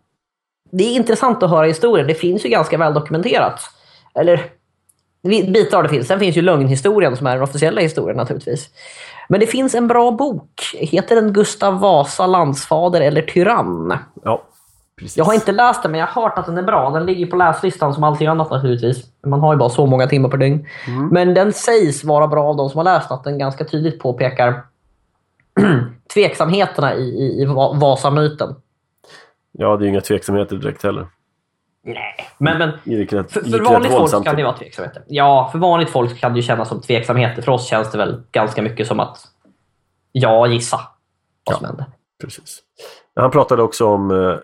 Det 0.70 0.84
är 0.84 0.94
intressant 0.96 1.42
att 1.42 1.50
höra 1.50 1.66
historien. 1.66 2.06
Det 2.06 2.14
finns 2.14 2.44
ju 2.44 2.48
ganska 2.48 2.78
väl 2.78 2.94
dokumenterat. 2.94 3.60
Eller 4.14 4.50
bitar 5.22 5.76
av 5.76 5.82
det 5.82 5.88
finns. 5.88 6.06
Sen 6.06 6.20
finns 6.20 6.36
ju 6.36 6.42
lögnhistorien 6.42 7.16
som 7.16 7.26
är 7.26 7.34
den 7.34 7.42
officiella 7.42 7.80
historien 7.80 8.16
naturligtvis. 8.16 8.70
Men 9.30 9.40
det 9.40 9.46
finns 9.46 9.74
en 9.74 9.88
bra 9.88 10.10
bok. 10.10 10.60
Heter 10.74 11.16
den 11.16 11.32
Gustav 11.32 11.80
Vasa, 11.80 12.26
landsfader 12.26 13.00
eller 13.00 13.22
tyrann? 13.22 13.98
Ja, 14.24 14.42
precis. 14.98 15.16
Jag 15.16 15.24
har 15.24 15.34
inte 15.34 15.52
läst 15.52 15.82
den, 15.82 15.90
men 15.92 16.00
jag 16.00 16.06
har 16.06 16.22
hört 16.22 16.38
att 16.38 16.46
den 16.46 16.58
är 16.58 16.62
bra. 16.62 16.90
Den 16.90 17.06
ligger 17.06 17.26
på 17.26 17.36
läslistan 17.36 17.94
som 17.94 18.04
allting 18.04 18.26
annat 18.26 18.50
naturligtvis. 18.50 19.04
Man 19.26 19.40
har 19.40 19.52
ju 19.54 19.58
bara 19.58 19.68
så 19.68 19.86
många 19.86 20.06
timmar 20.06 20.28
per 20.28 20.36
dygn. 20.38 20.66
Men 21.10 21.34
den 21.34 21.52
sägs 21.52 22.04
vara 22.04 22.26
bra 22.28 22.44
av 22.44 22.56
de 22.56 22.70
som 22.70 22.78
har 22.78 22.84
läst. 22.84 23.10
Att 23.10 23.24
den 23.24 23.38
ganska 23.38 23.64
tydligt 23.64 24.00
påpekar 24.02 24.62
tveksamheterna 26.14 26.94
i, 26.94 27.02
i, 27.02 27.42
i 27.42 27.44
Va- 27.44 27.72
Vasamyten. 27.72 28.54
Ja, 29.52 29.76
det 29.76 29.82
är 29.82 29.86
ju 29.86 29.90
inga 29.90 30.00
tveksamheter 30.00 30.56
direkt 30.56 30.82
heller. 30.82 31.06
Nej, 31.82 32.28
men, 32.38 32.58
men 32.58 32.70
rätt, 32.84 33.32
För, 33.32 33.40
för 33.40 33.64
vanligt 33.64 33.92
folk 33.92 34.24
kan 34.24 34.36
det 34.36 34.42
vara 34.42 34.56
tveksamheter. 34.56 35.02
Ja, 35.06 35.48
för 35.52 35.58
vanligt 35.58 35.90
folk 35.90 36.20
kan 36.20 36.32
det 36.32 36.36
ju 36.36 36.42
kännas 36.42 36.68
som 36.68 36.82
tveksamheter. 36.82 37.42
För 37.42 37.52
oss 37.52 37.66
känns 37.66 37.90
det 37.90 37.98
väl 37.98 38.22
ganska 38.32 38.62
mycket 38.62 38.86
som 38.86 39.00
att 39.00 39.18
ja, 40.12 40.46
gissa 40.46 40.80
vad 41.44 41.56
som 41.56 41.66
hände. 41.66 41.86
Precis. 42.20 42.62
Han 43.14 43.30
pratade 43.30 43.62
också 43.62 43.86
om 43.86 44.10
eh, 44.10 44.38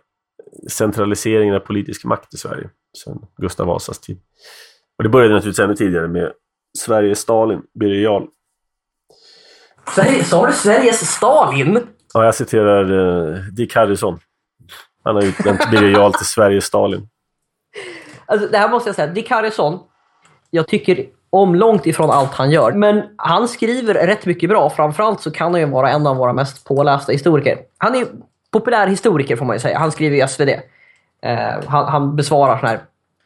centraliseringen 0.71 1.55
av 1.55 1.61
politisk 1.61 2.05
makt 2.05 2.35
i 2.35 2.37
Sverige 2.37 2.71
sedan 3.05 3.27
Gustav 3.37 3.67
Vasas 3.67 3.99
tid. 3.99 4.21
Och 4.99 5.03
det 5.03 5.09
började 5.09 5.35
naturligtvis 5.35 5.65
ännu 5.65 5.75
tidigare 5.75 6.09
med 6.09 6.33
Sveriges 6.79 7.19
Stalin, 7.19 7.63
Birger 7.75 8.03
Jarl. 8.03 8.27
Sa 10.25 10.47
du 10.47 10.53
Sveriges 10.53 11.11
Stalin? 11.11 11.87
Ja, 12.15 12.25
jag 12.25 12.35
citerar 12.35 13.35
eh, 13.35 13.43
Dick 13.43 13.75
Harrison. 13.75 14.19
Han 15.05 15.15
har 15.15 15.23
utnämnt 15.23 15.71
Birger 15.71 15.91
Jarl 15.91 16.13
till 16.13 16.27
Sveriges 16.27 16.65
Stalin. 16.65 17.09
Alltså, 18.27 18.49
det 18.49 18.59
här 18.59 18.69
måste 18.69 18.89
jag 18.89 18.97
säga. 18.97 19.13
Dick 19.13 19.31
Harrison, 19.31 19.79
jag 20.51 20.69
tycker 20.69 21.07
om 21.31 21.55
långt 21.55 21.87
ifrån 21.87 22.11
allt 22.11 22.35
han 22.35 22.51
gör. 22.51 22.73
Men 22.73 23.03
han 23.17 23.49
skriver 23.49 23.95
rätt 23.95 24.27
mycket 24.27 24.49
bra. 24.49 24.71
Framförallt 24.71 25.21
så 25.21 25.31
kan 25.31 25.53
han 25.53 25.61
ju 25.61 25.67
vara 25.67 25.91
en 25.91 26.07
av 26.07 26.17
våra 26.17 26.33
mest 26.33 26.65
pålästa 26.65 27.13
historiker. 27.13 27.59
Han 27.79 27.95
är 27.95 28.07
populär 28.53 28.87
historiker 28.87 29.37
får 29.37 29.45
man 29.45 29.57
ju 29.57 29.61
säga. 29.61 29.79
Han 29.79 29.93
skriver 29.93 30.25
i 30.25 30.29
SvD. 30.29 30.49
Eh, 31.23 31.65
han, 31.67 31.85
han 31.87 32.17
besvarar 32.17 32.59
såna 32.59 32.69
här 32.69 32.81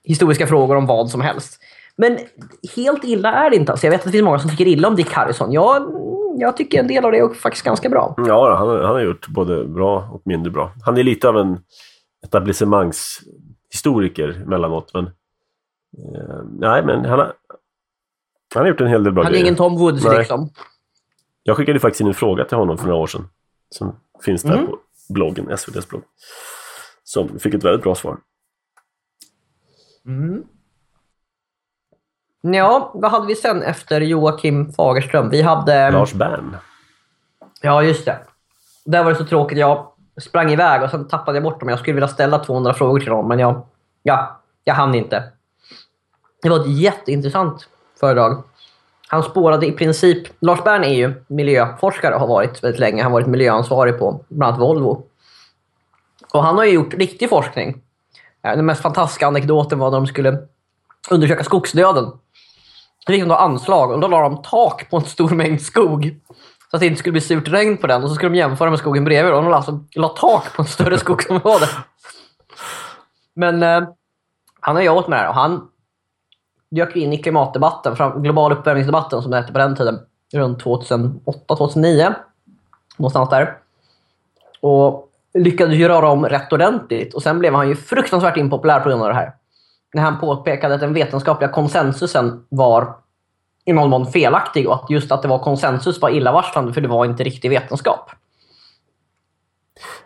historiska 0.05 0.47
frågor 0.47 0.77
om 0.77 0.87
vad 0.87 1.11
som 1.11 1.21
helst. 1.21 1.61
Men 1.97 2.19
helt 2.77 3.05
illa 3.05 3.33
är 3.33 3.51
det 3.51 3.57
inte. 3.57 3.73
Alltså 3.73 3.87
jag 3.87 3.91
vet 3.91 4.01
att 4.01 4.05
det 4.05 4.13
finns 4.13 4.25
många 4.25 4.39
som 4.39 4.51
tycker 4.51 4.67
illa 4.67 4.89
om 4.89 4.97
Dick 4.97 5.13
Harrison. 5.13 5.53
Jag, 5.53 5.83
jag 6.39 6.57
tycker 6.57 6.81
en 6.81 6.87
del 6.87 7.05
av 7.05 7.13
det 7.13 7.19
är 7.19 7.35
faktiskt 7.35 7.65
ganska 7.65 7.89
bra. 7.89 8.15
Ja, 8.27 8.57
han, 8.57 8.69
han 8.69 8.95
har 8.95 9.01
gjort 9.01 9.29
både 9.29 9.65
bra 9.65 10.09
och 10.13 10.23
mindre 10.25 10.51
bra. 10.51 10.73
Han 10.85 10.97
är 10.97 11.03
lite 11.03 11.29
av 11.29 11.37
en 11.37 11.59
etablissemangs 12.25 13.21
etablissemangshistoriker 13.75 14.43
emellanåt. 14.43 14.95
Men, 14.95 15.07
eh, 15.07 16.43
nej, 16.59 16.85
men 16.85 17.05
han 17.05 17.19
har, 17.19 17.33
han 18.55 18.63
har 18.63 18.69
gjort 18.69 18.81
en 18.81 18.87
hel 18.87 19.05
del 19.05 19.13
bra 19.13 19.23
Han 19.23 19.29
är 19.33 19.35
grejer. 19.35 19.45
ingen 19.47 19.57
Tom 19.57 19.79
Woods 19.79 20.05
Nej. 20.05 20.19
liksom. 20.19 20.51
Jag 21.43 21.57
skickade 21.57 21.81
faktiskt 21.81 22.01
in 22.01 22.07
en 22.07 22.15
fråga 22.15 22.45
till 22.45 22.57
honom 22.57 22.79
för 22.79 22.85
några 22.87 22.99
år 23.01 23.07
sedan. 23.07 23.29
Som 23.71 23.97
finns 24.25 24.43
där 24.43 24.53
Mm. 24.55 24.67
på 24.67 24.79
bloggen, 25.09 25.51
SVTs 25.51 25.89
blogg. 25.89 26.03
Som 27.05 27.39
fick 27.39 27.55
ett 27.55 27.65
väldigt 27.65 27.83
bra 27.83 27.95
svar. 27.95 28.19
Mm. 30.07 30.45
Ja, 32.43 32.91
vad 32.95 33.11
hade 33.11 33.27
vi 33.27 33.35
sen 33.35 33.63
efter 33.63 34.01
Joakim 34.01 34.73
Fagerström? 34.73 35.31
Vi 35.31 35.43
hade... 35.43 35.91
Lars 35.91 36.13
Bern. 36.13 36.57
Ja, 37.63 37.83
just 37.83 38.05
det. 38.05 38.19
Där 38.85 39.05
var 39.05 39.11
det 39.11 39.17
så 39.17 39.25
tråkigt. 39.25 39.59
Jag 39.59 39.93
sprang 40.21 40.51
iväg 40.51 40.83
och 40.83 40.91
sen 40.91 41.09
tappade 41.09 41.37
jag 41.37 41.43
bort 41.43 41.61
dem. 41.61 41.69
Jag 41.69 41.79
skulle 41.79 41.95
vilja 41.95 42.09
ställa 42.09 42.39
200 42.39 42.75
frågor 42.75 43.01
till 43.01 43.11
honom, 43.11 43.29
men 43.29 43.39
jag, 43.39 43.67
ja, 44.03 44.41
jag 44.65 44.75
hann 44.75 44.95
inte. 44.95 45.25
Det 46.43 46.49
var 46.49 46.61
ett 46.61 46.79
jätteintressant 46.79 47.69
föredrag. 48.01 48.43
Han 49.09 49.23
spårade 49.23 49.67
i 49.67 49.73
princip... 49.73 50.27
Lars 50.41 50.65
Bern 50.65 50.85
är 50.85 50.95
ju 50.95 51.25
miljöforskare 51.27 52.15
och 52.15 52.21
har 52.21 52.27
varit 52.27 52.65
väldigt 52.65 52.81
länge. 52.81 53.03
Han 53.03 53.13
har 53.13 53.21
varit 53.21 53.29
miljöansvarig 53.29 53.99
på 53.99 54.25
bland 54.29 54.49
annat 54.49 54.61
Volvo. 54.61 55.07
Och 56.33 56.45
han 56.45 56.57
har 56.57 56.65
ju 56.65 56.71
gjort 56.71 56.95
riktig 56.95 57.29
forskning. 57.29 57.83
Eh, 58.43 58.57
den 58.57 58.67
mest 58.67 58.83
fantastiska 58.83 59.27
anekdoten 59.27 59.79
var 59.79 59.91
när 59.91 59.99
de 59.99 60.07
skulle 60.07 60.39
undersöka 61.11 61.45
skogsdöden. 61.45 62.05
Då 63.07 63.13
fick 63.13 63.23
de 63.23 63.29
då 63.29 63.35
anslag 63.35 63.91
och 63.91 64.01
då 64.01 64.09
la 64.09 64.23
de 64.23 64.43
tak 64.43 64.91
på 64.91 64.97
en 64.97 65.05
stor 65.05 65.31
mängd 65.31 65.63
skog. 65.63 66.21
Så 66.71 66.77
att 66.77 66.81
det 66.81 66.87
inte 66.87 66.99
skulle 66.99 67.13
bli 67.13 67.21
surt 67.21 67.49
regn 67.49 67.77
på 67.77 67.87
den. 67.87 68.03
Och 68.03 68.09
så 68.09 68.15
skulle 68.15 68.31
de 68.31 68.39
jämföra 68.39 68.71
med 68.71 68.79
skogen 68.79 69.05
bredvid. 69.05 69.35
Och 69.35 69.43
de 69.43 69.53
alltså 69.53 69.85
la 69.95 70.09
tak 70.09 70.57
på 70.57 70.63
en 70.63 70.69
större 70.69 70.99
skogsområde. 71.05 71.67
Men 73.35 73.63
eh, 73.63 73.89
han 74.61 74.77
har 74.77 74.83
jobbat 74.83 75.09
med 75.09 75.19
det 75.19 75.23
här 75.23 75.29
och 75.29 75.35
han 75.35 75.69
dök 76.71 76.97
in 76.97 77.13
i 77.13 77.19
klimatdebatten, 77.19 77.97
fram, 77.97 78.23
global 78.23 78.53
uppvärmningsdebatten 78.53 79.23
som 79.23 79.31
det 79.31 79.37
hette 79.37 79.53
på 79.53 79.59
den 79.59 79.77
tiden. 79.77 79.99
Runt 80.33 80.65
2008-2009. 80.65 82.15
Någonstans 82.97 83.31
där. 83.31 83.59
Och 84.61 85.09
lyckades 85.35 85.75
ju 85.75 85.89
röra 85.89 86.09
om 86.09 86.27
rätt 86.27 86.53
ordentligt. 86.53 87.15
Och 87.15 87.23
sen 87.23 87.39
blev 87.39 87.55
han 87.55 87.69
ju 87.69 87.77
fruktansvärt 87.77 88.37
impopulär 88.37 88.81
på 88.81 88.89
grund 88.89 89.03
av 89.03 89.09
det 89.09 89.15
här. 89.15 89.33
När 89.95 90.03
han 90.03 90.21
påpekade 90.21 90.75
att 90.75 90.81
den 90.81 90.93
vetenskapliga 90.93 91.51
konsensusen 91.51 92.45
var 92.49 92.97
i 93.65 93.73
någon 93.73 93.91
mån 93.91 94.07
felaktig 94.07 94.69
och 94.69 94.75
att 94.75 94.91
just 94.91 95.13
att 95.13 95.23
det 95.23 95.29
var 95.29 95.39
konsensus 95.39 96.01
var 96.01 96.11
illavarslande 96.11 96.73
för 96.73 96.81
det 96.81 96.89
var 96.89 97.05
inte 97.05 97.25
riktig 97.25 97.51
vetenskap. 97.51 98.11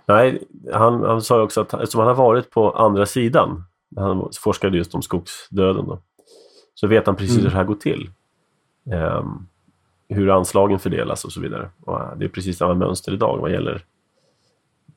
Nej, 0.07 0.43
han, 0.73 1.03
han 1.03 1.23
sa 1.23 1.43
också 1.43 1.61
att 1.61 1.75
eftersom 1.75 1.99
han 1.99 2.09
har 2.09 2.15
varit 2.15 2.51
på 2.51 2.71
andra 2.71 3.07
sidan, 3.07 3.65
han 3.97 4.29
forskade 4.41 4.77
just 4.77 4.95
om 4.95 5.03
skogsdöden, 5.03 5.87
då, 5.87 5.99
så 6.75 6.87
vet 6.87 7.07
han 7.07 7.17
precis 7.17 7.39
hur 7.39 7.43
det 7.43 7.51
här 7.57 7.65
går 7.65 7.75
till. 7.75 8.11
Ehm, 8.93 9.47
hur 10.09 10.31
anslagen 10.31 10.79
fördelas 10.79 11.25
och 11.25 11.33
så 11.33 11.41
vidare. 11.41 11.71
Och 11.85 12.01
eh, 12.01 12.17
det 12.17 12.25
är 12.25 12.29
precis 12.29 12.59
samma 12.59 12.75
mönster 12.75 13.13
idag 13.13 13.39
vad 13.41 13.53
gäller 13.53 13.85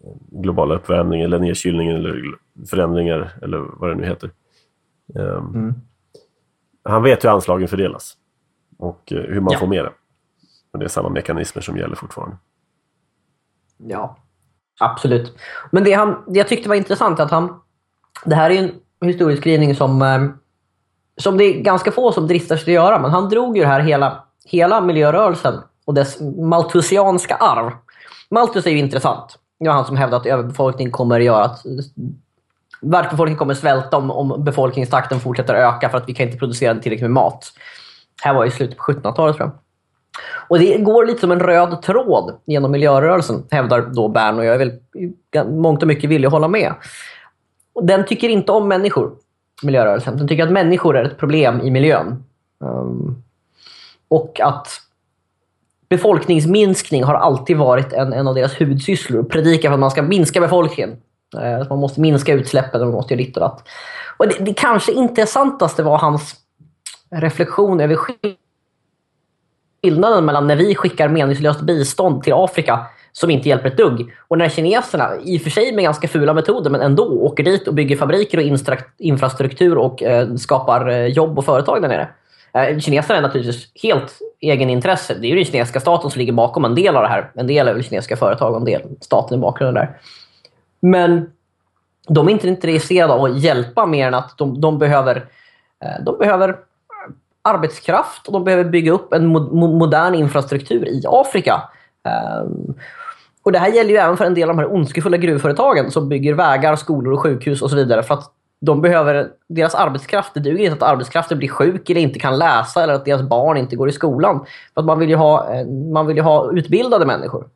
eh, 0.04 0.12
globala 0.42 0.76
uppvärmning 0.76 1.22
eller 1.22 1.40
nedkylning 1.40 1.90
eller 1.90 2.24
förändringar 2.70 3.32
eller 3.42 3.58
vad 3.58 3.90
det 3.90 3.96
nu 3.96 4.06
heter. 4.06 4.32
Ehm, 5.16 5.74
Han 6.84 7.04
vet 7.04 7.24
hur 7.24 7.30
anslagen 7.30 7.68
fördelas 7.68 8.18
och 8.78 9.14
eh, 9.14 9.18
hur 9.18 9.42
man 9.42 9.54
Ja. 9.54 9.60
får 9.60 9.68
mera. 9.68 9.90
Och 10.72 10.80
det 10.80 10.86
är 10.86 10.90
samma 10.90 11.10
mekanismer 11.10 11.62
som 11.62 11.78
gäller 11.78 11.96
fortfarande. 11.96 12.38
Ja, 13.78 14.18
absolut. 14.80 15.38
Men 15.72 15.84
det, 15.84 15.94
han, 15.94 16.24
det 16.28 16.38
jag 16.40 16.48
tyckte 16.48 16.70
var 16.70 16.76
intressant 16.76 17.20
att 17.20 17.32
han... 17.32 17.60
Det 18.26 18.36
här 18.36 18.50
är 18.50 18.58
en 19.00 19.08
historieskrivning 19.08 19.76
som, 19.76 20.02
eh, 20.02 20.24
som 21.18 21.38
det 21.38 21.44
är 21.44 21.62
ganska 21.62 21.92
få 21.92 22.12
som 22.12 22.28
dristar 22.28 22.58
sig 22.58 22.64
att 22.78 22.84
göra. 22.84 23.00
Men 23.00 23.12
han 23.12 23.30
drog 23.30 23.58
ju 23.58 23.64
det 23.64 23.70
här 23.70 23.80
hela, 23.80 24.24
hela 24.46 24.82
miljörörelsen 24.82 25.62
och 25.86 25.94
dess 25.94 26.22
malthusianska 26.38 27.36
arv. 27.36 27.72
Malthus 28.30 28.66
är 28.66 28.72
ju 28.72 28.78
intressant. 28.78 29.40
Det 29.60 29.68
var 29.68 29.76
han 29.76 29.86
som 29.86 29.98
hävdade 29.98 30.22
att 30.22 30.26
överbefolkning 30.28 30.92
kommer 30.92 31.20
göra 31.20 31.44
att 31.46 31.66
världsbefolkningen 32.82 33.38
kommer 33.40 33.54
svälta 33.54 33.98
om, 33.98 34.12
om 34.12 34.44
befolkningstakten 34.44 35.20
fortsätter 35.20 35.54
öka 35.54 35.90
för 35.90 35.98
att 35.98 36.10
vi 36.10 36.14
kan 36.14 36.26
inte 36.26 36.38
producera 36.38 36.74
tillräckligt 36.74 37.02
med 37.02 37.12
mat. 37.12 37.54
Det 38.24 38.28
här 38.28 38.34
var 38.34 38.46
i 38.46 38.52
slutet 38.52 38.78
på 38.78 38.84
1700-talet 38.84 39.38
tror 39.38 39.50
jag. 39.50 39.52
Och 40.50 40.60
det 40.60 40.78
går 40.78 41.06
lite 41.06 41.20
som 41.20 41.32
en 41.32 41.40
röd 41.40 41.82
tråd 41.82 42.40
genom 42.46 42.72
miljörörelsen, 42.72 43.44
hävdar 43.52 43.82
då 43.82 44.08
Bern 44.08 44.40
och 44.40 44.46
jag 44.46 44.54
är 44.54 44.60
väl 44.60 44.72
i 44.96 45.14
mångt 45.50 45.82
och 45.82 45.88
mycket 45.88 46.10
villig 46.10 46.26
att 46.26 46.34
hålla 46.34 46.48
med. 46.48 46.74
Den 47.82 48.06
tycker 48.06 48.30
inte 48.30 48.52
om 48.52 48.68
människor, 48.68 49.12
miljörörelsen. 49.64 50.18
Den 50.18 50.28
tycker 50.28 50.44
att 50.44 50.52
människor 50.52 50.98
är 50.98 51.04
ett 51.04 51.18
problem 51.18 51.62
i 51.62 51.72
miljön. 51.72 52.24
Um, 52.60 53.24
och 54.08 54.40
att 54.40 54.68
befolkningsminskning 55.90 57.04
har 57.04 57.16
alltid 57.16 57.58
varit 57.58 57.94
en, 57.94 58.14
en 58.14 58.28
av 58.28 58.36
deras 58.36 58.62
huvudsysslor. 58.62 59.24
Predika 59.24 59.68
för 59.68 59.74
att 59.74 59.80
man 59.80 59.92
ska 59.92 60.02
minska 60.02 60.42
befolkningen. 60.42 60.96
Eh, 61.42 61.60
att 61.60 61.70
man 61.70 61.80
måste 61.80 62.02
minska 62.02 62.34
utsläppen 62.34 62.82
och 62.82 62.88
man 62.88 62.96
måste 62.96 63.14
göra 63.14 63.24
ditt 63.24 63.38
och 63.38 63.42
datt. 63.42 63.64
Och 64.18 64.28
det, 64.28 64.36
det 64.40 64.54
kanske 64.54 64.92
intressantaste 64.92 65.84
var 65.84 65.98
hans 65.98 66.36
reflektion 67.12 67.80
över 67.80 67.98
skillnaden 69.82 70.26
mellan 70.26 70.48
när 70.48 70.56
vi 70.56 70.76
skickar 70.76 71.08
meningslöst 71.08 71.62
bistånd 71.62 72.24
till 72.24 72.34
Afrika 72.34 72.86
som 73.12 73.30
inte 73.30 73.50
hjälper 73.50 73.68
ett 73.68 73.78
dugg 73.78 74.14
och 74.28 74.38
när 74.38 74.50
kineserna, 74.50 75.10
i 75.24 75.38
och 75.38 75.42
för 75.42 75.50
sig 75.50 75.76
med 75.76 75.84
ganska 75.84 76.08
fula 76.08 76.34
metoder, 76.34 76.70
men 76.70 76.82
ändå 76.82 77.04
åker 77.04 77.44
dit 77.44 77.68
och 77.68 77.74
bygger 77.74 77.98
fabriker 77.98 78.38
och 78.38 78.44
infrastruktur 78.98 79.78
och 79.78 80.04
eh, 80.04 80.36
skapar 80.36 80.90
eh, 80.90 81.06
jobb 81.06 81.38
och 81.38 81.46
företag 81.46 81.82
där 81.82 81.90
nere. 81.90 82.10
Eh, 82.54 82.80
kineserna 82.80 83.18
är 83.18 83.22
naturligtvis 83.22 83.72
helt 83.84 84.20
egenintresse. 84.40 85.14
Det 85.14 85.28
är 85.28 85.30
ju 85.30 85.36
den 85.36 85.46
kinesiska 85.46 85.80
staten 85.80 86.12
som 86.12 86.20
ligger 86.20 86.34
bakom 86.34 86.66
en 86.66 86.76
del 86.76 86.96
av 86.96 87.04
det 87.04 87.10
här. 87.10 87.32
En 87.36 87.48
del 87.48 87.68
är 87.68 87.74
väl 87.74 87.84
kinesiska 87.84 88.18
företag 88.18 88.52
och 88.52 88.58
en 88.58 88.66
del 88.66 88.82
staten 89.02 89.38
i 89.38 89.42
bakgrunden 89.42 89.74
där. 89.74 90.00
Men 90.80 91.32
de 92.08 92.28
är 92.28 92.32
inte 92.32 92.48
intresserade 92.48 93.14
av 93.14 93.24
att 93.24 93.40
hjälpa 93.40 93.86
mer 93.86 94.08
än 94.08 94.14
att 94.14 94.38
de, 94.38 94.62
de 94.62 94.80
behöver, 94.80 95.16
eh, 95.84 96.04
de 96.06 96.18
behöver 96.18 96.56
arbetskraft 97.48 98.28
och 98.28 98.34
de 98.34 98.44
behöver 98.44 98.64
bygga 98.64 98.92
upp 98.92 99.14
en 99.14 99.28
mo 99.28 99.68
modern 99.68 100.16
infrastruktur 100.16 100.88
i 100.88 101.04
Afrika. 101.08 101.62
Ehm, 102.04 102.76
och 103.44 103.52
Det 103.52 103.60
här 103.60 103.72
gäller 103.72 103.90
ju 103.90 103.98
även 103.98 104.18
för 104.18 104.26
en 104.26 104.34
del 104.34 104.50
av 104.50 104.56
de 104.56 104.62
här 104.62 104.74
ondskefulla 104.74 105.18
gruvföretagen 105.18 105.92
som 105.92 106.10
bygger 106.10 106.34
vägar, 106.34 106.76
skolor 106.76 107.14
och 107.14 107.20
sjukhus 107.20 107.62
och 107.62 107.70
så 107.70 107.76
vidare. 107.76 108.04
För 108.04 108.14
att 108.14 108.32
de 108.60 108.82
behöver, 108.82 109.30
deras 109.50 109.76
arbetskraft, 109.76 110.34
det 110.34 110.40
duger 110.40 110.64
inte 110.64 110.86
att 110.86 110.92
arbetskraften 110.92 111.38
blir 111.38 111.50
sjuk 111.50 111.90
eller 111.90 112.02
inte 112.02 112.20
kan 112.20 112.38
läsa 112.38 112.84
eller 112.84 112.94
att 112.94 113.06
deras 113.06 113.22
barn 113.22 113.58
inte 113.58 113.76
går 113.76 113.90
i 113.90 113.92
skolan. 113.92 114.46
För 114.74 114.82
att 114.82 114.86
man 114.86 115.00
vill 115.00 115.10
ju 115.10 115.16
ha, 115.16 115.54
eh, 115.54 115.68
man 115.68 116.08
vill 116.08 116.18
ju 116.18 116.24
ha 116.24 116.52
utbildade 116.52 117.06
människor. 117.06 117.48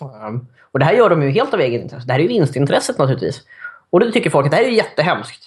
Ehm, 0.00 0.46
och 0.72 0.78
Det 0.78 0.84
här 0.84 0.92
gör 0.92 1.10
de 1.10 1.22
ju 1.22 1.30
helt 1.30 1.54
av 1.54 1.60
egen 1.60 1.82
intresse. 1.82 2.06
Det 2.06 2.12
här 2.12 2.20
är 2.20 2.22
ju 2.22 2.28
vinstintresset 2.28 2.98
naturligtvis. 2.98 3.42
Och 3.90 4.00
då 4.00 4.10
tycker 4.10 4.30
folk 4.30 4.46
att 4.46 4.50
det 4.50 4.56
här 4.56 4.64
är 4.64 4.68
jättehemskt. 4.68 5.44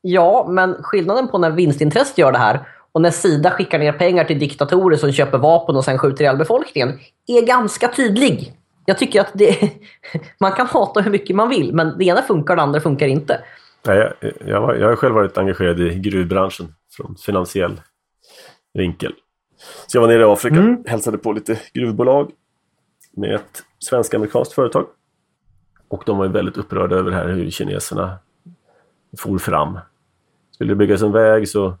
Ja, 0.00 0.46
men 0.48 0.76
skillnaden 0.82 1.28
på 1.28 1.38
när 1.38 1.50
vinstintresset 1.50 2.18
gör 2.18 2.32
det 2.32 2.38
här 2.38 2.68
och 2.96 3.02
när 3.02 3.10
Sida 3.10 3.50
skickar 3.50 3.78
ner 3.78 3.92
pengar 3.92 4.24
till 4.24 4.38
diktatorer 4.38 4.96
som 4.96 5.12
köper 5.12 5.38
vapen 5.38 5.76
och 5.76 5.84
sen 5.84 5.98
skjuter 5.98 6.24
ihjäl 6.24 6.36
befolkningen 6.36 6.98
är 7.26 7.46
ganska 7.46 7.88
tydlig. 7.88 8.52
Jag 8.86 8.98
tycker 8.98 9.20
att 9.20 9.30
det, 9.34 9.70
man 10.40 10.52
kan 10.52 10.66
hata 10.66 11.00
hur 11.00 11.10
mycket 11.10 11.36
man 11.36 11.48
vill, 11.48 11.74
men 11.74 11.98
det 11.98 12.04
ena 12.04 12.22
funkar 12.22 12.52
och 12.54 12.56
det 12.56 12.62
andra 12.62 12.80
funkar 12.80 13.06
inte. 13.06 13.40
Jag, 13.82 14.12
jag, 14.46 14.80
jag 14.80 14.88
har 14.88 14.96
själv 14.96 15.14
varit 15.14 15.38
engagerad 15.38 15.80
i 15.80 15.94
gruvbranschen 15.94 16.74
från 16.96 17.16
finansiell 17.16 17.80
vinkel. 18.74 19.12
Så 19.86 19.96
jag 19.96 20.02
var 20.02 20.08
nere 20.08 20.20
i 20.20 20.24
Afrika, 20.24 20.56
Mm. 20.56 20.84
hälsade 20.86 21.18
på 21.18 21.32
lite 21.32 21.60
gruvbolag 21.74 22.30
med 23.16 23.34
ett 23.34 23.62
svensk-amerikanskt 23.78 24.52
företag. 24.52 24.86
Och 25.88 26.02
de 26.06 26.18
var 26.18 26.24
ju 26.24 26.32
väldigt 26.32 26.56
upprörda 26.56 26.96
över 26.96 27.10
här 27.10 27.28
hur 27.28 27.50
kineserna 27.50 28.18
for 29.18 29.38
fram. 29.38 29.78
Skulle 30.50 30.70
det 30.70 30.76
byggas 30.76 31.02
en 31.02 31.12
väg 31.12 31.48
så 31.48 31.76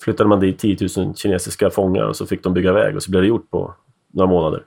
flyttade 0.00 0.28
man 0.28 0.40
dit 0.40 0.58
10 0.58 0.76
000 0.96 1.14
kinesiska 1.14 1.70
fångar 1.70 2.04
och 2.04 2.16
så 2.16 2.26
fick 2.26 2.42
de 2.42 2.54
bygga 2.54 2.72
väg 2.72 2.96
och 2.96 3.02
så 3.02 3.10
blev 3.10 3.22
det 3.22 3.28
gjort 3.28 3.50
på 3.50 3.74
några 4.12 4.30
månader. 4.30 4.64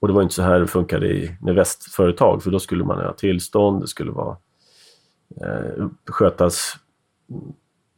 Och 0.00 0.08
det 0.08 0.14
var 0.14 0.22
inte 0.22 0.34
så 0.34 0.42
här 0.42 0.60
det 0.60 0.66
funkade 0.66 1.06
i, 1.06 1.36
med 1.40 1.54
västföretag 1.54 2.42
för 2.42 2.50
då 2.50 2.58
skulle 2.58 2.84
man 2.84 2.98
ha 2.98 3.12
tillstånd, 3.12 3.80
det 3.80 3.86
skulle 3.86 4.10
vara 4.10 4.36
eh, 5.40 5.86
skötas 6.06 6.76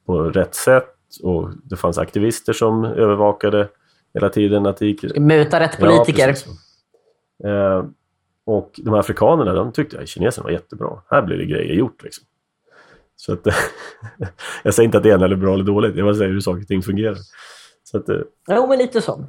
på 0.07 0.23
rätt 0.23 0.55
sätt 0.55 0.95
och 1.23 1.51
det 1.65 1.77
fanns 1.77 1.99
aktivister 1.99 2.53
som 2.53 2.85
övervakade 2.85 3.69
hela 4.15 4.29
tiden 4.29 4.67
att 4.67 4.77
det 4.77 4.87
gick... 4.87 5.17
Muta 5.17 5.61
rätt 5.61 5.79
politiker. 5.79 6.37
Ja, 7.37 7.79
eh, 7.79 7.85
och 8.45 8.81
de 8.85 8.91
här 8.91 9.01
afrikanerna, 9.01 9.53
de 9.53 9.73
tyckte 9.73 10.01
att 10.01 10.09
kineserna 10.09 10.45
var 10.45 10.51
jättebra. 10.51 11.03
Här 11.11 11.23
blir 11.23 11.37
det 11.37 11.45
grejer 11.45 11.75
gjort 11.75 12.03
liksom. 12.03 12.25
Så 13.21 13.33
att, 13.33 13.47
jag 14.63 14.75
säger 14.75 14.85
inte 14.85 14.99
att 14.99 15.05
det 15.05 15.11
ena 15.11 15.25
är 15.25 15.35
bra 15.35 15.55
eller 15.55 15.65
dåligt, 15.65 15.97
jag 15.97 16.07
bara 16.07 16.15
säger 16.15 16.31
hur 16.31 16.41
saker 16.41 16.61
och 16.61 16.69
ting 16.69 16.83
fungerar. 16.83 17.17
Så 17.85 17.97
att, 17.97 18.09
eh, 18.09 18.17
Jo, 18.49 18.67
men 18.67 18.79
lite 18.79 19.01
så. 19.01 19.25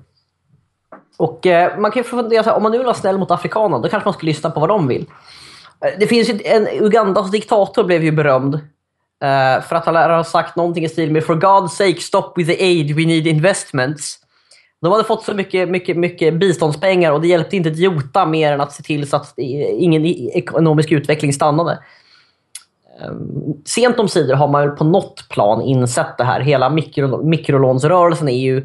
Och 1.17 1.45
eh, 1.45 1.79
man 1.79 1.91
kan 1.91 1.99
ju 1.99 2.09
fundera 2.09 2.43
så 2.43 2.49
här, 2.49 2.57
om 2.57 2.63
man 2.63 2.71
nu 2.71 2.77
vill 2.77 2.85
vara 2.85 2.95
snäll 2.95 3.17
mot 3.17 3.31
afrikanerna, 3.31 3.79
då 3.79 3.89
kanske 3.89 4.07
man 4.07 4.13
ska 4.13 4.25
lyssna 4.25 4.49
på 4.49 4.59
vad 4.59 4.69
de 4.69 4.87
vill. 4.87 5.05
Eh, 5.85 5.99
det 5.99 6.07
finns 6.07 6.29
ju 6.29 6.39
en 6.45 6.67
Ugandas 6.81 7.31
diktator 7.31 7.83
blev 7.83 8.03
ju 8.03 8.11
berömd 8.11 8.55
eh, 8.55 9.63
för 9.63 9.75
att 9.75 9.85
han 9.85 9.93
lär 9.93 10.09
ha 10.09 10.23
sagt 10.23 10.55
någonting 10.55 10.85
i 10.85 10.89
stil 10.89 11.11
med 11.11 11.23
“For 11.23 11.35
God's 11.35 11.67
sake, 11.67 12.01
stop 12.01 12.33
with 12.35 12.49
the 12.49 12.63
aid, 12.63 12.95
we 12.95 13.05
need 13.05 13.27
investments”. 13.27 14.17
De 14.81 14.91
hade 14.91 15.03
fått 15.03 15.23
så 15.23 15.33
mycket, 15.33 15.69
mycket, 15.69 15.97
mycket 15.97 16.33
biståndspengar 16.39 17.11
och 17.11 17.21
det 17.21 17.27
hjälpte 17.27 17.57
inte 17.57 17.69
ett 17.69 17.79
jota 17.79 18.25
mer 18.25 18.51
än 18.51 18.61
att 18.61 18.73
se 18.73 18.83
till 18.83 19.09
så 19.09 19.15
att 19.15 19.33
ingen 19.37 20.05
ekonomisk 20.05 20.91
utveckling 20.91 21.33
stannade. 21.33 21.79
Eh, 22.99 23.13
sent 23.65 23.99
om 23.99 24.07
sidor 24.07 24.33
har 24.33 24.47
man 24.47 24.67
väl 24.67 24.77
på 24.77 24.83
något 24.83 25.29
plan 25.29 25.61
insett 25.61 26.17
det 26.17 26.23
här. 26.23 26.39
Hela 26.41 26.69
mikro, 26.69 27.23
mikrolånsrörelsen 27.23 28.29
är 28.29 28.39
ju, 28.39 28.57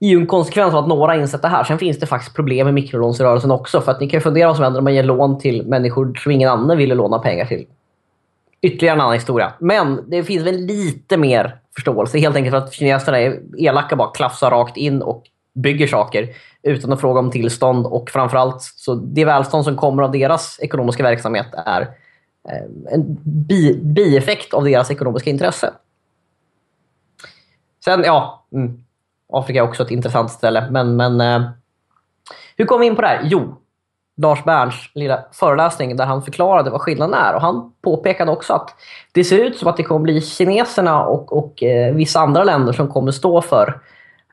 är 0.00 0.08
ju 0.08 0.16
en 0.16 0.26
konsekvens 0.26 0.74
av 0.74 0.82
att 0.82 0.88
några 0.88 1.12
har 1.12 1.20
insett 1.20 1.42
det 1.42 1.48
här. 1.48 1.64
Sen 1.64 1.78
finns 1.78 1.98
det 1.98 2.06
faktiskt 2.06 2.36
problem 2.36 2.66
med 2.66 2.74
mikrolånsrörelsen 2.74 3.50
också. 3.50 3.80
För 3.80 3.92
att 3.92 4.00
ni 4.00 4.08
kan 4.08 4.18
ju 4.18 4.22
fundera 4.22 4.46
vad 4.46 4.56
som 4.56 4.64
händer 4.64 4.78
om 4.78 4.84
man 4.84 4.94
ger 4.94 5.02
lån 5.02 5.38
till 5.38 5.66
människor 5.66 6.14
som 6.14 6.32
ingen 6.32 6.50
annan 6.50 6.76
ville 6.76 6.94
låna 6.94 7.18
pengar 7.18 7.44
till. 7.44 7.66
Ytterligare 8.62 8.94
en 8.94 9.00
annan 9.00 9.14
historia. 9.14 9.52
Men 9.58 10.04
det 10.06 10.22
finns 10.22 10.46
väl 10.46 10.56
lite 10.56 11.16
mer 11.16 11.56
förståelse. 11.74 12.18
Helt 12.18 12.36
enkelt 12.36 12.50
för 12.50 12.58
att 12.58 12.72
kineserna 12.72 13.20
är 13.20 13.40
elaka 13.58 13.96
bara 13.96 14.10
klafsar 14.10 14.50
rakt 14.50 14.76
in 14.76 15.02
och 15.02 15.24
bygger 15.54 15.86
saker 15.86 16.28
utan 16.62 16.92
att 16.92 17.00
fråga 17.00 17.20
om 17.20 17.30
tillstånd. 17.30 17.86
Och 17.86 18.10
framförallt, 18.10 18.62
så 18.62 18.94
det 18.94 19.24
välstånd 19.24 19.64
som 19.64 19.76
kommer 19.76 20.02
av 20.02 20.12
deras 20.12 20.58
ekonomiska 20.60 21.02
verksamhet 21.02 21.46
är 21.66 21.88
Eh, 22.48 22.94
en 22.94 23.18
bi 23.24 23.80
bieffekt 23.82 24.54
av 24.54 24.64
deras 24.64 24.90
ekonomiska 24.90 25.30
intresse. 25.30 25.72
Sen, 27.84 28.02
ja, 28.04 28.46
mm, 28.52 28.84
Afrika 29.32 29.58
är 29.58 29.64
också 29.64 29.82
ett 29.82 29.90
intressant 29.90 30.30
ställe. 30.30 30.68
Men, 30.70 30.96
men 30.96 31.20
eh, 31.20 31.50
hur 32.56 32.64
kom 32.64 32.80
vi 32.80 32.86
in 32.86 32.96
på 32.96 33.02
det 33.02 33.08
här? 33.08 33.20
Jo, 33.24 33.54
Lars 34.16 34.44
Berns 34.44 34.90
lilla 34.94 35.24
föreläsning 35.32 35.96
där 35.96 36.06
han 36.06 36.22
förklarade 36.22 36.70
vad 36.70 36.80
skillnaden 36.80 37.14
är. 37.14 37.34
Och 37.34 37.40
Han 37.40 37.72
påpekade 37.82 38.30
också 38.30 38.52
att 38.52 38.74
det 39.12 39.24
ser 39.24 39.38
ut 39.38 39.58
som 39.58 39.68
att 39.68 39.76
det 39.76 39.82
kommer 39.82 40.00
bli 40.00 40.20
kineserna 40.20 41.04
och, 41.04 41.32
och 41.32 41.62
eh, 41.62 41.94
vissa 41.94 42.20
andra 42.20 42.44
länder 42.44 42.72
som 42.72 42.88
kommer 42.88 43.12
stå 43.12 43.42
för 43.42 43.80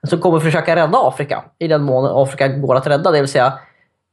som 0.03 0.19
kommer 0.19 0.39
försöka 0.39 0.75
rädda 0.75 0.97
Afrika 1.07 1.43
i 1.59 1.67
den 1.67 1.83
mån 1.83 2.23
Afrika 2.23 2.47
går 2.47 2.75
att 2.75 2.87
rädda. 2.87 3.11
Det 3.11 3.19
vill 3.19 3.29
säga 3.29 3.53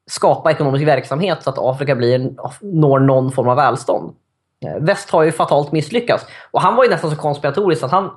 skapa 0.08 0.50
ekonomisk 0.50 0.86
verksamhet 0.86 1.42
så 1.42 1.50
att 1.50 1.58
Afrika 1.58 1.94
blir, 1.94 2.30
når 2.60 2.98
någon 2.98 3.32
form 3.32 3.48
av 3.48 3.56
välstånd. 3.56 4.14
Eh, 4.66 4.82
Väst 4.84 5.10
har 5.10 5.22
ju 5.22 5.32
fatalt 5.32 5.72
misslyckats. 5.72 6.26
Och 6.50 6.60
han 6.60 6.76
var 6.76 6.84
ju 6.84 6.90
nästan 6.90 7.10
så 7.10 7.16
konspiratorisk 7.16 7.82
att 7.82 7.90
han, 7.90 8.10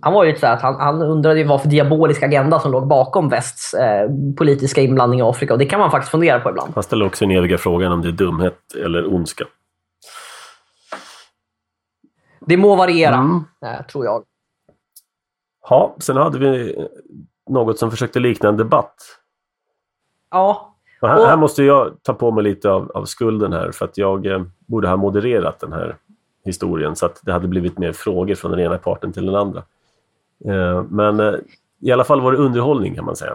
han 0.00 0.12
var 0.12 0.24
ju 0.24 0.36
så 0.36 0.46
att 0.46 0.62
han, 0.62 0.74
han 0.74 1.02
undrade 1.02 1.44
vad 1.44 1.62
för 1.62 1.68
diabolisk 1.68 2.22
agenda 2.22 2.60
som 2.60 2.72
låg 2.72 2.86
bakom 2.86 3.28
västs 3.28 3.74
eh, 3.74 4.10
politiska 4.38 4.80
inblandning 4.80 5.20
i 5.20 5.22
Afrika. 5.22 5.52
Och 5.52 5.58
det 5.58 5.66
kan 5.66 5.80
man 5.80 5.90
faktiskt 5.90 6.10
fundera 6.10 6.40
på 6.40 6.50
ibland. 6.50 6.72
han 6.74 6.82
ställer 6.82 7.06
också 7.06 7.24
den 7.26 7.36
eviga 7.36 7.58
frågan 7.58 7.92
om 7.92 8.02
det 8.02 8.08
är 8.08 8.12
dumhet 8.12 8.58
eller 8.84 9.14
ondska. 9.14 9.44
Det 12.40 12.56
må 12.56 12.76
variera, 12.76 13.14
Mm. 13.14 13.44
eh, 13.66 13.86
tror 13.86 14.04
jag. 14.04 14.24
Ja, 15.68 15.94
sen 15.98 16.16
hade 16.16 16.38
vi 16.38 16.76
något 17.50 17.78
som 17.78 17.90
försökte 17.90 18.20
likna 18.20 18.48
en 18.48 18.56
debatt. 18.56 18.94
Ja, 20.30 20.75
Och 21.06 21.12
här, 21.12 21.20
Och- 21.20 21.26
här 21.26 21.36
måste 21.36 21.62
jag 21.62 21.90
ta 22.02 22.14
på 22.14 22.30
mig 22.30 22.44
lite 22.44 22.70
av, 22.70 22.90
av 22.94 23.04
skulden 23.04 23.52
här 23.52 23.70
för 23.72 23.84
att 23.84 23.98
jag 23.98 24.26
eh, 24.26 24.42
borde 24.66 24.88
ha 24.88 24.96
modererat 24.96 25.60
den 25.60 25.72
här 25.72 25.96
historien 26.44 26.96
så 26.96 27.06
att 27.06 27.20
det 27.22 27.32
hade 27.32 27.48
blivit 27.48 27.78
mer 27.78 27.92
frågor 27.92 28.34
från 28.34 28.50
den 28.50 28.60
ena 28.60 28.78
parten 28.78 29.12
till 29.12 29.26
den 29.26 29.34
andra. 29.34 29.62
Eh, 30.44 30.82
men 30.88 31.20
eh, 31.20 31.34
i 31.80 31.92
alla 31.92 32.04
fall 32.04 32.20
var 32.20 32.32
det 32.32 32.38
underhållning 32.38 32.94
kan 32.94 33.04
man 33.04 33.16
säga. 33.16 33.34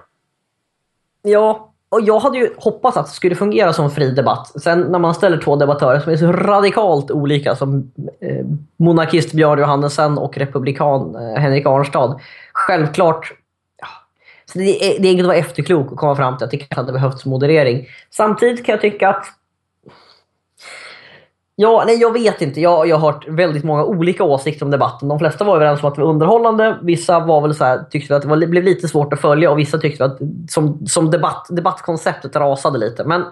Ja, 1.22 1.68
och 1.90 2.02
jag 2.02 2.20
hade 2.20 2.38
ju 2.38 2.50
hoppats 2.58 2.98
att 2.98 3.06
det 3.06 3.12
skulle 3.12 3.36
fungera 3.36 3.74
som 3.74 3.92
fri 3.92 4.12
debatt. 4.12 4.62
Sen 4.62 4.82
när 4.82 5.00
man 5.00 5.14
ställer 5.16 5.38
två 5.38 5.56
debattörer 5.56 6.00
som 6.00 6.12
är 6.12 6.18
så 6.18 6.32
radikalt 6.32 7.12
olika 7.12 7.56
som 7.56 7.92
eh, 8.20 8.46
monarkist 8.78 9.34
Björn 9.34 9.60
Johannesson 9.60 10.18
och 10.18 10.38
republikan 10.38 11.16
eh, 11.16 11.42
Henrik 11.42 11.66
Arnstad. 11.66 12.20
Självklart 12.54 13.34
så 14.52 14.60
det, 14.60 14.96
är, 14.96 15.02
det 15.02 15.08
är 15.08 15.12
enkelt 15.12 15.26
att 15.26 15.28
vara 15.28 15.38
efterklok 15.38 15.92
och 15.92 15.98
komma 15.98 16.16
fram 16.16 16.38
till 16.38 16.46
att 16.46 16.52
det 16.52 16.58
kanske 16.58 16.76
hade 16.76 16.92
behövts 16.92 17.26
moderering. 17.26 17.88
Samtidigt 18.10 18.66
kan 18.66 18.74
jag 18.74 18.82
tycka 18.82 19.10
att 19.10 19.26
Ja, 21.56 21.84
nej, 21.86 21.98
jag 21.98 22.14
vet 22.14 22.42
inte. 22.42 22.62
Jag, 22.62 22.88
jag 22.88 22.98
har 22.98 23.12
hört 23.12 23.28
väldigt 23.28 23.64
många 23.64 23.84
olika 23.84 24.24
åsikter 24.24 24.66
om 24.66 24.72
debatten. 24.72 25.08
De 25.10 25.20
flesta 25.20 25.44
var 25.44 25.56
överens 25.56 25.84
om 25.84 25.90
att 25.90 25.96
det 25.96 26.02
var 26.02 26.10
underhållande. 26.10 26.80
Vissa 26.82 27.20
var 27.20 27.42
väl 27.42 27.56
så 27.56 27.64
här, 27.64 27.84
tyckte 27.84 28.16
att 28.16 28.22
det 28.22 28.28
var, 28.28 28.38
blev 28.38 28.64
lite 28.64 28.88
svårt 28.88 29.14
att 29.14 29.22
följa 29.22 29.52
och 29.52 29.60
vissa 29.60 29.78
tyckte 29.78 30.06
att 30.06 30.20
som, 30.50 30.88
som 30.88 31.12
debatt, 31.12 31.48
debattkonceptet 31.50 32.36
rasade 32.36 32.78
lite. 32.78 33.04
Men 33.04 33.26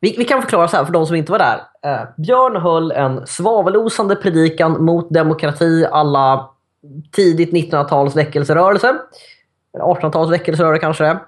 vi, 0.00 0.14
vi 0.18 0.24
kan 0.24 0.42
förklara 0.42 0.68
så 0.68 0.76
här 0.76 0.84
för 0.84 0.92
de 0.92 1.06
som 1.06 1.16
inte 1.16 1.32
var 1.32 1.38
där. 1.38 1.60
Eh, 1.86 2.08
Björn 2.16 2.56
höll 2.56 2.92
en 2.92 3.26
svavelosande 3.26 4.16
predikan 4.16 4.84
mot 4.84 5.14
demokrati 5.14 5.86
alla 5.92 6.50
tidigt 7.12 7.52
1900-tals 7.52 8.16
väckelserörelse. 8.16 8.94
1800-tals 9.78 10.30
väckelserörelse 10.30 10.80
kanske 10.80 11.04
det. 11.04 11.18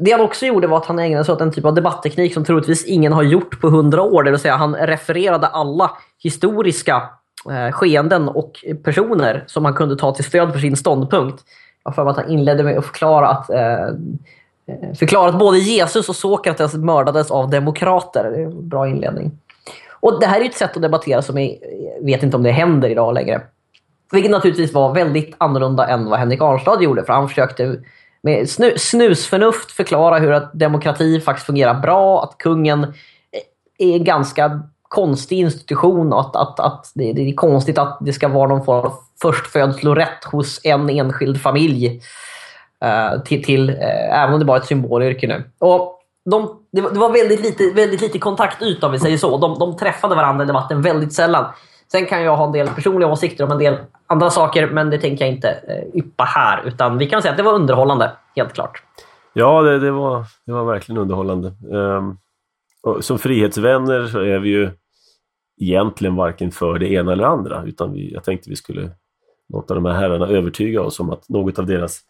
Det 0.00 0.12
han 0.12 0.20
också 0.20 0.46
gjorde 0.46 0.66
var 0.66 0.76
att 0.76 0.86
han 0.86 0.98
ägnade 0.98 1.24
sig 1.24 1.32
åt 1.32 1.40
en 1.40 1.52
typ 1.52 1.64
av 1.64 1.74
debattteknik 1.74 2.34
som 2.34 2.44
troligtvis 2.44 2.84
ingen 2.84 3.12
har 3.12 3.22
gjort 3.22 3.60
på 3.60 3.68
hundra 3.68 4.02
år. 4.02 4.22
Det 4.22 4.30
vill 4.30 4.40
säga 4.40 4.56
han 4.56 4.74
refererade 4.74 5.46
alla 5.46 5.90
historiska 6.22 7.02
eh, 7.50 7.72
skeenden 7.72 8.28
och 8.28 8.64
personer 8.84 9.44
som 9.46 9.64
han 9.64 9.74
kunde 9.74 9.96
ta 9.96 10.14
till 10.14 10.24
stöd 10.24 10.52
för 10.52 10.58
sin 10.58 10.76
ståndpunkt. 10.76 11.44
Jag 11.84 11.90
har 11.90 11.94
för 11.94 12.04
mig 12.04 12.10
att 12.10 12.16
han 12.16 12.30
inledde 12.30 12.62
med 12.62 12.78
att 12.78 12.86
förklara 12.86 13.28
att, 13.28 13.50
eh, 13.50 13.72
eh 13.72 14.94
förklara 14.98 15.28
att 15.28 15.38
både 15.38 15.58
Jesus 15.58 16.08
och 16.08 16.16
Sokrates 16.16 16.74
mördades 16.74 17.30
av 17.30 17.50
demokrater. 17.50 18.30
Det 18.30 18.42
är 18.42 18.44
en 18.44 18.68
bra 18.68 18.88
inledning. 18.88 19.38
Och 20.00 20.20
Det 20.20 20.26
här 20.26 20.40
är 20.40 20.44
ett 20.44 20.54
sätt 20.54 20.76
att 20.76 20.82
debattera 20.82 21.22
som 21.22 21.38
jag 21.38 21.58
vet 22.02 22.22
inte 22.22 22.36
om 22.36 22.42
det 22.42 22.50
händer 22.50 22.88
idag 22.88 23.14
längre. 23.14 23.42
Vilket 24.12 24.30
naturligtvis 24.30 24.72
var 24.72 24.94
väldigt 24.94 25.34
annorlunda 25.38 25.88
än 25.88 26.10
vad 26.10 26.18
Henrik 26.18 26.42
Arnstad 26.42 26.82
gjorde. 26.82 27.04
För 27.04 27.12
han 27.12 27.28
försökte 27.28 27.76
med 28.22 28.50
snu, 28.50 28.78
snusförnuft 28.78 29.70
förklara 29.70 30.18
hur 30.18 30.32
att 30.32 30.52
demokrati 30.52 31.20
faktiskt 31.20 31.46
fungerar 31.46 31.74
bra. 31.74 32.22
Att 32.22 32.38
kungen 32.38 32.94
är 33.78 33.96
en 33.96 34.04
ganska 34.04 34.60
konstig 34.82 35.38
institution. 35.38 36.12
Och 36.12 36.20
att, 36.20 36.36
att, 36.36 36.60
att 36.60 36.92
det, 36.94 37.12
det 37.12 37.30
är 37.30 37.34
konstigt 37.34 37.78
att 37.78 37.98
det 38.00 38.12
ska 38.12 38.28
vara 38.28 38.48
någon 38.48 38.64
form 38.64 38.86
av 38.86 38.94
förstfödslorätt 39.22 40.24
hos 40.24 40.60
en 40.64 40.90
enskild 40.90 41.40
familj. 41.40 42.02
Uh, 42.84 43.22
till, 43.22 43.44
till, 43.44 43.70
uh, 43.70 44.22
även 44.22 44.32
om 44.34 44.38
det 44.38 44.44
bara 44.44 44.56
är 44.56 44.60
ett 44.60 44.66
symbolyrke 44.66 45.26
nu. 45.26 45.44
Och 45.58 45.98
de, 46.30 46.60
det, 46.72 46.80
var, 46.80 46.90
det 46.90 46.98
var 46.98 47.10
väldigt 47.12 47.40
lite, 47.40 47.70
väldigt 47.74 48.00
lite 48.00 48.18
kontaktyta 48.18 48.86
om 48.86 48.92
vi 48.92 48.98
säger 48.98 49.18
så. 49.18 49.36
De, 49.36 49.58
de 49.58 49.76
träffade 49.76 50.14
varandra 50.14 50.44
i 50.44 50.46
debatten 50.46 50.82
väldigt 50.82 51.12
sällan. 51.12 51.44
Sen 51.92 52.06
kan 52.06 52.22
jag 52.22 52.36
ha 52.36 52.46
en 52.46 52.52
del 52.52 52.68
personliga 52.68 53.08
åsikter 53.08 53.44
om 53.44 53.50
en 53.50 53.58
del 53.58 53.76
andra 54.12 54.30
saker, 54.30 54.70
men 54.70 54.90
det 54.90 54.98
tänker 54.98 55.24
jag 55.24 55.34
inte 55.34 55.48
eh, 55.48 55.98
yppa 55.98 56.24
här. 56.24 56.62
Utan 56.66 56.98
vi 56.98 57.06
kan 57.06 57.22
säga 57.22 57.32
att 57.32 57.36
det 57.36 57.42
var 57.42 57.52
underhållande, 57.52 58.12
helt 58.36 58.52
klart. 58.52 58.82
Ja, 59.32 59.62
det, 59.62 59.78
det, 59.78 59.90
var, 59.90 60.24
det 60.46 60.52
var 60.52 60.64
verkligen 60.64 61.00
underhållande. 61.00 61.52
Um, 61.70 62.18
och 62.82 63.04
som 63.04 63.18
frihetsvänner 63.18 64.06
så 64.06 64.20
är 64.20 64.38
vi 64.38 64.48
ju 64.48 64.70
egentligen 65.60 66.16
varken 66.16 66.50
för 66.50 66.78
det 66.78 66.92
ena 66.92 67.12
eller 67.12 67.24
andra, 67.24 67.64
utan 67.64 67.92
vi, 67.92 68.12
jag 68.12 68.24
tänkte 68.24 68.50
vi 68.50 68.56
skulle 68.56 68.90
låta 69.52 69.74
de 69.74 69.84
här 69.84 69.92
herrarna 69.92 70.26
övertyga 70.26 70.82
oss 70.82 71.00
om 71.00 71.10
att 71.10 71.28
något 71.28 71.58
av 71.58 71.66
deras, 71.66 72.00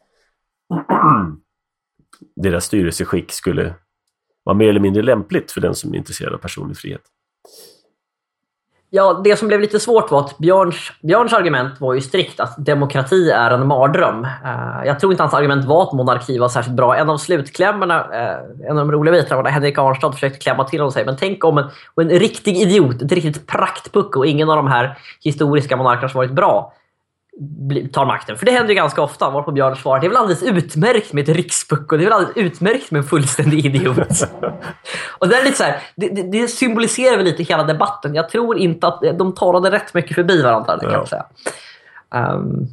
deras 2.36 2.64
styrelseskick 2.64 3.32
skulle 3.32 3.74
vara 4.44 4.56
mer 4.56 4.68
eller 4.68 4.80
mindre 4.80 5.02
lämpligt 5.02 5.52
för 5.52 5.60
den 5.60 5.74
som 5.74 5.94
är 5.94 5.98
intresserad 5.98 6.34
av 6.34 6.38
personlig 6.38 6.76
frihet. 6.76 7.02
Ja, 8.94 9.20
det 9.24 9.36
som 9.36 9.48
blev 9.48 9.60
lite 9.60 9.81
svårt 9.81 10.10
var 10.10 10.20
att 10.20 10.39
Björns, 10.39 10.93
Björns 11.02 11.32
argument 11.32 11.81
var 11.81 11.94
ju 11.94 12.01
strikt 12.01 12.40
att 12.40 12.55
demokrati 12.59 13.31
är 13.31 13.51
en 13.51 13.66
mardröm. 13.66 14.24
Uh, 14.24 14.86
jag 14.86 15.01
tror 15.01 15.12
inte 15.12 15.23
hans 15.23 15.35
argument 15.35 15.64
var 15.64 15.82
att 15.82 15.93
monarki 15.93 16.39
var 16.39 16.48
särskilt 16.48 16.77
bra. 16.77 16.97
En 16.97 17.10
av 17.10 17.16
slutklämmorna, 17.16 18.09
uh, 18.09 18.16
eh, 18.16 18.70
en 18.70 18.78
av 18.78 18.86
de 18.86 18.93
roliga 18.93 19.12
bitarna 19.12 19.36
var 19.36 19.43
när 19.43 19.51
Henrik 19.51 19.78
Arnstad 19.78 20.12
försökte 20.12 20.39
klämma 20.39 20.64
till 20.64 20.78
honom 20.78 20.86
och 20.86 20.93
säga 20.93 21.06
men 21.06 21.16
tänk 21.16 21.44
om 21.44 21.59
en, 21.59 21.64
en 21.97 22.09
riktig 22.09 22.56
idiot, 22.56 23.02
ett 23.02 23.12
riktigt 23.12 23.47
praktpucko 23.47 24.19
och 24.19 24.27
ingen 24.27 24.51
av 24.51 24.56
de 24.56 24.66
här 24.66 24.98
historiska 25.20 25.77
monarkerna 25.77 26.09
som 26.09 26.19
varit 26.19 26.32
bra 26.32 26.73
tar 27.92 28.06
makten. 28.06 28.36
För 28.38 28.46
det 28.46 28.52
händer 28.52 28.68
ju 28.68 28.74
ganska 28.74 29.02
ofta. 29.02 29.30
Varpå 29.30 29.52
Björn 29.52 29.76
svarar 29.76 30.00
det 30.00 30.06
är 30.06 30.09
väl 30.09 30.16
alldeles 30.16 30.42
utmärkt 30.42 31.12
med 31.12 31.28
ett 31.28 31.36
rikspucko. 31.36 31.96
Det 31.96 32.02
är 32.02 32.04
väl 32.04 32.12
alldeles 32.12 32.36
utmärkt 32.36 32.90
med 32.90 32.98
en 32.98 33.04
fullständig 33.04 33.66
idiot. 33.66 33.98
Och 35.18 35.28
det, 35.28 35.36
är 35.36 35.44
lite 35.44 35.56
så 35.56 35.64
här, 35.64 35.82
det, 35.96 36.09
det, 36.09 36.22
det 36.22 36.48
symboliserar 36.48 37.16
väl 37.16 37.24
lite 37.24 37.42
hela 37.42 37.62
debatten. 37.64 38.14
Jag 38.14 38.28
tror 38.28 38.59
inte 38.59 38.86
att 38.86 39.00
de 39.18 39.34
talade 39.34 39.70
rätt 39.70 39.94
mycket 39.94 40.14
förbi 40.14 40.42
varandra. 40.42 40.76
Det 40.76 40.80
kan 40.84 40.92
Ja. 40.92 40.98
jag 40.98 41.09
säga. 41.09 41.26
Ehm, 42.14 42.66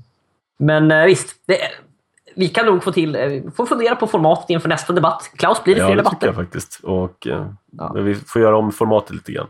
men 0.59 0.91
eh, 0.91 1.05
visst, 1.05 1.35
det, 1.47 1.57
vi 2.35 2.47
kan 2.49 2.65
nog 2.65 2.83
få 2.83 2.91
till... 2.91 3.15
eh, 3.15 3.51
får 3.55 3.65
fundera 3.65 3.95
på 3.95 4.07
formatet 4.07 4.49
inför 4.49 4.69
nästa 4.69 4.93
debatt. 4.93 5.31
Klaus, 5.37 5.63
blir 5.63 5.75
det 5.75 5.81
Ja, 5.81 5.87
fler 5.87 5.95
det 5.95 6.01
debatter? 6.01 6.27
jag 6.27 6.35
faktiskt. 6.35 6.79
Och, 6.83 7.27
eh, 7.27 7.45
Ja. 7.71 7.91
men 7.93 8.03
Vi 8.05 8.15
får 8.15 8.41
göra 8.41 8.57
om 8.57 8.71
formatet 8.71 9.11
lite 9.15 9.31
grann. 9.31 9.47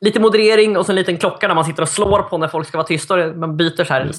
Lite 0.00 0.20
moderering 0.20 0.76
och 0.76 0.86
så 0.86 0.92
en 0.92 0.96
liten 0.96 1.16
klocka 1.16 1.48
när 1.48 1.54
man 1.54 1.64
sitter 1.64 1.82
och 1.82 1.88
slår 1.88 2.22
på 2.22 2.38
när 2.38 2.48
folk 2.48 2.68
ska 2.68 2.78
vara 2.78 2.86
tysta. 2.86 3.16
Man 3.34 3.56
byter 3.56 3.84
så 3.84 3.92
här 3.92 4.10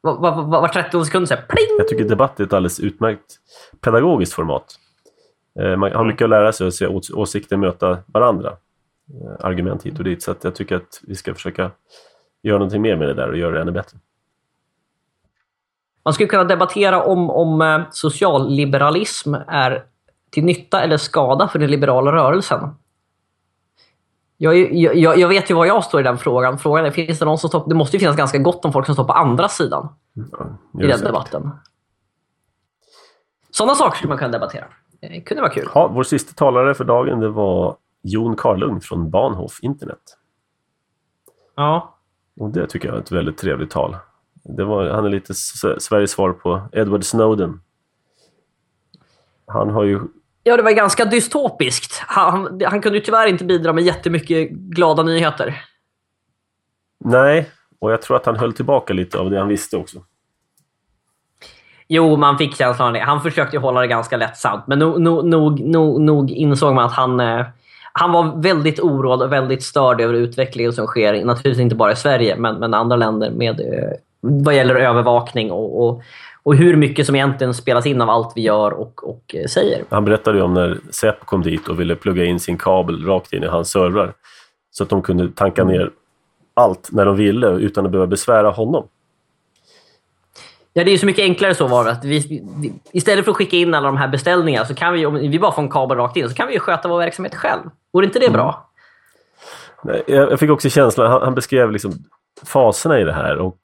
var, 0.00 0.16
var, 0.20 0.30
var, 0.42 0.60
var 0.60 0.68
30 0.68 1.04
sekund 1.04 1.28
så 1.28 1.34
här, 1.34 1.42
pling! 1.48 1.76
Jag 1.78 1.88
tycker 1.88 2.04
debatt 2.04 2.40
är 2.40 2.44
ett 2.44 2.52
alldeles 2.52 2.80
utmärkt 2.80 3.36
pedagogiskt 3.80 4.32
format. 4.32 4.64
Eh, 5.60 5.76
Man 5.76 5.92
har 5.92 6.04
mycket 6.04 6.24
att 6.24 6.30
lära 6.30 6.52
sig 6.52 6.66
och 6.66 6.74
se 6.74 6.86
ås- 6.86 7.10
åsikter 7.14 7.56
möta 7.56 7.98
varandra. 8.06 8.48
Eh, 8.50 9.46
Argument 9.46 9.82
hit 9.86 9.98
och 9.98 10.04
dit. 10.04 10.22
Så 10.22 10.34
jag 10.42 10.54
tycker 10.54 10.76
att 10.76 11.00
vi 11.02 11.14
ska 11.14 11.34
försöka 11.34 11.70
göra 12.42 12.58
någonting 12.58 12.82
mer 12.82 12.96
med 12.96 13.08
det 13.08 13.14
där 13.14 13.28
och 13.30 13.36
göra 13.36 13.54
det 13.54 13.60
ännu 13.60 13.72
bättre. 13.72 13.98
Man 16.04 16.14
skulle 16.14 16.28
kunna 16.28 16.44
debattera 16.44 17.02
om, 17.02 17.30
om 17.30 17.60
eh, 17.62 17.80
socialliberalism 17.90 19.34
är 19.48 19.84
till 20.30 20.44
nytta 20.44 20.82
eller 20.82 20.96
skada 20.96 21.48
för 21.48 21.58
den 21.58 21.70
liberala 21.70 22.12
rörelsen. 22.12 22.60
Jag, 24.40 24.74
jag, 24.74 25.18
jag, 25.18 25.28
vet 25.28 25.50
ju 25.50 25.54
var 25.54 25.66
jag 25.66 25.84
står 25.84 26.00
i 26.00 26.02
den 26.02 26.18
frågan. 26.18 26.58
Frågan 26.58 26.84
är, 26.84 26.90
finns 26.90 27.18
det, 27.18 27.24
någon 27.24 27.38
som 27.38 27.48
står, 27.48 27.68
det 27.68 27.74
måste 27.74 27.96
ju 27.96 28.00
finnas 28.00 28.16
ganska 28.16 28.38
gott 28.38 28.64
om 28.64 28.72
folk 28.72 28.86
som 28.86 28.94
står 28.94 29.04
på 29.04 29.12
andra 29.12 29.48
sidan 29.48 29.88
Ja, 30.12 30.22
i 30.24 30.86
den 30.86 30.90
säkert. 30.90 31.06
debatten. 31.06 31.50
Sådana 33.50 33.74
saker 33.74 33.96
skulle 33.96 34.08
man 34.08 34.18
kunna 34.18 34.30
debattera. 34.30 34.64
Det 35.00 35.20
kunde 35.20 35.40
vara 35.40 35.52
kul. 35.52 35.68
Ja, 35.74 35.90
vår 35.94 36.02
sista 36.02 36.32
talare 36.34 36.74
för 36.74 36.84
dagen 36.84 37.20
det 37.20 37.28
var 37.28 37.76
Jon 38.02 38.36
Karlung 38.36 38.80
från 38.80 39.10
Bahnhof 39.10 39.58
Internet. 39.62 39.98
Ja. 41.56 41.98
Och 42.40 42.50
det 42.50 42.66
tycker 42.66 42.88
jag 42.88 42.96
är 42.96 43.00
ett 43.00 43.12
väldigt 43.12 43.38
trevligt 43.38 43.70
tal. 43.70 43.96
Det 44.44 44.64
var, 44.64 44.90
han 44.90 45.04
är 45.04 45.08
lite 45.08 45.34
Sveriges 45.34 46.10
svar 46.10 46.32
på 46.32 46.62
Edward 46.72 47.04
Snowden. 47.04 47.60
Han 49.46 49.70
har 49.70 49.84
ju... 49.84 50.00
ja, 50.48 50.56
det 50.56 50.62
var 50.62 50.70
ganska 50.70 51.04
dystopiskt. 51.04 52.02
Han, 52.06 52.60
han 52.64 52.80
kunde 52.80 52.98
ju 52.98 53.04
tyvärr 53.04 53.26
inte 53.26 53.44
bidra 53.44 53.72
med 53.72 53.84
jättemycket 53.84 54.50
glada 54.50 55.02
nyheter. 55.02 55.62
Nej, 57.04 57.50
och 57.80 57.92
jag 57.92 58.02
tror 58.02 58.16
att 58.16 58.26
han 58.26 58.36
höll 58.36 58.52
tillbaka 58.52 58.94
lite 58.94 59.18
av 59.18 59.30
det 59.30 59.38
han 59.38 59.48
visste 59.48 59.76
också. 59.76 59.98
Jo, 61.88 62.16
man 62.16 62.38
fick 62.38 62.56
känslan 62.56 62.88
av 62.88 62.94
det. 62.94 63.00
Han 63.00 63.22
försökte 63.22 63.58
hålla 63.58 63.80
det 63.80 63.86
ganska 63.86 64.16
lättsamt, 64.16 64.66
men 64.66 64.78
nog, 64.78 65.00
nog, 65.00 65.24
nog, 65.24 65.60
nog, 65.60 66.00
nog 66.00 66.30
insåg 66.30 66.74
man 66.74 66.84
att 66.84 66.92
han, 66.92 67.20
eh, 67.20 67.46
han 67.92 68.12
var 68.12 68.42
väldigt 68.42 68.80
oroad 68.80 69.22
och 69.22 69.32
väldigt 69.32 69.62
störd 69.62 70.00
över 70.00 70.14
utvecklingen 70.14 70.72
som 70.72 70.86
sker, 70.86 71.24
naturligtvis 71.24 71.62
inte 71.62 71.74
bara 71.74 71.92
i 71.92 71.96
Sverige, 71.96 72.36
men, 72.36 72.56
men 72.56 72.74
andra 72.74 72.96
länder 72.96 73.30
med, 73.30 73.60
eh, 73.60 73.92
vad 74.20 74.54
gäller 74.54 74.74
övervakning 74.74 75.52
och, 75.52 75.88
och, 75.88 76.02
och 76.48 76.56
hur 76.56 76.76
mycket 76.76 77.06
som 77.06 77.14
egentligen 77.14 77.54
spelas 77.54 77.86
in 77.86 78.00
av 78.00 78.10
allt 78.10 78.32
vi 78.36 78.40
gör 78.40 78.70
och, 78.70 79.08
och 79.08 79.34
eh, 79.34 79.46
säger. 79.46 79.84
Han 79.88 80.04
berättade 80.04 80.38
ju 80.38 80.44
om 80.44 80.54
när 80.54 80.78
Säpo 80.90 81.24
kom 81.24 81.42
dit 81.42 81.68
och 81.68 81.80
ville 81.80 81.96
plugga 81.96 82.24
in 82.24 82.40
sin 82.40 82.58
kabel 82.58 83.04
rakt 83.04 83.32
in 83.32 83.42
i 83.42 83.46
hans 83.46 83.70
servrar. 83.70 84.14
Så 84.70 84.82
att 84.82 84.90
de 84.90 85.02
kunde 85.02 85.28
tanka 85.28 85.64
ner 85.64 85.90
allt 86.54 86.88
när 86.92 87.06
de 87.06 87.16
ville 87.16 87.46
utan 87.48 87.86
att 87.86 87.92
behöva 87.92 88.06
besvära 88.06 88.50
honom. 88.50 88.88
Ja, 90.72 90.84
det 90.84 90.90
är 90.90 90.92
ju 90.92 90.98
så 90.98 91.06
mycket 91.06 91.22
enklare 91.22 91.54
så 91.54 91.66
var. 91.66 91.88
Att 91.88 92.04
vi, 92.04 92.42
istället 92.92 93.24
för 93.24 93.30
att 93.30 93.36
skicka 93.36 93.56
in 93.56 93.74
alla 93.74 93.86
de 93.86 93.96
här 93.96 94.08
beställningarna 94.08 94.66
så 94.66 94.74
kan 94.74 94.92
vi, 94.94 95.06
om 95.06 95.14
vi 95.14 95.38
bara 95.38 95.52
får 95.52 95.62
en 95.62 95.70
kabel 95.70 95.98
rakt 95.98 96.16
in, 96.16 96.28
så 96.28 96.34
kan 96.34 96.48
vi 96.48 96.54
ju 96.54 96.60
sköta 96.60 96.88
vår 96.88 96.98
verksamhet 96.98 97.34
själv. 97.34 97.62
Vore 97.92 98.06
inte 98.06 98.18
det 98.18 98.30
bra? 98.30 98.70
Nej, 99.82 100.02
Jag 100.06 100.40
fick 100.40 100.50
också 100.50 100.68
känslan, 100.70 101.10
han, 101.10 101.22
han 101.22 101.34
beskrev 101.34 101.72
liksom 101.72 101.92
faserna 102.46 103.00
i 103.00 103.04
det 103.04 103.12
här. 103.12 103.38
och 103.38 103.58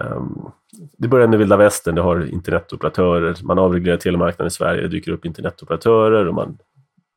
ehm, 0.00 0.52
det 0.98 1.08
börjar 1.08 1.28
med 1.28 1.38
vilda 1.38 1.56
västern, 1.56 1.94
det 1.94 2.02
har 2.02 2.32
internetoperatörer, 2.32 3.36
man 3.42 3.58
avreglerar 3.58 3.96
telemarknaden 3.96 4.46
i 4.46 4.50
Sverige, 4.50 4.82
det 4.82 4.88
dyker 4.88 5.12
upp 5.12 5.24
internetoperatörer 5.24 6.28
och 6.28 6.34
man 6.34 6.58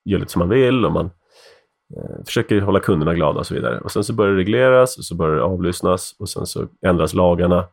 gör 0.06 0.20
lite 0.20 0.32
som 0.32 0.40
man 0.40 0.50
vill 0.50 0.86
och 0.86 0.92
man 0.92 1.06
eh, 1.98 2.26
försöker 2.26 2.62
hålla 2.62 2.80
kunderna 2.80 3.14
glada 3.14 3.40
och 3.40 3.48
så 3.48 3.54
vidare. 3.54 3.80
Och 3.80 3.92
sen 3.92 4.04
så 4.04 4.14
börjar 4.14 4.32
det 4.32 4.38
regleras 4.38 4.98
och 4.98 5.06
så 5.06 5.16
börjar 5.16 5.36
det 5.36 5.44
avlyssnas 5.44 6.16
och 6.20 6.30
sen 6.30 6.46
så 6.46 6.68
ändras 6.86 7.14
lagarna. 7.14 7.68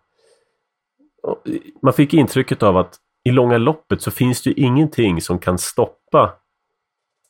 Och 1.23 1.43
man 1.83 1.93
fick 1.93 2.15
intrycket 2.15 2.63
av 2.63 2.77
att 2.77 2.99
i 3.25 3.31
långa 3.31 3.59
loppet 3.59 4.03
så 4.03 4.11
finns 4.11 4.43
det 4.43 4.51
ju 4.51 4.65
ingenting 4.65 5.21
som 5.21 5.39
kan 5.39 5.59
stoppa 5.59 6.33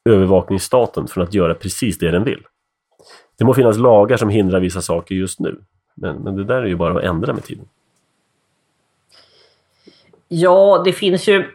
övervakningsstaten 0.04 1.08
från 1.08 1.24
att 1.24 1.34
göra 1.34 1.54
precis 1.54 1.98
det 1.98 2.10
den 2.10 2.24
vill. 2.24 2.42
Det 3.38 3.44
må 3.44 3.54
finnas 3.54 3.78
lagar 3.78 4.16
som 4.16 4.28
hindrar 4.28 4.60
vissa 4.60 4.82
saker 4.82 5.14
just 5.14 5.40
nu, 5.40 5.60
men, 5.94 6.16
men 6.16 6.36
det 6.36 6.44
där 6.44 6.62
är 6.62 6.66
ju 6.66 6.76
bara 6.76 6.98
att 6.98 7.04
ändra 7.04 7.32
med 7.32 7.44
tiden. 7.44 7.68
Ja, 10.34 10.82
det 10.84 10.92
finns 10.92 11.28
ju... 11.28 11.50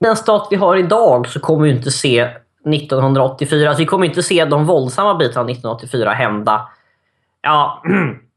Den 0.00 0.16
stat 0.16 0.48
vi 0.50 0.56
har 0.56 0.76
idag 0.76 1.28
så 1.28 1.40
kommer 1.40 1.64
vi 1.64 1.70
inte 1.70 1.90
se 1.90 2.20
1984. 2.74 3.68
Alltså 3.68 3.82
vi 3.82 3.86
kommer 3.86 4.06
inte 4.06 4.22
se 4.22 4.44
de 4.44 4.66
våldsamma 4.66 5.14
bitarna 5.14 5.40
av 5.40 5.50
1984 5.50 6.10
hända. 6.10 6.68
Ja, 7.42 7.82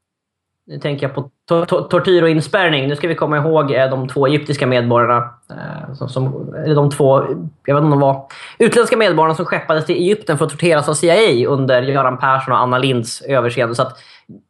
nu 0.67 0.79
tänker 0.79 1.07
jag 1.07 1.15
på 1.15 1.29
to- 1.49 1.65
to- 1.65 1.87
tortyr 1.87 2.23
och 2.23 2.29
inspärrning. 2.29 2.87
Nu 2.87 2.95
ska 2.95 3.07
vi 3.07 3.15
komma 3.15 3.37
ihåg 3.37 3.71
eh, 3.71 3.89
de 3.89 4.07
två 4.07 4.27
egyptiska 4.27 4.67
medborgarna. 4.67 5.29
Eh, 5.49 5.93
som, 5.93 6.09
som, 6.09 6.53
eller 6.65 6.75
de 6.75 6.89
två, 6.89 7.21
jag 7.65 7.75
vet 7.75 7.81
inte 7.81 7.83
om 7.83 7.89
de 7.89 7.99
var 7.99 8.25
utländska 8.59 8.97
medborgarna 8.97 9.35
som 9.35 9.45
skeppades 9.45 9.85
till 9.85 9.95
Egypten 9.95 10.37
för 10.37 10.45
att 10.45 10.51
torteras 10.51 10.89
av 10.89 10.93
CIA 10.93 11.49
under 11.49 11.81
Göran 11.81 12.17
Persson 12.17 12.53
och 12.53 12.59
Anna 12.59 12.77
Linds 12.77 13.21
överseende. 13.21 13.75
Så 13.75 13.81
att, 13.81 13.97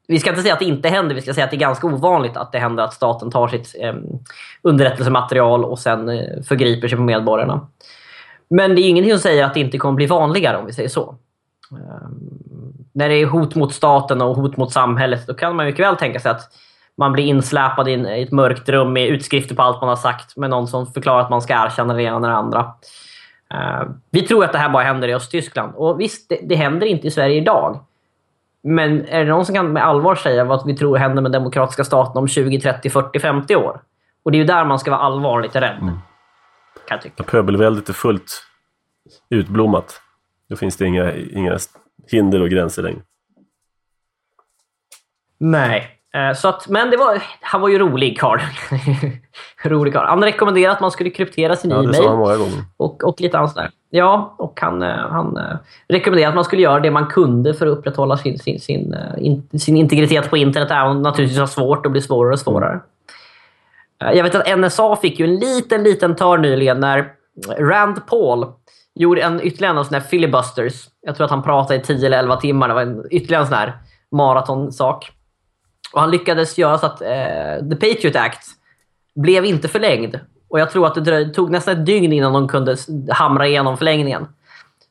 vi 0.08 0.20
ska 0.20 0.30
inte 0.30 0.42
säga 0.42 0.54
att 0.54 0.60
det 0.60 0.66
inte 0.66 0.90
händer, 0.90 1.16
vi 1.16 1.22
ska 1.22 1.34
säga 1.34 1.46
att 1.46 1.52
det 1.52 1.58
är 1.58 1.60
ganska 1.60 1.88
ovanligt 1.88 2.38
att 2.38 2.52
det 2.52 2.60
händer 2.60 2.84
att 2.84 2.94
staten 2.94 3.32
tar 3.32 3.48
sitt 3.48 3.76
eh, 3.80 3.94
underrättelsematerial 4.62 5.66
och 5.66 5.80
sen 5.80 6.10
eh, 6.10 6.44
förgriper 6.48 6.88
sig 6.88 6.98
på 6.98 7.04
medborgarna. 7.04 7.68
Men 8.50 8.76
det 8.76 8.82
är 8.82 8.90
ingenting 8.90 9.12
som 9.12 9.20
säger 9.20 9.46
att 9.46 9.54
det 9.54 9.60
inte 9.60 9.78
kommer 9.78 9.96
bli 9.96 10.06
vanligare 10.06 10.58
om 10.58 10.66
vi 10.66 10.74
säger 10.74 10.90
så. 10.90 11.16
Eh, 11.72 12.10
när 12.94 13.10
det 13.10 13.16
är 13.16 13.26
hot 13.26 13.56
mot 13.56 13.74
staten 13.74 14.22
och 14.22 14.36
hot 14.36 14.58
mot 14.58 14.72
samhället, 14.72 15.28
då 15.28 15.34
kan 15.34 15.56
man 15.56 15.66
mycket 15.66 15.86
väl 15.86 15.96
tänka 15.96 16.20
sig 16.20 16.32
att 16.32 16.42
man 16.98 17.12
blir 17.12 17.24
insläpad 17.24 17.88
i 17.88 18.22
ett 18.22 18.32
mörkt 18.32 18.70
rum 18.70 18.94
med 18.94 19.08
utskrifter 19.08 19.56
på 19.56 19.62
allt 19.62 19.82
man 19.82 19.90
har 19.90 19.96
sagt 19.96 20.38
med 20.38 20.50
någon 20.50 20.68
som 20.68 20.88
förklarar 20.88 21.22
att 21.22 21.30
man 21.30 21.42
ska 21.42 21.54
erkänna 21.54 21.94
det 21.94 22.04
ena 22.04 22.18
eller 22.18 22.28
det 22.28 22.36
andra. 22.36 22.74
Ehm, 23.54 24.02
vi 24.12 24.22
tror 24.22 24.46
att 24.46 24.52
det 24.52 24.58
här 24.58 24.70
bara 24.70 24.84
händer 24.84 25.08
i 25.08 25.14
Östtyskland. 25.14 25.74
Och 25.76 26.00
visst, 26.00 26.30
det, 26.30 26.40
det 26.44 26.56
händer 26.56 26.88
inte 26.88 27.08
i 27.08 27.12
Sverige 27.12 27.36
idag. 27.36 27.80
Men 28.64 29.06
är 29.06 29.26
det 29.26 29.32
någon 29.32 29.46
som 29.46 29.56
kan 29.56 29.74
med 29.74 29.86
allvar 29.86 30.16
säga 30.16 30.44
vad 30.44 30.66
vi 30.66 30.78
tror 30.78 30.98
händer 30.98 31.22
med 31.22 31.32
demokratiska 31.32 31.84
staten 31.84 32.18
om 32.18 32.28
20, 32.28 32.62
30, 32.62 32.90
40, 32.90 33.20
50 33.20 33.56
år? 33.56 33.82
Och 34.24 34.32
det 34.32 34.36
är 34.38 34.40
ju 34.40 34.46
där 34.46 34.66
man 34.66 34.80
ska 34.80 34.92
vara 34.92 35.02
allvarligt 35.02 35.56
rädd. 35.56 35.80
Kan 35.80 35.92
jag 36.90 37.02
tycka. 37.02 37.24
Pöbelväldet 37.24 37.90
är 37.90 37.94
fullt 37.94 38.44
utblommat, 39.30 40.02
då 40.50 40.56
finns 40.56 40.78
det 40.78 40.86
inga, 40.86 41.14
inga 41.14 41.58
hinder 42.12 42.42
och 42.42 42.50
gränser 42.50 42.84
längre. 42.84 43.02
Nej. 45.38 45.98
Eh, 46.14 46.34
Så 46.34 46.48
att, 46.48 46.68
men 46.68 46.90
det 46.90 46.98
var, 46.98 47.24
han 47.42 47.62
var 47.62 47.70
ju 47.70 47.80
rolig 47.80 48.20
Karl. 48.20 48.40
rolig 49.70 49.94
Karl. 49.94 50.08
Han 50.08 50.24
rekommenderade 50.24 50.76
att 50.76 50.82
man 50.82 50.92
skulle 50.92 51.10
kryptera 51.10 51.56
sin 51.56 51.72
Ja, 51.72 51.84
e-mail 51.84 52.50
och, 52.78 53.04
och 53.04 53.22
lite 53.22 53.38
annat 53.40 53.56
där. 53.56 53.70
Ja, 53.94 54.36
och 54.38 54.62
han, 54.62 54.82
eh, 54.82 54.90
han 54.90 55.38
eh, 55.38 55.58
rekommenderade 55.88 56.30
att 56.30 56.36
man 56.36 56.46
skulle 56.46 56.62
göra 56.62 56.80
det 56.80 56.92
man 56.92 57.08
kunde 57.08 57.54
för 57.54 57.68
att 57.68 57.78
upprätthålla 57.78 58.18
sin, 58.18 58.40
sin, 58.40 58.60
sin, 58.60 58.94
eh, 58.94 59.26
in, 59.26 59.50
sin 59.60 59.78
integritet 59.78 60.30
på 60.30 60.38
internet. 60.38 60.72
Även 60.72 60.88
om 60.88 60.96
det 60.96 61.02
naturligtvis 61.02 61.40
var 61.40 61.48
svårt 61.48 61.86
och 61.86 61.92
blir 61.92 62.02
svårare 62.02 62.34
och 62.34 62.40
svårare. 62.40 62.80
Jag 63.98 64.24
vet 64.24 64.36
att 64.36 64.60
NSA 64.60 64.96
fick 64.96 65.20
ju 65.20 65.26
en 65.26 65.36
liten, 65.36 65.84
liten 65.84 66.16
törn 66.16 66.42
nyligen 66.42 66.80
när 66.80 67.12
Rand 67.60 68.08
Paul 68.08 68.46
gjorde 68.96 69.22
en 69.22 69.42
ytterligare 69.44 69.78
en 69.78 69.86
sån 69.86 69.94
här 69.94 70.02
filibusters. 70.02 70.90
Jag 71.02 71.16
tror 71.16 71.26
att 71.26 71.32
han 71.32 71.44
pratade 71.44 71.80
i 71.80 71.84
10 71.84 72.06
eller 72.06 72.20
11 72.20 72.36
timmar. 72.36 72.68
Det 72.68 72.74
var 72.74 72.82
en, 72.82 73.04
ytterligare 73.12 73.44
en 73.44 73.48
sån 73.48 73.58
här 73.58 73.78
maratonsak. 74.12 75.12
Och 75.94 76.02
han 76.02 76.12
lyckades 76.12 76.58
göra 76.58 76.78
så 76.78 76.86
att 76.86 77.02
eh, 77.02 77.70
The 77.70 77.76
Patriot 77.76 78.16
Act 78.16 78.48
blev 79.16 79.46
inte 79.46 79.68
förlängd. 79.68 80.20
Och 80.52 80.60
jag 80.60 80.72
tror 80.72 80.88
att 80.88 80.96
det 80.96 81.02
dröj, 81.02 81.34
tog 81.34 81.52
nästan 81.52 81.78
ett 81.78 81.86
dygn 81.86 82.14
innan 82.14 82.34
de 82.34 82.48
kunde 82.48 82.78
hamra 83.10 83.48
igenom 83.48 83.78
förlängningen. 83.78 84.28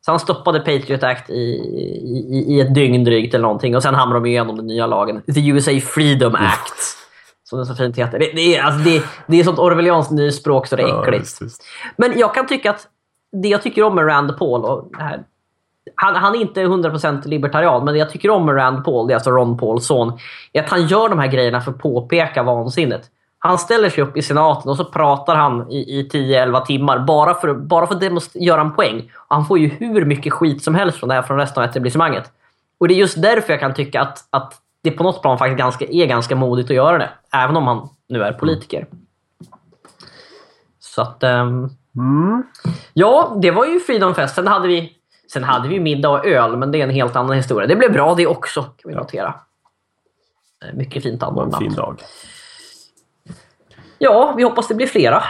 Så 0.04 0.10
han 0.10 0.20
stoppade 0.20 0.60
Patriot 0.60 1.02
Act 1.02 1.30
i, 1.30 1.34
i, 1.34 2.44
i 2.48 2.60
ett 2.60 2.74
dygn 2.74 3.04
drygt 3.04 3.34
eller 3.34 3.42
någonting. 3.42 3.76
Och 3.76 3.82
sen 3.82 3.94
hamrade 3.94 4.24
de 4.24 4.28
igenom 4.28 4.56
den 4.56 4.66
nya 4.66 4.86
lagen. 4.86 5.22
The 5.34 5.48
USA 5.48 5.80
Freedom 5.80 6.34
Act. 6.34 6.74
Som 7.44 7.58
det 7.58 7.66
så 7.66 7.74
fint 7.74 7.98
heter. 7.98 8.18
Det, 8.18 8.30
det, 8.34 8.56
är, 8.56 8.62
alltså, 8.62 8.90
det, 8.90 9.02
det 9.26 9.40
är 9.40 9.44
sånt 9.44 9.58
orwellianskt 9.58 10.12
nyspråk 10.12 10.66
så 10.66 10.76
det 10.76 10.82
är 10.82 10.88
Ja, 10.88 11.02
äckligt. 11.02 11.22
visst, 11.22 11.42
visst. 11.42 11.64
Men 11.96 12.18
jag 12.18 12.34
kan 12.34 12.46
tycka 12.46 12.70
att 12.70 12.86
det 13.42 13.48
jag 13.48 13.62
tycker 13.62 13.82
om 13.82 13.94
med 13.94 14.06
Rand 14.06 14.38
Paul, 14.38 14.64
och 14.64 14.90
här, 14.98 15.22
han, 15.94 16.14
han 16.16 16.34
är 16.34 16.38
inte 16.40 16.60
100% 16.60 17.28
libertarian, 17.28 17.84
men 17.84 17.94
det 17.94 18.00
jag 18.00 18.10
tycker 18.10 18.30
om 18.30 18.46
med 18.46 18.56
Rand 18.56 18.84
Paul, 18.84 19.06
det 19.06 19.12
är 19.12 19.14
alltså 19.14 19.30
Ron 19.30 19.58
Pauls 19.58 19.86
son, 19.86 20.12
är 20.52 20.62
att 20.62 20.70
han 20.70 20.86
gör 20.86 21.08
de 21.08 21.18
här 21.18 21.26
grejerna 21.26 21.60
för 21.60 21.70
att 21.70 21.78
påpeka 21.78 22.42
vansinnet. 22.42 23.02
Han 23.42 23.58
ställer 23.58 23.90
sig 23.90 24.04
upp 24.04 24.16
i 24.16 24.22
senaten 24.22 24.70
och 24.70 24.76
så 24.76 24.84
pratar 24.84 25.34
han 25.34 25.70
i, 25.70 25.98
i 25.98 26.08
10-11 26.12 26.64
timmar 26.66 26.98
bara 26.98 27.34
för, 27.34 27.54
bara 27.54 27.86
för 27.86 27.94
att 27.94 28.34
göra 28.34 28.60
en 28.60 28.72
poäng. 28.72 29.10
Och 29.16 29.36
han 29.36 29.46
får 29.46 29.58
ju 29.58 29.68
hur 29.68 30.04
mycket 30.04 30.32
skit 30.32 30.64
som 30.64 30.74
helst 30.74 30.98
från 30.98 31.08
det 31.08 31.14
här 31.14 31.22
från 31.22 31.36
resten 31.38 31.62
av 31.62 31.70
etablissemanget. 31.70 32.30
Och 32.78 32.88
det 32.88 32.94
är 32.94 32.96
just 32.98 33.22
därför 33.22 33.52
jag 33.52 33.60
kan 33.60 33.74
tycka 33.74 34.00
att, 34.00 34.24
att 34.30 34.54
det 34.82 34.90
på 34.90 35.02
något 35.02 35.22
plan 35.22 35.38
faktiskt 35.38 35.58
ganska, 35.58 35.84
är 35.84 36.06
ganska 36.06 36.36
modigt 36.36 36.70
att 36.70 36.76
göra 36.76 36.98
det. 36.98 37.10
Även 37.32 37.56
om 37.56 37.66
han 37.66 37.88
nu 38.08 38.22
är 38.22 38.32
politiker. 38.32 38.86
Så 40.78 41.02
att... 41.02 41.22
ehm, 41.22 41.68
Mm. 41.96 42.42
Ja, 42.92 43.38
det 43.42 43.50
var 43.50 43.64
ju 43.66 43.80
Freedom 43.80 44.14
Fest. 44.14 44.34
Sen 44.34 44.46
hade 44.46 44.68
vi, 44.68 44.92
sen 45.32 45.44
hade 45.44 45.68
vi 45.68 45.80
middag 45.80 46.08
och 46.10 46.26
öl, 46.26 46.56
men 46.56 46.72
det 46.72 46.78
är 46.80 46.84
en 46.84 46.90
helt 46.90 47.16
annan 47.16 47.36
historia. 47.36 47.66
Det 47.66 47.76
blev 47.76 47.92
bra 47.92 48.14
det 48.14 48.26
också, 48.26 48.62
kan 48.62 48.88
vi 48.90 48.94
notera. 48.94 49.34
Eh, 50.64 50.74
Mycket 50.74 51.02
fint 51.02 51.20
var 51.22 51.28
en 51.28 51.34
anordnat. 51.38 51.58
fin 51.60 51.74
dag. 51.74 52.02
Ja, 54.02 54.34
vi 54.36 54.42
hoppas 54.42 54.68
det 54.68 54.74
blir 54.74 54.86
flera. 54.86 55.22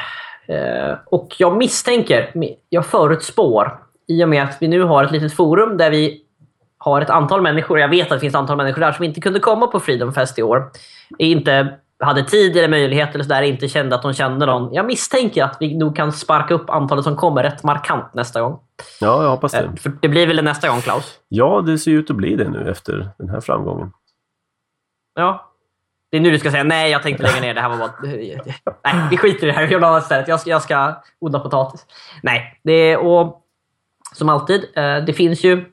Eh, 0.49 0.97
och 1.07 1.35
jag 1.39 1.57
misstänker, 1.57 2.33
jag 2.69 2.87
förutspår, 2.87 3.79
i 4.09 4.25
och 4.25 4.29
med 4.29 4.43
att 4.43 4.57
vi 4.61 4.69
nu 4.69 4.83
har 4.83 5.05
ett 5.05 5.11
litet 5.11 5.33
forum 5.35 5.77
där 5.77 5.91
vi 5.91 6.21
har 6.79 7.01
ett 7.01 7.11
antal 7.11 7.43
människor, 7.43 7.79
jag 7.79 7.89
vet 7.89 8.07
att 8.07 8.17
det 8.17 8.21
finns 8.21 8.35
ett 8.35 8.39
antal 8.39 8.57
människor 8.57 8.81
där 8.81 8.93
som 8.93 9.05
inte 9.05 9.21
kunde 9.21 9.41
komma 9.41 9.67
på 9.67 9.81
Freedom 9.81 10.13
Fest 10.13 10.39
i 10.39 10.43
år. 10.43 10.71
Inte 11.19 11.79
hade 12.01 12.23
tid 12.23 12.57
eller 12.57 12.69
möjlighet 12.69 13.15
eller 13.15 13.25
sådär, 13.25 13.43
inte 13.43 13.69
kände 13.69 13.95
att 13.97 14.03
de 14.03 14.13
kände 14.15 14.47
någon. 14.47 14.75
Jag 14.75 14.87
misstänker 14.87 15.45
att 15.45 15.57
vi 15.61 15.77
nog 15.77 15.97
kan 15.97 16.13
sparka 16.13 16.55
upp 16.55 16.71
antalet 16.71 17.05
som 17.05 17.17
kommer 17.17 17.43
rätt 17.43 17.63
markant 17.63 18.15
nästa 18.15 18.41
gång. 18.41 18.59
Ja, 19.01 19.23
jag 19.23 19.31
hoppas 19.31 19.53
det. 19.53 19.59
Eh, 19.59 19.75
För 19.75 19.93
det 20.03 20.09
blir 20.09 20.27
väl 20.27 20.45
nästa 20.45 20.69
gång, 20.69 20.81
Klaus? 20.81 21.19
Ja, 21.29 21.61
det 21.67 21.79
ser 21.79 21.91
ut 21.91 22.11
att 22.11 22.17
bli 22.17 22.37
det 22.37 22.49
nu 22.49 22.71
efter 22.71 23.11
den 23.19 23.29
här 23.29 23.41
framgången. 23.41 23.93
Ja. 25.15 25.50
Det 26.11 26.17
är 26.17 26.21
nu 26.21 26.31
du 26.31 26.39
ska 26.39 26.51
säga 26.51 26.65
nej, 26.65 26.91
jag 26.91 27.03
tänkte 27.03 27.23
lägga 27.23 27.41
ner 27.41 27.55
det 27.55 27.61
här. 27.61 27.69
Var 27.69 27.77
bara... 27.77 27.93
Nej, 28.85 29.09
vi 29.11 29.17
skiter 29.17 29.47
i 29.47 29.51
det 29.51 29.57
här. 29.57 29.67
Vi 29.67 29.73
gör 29.73 29.81
något 29.81 29.87
annat 29.89 30.03
istället. 30.03 30.29
Jag 30.29 30.41
ska, 30.41 30.51
jag 30.51 30.63
ska 30.63 31.03
odla 31.19 31.39
potatis. 31.41 31.87
Nej, 32.23 32.61
det 32.63 32.73
är... 32.73 32.97
Och 32.97 33.37
som 34.13 34.29
alltid, 34.29 34.65
eh, 34.77 34.97
det 34.97 35.13
finns 35.13 35.45
ju... 35.45 35.65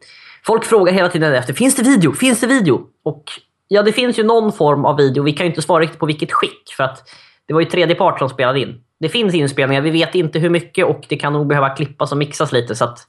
Folk 0.46 0.66
frågar 0.66 0.94
hela 0.94 1.10
tiden 1.10 1.34
efter, 1.34 1.54
finns 1.54 1.76
det 1.76 1.84
video? 1.84 2.14
Finns 2.14 2.40
det 2.40 2.48
video? 2.48 2.82
Och 3.04 3.24
ja, 3.68 3.84
det 3.84 3.92
finns 3.92 4.20
ju 4.20 4.24
någon 4.24 4.54
form 4.54 4.86
av 4.86 4.98
video. 4.98 5.24
Vi 5.24 5.34
kan 5.34 5.46
ju 5.46 5.50
inte 5.50 5.62
svara 5.62 5.82
riktigt 5.84 6.00
på 6.00 6.06
vilket 6.06 6.32
skick, 6.32 6.74
för 6.78 6.84
att 6.84 7.04
det 7.46 7.54
var 7.54 7.62
ju 7.62 7.66
tredje 7.66 7.96
part 7.96 8.20
som 8.20 8.30
spelade 8.30 8.60
in. 8.60 8.84
Det 9.00 9.10
finns 9.10 9.34
inspelningar, 9.34 9.82
vi 9.82 9.90
vet 9.90 10.16
inte 10.16 10.40
hur 10.40 10.50
mycket 10.50 10.86
och 10.86 11.06
det 11.10 11.16
kan 11.16 11.34
nog 11.34 11.48
behöva 11.48 11.70
klippas 11.70 12.12
och 12.12 12.18
mixas 12.18 12.52
lite. 12.52 12.76
Så 12.76 12.86
att 12.86 13.00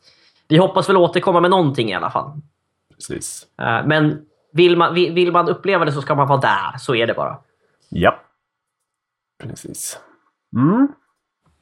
vi 0.49 0.57
hoppas 0.57 0.89
väl 0.89 0.97
återkomma 0.97 1.41
med 1.41 1.51
någonting 1.51 1.91
i 1.91 1.95
alla 1.95 2.11
fall. 2.11 2.41
Precis. 2.95 3.47
Eh, 3.61 3.87
Men 3.87 4.21
vill 4.59 4.77
man, 4.77 4.95
vill 4.95 5.13
vill 5.15 5.33
man 5.33 5.49
uppleva 5.49 5.85
det 5.85 5.93
så 5.93 6.03
ska 6.03 6.15
man 6.15 6.29
vara 6.29 6.41
där. 6.41 6.79
Så 6.79 6.95
är 6.95 7.07
det 7.07 7.15
bara. 7.15 7.39
Ja. 7.89 8.21
Precis. 9.43 10.01
Mm. 10.57 10.89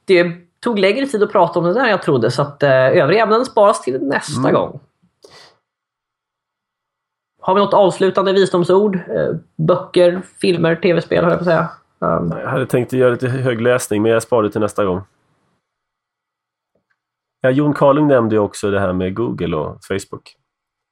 Det 0.05 0.37
tog 0.61 0.79
längre 0.79 1.07
tid 1.07 1.23
att 1.23 1.33
prata 1.33 1.59
om 1.59 1.65
det 1.65 1.73
där 1.75 1.85
än 1.85 1.91
jag 1.91 2.03
trodde, 2.03 2.31
så 2.31 2.43
att 2.43 2.63
eh, 2.63 2.71
övriga 2.71 3.23
ämnen 3.23 3.45
sparas 3.45 3.83
till 3.83 4.03
nästa 4.03 4.41
Mm. 4.41 4.55
gång. 4.55 4.81
Har 7.41 7.55
vi 7.55 7.61
något 7.61 7.75
avslutande 7.75 8.33
visdomsord? 8.33 8.97
Eh, 8.97 9.35
böcker, 9.57 10.23
filmer, 10.41 10.77
tv-spel, 10.77 11.25
höll 11.25 11.31
jag 11.33 11.39
på 11.39 11.43
att 11.43 11.47
säga. 11.47 11.69
Um, 11.99 12.31
Jag 12.31 12.51
hade 12.51 12.67
tänkt 12.67 12.89
att 12.89 12.99
göra 12.99 13.11
lite 13.11 13.29
högläsning, 13.29 14.03
men 14.03 14.13
jag 14.13 14.23
sparar 14.23 14.43
det 14.43 14.51
till 14.51 14.61
nästa 14.61 14.85
gång. 14.85 15.01
Ja, 17.41 17.51
Jon 17.51 17.75
Carling 17.75 18.07
nämnde 18.07 18.35
ju 18.35 18.41
också 18.41 18.71
det 18.71 18.81
här 18.81 18.93
med 18.93 19.15
Google 19.15 19.57
och 19.57 19.79
Facebook. 19.85 20.37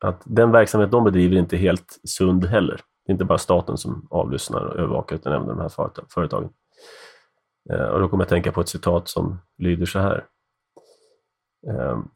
Att 0.04 0.22
den 0.24 0.52
verksamhet 0.52 0.90
de 0.90 1.04
bedriver 1.04 1.36
är 1.36 1.40
inte 1.40 1.56
helt 1.56 2.00
sund 2.04 2.44
heller. 2.44 2.80
Det 3.06 3.10
är 3.10 3.12
inte 3.12 3.24
bara 3.24 3.38
staten 3.38 3.76
som 3.78 4.08
avlyssnar 4.10 4.60
och 4.60 4.76
övervakar, 4.76 5.16
utan 5.16 5.32
även 5.32 5.48
de 5.48 5.58
här 5.58 5.68
företagen. 6.08 6.48
Eh, 7.70 7.86
och 7.86 8.00
då 8.00 8.08
kommer 8.08 8.22
jag 8.22 8.26
att 8.26 8.30
tänka 8.30 8.52
på 8.52 8.60
ett 8.60 8.68
citat 8.68 9.08
som 9.08 9.38
lyder 9.58 9.86
så 9.86 9.98
här. 9.98 10.26
Ehm, 11.68 12.08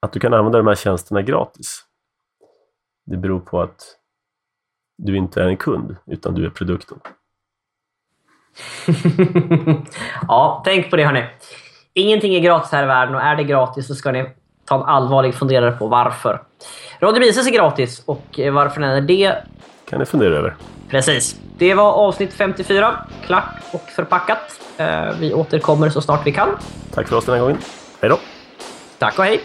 att 0.00 0.12
du 0.12 0.20
kan 0.20 0.34
använda 0.34 0.58
de 0.58 0.66
här 0.66 0.74
tjänsterna 0.74 1.22
gratis. 1.22 1.84
Det 3.06 3.16
beror 3.16 3.40
på 3.40 3.60
att 3.60 3.96
du 4.98 5.16
inte 5.16 5.42
är 5.42 5.46
en 5.46 5.56
kund, 5.56 5.96
utan 6.06 6.34
du 6.34 6.46
är 6.46 6.50
produkten. 6.50 7.00
ja, 10.28 10.62
tänk 10.64 10.90
på 10.90 10.96
det 10.96 11.04
hörni. 11.04 11.24
Ingenting 11.94 12.34
är 12.34 12.40
gratis 12.40 12.72
här 12.72 12.82
i 12.82 12.86
världen 12.86 13.14
och 13.14 13.20
är 13.20 13.36
det 13.36 13.44
gratis 13.44 13.86
så 13.86 13.94
ska 13.94 14.12
ni 14.12 14.34
ta 14.70 14.76
en 14.76 14.82
allvarlig 14.82 15.34
funderare 15.34 15.72
på 15.72 15.86
varför. 15.86 16.42
Radio 17.00 17.20
Mises 17.20 17.46
är 17.46 17.50
gratis 17.50 18.02
och 18.06 18.38
eh, 18.40 18.52
varför 18.52 18.80
den 18.80 18.90
är 18.90 19.00
det 19.00 19.34
kan 19.90 19.98
ni 19.98 20.06
fundera 20.06 20.34
över. 20.36 20.56
Precis. 20.90 21.36
Det 21.58 21.74
var 21.74 21.92
avsnitt 21.92 22.32
54. 22.32 22.94
Klart 23.26 23.44
och 23.72 23.82
förpackat. 23.96 24.60
Eh, 24.76 25.10
Vi 25.20 25.34
återkommer 25.34 25.88
så 25.90 26.00
snart 26.00 26.26
vi 26.26 26.32
kan. 26.32 26.48
Tack 26.94 27.08
för 27.08 27.16
oss 27.16 27.24
den 27.24 27.34
här 27.34 27.42
gången. 27.42 27.58
Hej 28.00 28.10
då! 28.10 28.18
Tack 28.98 29.18
och 29.18 29.24
hej! 29.24 29.40